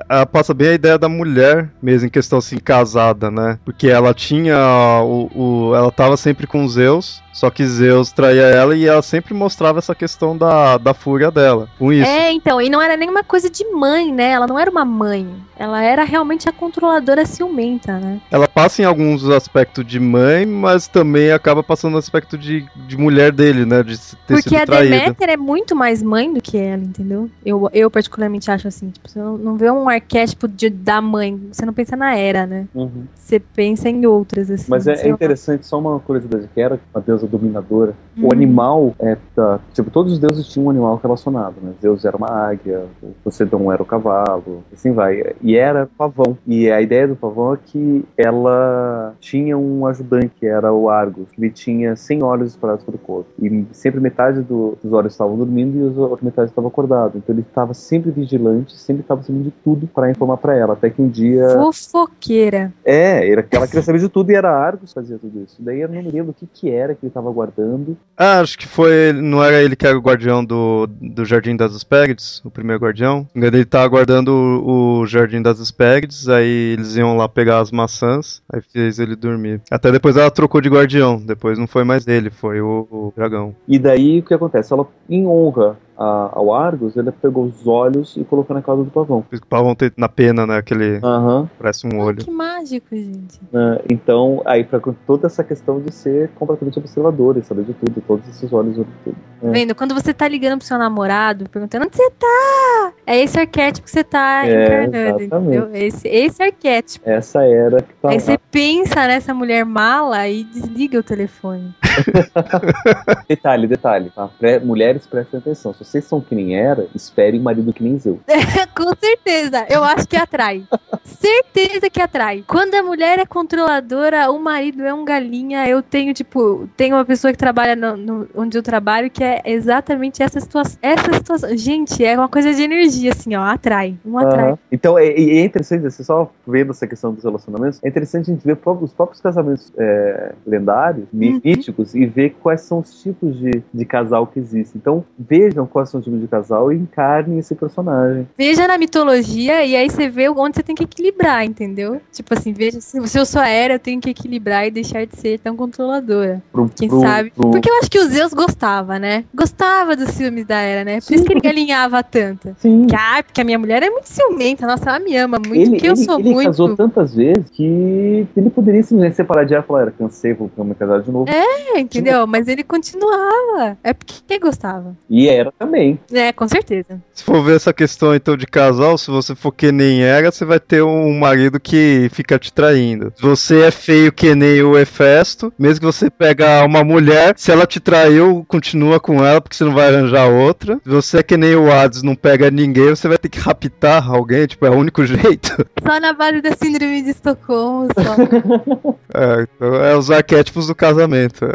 ela 0.07 0.25
passa 0.25 0.53
bem 0.53 0.69
a 0.69 0.73
ideia 0.73 0.97
da 0.97 1.09
mulher 1.09 1.69
mesmo, 1.81 2.07
em 2.07 2.09
questão 2.09 2.39
assim, 2.39 2.57
casada, 2.57 3.29
né? 3.29 3.59
Porque 3.65 3.87
ela 3.87 4.13
tinha 4.13 4.57
o, 5.03 5.29
o 5.35 5.75
ela 5.75 5.91
tava 5.91 6.15
sempre 6.15 6.47
com 6.47 6.67
Zeus, 6.67 7.21
só 7.33 7.49
que 7.49 7.65
Zeus 7.65 8.11
traía 8.11 8.43
ela 8.43 8.75
e 8.75 8.85
ela 8.85 9.01
sempre 9.01 9.33
mostrava 9.33 9.79
essa 9.79 9.95
questão 9.95 10.37
da, 10.37 10.77
da 10.77 10.93
fúria 10.93 11.31
dela 11.31 11.69
com 11.79 11.91
isso. 11.91 12.09
É, 12.09 12.31
então, 12.31 12.61
e 12.61 12.69
não 12.69 12.81
era 12.81 12.97
nenhuma 12.97 13.23
coisa 13.23 13.49
de 13.49 13.65
mãe, 13.71 14.11
né? 14.11 14.31
Ela 14.31 14.47
não 14.47 14.59
era 14.59 14.69
uma 14.69 14.83
mãe. 14.83 15.27
Ela 15.57 15.83
era 15.83 16.03
realmente 16.03 16.49
a 16.49 16.51
controladora 16.51 17.25
ciumenta, 17.25 17.99
né? 17.99 18.19
Ela 18.31 18.47
passa 18.47 18.81
em 18.81 18.85
alguns 18.85 19.27
aspectos 19.29 19.85
de 19.85 19.99
mãe, 19.99 20.45
mas 20.45 20.87
também 20.87 21.31
acaba 21.31 21.61
passando 21.61 21.93
no 21.93 21.99
aspecto 21.99 22.37
de, 22.37 22.65
de 22.87 22.97
mulher 22.97 23.31
dele, 23.31 23.65
né? 23.65 23.83
De 23.83 23.97
ter 23.97 24.15
Porque 24.27 24.49
sido 24.49 24.55
a 24.55 24.65
traída. 24.65 24.97
Deméter 24.97 25.29
é 25.29 25.37
muito 25.37 25.75
mais 25.75 26.01
mãe 26.01 26.33
do 26.33 26.41
que 26.41 26.57
ela, 26.57 26.81
entendeu? 26.81 27.29
Eu, 27.45 27.69
eu 27.73 27.91
particularmente 27.91 28.49
acho 28.49 28.67
assim, 28.67 28.89
tipo, 28.89 29.07
você 29.07 29.19
não, 29.19 29.37
não 29.37 29.55
vê 29.55 29.69
um 29.69 29.87
arquétipo 29.87 30.47
de, 30.47 30.69
da 30.69 30.99
mãe, 30.99 31.39
você 31.51 31.65
não 31.65 31.73
pensa 31.73 31.95
na 31.95 32.15
Era, 32.15 32.47
né? 32.47 32.67
Uhum. 32.73 33.05
Você 33.13 33.39
pensa 33.39 33.87
em 33.87 34.05
outras, 34.05 34.49
assim. 34.49 34.65
Mas 34.67 34.87
é, 34.87 34.93
é 34.93 35.09
interessante, 35.09 35.65
só 35.65 35.79
uma 35.79 35.99
curiosidade, 35.99 36.49
que 36.53 36.59
era 36.59 36.79
deusa 37.05 37.20
dominadora. 37.27 37.93
Hum. 38.17 38.27
O 38.27 38.33
animal, 38.33 38.93
é, 38.99 39.17
tá, 39.35 39.59
tipo, 39.73 39.89
todos 39.89 40.13
os 40.13 40.19
deuses 40.19 40.47
tinham 40.47 40.67
um 40.67 40.69
animal 40.69 40.99
relacionado, 41.01 41.55
né? 41.61 41.71
Zeus 41.81 42.05
era 42.05 42.15
uma 42.17 42.29
águia, 42.29 42.85
o 43.01 43.07
Poseidon 43.23 43.71
era 43.71 43.81
o 43.81 43.85
cavalo, 43.85 44.63
assim 44.73 44.91
vai. 44.91 45.33
E 45.41 45.55
era 45.55 45.87
pavão. 45.97 46.37
E 46.45 46.69
a 46.71 46.81
ideia 46.81 47.07
do 47.07 47.15
pavão 47.15 47.53
é 47.53 47.57
que 47.63 48.05
ela 48.17 49.13
tinha 49.19 49.57
um 49.57 49.85
ajudante, 49.85 50.31
que 50.39 50.45
era 50.45 50.71
o 50.73 50.89
Argus. 50.89 51.27
Ele 51.37 51.49
tinha 51.49 51.95
100 51.95 52.23
olhos 52.23 52.49
espalhados 52.51 52.83
pelo 52.83 52.97
corpo. 52.97 53.29
E 53.41 53.65
sempre 53.71 53.99
metade 53.99 54.41
do- 54.41 54.77
dos 54.81 54.91
olhos 54.93 55.13
estavam 55.13 55.37
dormindo 55.37 55.77
e 55.77 55.97
a 55.99 56.01
outra 56.01 56.25
metade 56.25 56.49
estava 56.49 56.67
acordado. 56.67 57.17
Então 57.17 57.33
ele 57.35 57.41
estava 57.47 57.73
sempre 57.73 58.11
vigilante, 58.11 58.75
sempre 58.77 59.01
estava 59.01 59.21
sabendo 59.23 59.43
de 59.45 59.51
tudo 59.63 59.87
para 59.87 60.09
informar 60.11 60.37
para 60.37 60.55
ela. 60.55 60.73
Até 60.73 60.89
que 60.89 61.01
um 61.01 61.07
dia. 61.07 61.47
Fofoqueira. 61.49 62.71
É, 62.83 63.29
era- 63.29 63.45
ela 63.51 63.67
queria 63.67 63.81
saber 63.83 63.99
de 63.99 64.09
tudo 64.09 64.31
e 64.31 64.35
era 64.35 64.49
Argus 64.51 64.89
que 64.89 64.95
fazia 64.95 65.17
tudo 65.17 65.43
isso. 65.43 65.57
Daí 65.59 65.81
eu 65.81 65.87
não 65.87 65.95
me 66.01 66.09
lembro 66.11 66.31
o 66.31 66.33
que, 66.33 66.45
que 66.47 66.69
era 66.69 66.95
que 66.95 67.09
estava 67.11 67.31
guardando. 67.31 67.97
Ah, 68.17 68.39
acho 68.39 68.57
que 68.57 68.67
foi. 68.67 69.13
Não 69.13 69.43
era 69.43 69.61
ele 69.61 69.75
que 69.75 69.85
era 69.85 69.97
o 69.97 70.01
guardião 70.01 70.43
do, 70.43 70.87
do 70.87 71.25
Jardim 71.25 71.55
das 71.55 71.75
Hespérides, 71.75 72.41
o 72.43 72.49
primeiro 72.49 72.81
guardião. 72.81 73.27
Ele 73.35 73.65
tava 73.65 73.87
guardando 73.87 74.29
o, 74.29 74.99
o 75.01 75.07
Jardim 75.07 75.41
das 75.41 75.59
Hespérides, 75.59 76.27
aí 76.29 76.73
eles 76.73 76.95
iam 76.95 77.17
lá 77.17 77.27
pegar 77.27 77.59
as 77.59 77.71
maçãs, 77.71 78.41
aí 78.51 78.61
fez 78.61 78.99
ele 78.99 79.15
dormir. 79.15 79.61
Até 79.69 79.91
depois 79.91 80.17
ela 80.17 80.31
trocou 80.31 80.61
de 80.61 80.69
guardião, 80.69 81.17
depois 81.17 81.57
não 81.57 81.67
foi 81.67 81.83
mais 81.83 82.07
ele, 82.07 82.29
foi 82.29 82.61
o, 82.61 82.87
o 82.89 83.13
dragão. 83.15 83.55
E 83.67 83.77
daí 83.77 84.19
o 84.19 84.23
que 84.23 84.33
acontece? 84.33 84.73
Ela, 84.73 84.87
em 85.09 85.25
honra 85.25 85.77
a- 86.01 86.29
ao 86.33 86.53
Argus, 86.53 86.95
ele 86.97 87.11
pegou 87.11 87.45
os 87.45 87.67
olhos 87.67 88.15
e 88.17 88.23
colocou 88.23 88.55
na 88.55 88.61
cauda 88.61 88.83
do 88.83 88.89
pavão. 88.91 89.21
Por 89.21 89.33
isso 89.35 89.41
que 89.41 89.47
o 89.47 89.49
pavão 89.49 89.75
tem 89.75 89.91
na 89.97 90.09
pena, 90.09 90.45
né? 90.47 90.57
Aquele. 90.57 90.99
Aham. 91.03 91.49
Parece 91.59 91.87
um 91.87 91.99
olho. 91.99 92.17
Que 92.23 92.31
mágico, 92.31 92.87
gente. 92.95 93.39
né? 93.51 93.79
Então, 93.89 94.41
aí 94.45 94.63
pra 94.63 94.79
toda 95.05 95.27
essa 95.27 95.43
questão 95.43 95.79
de 95.79 95.93
ser 95.93 96.29
completamente 96.35 96.79
observador 96.79 97.37
e 97.37 97.43
saber 97.43 97.63
de 97.65 97.73
tudo, 97.73 98.01
todos 98.07 98.27
esses 98.29 98.51
olhos 98.51 98.75
olham 98.77 98.87
tudo. 99.03 99.15
É. 99.43 99.49
vendo? 99.51 99.73
Quando 99.73 99.93
você 99.95 100.13
tá 100.13 100.27
ligando 100.27 100.59
pro 100.59 100.67
seu 100.67 100.77
namorado, 100.77 101.49
perguntando 101.49 101.85
onde 101.85 101.95
você 101.97 102.11
tá, 102.11 102.93
é 103.07 103.19
esse 103.19 103.39
arquétipo 103.39 103.85
que 103.85 103.91
você 103.91 104.03
tá 104.03 104.43
É, 104.45 104.63
encarnando, 104.83 104.95
exatamente. 105.21 105.57
entendeu? 105.57 105.69
Esse, 105.73 106.07
esse 106.07 106.43
arquétipo. 106.43 107.09
Essa 107.09 107.43
era 107.43 107.81
que 107.81 107.93
tá 107.95 108.09
Aí 108.09 108.19
você 108.19 108.37
pensa 108.51 109.07
nessa 109.07 109.33
mulher 109.33 109.65
mala 109.65 110.27
e 110.27 110.43
desliga 110.43 110.99
o 110.99 111.03
telefone. 111.03 111.73
Detalhe, 113.27 113.67
detalhe, 113.67 114.11
tá? 114.15 114.29
Mulheres 114.63 115.05
prestem 115.07 115.39
atenção. 115.39 115.73
Se 115.73 115.83
vocês 115.91 116.05
são 116.05 116.21
que 116.21 116.33
nem 116.33 116.55
era, 116.55 116.87
esperem 116.95 117.39
um 117.39 117.43
marido 117.43 117.73
que 117.73 117.83
nem 117.83 117.97
Zeus. 117.99 118.19
Com 118.75 118.91
certeza, 118.99 119.65
eu 119.69 119.83
acho 119.83 120.07
que 120.07 120.15
atrai. 120.15 120.63
Certeza 121.03 121.89
que 121.89 122.01
atrai. 122.01 122.43
Quando 122.47 122.73
a 122.75 122.81
mulher 122.83 123.19
é 123.19 123.25
controladora, 123.25 124.31
o 124.31 124.39
marido 124.39 124.83
é 124.83 124.93
um 124.93 125.03
galinha. 125.03 125.67
Eu 125.67 125.81
tenho, 125.81 126.13
tipo, 126.13 126.67
tenho 126.77 126.95
uma 126.95 127.05
pessoa 127.05 127.31
que 127.31 127.37
trabalha 127.37 127.75
no, 127.75 127.97
no- 127.97 128.27
onde 128.35 128.57
eu 128.57 128.63
trabalho 128.63 129.09
que 129.09 129.23
é 129.23 129.41
exatamente 129.45 130.23
essa 130.23 130.39
situação. 130.39 130.77
Essa 130.81 131.13
situação. 131.13 131.55
Gente, 131.57 132.03
é 132.03 132.17
uma 132.17 132.29
coisa 132.29 132.53
de 132.53 132.61
energia, 132.63 133.11
assim, 133.11 133.35
ó. 133.35 133.41
Atrai. 133.43 133.95
Um 134.05 134.17
atrai. 134.17 134.49
Aham. 134.51 134.59
Então 134.71 134.97
é, 134.97 135.07
é 135.07 135.43
interessante, 135.43 135.81
você 135.83 136.03
só 136.03 136.31
vendo 136.47 136.71
essa 136.71 136.87
questão 136.87 137.13
dos 137.13 137.23
relacionamentos, 137.23 137.79
é 137.83 137.87
interessante 137.89 138.31
a 138.31 138.33
gente 138.33 138.45
ver 138.45 138.57
os 138.81 138.93
próprios 138.93 139.19
casamentos 139.21 139.71
é, 139.77 140.33
lendários, 140.47 141.05
Uhum. 141.13 141.41
míticos, 141.43 141.93
e 141.93 142.05
ver 142.05 142.35
quais 142.41 142.61
são 142.61 142.79
os 142.79 143.01
tipos 143.01 143.37
de, 143.37 143.61
de 143.73 143.85
casal 143.85 144.25
que 144.27 144.39
existem. 144.39 144.79
Então 144.81 145.03
vejam 145.19 145.65
são 145.85 145.99
os 145.99 146.03
tipos 146.05 146.19
de 146.21 146.27
casal 146.27 146.71
e 146.71 146.75
encarnem 146.77 147.39
esse 147.39 147.55
personagem. 147.55 148.27
Veja 148.37 148.67
na 148.67 148.77
mitologia 148.77 149.63
e 149.65 149.75
aí 149.75 149.89
você 149.89 150.09
vê 150.09 150.29
onde 150.29 150.55
você 150.55 150.63
tem 150.63 150.75
que 150.75 150.83
equilibrar, 150.83 151.45
entendeu? 151.45 152.01
Tipo 152.11 152.33
assim, 152.33 152.53
veja 152.53 152.79
se, 152.81 152.97
eu 152.97 153.25
sou 153.25 153.41
era, 153.41 153.73
eu 153.75 153.79
tenho 153.79 153.99
que 154.01 154.09
equilibrar 154.09 154.67
e 154.67 154.71
deixar 154.71 155.05
de 155.05 155.15
ser 155.17 155.39
tão 155.39 155.55
controladora. 155.55 156.41
Pro, 156.51 156.69
Quem 156.75 156.89
sabe? 156.89 157.31
Porque 157.35 157.69
eu 157.69 157.75
acho 157.79 157.89
que 157.89 157.99
o 157.99 158.05
Zeus 158.07 158.33
gostava, 158.33 158.99
né? 158.99 159.23
Gostava 159.33 159.95
dos 159.95 160.11
filmes 160.17 160.45
da 160.45 160.57
era, 160.59 160.83
né? 160.83 160.99
Por 161.01 161.13
isso 161.13 161.23
que 161.25 161.33
ele 161.33 161.41
galinhava 161.41 162.03
tanto. 162.03 162.55
Sim. 162.59 162.87
Que, 162.87 162.95
ah, 162.95 163.23
porque 163.23 163.41
a 163.41 163.43
minha 163.43 163.59
mulher 163.59 163.83
é 163.83 163.89
muito 163.89 164.05
ciumenta, 164.05 164.65
nossa, 164.67 164.89
ela 164.89 164.99
me 164.99 165.15
ama 165.17 165.37
muito, 165.39 165.55
Ele, 165.61 165.69
porque 165.71 165.87
eu 165.87 165.93
ele- 165.93 166.03
sou 166.05 166.19
ele 166.19 166.31
muito. 166.33 166.47
casou 166.47 166.75
tantas 166.75 167.15
vezes 167.15 167.49
que 167.51 168.27
ele 168.35 168.49
poderia 168.49 168.83
simplesmente 168.83 169.15
separar 169.15 169.43
de 169.45 169.53
ela 169.53 169.63
e 169.63 169.67
falar, 169.67 169.81
era 169.81 169.91
cansei, 169.91 170.33
vou 170.33 170.49
me 170.65 170.75
casar 170.75 171.01
de 171.01 171.11
novo. 171.11 171.29
É, 171.29 171.79
entendeu? 171.79 172.25
Mas 172.27 172.47
ele 172.47 172.63
continuava. 172.63 173.77
É 173.83 173.93
porque 173.93 174.13
ele 174.29 174.39
gostava. 174.39 174.95
E 175.09 175.27
era 175.29 175.51
também. 175.61 175.99
É, 176.11 176.33
com 176.33 176.47
certeza. 176.47 176.99
Se 177.13 177.23
for 177.23 177.43
ver 177.43 177.55
essa 177.55 177.71
questão 177.71 178.15
então 178.15 178.35
de 178.35 178.47
casal, 178.47 178.97
se 178.97 179.11
você 179.11 179.35
for 179.35 179.51
que 179.51 179.71
nem 179.71 180.03
era, 180.03 180.31
você 180.31 180.43
vai 180.43 180.59
ter 180.59 180.81
um 180.81 181.19
marido 181.19 181.59
que 181.59 182.09
fica 182.11 182.39
te 182.39 182.51
traindo. 182.51 183.13
Se 183.15 183.21
você 183.21 183.61
é 183.61 183.71
feio 183.71 184.11
que 184.11 184.33
nem 184.33 184.63
o 184.63 184.75
Hefesto, 184.75 185.53
mesmo 185.59 185.81
que 185.81 185.85
você 185.85 186.09
pega 186.09 186.65
uma 186.65 186.83
mulher, 186.83 187.35
se 187.37 187.51
ela 187.51 187.67
te 187.67 187.79
traiu, 187.79 188.43
continua 188.47 188.99
com 188.99 189.23
ela, 189.23 189.39
porque 189.39 189.55
você 189.55 189.63
não 189.63 189.75
vai 189.75 189.89
arranjar 189.89 190.27
outra. 190.27 190.79
Se 190.83 190.89
você 190.89 191.19
é 191.19 191.23
que 191.23 191.37
nem 191.37 191.55
o 191.55 191.71
Hades, 191.71 192.01
não 192.01 192.15
pega 192.15 192.49
ninguém, 192.49 192.89
você 192.89 193.07
vai 193.07 193.19
ter 193.19 193.29
que 193.29 193.39
raptar 193.39 194.09
alguém, 194.09 194.47
tipo, 194.47 194.65
é 194.65 194.69
o 194.71 194.75
único 194.75 195.05
jeito. 195.05 195.63
Só 195.85 195.99
na 195.99 196.13
base 196.13 196.41
da 196.41 196.55
síndrome 196.55 197.03
de 197.03 197.11
Estocolmo, 197.11 197.87
só. 197.93 198.91
É, 199.13 199.41
então 199.43 199.75
é 199.75 199.95
os 199.95 200.09
arquétipos 200.09 200.67
do 200.67 200.73
casamento. 200.73 201.45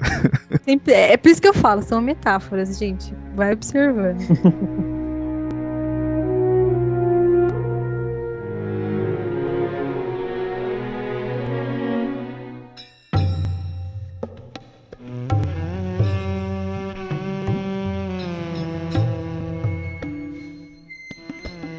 Sempre, 0.62 0.92
é, 0.92 1.14
é 1.14 1.16
por 1.16 1.30
isso 1.30 1.40
que 1.40 1.48
eu 1.48 1.54
falo, 1.54 1.82
são 1.82 2.02
metáforas, 2.02 2.78
gente. 2.78 3.14
Vai 3.36 3.52
observando. 3.52 4.18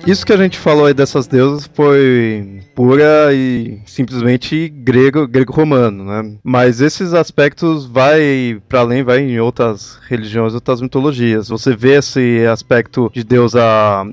Isso 0.07 0.25
que 0.25 0.31
a 0.31 0.38
gente 0.38 0.57
falou 0.57 0.85
aí 0.85 0.93
dessas 0.93 1.27
deusas 1.27 1.69
foi 1.73 2.61
pura 2.73 3.34
e 3.34 3.81
simplesmente 3.85 4.69
grego, 4.69 5.27
grego-romano, 5.27 6.05
né? 6.05 6.38
Mas 6.41 6.79
esses 6.79 7.13
aspectos 7.13 7.85
vai 7.85 8.57
para 8.69 8.79
além, 8.79 9.03
vai 9.03 9.19
em 9.19 9.38
outras 9.41 9.99
religiões, 10.07 10.53
outras 10.53 10.79
mitologias. 10.79 11.49
Você 11.49 11.75
vê 11.75 11.97
esse 11.97 12.45
aspecto 12.45 13.11
de 13.13 13.21
deusa, 13.21 13.59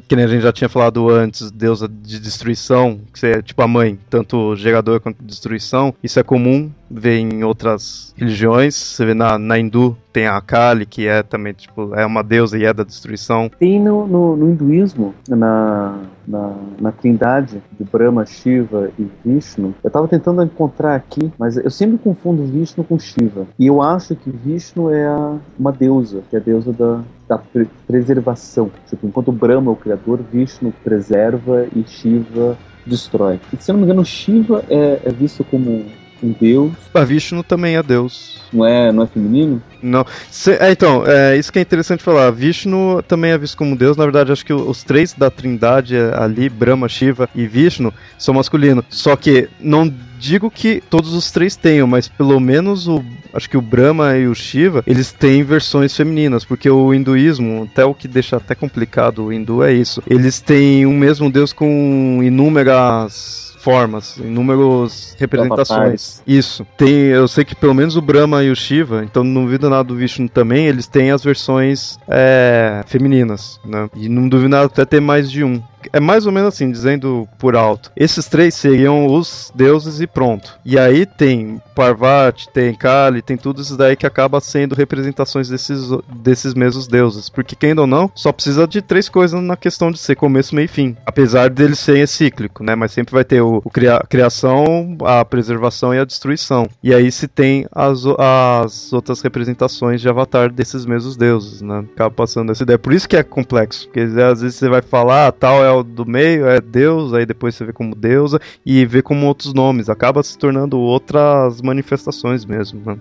que 0.08 0.16
nem 0.16 0.24
a 0.24 0.28
gente 0.28 0.42
já 0.42 0.52
tinha 0.52 0.68
falado 0.68 1.08
antes, 1.08 1.52
deusa 1.52 1.86
de 1.88 2.18
destruição, 2.18 3.00
que 3.14 3.26
é 3.26 3.40
tipo 3.40 3.62
a 3.62 3.68
mãe, 3.68 3.96
tanto 4.10 4.56
geradora 4.56 4.98
quanto 4.98 5.22
destruição. 5.22 5.94
Isso 6.02 6.18
é 6.18 6.24
comum 6.24 6.72
vê 6.94 7.18
em 7.18 7.42
outras 7.42 8.14
religiões. 8.16 8.74
Você 8.74 9.04
vê 9.04 9.14
na, 9.14 9.38
na 9.38 9.58
hindu, 9.58 9.96
tem 10.12 10.26
a 10.26 10.40
Kali, 10.40 10.86
que 10.86 11.06
é 11.06 11.22
também, 11.22 11.52
tipo, 11.52 11.94
é 11.94 12.06
uma 12.06 12.22
deusa 12.22 12.56
e 12.56 12.64
é 12.64 12.72
da 12.72 12.84
destruição. 12.84 13.50
Tem 13.58 13.80
no, 13.80 14.06
no, 14.06 14.36
no 14.36 14.50
hinduísmo, 14.50 15.14
na, 15.28 15.98
na, 16.26 16.52
na 16.80 16.92
trindade 16.92 17.62
de 17.78 17.84
Brahma, 17.84 18.24
Shiva 18.24 18.90
e 18.98 19.08
Vishnu. 19.24 19.74
Eu 19.82 19.90
tava 19.90 20.06
tentando 20.06 20.42
encontrar 20.42 20.94
aqui, 20.94 21.32
mas 21.38 21.56
eu 21.56 21.70
sempre 21.70 21.98
confundo 21.98 22.44
Vishnu 22.44 22.84
com 22.84 22.98
Shiva. 22.98 23.46
E 23.58 23.66
eu 23.66 23.82
acho 23.82 24.14
que 24.14 24.30
Vishnu 24.30 24.90
é 24.90 25.06
a, 25.06 25.36
uma 25.58 25.72
deusa, 25.72 26.22
que 26.30 26.36
é 26.36 26.38
a 26.38 26.42
deusa 26.42 26.72
da, 26.72 27.00
da 27.28 27.42
preservação. 27.86 28.70
Tipo, 28.88 29.06
enquanto 29.06 29.32
Brahma 29.32 29.70
é 29.70 29.72
o 29.72 29.76
criador, 29.76 30.20
Vishnu 30.32 30.72
preserva 30.84 31.66
e 31.74 31.82
Shiva 31.86 32.56
destrói. 32.86 33.40
E, 33.52 33.56
se 33.56 33.70
eu 33.70 33.74
não 33.74 33.80
me 33.80 33.86
engano, 33.86 34.04
Shiva 34.04 34.64
é, 34.68 35.00
é 35.04 35.10
visto 35.10 35.42
como 35.44 35.84
um 36.24 36.34
deus. 36.40 36.72
A 36.92 37.04
Vishnu 37.04 37.42
também 37.42 37.76
é 37.76 37.82
deus. 37.82 38.42
Não 38.52 38.64
é, 38.64 38.92
não 38.92 39.02
é 39.02 39.06
feminino? 39.06 39.60
Não. 39.82 40.06
Cê, 40.30 40.56
é, 40.60 40.70
então, 40.70 41.04
é, 41.06 41.36
isso 41.36 41.52
que 41.52 41.58
é 41.58 41.62
interessante 41.62 42.02
falar. 42.02 42.30
Vishnu 42.30 43.02
também 43.02 43.32
é 43.32 43.38
visto 43.38 43.56
como 43.56 43.76
deus. 43.76 43.96
Na 43.96 44.04
verdade, 44.04 44.32
acho 44.32 44.44
que 44.46 44.52
os 44.52 44.82
três 44.82 45.12
da 45.12 45.30
trindade 45.30 45.96
ali, 46.14 46.48
Brahma, 46.48 46.88
Shiva 46.88 47.28
e 47.34 47.46
Vishnu, 47.46 47.92
são 48.16 48.34
masculinos. 48.34 48.84
Só 48.88 49.16
que 49.16 49.48
não 49.60 49.92
digo 50.18 50.50
que 50.50 50.82
todos 50.88 51.12
os 51.12 51.30
três 51.30 51.56
tenham, 51.56 51.86
mas 51.86 52.08
pelo 52.08 52.40
menos 52.40 52.88
o 52.88 53.04
acho 53.34 53.50
que 53.50 53.56
o 53.56 53.60
Brahma 53.60 54.16
e 54.16 54.28
o 54.28 54.34
Shiva, 54.34 54.82
eles 54.86 55.12
têm 55.12 55.42
versões 55.42 55.94
femininas, 55.94 56.44
porque 56.44 56.70
o 56.70 56.94
hinduísmo, 56.94 57.68
até 57.70 57.84
o 57.84 57.92
que 57.92 58.06
deixa 58.06 58.36
até 58.36 58.54
complicado 58.54 59.24
o 59.24 59.32
hindu 59.32 59.62
é 59.62 59.72
isso. 59.72 60.02
Eles 60.08 60.40
têm 60.40 60.86
um 60.86 60.96
mesmo 60.96 61.28
deus 61.28 61.52
com 61.52 62.20
inúmeras 62.22 63.53
formas, 63.64 64.18
inúmeras 64.18 65.16
representações. 65.18 66.22
Isso. 66.26 66.66
Tem, 66.76 66.90
eu 67.06 67.26
sei 67.26 67.46
que 67.46 67.56
pelo 67.56 67.72
menos 67.72 67.96
o 67.96 68.02
Brahma 68.02 68.44
e 68.44 68.50
o 68.50 68.54
Shiva, 68.54 69.02
então 69.02 69.24
não 69.24 69.44
duvido 69.44 69.70
nada 69.70 69.84
do 69.84 69.96
Vishnu 69.96 70.28
também, 70.28 70.66
eles 70.66 70.86
têm 70.86 71.10
as 71.10 71.24
versões 71.24 71.98
é, 72.06 72.82
femininas, 72.86 73.58
né? 73.64 73.88
E 73.96 74.06
não 74.06 74.28
duvido 74.28 74.50
nada 74.50 74.66
até 74.66 74.84
ter 74.84 75.00
mais 75.00 75.30
de 75.30 75.42
um 75.42 75.62
é 75.92 76.00
mais 76.00 76.26
ou 76.26 76.32
menos 76.32 76.54
assim, 76.54 76.70
dizendo 76.70 77.28
por 77.38 77.56
alto. 77.56 77.90
Esses 77.96 78.26
três 78.26 78.54
seriam 78.54 79.06
os 79.06 79.52
deuses 79.54 80.00
e 80.00 80.06
pronto. 80.06 80.58
E 80.64 80.78
aí 80.78 81.06
tem 81.06 81.60
Parvati, 81.74 82.48
tem 82.50 82.74
Kali, 82.74 83.20
tem 83.22 83.36
tudo 83.36 83.62
isso 83.62 83.76
daí 83.76 83.96
que 83.96 84.06
acaba 84.06 84.40
sendo 84.40 84.74
representações 84.74 85.48
desses, 85.48 85.88
desses 86.16 86.54
mesmos 86.54 86.86
deuses. 86.86 87.28
Porque, 87.28 87.56
quem 87.56 87.78
ou 87.78 87.86
não, 87.86 88.10
só 88.14 88.32
precisa 88.32 88.66
de 88.66 88.80
três 88.80 89.08
coisas 89.08 89.40
na 89.42 89.56
questão 89.56 89.90
de 89.90 89.98
ser 89.98 90.14
começo, 90.14 90.54
meio 90.54 90.66
e 90.66 90.68
fim. 90.68 90.96
Apesar 91.04 91.50
deles 91.50 91.78
serem 91.78 92.06
cíclico, 92.06 92.62
né? 92.62 92.74
Mas 92.74 92.92
sempre 92.92 93.12
vai 93.12 93.24
ter 93.24 93.40
o, 93.40 93.60
o 93.64 93.70
cria, 93.70 94.02
criação, 94.08 94.96
a 95.04 95.24
preservação 95.24 95.94
e 95.94 95.98
a 95.98 96.04
destruição. 96.04 96.68
E 96.82 96.94
aí 96.94 97.10
se 97.10 97.26
tem 97.26 97.66
as, 97.72 98.04
as 98.18 98.92
outras 98.92 99.20
representações 99.20 100.00
de 100.00 100.08
avatar 100.08 100.50
desses 100.52 100.86
mesmos 100.86 101.16
deuses, 101.16 101.60
né? 101.60 101.84
Acaba 101.94 102.14
passando 102.14 102.52
essa 102.52 102.62
ideia. 102.62 102.78
Por 102.78 102.92
isso 102.92 103.08
que 103.08 103.16
é 103.16 103.22
complexo. 103.22 103.86
Porque 103.86 104.00
às 104.00 104.40
vezes 104.40 104.56
você 104.56 104.68
vai 104.68 104.82
falar, 104.82 105.28
ah, 105.28 105.32
tal 105.32 105.64
é 105.64 105.70
o 105.74 105.82
do 105.82 106.06
meio 106.06 106.46
é 106.46 106.60
Deus, 106.60 107.12
aí 107.12 107.26
depois 107.26 107.54
você 107.54 107.64
vê 107.64 107.72
como 107.72 107.94
deusa 107.94 108.40
e 108.64 108.84
vê 108.86 109.02
como 109.02 109.26
outros 109.26 109.52
nomes. 109.52 109.88
Acaba 109.88 110.22
se 110.22 110.38
tornando 110.38 110.78
outras 110.78 111.60
manifestações 111.60 112.44
mesmo. 112.44 112.80
Né? 112.84 112.98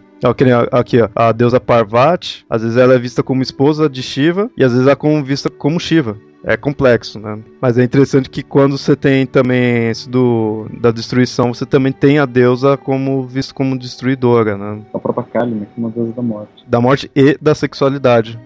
Aqui, 0.71 1.01
ó, 1.01 1.09
a 1.15 1.31
deusa 1.31 1.59
Parvati, 1.59 2.45
às 2.49 2.61
vezes 2.61 2.77
ela 2.77 2.93
é 2.93 2.99
vista 2.99 3.23
como 3.23 3.41
esposa 3.41 3.89
de 3.89 4.01
Shiva 4.01 4.49
e 4.57 4.63
às 4.63 4.71
vezes 4.71 4.87
ela 4.87 4.97
é 5.01 5.21
vista 5.21 5.49
como 5.49 5.79
Shiva 5.79 6.17
é 6.43 6.57
complexo, 6.57 7.19
né? 7.19 7.39
Mas 7.61 7.77
é 7.77 7.83
interessante 7.83 8.29
que 8.29 8.43
quando 8.43 8.77
você 8.77 8.95
tem 8.95 9.25
também 9.25 9.89
esse 9.89 10.09
do 10.09 10.67
da 10.79 10.91
destruição, 10.91 11.53
você 11.53 11.65
também 11.65 11.93
tem 11.93 12.19
a 12.19 12.25
deusa 12.25 12.75
como 12.75 13.23
visto 13.23 13.55
como 13.55 13.77
destruidora, 13.77 14.57
né? 14.57 14.81
A 14.93 14.99
própria 14.99 15.23
Kali, 15.23 15.55
né? 15.55 15.67
É 15.75 15.79
uma 15.79 15.89
deusa 15.89 16.11
da 16.11 16.21
morte. 16.21 16.65
Da 16.67 16.81
morte 16.81 17.09
e 17.15 17.37
da 17.41 17.55
sexualidade 17.55 18.37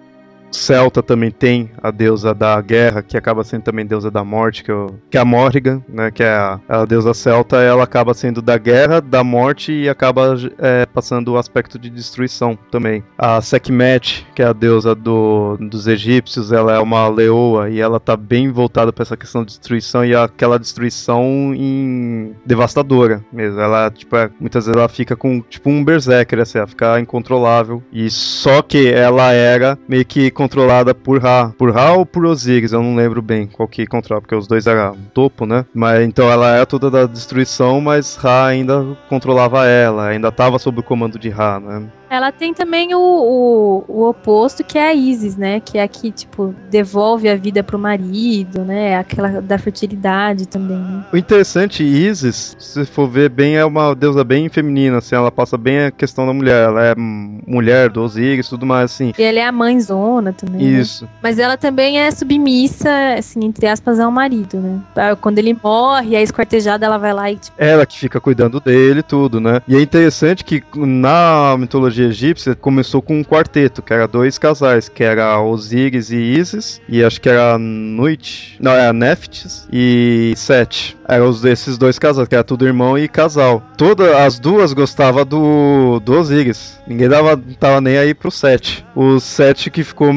celta 0.51 1.03
também 1.03 1.31
tem 1.31 1.69
a 1.81 1.91
deusa 1.91 2.33
da 2.33 2.59
guerra, 2.61 3.01
que 3.01 3.17
acaba 3.17 3.43
sendo 3.43 3.63
também 3.63 3.85
deusa 3.85 4.09
da 4.09 4.23
morte, 4.23 4.63
que, 4.63 4.71
eu, 4.71 4.99
que 5.09 5.17
é 5.17 5.21
a 5.21 5.25
Morrigan, 5.25 5.81
né, 5.87 6.11
que 6.11 6.23
é 6.23 6.29
a, 6.29 6.59
a, 6.67 6.85
deusa 6.85 7.13
celta, 7.13 7.57
ela 7.57 7.83
acaba 7.83 8.13
sendo 8.13 8.41
da 8.41 8.57
guerra, 8.57 9.01
da 9.01 9.23
morte 9.23 9.71
e 9.71 9.89
acaba 9.89 10.35
é, 10.59 10.85
passando 10.85 11.33
o 11.33 11.37
aspecto 11.37 11.77
de 11.77 11.89
destruição 11.89 12.57
também. 12.71 13.03
A 13.17 13.41
Sekhmet, 13.41 14.25
que 14.35 14.41
é 14.41 14.45
a 14.45 14.53
deusa 14.53 14.95
do, 14.95 15.57
dos 15.57 15.87
egípcios, 15.87 16.51
ela 16.51 16.75
é 16.75 16.79
uma 16.79 17.07
leoa 17.07 17.69
e 17.69 17.79
ela 17.79 17.99
tá 17.99 18.15
bem 18.15 18.51
voltada 18.51 18.91
para 18.93 19.03
essa 19.03 19.17
questão 19.17 19.41
de 19.41 19.47
destruição 19.47 20.05
e 20.05 20.15
aquela 20.15 20.57
destruição 20.57 21.53
em 21.55 22.35
devastadora 22.45 23.23
mesmo. 23.31 23.59
Ela, 23.59 23.91
tipo, 23.91 24.15
é, 24.15 24.29
muitas 24.39 24.65
vezes 24.65 24.77
ela 24.77 24.89
fica 24.89 25.15
com, 25.15 25.41
tipo, 25.41 25.69
um 25.69 25.83
berserker, 25.83 26.39
assim, 26.39 26.57
ela 26.57 26.67
fica 26.67 26.99
incontrolável. 26.99 27.83
E 27.91 28.09
só 28.09 28.61
que 28.61 28.89
ela 28.91 29.31
era 29.31 29.77
meio 29.87 30.05
que 30.05 30.31
controlada 30.37 30.93
por 30.93 31.19
Ra. 31.19 31.51
Por 31.57 31.73
Ra 31.73 31.93
ou 31.93 32.05
por 32.05 32.23
Osiris, 32.23 32.71
eu 32.71 32.83
não 32.83 32.95
lembro 32.95 33.23
bem 33.23 33.47
qual 33.47 33.67
que 33.67 33.87
controla, 33.87 34.21
porque 34.21 34.35
os 34.35 34.47
dois 34.47 34.67
eram 34.67 34.95
topo, 35.11 35.47
né? 35.47 35.65
Mas 35.73 36.05
então 36.05 36.29
ela 36.29 36.55
é 36.55 36.63
toda 36.63 36.91
da 36.91 37.07
destruição, 37.07 37.81
mas 37.81 38.15
Ra 38.15 38.45
ainda 38.45 38.85
controlava 39.09 39.65
ela, 39.65 40.09
ainda 40.09 40.27
estava 40.27 40.59
sob 40.59 40.79
o 40.79 40.83
comando 40.83 41.17
de 41.17 41.29
Ra, 41.29 41.59
né? 41.59 41.87
Ela 42.09 42.31
tem 42.31 42.53
também 42.53 42.93
o, 42.95 42.99
o, 42.99 43.85
o, 43.87 44.09
oposto, 44.09 44.63
que 44.63 44.77
é 44.77 44.89
a 44.89 44.93
Isis, 44.93 45.35
né? 45.35 45.59
Que 45.59 45.77
é 45.77 45.83
a 45.83 45.87
que, 45.87 46.11
tipo, 46.11 46.55
devolve 46.69 47.27
a 47.29 47.35
vida 47.35 47.63
pro 47.63 47.77
marido, 47.77 48.63
né? 48.63 48.97
Aquela 48.97 49.41
da 49.41 49.57
fertilidade 49.57 50.47
também. 50.47 50.77
Né? 50.77 51.03
O 51.11 51.17
interessante, 51.17 51.83
Isis, 51.83 52.55
se 52.57 52.85
for 52.85 53.07
ver 53.07 53.29
bem, 53.29 53.57
é 53.57 53.65
uma 53.65 53.93
deusa 53.93 54.23
bem 54.23 54.47
feminina, 54.49 54.97
assim. 54.97 55.15
Ela 55.15 55.31
passa 55.31 55.57
bem 55.57 55.85
a 55.85 55.91
questão 55.91 56.25
da 56.25 56.33
mulher. 56.33 56.63
Ela 56.63 56.85
é 56.85 56.95
mulher 56.95 57.89
do 57.89 58.01
Osiris 58.01 58.47
tudo 58.47 58.65
mais, 58.65 58.85
assim. 58.91 59.13
E 59.17 59.23
ela 59.23 59.39
é 59.39 59.45
a 59.45 59.51
mãezona 59.51 60.31
também. 60.31 60.61
Né? 60.61 60.79
Isso. 60.79 61.03
Né? 61.05 61.09
Mas 61.21 61.39
ela 61.39 61.57
também 61.57 61.99
é 61.99 62.09
submissa, 62.11 62.89
assim, 63.17 63.39
entre 63.43 63.67
aspas, 63.67 63.99
ao 63.99 64.11
marido, 64.11 64.57
né? 64.57 64.81
Quando 65.19 65.39
ele 65.39 65.57
morre, 65.61 66.15
a 66.15 66.21
esquartejada, 66.21 66.85
ela 66.85 66.97
vai 66.97 67.13
lá 67.13 67.31
e, 67.31 67.35
tipo... 67.35 67.55
Ela 67.57 67.85
que 67.85 67.99
fica 67.99 68.19
cuidando 68.19 68.59
dele 68.59 69.03
tudo, 69.03 69.39
né? 69.39 69.61
E 69.67 69.75
é 69.75 69.81
interessante 69.81 70.43
que 70.43 70.63
na 70.75 71.55
mitologia 71.57 71.96
mitologia 71.97 72.05
egípcia 72.05 72.55
começou 72.55 73.01
com 73.01 73.19
um 73.19 73.23
quarteto, 73.23 73.81
que 73.81 73.93
era 73.93 74.07
dois 74.07 74.37
casais, 74.37 74.87
que 74.87 75.03
era 75.03 75.41
Osíris 75.41 76.11
e 76.11 76.17
Isis, 76.17 76.81
e 76.87 77.03
acho 77.03 77.19
que 77.19 77.29
era 77.29 77.57
Noite, 77.57 78.57
não, 78.59 78.71
era 78.71 78.93
Neftis 78.93 79.67
e 79.71 80.33
Sete. 80.35 80.95
Eram 81.07 81.29
esses 81.45 81.77
dois 81.77 81.97
casais, 81.97 82.27
que 82.27 82.35
era 82.35 82.43
tudo 82.43 82.67
irmão 82.67 82.97
e 82.97 83.07
casal. 83.07 83.63
Todas 83.77 84.13
as 84.13 84.39
duas 84.39 84.73
gostavam 84.73 85.25
do, 85.25 86.01
do 86.01 86.19
Osiris. 86.19 86.77
Ninguém 86.85 87.07
dava, 87.07 87.41
tava 87.59 87.79
nem 87.79 87.97
aí 87.97 88.13
pro 88.13 88.29
Sete. 88.29 88.85
O 88.93 89.19
Sete 89.19 89.71
que 89.71 89.83
ficou 89.83 90.11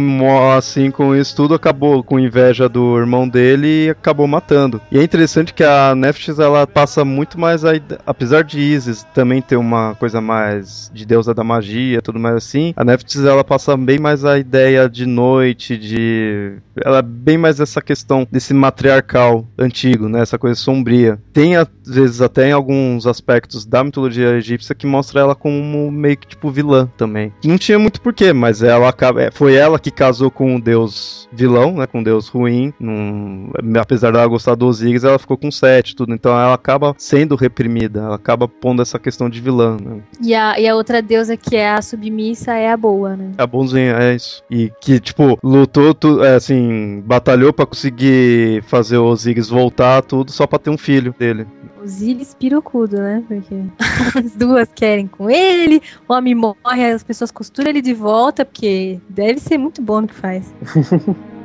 assim 0.57 0.91
com 0.91 1.15
isso 1.15 1.37
tudo 1.37 1.55
acabou 1.55 2.03
com 2.03 2.19
inveja 2.19 2.69
do 2.69 2.99
irmão 2.99 3.29
dele 3.29 3.87
e 3.87 3.91
acabou 3.91 4.27
matando. 4.27 4.81
E 4.91 4.99
é 4.99 5.03
interessante 5.03 5.55
que 5.55 5.63
a 5.63 5.95
Neftis 5.95 6.41
ela 6.41 6.67
passa 6.67 7.05
muito 7.05 7.39
mais 7.39 7.65
a, 7.65 7.71
apesar 8.05 8.43
de 8.43 8.59
Isis 8.59 9.05
também 9.15 9.41
ter 9.41 9.57
uma 9.57 9.95
coisa 9.95 10.21
mais 10.21 10.91
de 10.93 11.07
deusa 11.07 11.33
da 11.33 11.45
magia 11.45 11.70
magia, 11.71 12.03
tudo 12.03 12.19
mais 12.19 12.37
assim. 12.37 12.73
A 12.77 12.85
Neftis 12.85 13.25
ela 13.25 13.45
passa 13.45 13.77
bem 13.77 13.99
mais 13.99 14.25
a 14.25 14.39
ideia 14.39 14.89
de 14.89 15.07
noite, 15.07 15.77
de 15.77 16.55
ela 16.85 16.99
é 16.99 17.03
bem 17.03 17.39
mais 17.39 17.61
essa 17.61 17.81
questão 17.81 18.27
desse 18.31 18.53
matriarcal 18.53 19.47
antigo, 19.59 20.09
né? 20.09 20.21
Essa 20.21 20.39
coisa 20.39 20.59
sombria. 20.59 21.19
Tem 21.33 21.57
às 21.57 21.69
vezes 21.87 22.21
até 22.21 22.49
em 22.49 22.53
alguns 22.53 23.07
aspectos 23.07 23.65
da 23.65 23.85
mitologia 23.85 24.37
egípcia 24.37 24.75
que 24.75 24.87
mostra 24.87 25.21
ela 25.21 25.35
como 25.35 25.91
meio 25.91 26.17
que 26.17 26.29
tipo 26.29 26.51
vilã 26.51 26.89
também. 26.97 27.33
Não 27.45 27.59
tinha 27.59 27.79
muito 27.79 28.01
porquê, 28.01 28.33
mas 28.33 28.63
ela 28.63 28.95
é, 29.19 29.31
foi 29.31 29.55
ela 29.55 29.79
que 29.79 29.91
casou 29.91 30.31
com 30.31 30.57
o 30.57 30.61
deus 30.61 31.29
vilão, 31.33 31.75
né? 31.75 31.87
Com 31.87 32.01
o 32.01 32.05
deus 32.05 32.29
ruim. 32.29 32.73
Num, 32.81 33.51
apesar 33.79 34.13
dela 34.13 34.27
gostar 34.27 34.55
dos 34.55 34.81
Osiris, 34.81 35.05
ela 35.05 35.19
ficou 35.19 35.37
com 35.37 35.51
sete, 35.51 35.95
tudo. 35.95 36.15
Então 36.15 36.33
ela 36.33 36.55
acaba 36.55 36.95
sendo 36.97 37.37
reprimida, 37.37 38.01
ela 38.01 38.17
acaba 38.17 38.49
pondo 38.49 38.83
essa 38.83 38.99
questão 38.99 39.29
de 39.29 39.41
vilã. 39.41 39.77
Né? 39.77 40.01
E, 40.23 40.35
a, 40.35 40.59
e 40.59 40.69
a 40.69 40.75
outra 40.75 41.03
deusa 41.03 41.37
que 41.37 41.57
é 41.57 41.60
a 41.69 41.83
submissa 41.83 42.55
é 42.55 42.71
a 42.71 42.77
boa, 42.77 43.17
né? 43.17 43.33
A 43.39 43.47
bonzinha, 43.47 43.93
é 43.93 44.15
isso. 44.15 44.43
E 44.51 44.73
que, 44.81 45.01
tipo, 45.01 45.39
lutou, 45.43 45.95
tu, 45.95 46.23
é, 46.23 46.37
assim, 46.37 47.03
batalhou 47.05 47.53
para 47.53 47.67
conseguir 47.67 48.63
fazer 48.65 48.99
o 48.99 49.07
Osiris 49.07 49.49
voltar, 49.49 50.03
tudo, 50.03 50.31
só 50.31 50.47
pra 50.47 50.59
ter 50.59 50.71
um 50.71 50.79
filho 50.79 51.15
dele. 51.19 51.47
Osiris 51.83 52.35
pirocudo, 52.35 52.99
né? 52.99 53.23
Porque 53.27 53.55
as 54.19 54.35
duas 54.37 54.69
querem 54.75 55.07
com 55.07 55.31
ele, 55.31 55.83
o 56.09 56.13
homem 56.13 56.35
morre, 56.35 56.93
as 56.93 57.03
pessoas 57.03 57.31
costuram 57.31 57.71
ele 57.71 57.83
de 57.83 57.95
volta, 57.95 58.45
porque 58.45 59.01
deve 59.09 59.41
ser 59.41 59.59
muito 59.59 59.81
bom 59.81 60.03
no 60.03 60.09
que 60.09 60.15
faz. 60.15 60.55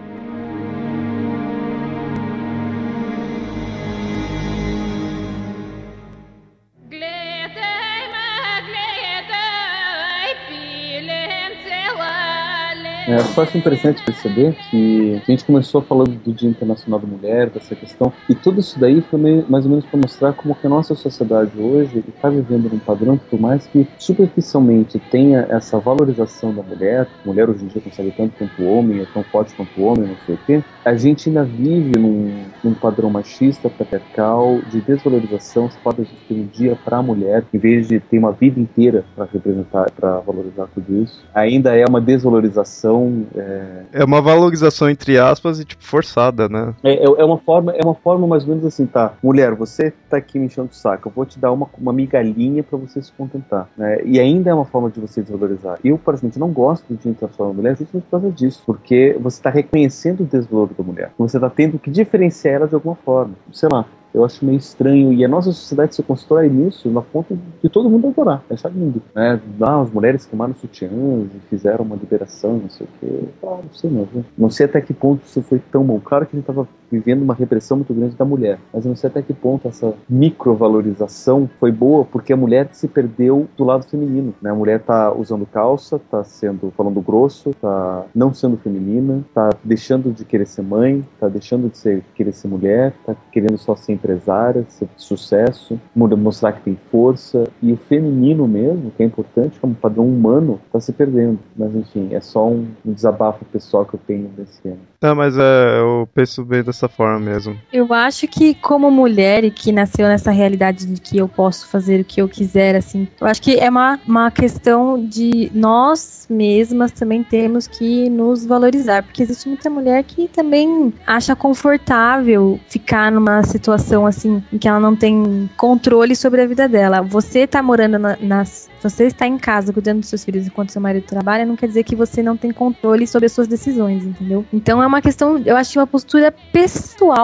É, 13.08 13.20
só 13.20 13.44
acho 13.44 13.56
interessante 13.56 14.04
perceber 14.04 14.56
que 14.70 15.22
a 15.28 15.32
gente 15.32 15.46
começou 15.46 15.80
falando 15.80 16.16
do 16.24 16.34
Dia 16.34 16.50
Internacional 16.50 17.00
da 17.00 17.06
Mulher, 17.06 17.52
dessa 17.52 17.76
questão, 17.76 18.12
e 18.28 18.34
tudo 18.34 18.60
isso 18.60 18.80
daí 18.80 19.00
foi 19.02 19.20
meio, 19.20 19.46
mais 19.48 19.64
ou 19.64 19.70
menos 19.70 19.86
para 19.86 20.00
mostrar 20.00 20.34
como 20.34 20.56
que 20.56 20.66
a 20.66 20.70
nossa 20.70 20.96
sociedade 20.96 21.52
hoje 21.56 22.04
está 22.08 22.30
vivendo 22.30 22.68
num 22.68 22.80
padrão 22.80 23.16
que, 23.16 23.26
por 23.26 23.40
mais 23.40 23.68
que 23.68 23.88
superficialmente 24.00 24.98
tenha 25.12 25.46
essa 25.52 25.78
valorização 25.78 26.52
da 26.52 26.64
mulher, 26.64 27.08
mulher 27.24 27.48
hoje 27.48 27.66
em 27.66 27.68
dia 27.68 27.80
consegue 27.80 28.12
tanto 28.12 28.34
quanto 28.40 28.64
o 28.64 28.76
homem, 28.76 29.02
é 29.02 29.06
tão 29.14 29.24
forte 29.24 29.54
quanto 29.54 29.80
o 29.80 29.84
homem, 29.84 30.08
não 30.08 30.18
sei 30.26 30.34
o 30.34 30.40
quê, 30.46 30.64
a 30.84 30.96
gente 30.96 31.30
ainda 31.30 31.44
vive 31.44 32.00
num, 32.00 32.44
num 32.64 32.74
padrão 32.74 33.12
machista, 33.12 33.70
patriarcal, 33.70 34.60
de 34.72 34.82
desvalorização, 34.82 35.70
se 35.70 35.78
pode 35.78 36.02
existir 36.02 36.34
um 36.34 36.48
dia 36.48 36.76
para 36.84 36.98
a 36.98 37.04
mulher, 37.04 37.44
em 37.54 37.58
vez 37.60 37.88
de 37.88 38.00
ter 38.00 38.18
uma 38.18 38.32
vida 38.32 38.60
inteira 38.60 39.06
para 39.16 39.28
representar, 39.32 39.92
para 39.92 40.20
valorizar 40.22 40.68
tudo 40.74 41.04
isso. 41.04 41.24
Ainda 41.36 41.76
é 41.76 41.86
uma 41.86 42.02
desvalorização 42.02 42.95
é... 43.36 43.84
é 43.94 44.04
uma 44.04 44.22
valorização 44.22 44.90
entre 44.90 45.18
aspas 45.18 45.60
e 45.60 45.66
tipo 45.66 45.84
forçada, 45.84 46.48
né? 46.50 46.74
É, 46.84 46.94
é, 46.94 47.04
é, 47.04 47.26
uma 47.26 47.38
forma, 47.38 47.72
é 47.72 47.84
uma 47.84 47.96
forma 47.96 48.28
mais 48.28 48.44
ou 48.44 48.50
menos 48.50 48.66
assim, 48.66 48.86
tá? 48.86 49.14
Mulher, 49.24 49.54
você 49.54 49.94
tá 50.10 50.18
aqui 50.18 50.40
me 50.40 50.46
enchendo 50.46 50.70
o 50.72 50.76
saco, 50.76 51.08
eu 51.08 51.14
vou 51.14 51.26
te 51.26 51.40
dar 51.40 51.52
uma, 51.52 51.68
uma 51.78 51.94
migalhinha 51.94 52.64
para 52.64 52.78
você 52.78 53.02
se 53.02 53.12
contentar, 53.12 53.70
né? 53.78 54.00
E 54.04 54.20
ainda 54.20 54.50
é 54.50 54.54
uma 54.54 54.66
forma 54.66 54.90
de 54.90 55.00
você 55.00 55.22
desvalorizar. 55.22 55.80
Eu, 55.84 55.98
particularmente, 55.98 56.40
não 56.40 56.52
gosto 56.52 56.86
do 56.88 56.98
Dia 56.98 57.12
Internacional 57.12 57.54
da 57.54 57.58
Mulher 57.58 57.78
justamente 57.78 58.04
por 58.04 58.22
causa 58.22 58.32
disso, 58.32 58.64
porque 58.66 59.18
você 59.20 59.38
está 59.38 59.50
reconhecendo 59.50 60.22
o 60.22 60.26
desvalor 60.26 60.70
da 60.78 60.84
mulher. 60.84 61.12
Você 61.18 61.38
está 61.38 61.50
tendo 61.50 61.80
que 61.80 61.90
diferenciar 61.90 62.56
ela 62.56 62.68
de 62.68 62.76
alguma 62.76 62.96
forma. 62.96 63.34
Sei 63.52 63.70
lá, 63.72 63.86
eu 64.16 64.24
acho 64.24 64.46
meio 64.46 64.58
estranho. 64.58 65.12
E 65.14 65.24
a 65.26 65.28
nossa 65.28 65.52
sociedade 65.52 65.94
se 65.94 66.02
constrói 66.02 66.50
nisso 66.50 66.90
na 66.90 67.02
ponta 67.02 67.38
de 67.62 67.70
todo 67.70 67.90
mundo 67.90 68.08
adorar. 68.08 68.42
Achar 68.50 68.72
lindo. 68.72 69.02
Né? 69.14 69.40
Ah, 69.62 69.82
as 69.82 69.92
mulheres 69.92 70.26
queimaram 70.26 70.56
sutiãs 70.56 70.92
e 71.36 71.40
fizeram 71.50 71.84
uma 71.84 71.96
liberação, 71.96 72.58
não 72.58 72.70
sei 72.70 72.88
o 72.88 72.90
quê. 73.00 73.24
Ah, 73.44 73.60
não 73.62 73.74
sei 73.74 73.90
não. 73.90 74.08
Não 74.38 74.50
sei 74.50 74.66
até 74.66 74.80
que 74.80 74.94
ponto 74.94 75.24
isso 75.26 75.42
foi 75.42 75.60
tão 75.72 75.84
bom. 75.84 76.00
Claro 76.00 76.26
que 76.26 76.36
gente 76.36 76.50
estava 76.50 76.68
vivendo 76.92 77.22
uma 77.22 77.34
repressão 77.34 77.78
muito 77.78 77.94
grande 77.94 78.16
da 78.16 78.26
mulher. 78.26 78.60
Mas 78.74 78.86
eu 78.86 78.90
não 78.90 78.96
sei 78.96 79.10
até 79.10 79.22
que 79.22 79.34
ponto 79.34 79.68
essa 79.68 79.94
microvalorização 80.10 81.50
foi 81.60 81.72
boa, 81.72 82.06
porque 82.06 82.34
a 82.34 82.38
mulher 82.38 82.70
se 82.72 82.88
perdeu 82.88 83.48
do 83.58 83.64
lado 83.64 83.86
feminino. 83.86 84.34
Né? 84.42 84.50
A 84.50 84.56
mulher 84.56 84.82
tá 84.82 85.12
usando 85.12 85.46
calça, 85.46 86.00
tá 86.12 86.24
sendo 86.24 86.72
falando 86.76 87.02
grosso, 87.02 87.54
tá 87.62 88.06
não 88.14 88.34
sendo 88.34 88.58
feminina, 88.58 89.24
tá 89.34 89.50
deixando 89.64 90.12
de 90.12 90.26
querer 90.26 90.46
ser 90.46 90.62
mãe, 90.62 91.04
tá 91.20 91.28
deixando 91.28 91.70
de 91.70 91.78
ser, 91.78 92.04
querer 92.14 92.32
ser 92.32 92.48
mulher, 92.48 92.94
tá 93.06 93.16
querendo 93.32 93.58
só 93.58 93.76
ser 93.76 93.94
empresária, 93.94 94.66
ser 94.70 94.88
de 94.96 95.02
sucesso, 95.02 95.80
mostrar 95.96 96.54
que 96.54 96.62
tem 96.62 96.78
força. 96.92 97.48
E 97.62 97.72
o 97.72 97.78
feminino 97.78 98.48
mesmo, 98.48 98.92
que 98.92 99.04
é 99.04 99.06
importante 99.06 99.60
como 99.60 99.76
padrão 99.76 100.08
humano, 100.08 100.60
tá 100.72 100.80
se 100.80 100.92
perdendo. 100.92 101.40
Mas 101.56 101.76
enfim, 101.76 102.14
é 102.14 102.20
só 102.20 102.48
um, 102.48 102.68
desabafo 102.84 103.46
pessoal 103.46 103.86
que 103.86 103.96
eu 103.96 104.00
tenho 104.06 104.28
desse 104.30 104.68
ano. 104.68 104.80
Não, 105.02 105.16
mas 105.16 105.38
é, 105.38 105.80
eu 105.80 106.08
penso 106.14 106.44
bem 106.44 106.64
dessa 106.76 106.90
forma 106.90 107.20
mesmo. 107.20 107.58
Eu 107.72 107.92
acho 107.94 108.28
que 108.28 108.54
como 108.54 108.92
mulher 108.92 109.44
e 109.44 109.50
que 109.50 109.72
nasceu 109.72 110.08
nessa 110.08 110.32
realidade 110.32 110.86
de 110.86 111.00
que 111.00 111.18
eu 111.18 111.28
posso 111.28 111.68
fazer 111.68 112.02
o 112.02 112.04
que 112.04 112.22
eu 112.22 112.28
quiser, 112.28 112.76
assim, 112.76 113.08
eu 113.20 113.26
acho 113.26 113.42
que 113.42 113.58
é 113.58 113.70
uma, 113.70 114.00
uma 114.06 114.30
questão 114.30 115.04
de 115.04 115.50
nós 115.54 116.28
mesmas 116.30 116.92
também 116.92 117.24
temos 117.24 117.68
que 117.68 118.10
nos 118.10 118.46
valorizar, 118.46 119.04
porque 119.04 119.24
existe 119.24 119.48
muita 119.48 119.70
mulher 119.70 120.04
que 120.04 120.28
também 120.28 120.94
acha 121.08 121.36
confortável 121.36 122.60
ficar 122.68 123.12
numa 123.12 123.44
situação 123.44 124.06
assim 124.06 124.44
em 124.52 124.58
que 124.58 124.68
ela 124.68 124.80
não 124.80 124.96
tem 124.96 125.50
controle 125.56 126.16
sobre 126.16 126.42
a 126.42 126.48
vida 126.48 126.68
dela. 126.68 127.02
Você 127.02 127.48
tá 127.48 127.64
morando 127.64 127.98
na, 127.98 128.18
nas 128.20 128.70
você 128.82 129.06
está 129.06 129.26
em 129.26 129.38
casa 129.38 129.74
cuidando 129.74 130.02
dos 130.02 130.10
seus 130.10 130.24
filhos 130.24 130.46
enquanto 130.46 130.72
seu 130.72 130.82
marido 130.82 131.06
trabalha, 131.06 131.44
não 131.44 131.56
quer 131.56 131.68
dizer 131.68 131.84
que 131.84 131.96
você 131.96 132.22
não 132.22 132.38
tem 132.38 132.52
controle 132.52 133.08
sobre 133.08 133.26
as 133.26 133.32
suas 133.32 133.48
decisões, 133.48 134.04
entendeu? 134.04 134.46
Então 134.54 134.82
é 134.82 134.86
uma 134.86 135.02
questão, 135.02 135.42
eu 135.44 135.56
acho 135.56 135.80
uma 135.80 135.88
postura 135.88 136.32
pessoal 136.32 136.65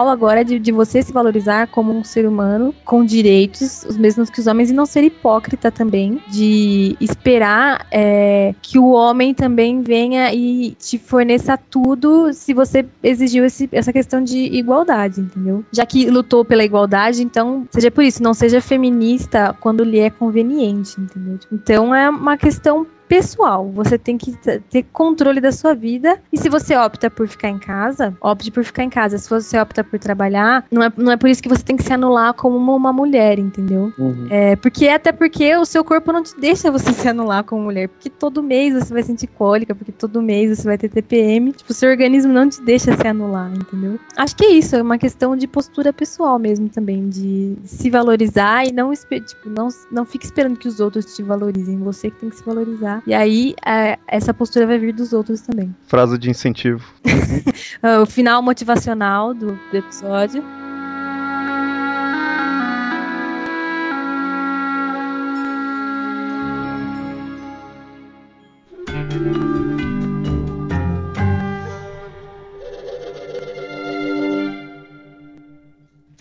agora 0.08 0.44
de, 0.44 0.58
de 0.58 0.72
você 0.72 1.02
se 1.02 1.12
valorizar 1.12 1.66
como 1.68 1.92
um 1.92 2.04
ser 2.04 2.26
humano 2.26 2.74
com 2.84 3.04
direitos, 3.04 3.84
os 3.84 3.96
mesmos 3.96 4.30
que 4.30 4.40
os 4.40 4.46
homens, 4.46 4.70
e 4.70 4.72
não 4.72 4.86
ser 4.86 5.04
hipócrita 5.04 5.70
também, 5.70 6.20
de 6.28 6.96
esperar 7.00 7.86
é, 7.90 8.54
que 8.62 8.78
o 8.78 8.90
homem 8.90 9.34
também 9.34 9.82
venha 9.82 10.32
e 10.32 10.76
te 10.78 10.98
forneça 10.98 11.56
tudo 11.56 12.32
se 12.32 12.52
você 12.54 12.84
exigiu 13.02 13.44
esse, 13.44 13.68
essa 13.72 13.92
questão 13.92 14.22
de 14.22 14.38
igualdade, 14.38 15.20
entendeu? 15.20 15.64
Já 15.72 15.84
que 15.86 16.08
lutou 16.10 16.44
pela 16.44 16.64
igualdade, 16.64 17.22
então 17.22 17.66
seja 17.70 17.90
por 17.90 18.04
isso, 18.04 18.22
não 18.22 18.34
seja 18.34 18.60
feminista 18.60 19.56
quando 19.60 19.84
lhe 19.84 19.98
é 19.98 20.10
conveniente, 20.10 21.00
entendeu? 21.00 21.38
Então 21.50 21.94
é 21.94 22.08
uma 22.08 22.36
questão 22.36 22.86
pessoal. 23.12 23.70
Você 23.74 23.98
tem 23.98 24.16
que 24.16 24.32
ter 24.70 24.84
controle 24.84 25.38
da 25.38 25.52
sua 25.52 25.74
vida. 25.74 26.18
E 26.32 26.38
se 26.38 26.48
você 26.48 26.74
opta 26.74 27.10
por 27.10 27.28
ficar 27.28 27.50
em 27.50 27.58
casa, 27.58 28.16
opte 28.22 28.50
por 28.50 28.64
ficar 28.64 28.84
em 28.84 28.88
casa. 28.88 29.18
Se 29.18 29.28
você 29.28 29.58
opta 29.60 29.84
por 29.84 29.98
trabalhar, 29.98 30.64
não 30.70 30.82
é, 30.82 30.90
não 30.96 31.12
é 31.12 31.16
por 31.18 31.28
isso 31.28 31.42
que 31.42 31.48
você 31.48 31.62
tem 31.62 31.76
que 31.76 31.82
se 31.82 31.92
anular 31.92 32.32
como 32.32 32.56
uma, 32.56 32.74
uma 32.74 32.90
mulher, 32.92 33.38
entendeu? 33.38 33.92
Uhum. 33.98 34.28
É, 34.30 34.56
porque 34.56 34.88
até 34.88 35.12
porque 35.12 35.54
o 35.56 35.66
seu 35.66 35.84
corpo 35.84 36.10
não 36.10 36.22
te 36.22 36.34
deixa 36.40 36.70
você 36.70 36.90
se 36.90 37.06
anular 37.06 37.44
como 37.44 37.64
mulher. 37.64 37.88
Porque 37.88 38.08
todo 38.08 38.42
mês 38.42 38.72
você 38.72 38.94
vai 38.94 39.02
sentir 39.02 39.26
cólica, 39.26 39.74
porque 39.74 39.92
todo 39.92 40.22
mês 40.22 40.56
você 40.56 40.66
vai 40.66 40.78
ter 40.78 40.88
TPM. 40.88 41.52
Tipo, 41.52 41.70
o 41.70 41.74
seu 41.74 41.90
organismo 41.90 42.32
não 42.32 42.48
te 42.48 42.62
deixa 42.62 42.96
se 42.96 43.06
anular, 43.06 43.52
entendeu? 43.52 44.00
Acho 44.16 44.34
que 44.34 44.46
é 44.46 44.52
isso, 44.52 44.74
é 44.74 44.80
uma 44.80 44.96
questão 44.96 45.36
de 45.36 45.46
postura 45.46 45.92
pessoal 45.92 46.38
mesmo 46.38 46.70
também, 46.70 47.10
de 47.10 47.58
se 47.64 47.90
valorizar 47.90 48.66
e 48.66 48.72
não, 48.72 48.90
tipo, 48.94 49.50
não, 49.50 49.68
não 49.90 50.06
fique 50.06 50.24
esperando 50.24 50.56
que 50.56 50.66
os 50.66 50.80
outros 50.80 51.14
te 51.14 51.22
valorizem. 51.22 51.76
Você 51.80 52.10
que 52.10 52.18
tem 52.18 52.30
que 52.30 52.36
se 52.36 52.44
valorizar 52.44 53.01
e 53.06 53.12
aí, 53.12 53.54
é, 53.66 53.98
essa 54.06 54.32
postura 54.32 54.66
vai 54.66 54.78
vir 54.78 54.92
dos 54.92 55.12
outros 55.12 55.40
também. 55.40 55.74
Frase 55.86 56.16
de 56.18 56.30
incentivo. 56.30 56.84
o 58.02 58.06
final 58.06 58.42
motivacional 58.42 59.34
do, 59.34 59.58
do 59.70 59.76
episódio. 59.76 60.42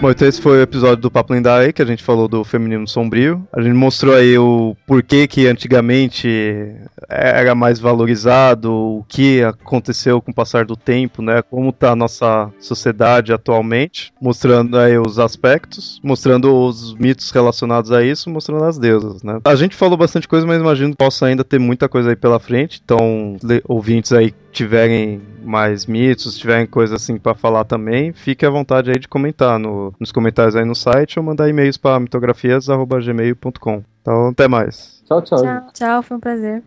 Bom, 0.02 0.10
então 0.10 0.28
esse 0.28 0.42
foi 0.42 0.58
o 0.58 0.62
episódio 0.64 0.98
do 0.98 1.12
Papo 1.12 1.32
Lindai, 1.32 1.72
que 1.72 1.80
a 1.80 1.86
gente 1.86 2.02
falou 2.02 2.28
do 2.28 2.44
feminino 2.44 2.88
sombrio. 2.88 3.48
A 3.54 3.62
gente 3.62 3.76
mostrou 3.76 4.16
aí 4.16 4.36
o 4.36 4.76
porquê 4.88 5.28
que 5.28 5.46
antigamente 5.46 6.76
era 7.08 7.54
mais 7.54 7.80
valorizado, 7.80 8.74
o 8.74 9.06
que 9.08 9.44
aconteceu 9.44 10.20
com 10.20 10.32
o 10.32 10.34
passar 10.34 10.66
do 10.66 10.76
tempo, 10.76 11.22
né? 11.22 11.44
Como 11.44 11.72
tá 11.72 11.92
a 11.92 11.96
nossa 11.96 12.52
sociedade 12.60 13.32
atualmente, 13.32 14.12
mostrando 14.20 14.76
aí 14.76 14.98
os 14.98 15.20
aspectos, 15.20 16.00
mostrando 16.04 16.52
os 16.52 16.96
mitos 16.96 17.30
relacionados 17.30 17.92
a 17.92 18.04
isso, 18.04 18.28
mostrando 18.28 18.64
as 18.64 18.80
deusas, 18.80 19.22
né? 19.22 19.40
A 19.46 19.54
gente 19.54 19.76
falou 19.76 19.98
bastante 19.98 20.28
coisa, 20.28 20.48
mas 20.48 20.60
imagino 20.60 20.94
que 20.94 20.98
possa 20.98 21.28
ainda 21.28 21.44
ter 21.44 21.60
muita 21.60 21.88
coisa 21.88 22.10
aí 22.10 22.16
pela 22.16 22.40
frente, 22.40 22.82
então 22.84 23.38
ouvintes 23.68 24.12
aí 24.12 24.34
tiverem 24.52 25.22
mais 25.44 25.86
mitos, 25.86 26.38
tiverem 26.38 26.66
coisa 26.66 26.96
assim 26.96 27.18
para 27.18 27.34
falar 27.34 27.64
também, 27.64 28.14
fique 28.14 28.46
à 28.46 28.50
vontade 28.50 28.92
aí 28.92 29.00
de 29.00 29.08
comentar 29.08 29.58
no, 29.92 29.96
nos 30.00 30.12
comentários 30.12 30.56
aí 30.56 30.66
no 30.66 30.76
site 30.76 31.20
ou 31.20 31.26
mandar 31.26 31.50
e-mails 31.50 31.78
para 31.78 32.00
mitografias@gmail.com. 32.00 33.84
Então, 34.02 34.30
até 34.30 34.48
mais. 34.48 35.02
Tchau, 35.06 35.22
tchau. 35.22 35.42
Tchau, 35.42 35.68
tchau, 35.74 36.04
foi 36.04 36.18
um 36.18 36.20
prazer. 36.20 36.64